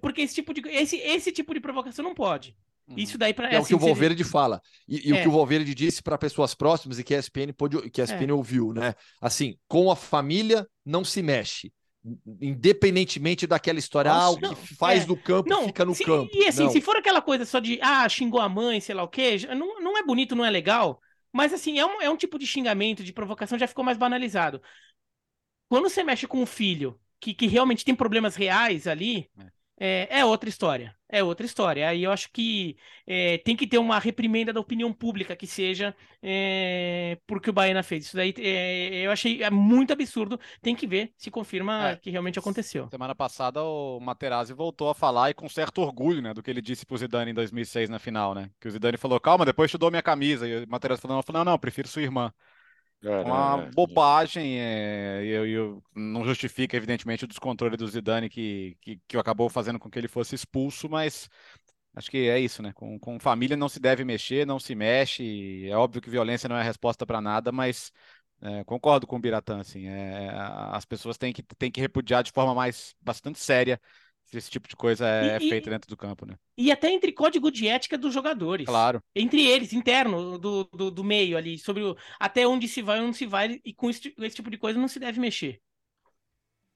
Porque 0.00 0.20
esse 0.20 0.34
tipo 0.34 0.54
de, 0.54 0.60
esse, 0.68 0.96
esse 0.96 1.32
tipo 1.32 1.52
de 1.52 1.60
provocação 1.60 2.04
não 2.04 2.14
pode. 2.14 2.56
Isso 2.96 3.16
daí 3.16 3.32
para 3.32 3.50
é, 3.50 3.56
é, 3.56 3.60
o 3.60 3.64
que 3.64 3.74
o 3.74 3.76
assim, 3.76 3.86
Valverde 3.86 4.24
fala. 4.24 4.60
E, 4.88 5.08
e 5.08 5.12
é. 5.12 5.18
o 5.18 5.22
que 5.22 5.28
o 5.28 5.32
Valverde 5.32 5.74
disse 5.74 6.02
para 6.02 6.18
pessoas 6.18 6.54
próximas 6.54 6.98
e 6.98 7.04
que 7.04 7.14
a 7.14 7.18
ESPN, 7.18 7.52
pôde, 7.56 7.90
que 7.90 8.00
a 8.00 8.04
ESPN 8.04 8.30
é. 8.30 8.32
ouviu, 8.32 8.72
né? 8.72 8.94
Assim, 9.20 9.56
com 9.68 9.90
a 9.90 9.96
família 9.96 10.66
não 10.84 11.04
se 11.04 11.22
mexe. 11.22 11.72
Independentemente 12.40 13.46
daquela 13.46 13.78
história, 13.78 14.12
Nossa, 14.12 14.38
ah, 14.46 14.50
o 14.50 14.56
que 14.56 14.74
faz 14.74 15.04
é. 15.04 15.06
no 15.06 15.16
campo 15.16 15.48
não, 15.48 15.66
fica 15.66 15.84
no 15.84 15.94
se, 15.94 16.04
campo. 16.04 16.30
E 16.32 16.46
assim, 16.46 16.64
não. 16.64 16.70
se 16.70 16.80
for 16.80 16.96
aquela 16.96 17.20
coisa 17.20 17.44
só 17.44 17.58
de 17.58 17.78
ah, 17.82 18.08
xingou 18.08 18.40
a 18.40 18.48
mãe, 18.48 18.80
sei 18.80 18.94
lá 18.94 19.02
o 19.02 19.08
quê, 19.08 19.36
não, 19.56 19.80
não 19.80 19.98
é 19.98 20.02
bonito, 20.02 20.34
não 20.34 20.44
é 20.44 20.50
legal. 20.50 21.00
Mas 21.32 21.52
assim, 21.52 21.78
é 21.78 21.86
um, 21.86 22.00
é 22.02 22.10
um 22.10 22.16
tipo 22.16 22.38
de 22.38 22.46
xingamento, 22.46 23.04
de 23.04 23.12
provocação, 23.12 23.58
já 23.58 23.66
ficou 23.68 23.84
mais 23.84 23.98
banalizado. 23.98 24.60
Quando 25.68 25.88
você 25.88 26.02
mexe 26.02 26.26
com 26.26 26.42
um 26.42 26.46
filho 26.46 27.00
que, 27.20 27.34
que 27.34 27.46
realmente 27.46 27.84
tem 27.84 27.94
problemas 27.94 28.34
reais 28.36 28.86
ali, 28.86 29.30
é 29.38 29.50
é, 29.82 30.20
é, 30.20 30.24
outra 30.24 30.48
história. 30.48 30.94
É 31.12 31.24
outra 31.24 31.44
história. 31.44 31.88
Aí 31.88 32.04
eu 32.04 32.12
acho 32.12 32.30
que 32.30 32.76
é, 33.06 33.38
tem 33.38 33.56
que 33.56 33.66
ter 33.66 33.78
uma 33.78 33.98
reprimenda 33.98 34.52
da 34.52 34.60
opinião 34.60 34.92
pública 34.92 35.34
que 35.34 35.46
seja 35.46 35.94
é, 36.22 37.18
porque 37.26 37.50
o 37.50 37.52
Baena 37.52 37.82
fez. 37.82 38.06
Isso 38.06 38.16
daí 38.16 38.32
é, 38.38 39.06
eu 39.06 39.10
achei 39.10 39.42
é 39.42 39.50
muito 39.50 39.92
absurdo. 39.92 40.38
Tem 40.62 40.74
que 40.74 40.86
ver 40.86 41.12
se 41.16 41.30
confirma 41.30 41.90
é. 41.90 41.96
que 41.96 42.10
realmente 42.10 42.38
aconteceu. 42.38 42.88
Semana 42.88 43.14
passada 43.14 43.62
o 43.62 43.98
Materazzi 43.98 44.52
voltou 44.52 44.88
a 44.88 44.94
falar 44.94 45.30
e 45.30 45.34
com 45.34 45.48
certo 45.48 45.82
orgulho, 45.82 46.22
né, 46.22 46.32
do 46.32 46.42
que 46.42 46.50
ele 46.50 46.62
disse 46.62 46.86
pro 46.86 46.96
Zidane 46.96 47.32
em 47.32 47.34
2006 47.34 47.88
na 47.88 47.98
final, 47.98 48.32
né? 48.34 48.48
Que 48.60 48.68
o 48.68 48.70
Zidane 48.70 48.96
falou: 48.96 49.18
"Calma, 49.18 49.44
depois 49.44 49.70
te 49.70 49.78
dou 49.78 49.90
minha 49.90 50.02
camisa". 50.02 50.46
E 50.46 50.64
o 50.64 50.68
Materazzi 50.68 51.02
falou: 51.02 51.16
"Não, 51.26 51.34
não, 51.34 51.52
não 51.52 51.58
prefiro 51.58 51.88
sua 51.88 52.02
irmã". 52.02 52.32
É, 53.02 53.20
uma 53.20 53.56
bobagem, 53.74 54.60
é, 54.60 55.22
eu, 55.24 55.46
eu, 55.46 55.82
não 55.94 56.24
justifica, 56.24 56.76
evidentemente, 56.76 57.24
o 57.24 57.28
descontrole 57.28 57.76
do 57.76 57.88
Zidane 57.88 58.28
que, 58.28 58.76
que, 58.80 59.00
que 59.08 59.16
acabou 59.16 59.48
fazendo 59.48 59.78
com 59.78 59.90
que 59.90 59.98
ele 59.98 60.08
fosse 60.08 60.34
expulso, 60.34 60.88
mas 60.88 61.28
Acho 61.94 62.10
que 62.10 62.28
é 62.28 62.38
isso, 62.38 62.62
né? 62.62 62.72
Com, 62.72 62.98
com 62.98 63.18
família 63.18 63.56
não 63.56 63.68
se 63.68 63.80
deve 63.80 64.04
mexer, 64.04 64.46
não 64.46 64.60
se 64.60 64.74
mexe. 64.74 65.68
É 65.68 65.76
óbvio 65.76 66.00
que 66.00 66.08
violência 66.08 66.48
não 66.48 66.56
é 66.56 66.62
resposta 66.62 67.04
para 67.04 67.20
nada, 67.20 67.50
mas 67.50 67.90
é, 68.40 68.64
concordo 68.64 69.06
com 69.06 69.16
o 69.16 69.18
Biratã, 69.20 69.60
assim. 69.60 69.86
É, 69.88 70.30
as 70.70 70.84
pessoas 70.84 71.18
têm 71.18 71.32
que, 71.32 71.42
têm 71.42 71.70
que 71.70 71.80
repudiar 71.80 72.22
de 72.22 72.30
forma 72.32 72.54
mais 72.54 72.94
bastante 73.00 73.38
séria 73.40 73.80
esse 74.38 74.50
tipo 74.50 74.68
de 74.68 74.76
coisa 74.76 75.06
é, 75.06 75.36
e, 75.36 75.48
feita 75.48 75.70
dentro 75.70 75.88
do 75.88 75.96
campo, 75.96 76.26
né? 76.26 76.34
E 76.56 76.70
até 76.70 76.90
entre 76.90 77.12
código 77.12 77.50
de 77.50 77.68
ética 77.68 77.98
dos 77.98 78.12
jogadores. 78.12 78.66
Claro. 78.66 79.02
Entre 79.14 79.46
eles, 79.46 79.72
interno 79.72 80.38
do, 80.38 80.64
do, 80.64 80.90
do 80.90 81.04
meio 81.04 81.36
ali, 81.36 81.58
sobre 81.58 81.82
o, 81.82 81.96
até 82.18 82.46
onde 82.46 82.68
se 82.68 82.82
vai 82.82 83.00
onde 83.00 83.16
se 83.16 83.26
vai, 83.26 83.60
e 83.64 83.72
com 83.72 83.90
esse, 83.90 84.14
esse 84.18 84.36
tipo 84.36 84.50
de 84.50 84.58
coisa 84.58 84.78
não 84.78 84.88
se 84.88 84.98
deve 84.98 85.20
mexer. 85.20 85.60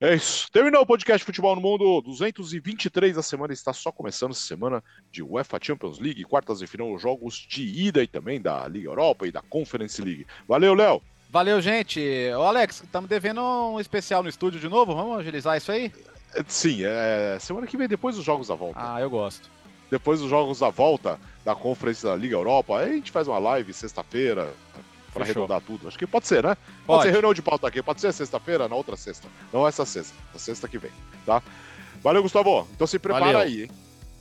É 0.01 0.15
isso. 0.15 0.51
Terminou 0.51 0.83
o 0.83 0.87
podcast 0.87 1.25
Futebol 1.25 1.55
no 1.55 1.63
Mundo 1.63 2.03
223 2.03 3.17
da 3.17 3.23
semana. 3.23 3.53
Está 3.53 3.73
só 3.73 3.93
começando 3.93 4.33
essa 4.33 4.45
semana 4.45 4.83
de 5.11 5.23
UEFA 5.23 5.59
Champions 5.63 5.99
League, 5.99 6.25
quartas 6.25 6.59
de 6.59 6.67
final, 6.67 6.99
jogos 6.99 7.37
de 7.37 7.63
ida 7.63 8.03
e 8.03 8.07
também 8.07 8.41
da 8.41 8.67
Liga 8.67 8.89
Europa 8.89 9.27
e 9.27 9.33
da 9.33 9.41
Conference 9.41 10.03
League. 10.03 10.27
Valeu, 10.49 10.75
Léo. 10.75 11.01
Valeu, 11.31 11.61
gente. 11.61 12.01
Ô, 12.37 12.43
Alex, 12.43 12.83
estamos 12.83 13.09
devendo 13.09 13.41
um 13.41 13.81
especial 13.81 14.23
no 14.23 14.29
estúdio 14.29 14.61
de 14.61 14.69
novo. 14.69 14.95
Vamos 14.95 15.19
agilizar 15.19 15.57
isso 15.57 15.73
aí? 15.73 15.91
Sim, 16.47 16.81
é 16.85 17.39
semana 17.41 17.67
que 17.67 17.77
vem, 17.77 17.89
depois 17.89 18.17
dos 18.17 18.25
jogos 18.25 18.49
da 18.49 18.55
volta. 18.55 18.79
Ah, 18.81 19.01
eu 19.01 19.11
gosto. 19.11 19.51
Depois 19.91 20.21
dos 20.21 20.29
jogos 20.29 20.59
da 20.59 20.71
volta 20.71 21.19
da 21.45 21.55
Conference 21.55 22.03
da 22.03 22.17
Liga 22.17 22.35
Europa, 22.35 22.79
aí 22.79 22.91
a 22.91 22.95
gente 22.95 23.13
faz 23.13 23.29
uma 23.29 23.39
live 23.39 23.73
sexta-feira, 23.73 24.53
para 25.15 25.25
arredondar 25.25 25.61
tudo. 25.61 25.87
Acho 25.87 25.97
que 25.97 26.07
pode 26.07 26.27
ser, 26.27 26.43
né? 26.43 26.57
Pode, 26.57 26.87
pode 26.87 27.03
ser 27.05 27.11
reunião 27.13 27.33
de 27.33 27.41
pauta 27.41 27.69
aqui. 27.69 27.81
Pode 27.81 28.01
ser 28.01 28.13
sexta-feira, 28.13 28.69
na 28.69 28.75
outra 28.75 28.97
sexta. 28.97 29.29
Não 29.53 29.67
essa 29.67 29.87
sexta, 29.87 30.15
a 30.35 30.39
sexta 30.39 30.69
que 30.69 30.77
vem, 30.77 30.91
tá? 31.25 31.41
Valeu, 32.03 32.23
Gustavo. 32.23 32.69
Então 32.75 32.87
se 32.87 32.99
prepara 32.99 33.27
Valeu. 33.27 33.41
aí, 33.41 33.63
hein? 33.63 33.71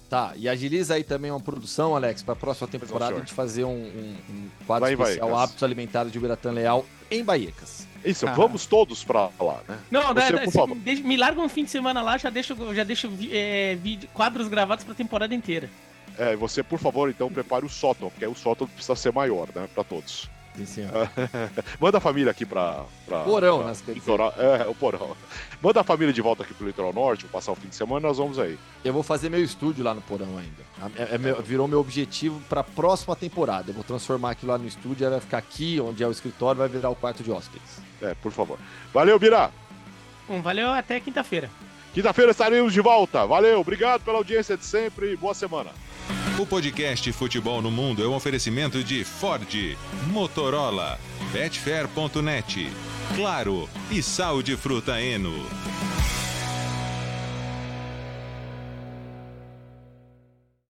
Tá, 0.09 0.33
e 0.35 0.47
agiliza 0.47 0.93
aí 0.93 1.03
também 1.03 1.31
uma 1.31 1.39
produção, 1.39 1.95
Alex, 1.95 2.21
para 2.21 2.33
a 2.33 2.37
próxima 2.37 2.67
temporada 2.67 3.15
a 3.15 3.19
gente 3.19 3.33
fazer 3.33 3.63
um, 3.63 3.71
um, 3.71 4.15
um 4.29 4.49
quadro 4.67 4.85
Vai 4.85 4.93
especial 4.93 5.35
Hábitos 5.35 5.63
Alimentares 5.63 6.11
de 6.11 6.19
Biratã 6.19 6.51
Leal 6.51 6.85
em 7.09 7.23
Baiecas. 7.23 7.87
Isso, 8.05 8.27
ah. 8.27 8.33
vamos 8.33 8.65
todos 8.65 9.03
pra 9.03 9.29
lá, 9.39 9.61
né? 9.67 9.79
Não, 9.89 10.13
Você, 10.13 10.75
Deixa, 10.77 11.03
me 11.03 11.17
larga 11.17 11.41
um 11.41 11.49
fim 11.49 11.63
de 11.63 11.69
semana 11.69 12.01
lá, 12.01 12.17
já 12.17 12.29
deixo, 12.29 12.55
já 12.73 12.83
deixo 12.83 13.11
é, 13.31 13.75
vídeo, 13.75 14.09
quadros 14.13 14.47
gravados 14.47 14.83
pra 14.83 14.93
temporada 14.93 15.33
inteira. 15.33 15.69
É, 16.17 16.35
você, 16.35 16.61
por 16.61 16.79
favor, 16.79 17.09
então 17.09 17.31
prepare 17.31 17.65
o 17.65 17.69
sótão, 17.69 18.09
porque 18.09 18.25
aí 18.25 18.31
o 18.31 18.35
sótão 18.35 18.67
precisa 18.67 18.95
ser 18.95 19.11
maior, 19.11 19.47
né, 19.55 19.67
pra 19.73 19.83
todos. 19.83 20.29
Sim, 20.55 20.65
senhor. 20.65 20.91
Manda 21.79 21.97
a 21.97 22.01
família 22.01 22.31
aqui 22.31 22.45
pra. 22.45 22.85
pra 23.05 23.21
porão, 23.21 23.59
pra, 23.59 23.67
nas 23.67 23.81
litoral, 23.87 24.33
É, 24.37 24.67
o 24.67 24.75
porão. 24.75 25.15
Manda 25.61 25.81
a 25.81 25.83
família 25.83 26.13
de 26.13 26.21
volta 26.21 26.43
aqui 26.43 26.53
pro 26.53 26.67
litoral 26.67 26.93
norte, 26.93 27.23
vou 27.23 27.31
passar 27.31 27.51
o 27.51 27.55
fim 27.55 27.69
de 27.69 27.75
semana 27.75 28.07
nós 28.07 28.17
vamos 28.17 28.37
aí. 28.37 28.57
Eu 28.83 28.93
vou 28.93 29.01
fazer 29.01 29.29
meu 29.29 29.43
estúdio 29.43 29.83
lá 29.83 29.93
no 29.93 30.01
porão 30.01 30.37
ainda. 30.37 30.63
É, 30.95 31.15
é 31.15 31.17
meu, 31.17 31.41
virou 31.41 31.67
meu 31.67 31.79
objetivo 31.79 32.39
pra 32.47 32.63
próxima 32.63 33.15
temporada. 33.15 33.71
Eu 33.71 33.73
vou 33.73 33.83
transformar 33.83 34.31
aquilo 34.31 34.51
lá 34.51 34.57
no 34.57 34.67
estúdio, 34.67 35.09
vai 35.09 35.19
ficar 35.19 35.37
aqui, 35.39 35.79
onde 35.79 36.03
é 36.03 36.07
o 36.07 36.11
escritório, 36.11 36.59
vai 36.59 36.69
virar 36.69 36.89
o 36.89 36.95
quarto 36.95 37.23
de 37.23 37.31
hóspedes. 37.31 37.79
É, 38.01 38.13
por 38.15 38.31
favor. 38.31 38.59
Valeu, 38.93 39.17
Bira! 39.17 39.51
Um, 40.29 40.41
valeu, 40.41 40.69
até 40.69 40.99
quinta-feira. 40.99 41.49
Quinta-feira 41.93 42.31
estaremos 42.31 42.73
de 42.73 42.81
volta. 42.81 43.25
Valeu, 43.25 43.59
obrigado 43.59 44.01
pela 44.01 44.17
audiência 44.17 44.57
de 44.57 44.65
sempre 44.65 45.13
e 45.13 45.15
boa 45.15 45.35
semana. 45.35 45.69
O 46.39 46.45
podcast 46.45 47.11
Futebol 47.11 47.61
no 47.61 47.69
Mundo 47.69 48.03
é 48.03 48.07
um 48.07 48.15
oferecimento 48.15 48.83
de 48.83 49.03
Ford, 49.03 49.77
Motorola, 50.07 50.99
Betfair.net, 51.31 52.67
Claro 53.15 53.69
e 53.91 54.01
Sal 54.01 54.41
de 54.41 54.57
Fruta 54.57 54.99
Eno. 54.99 55.45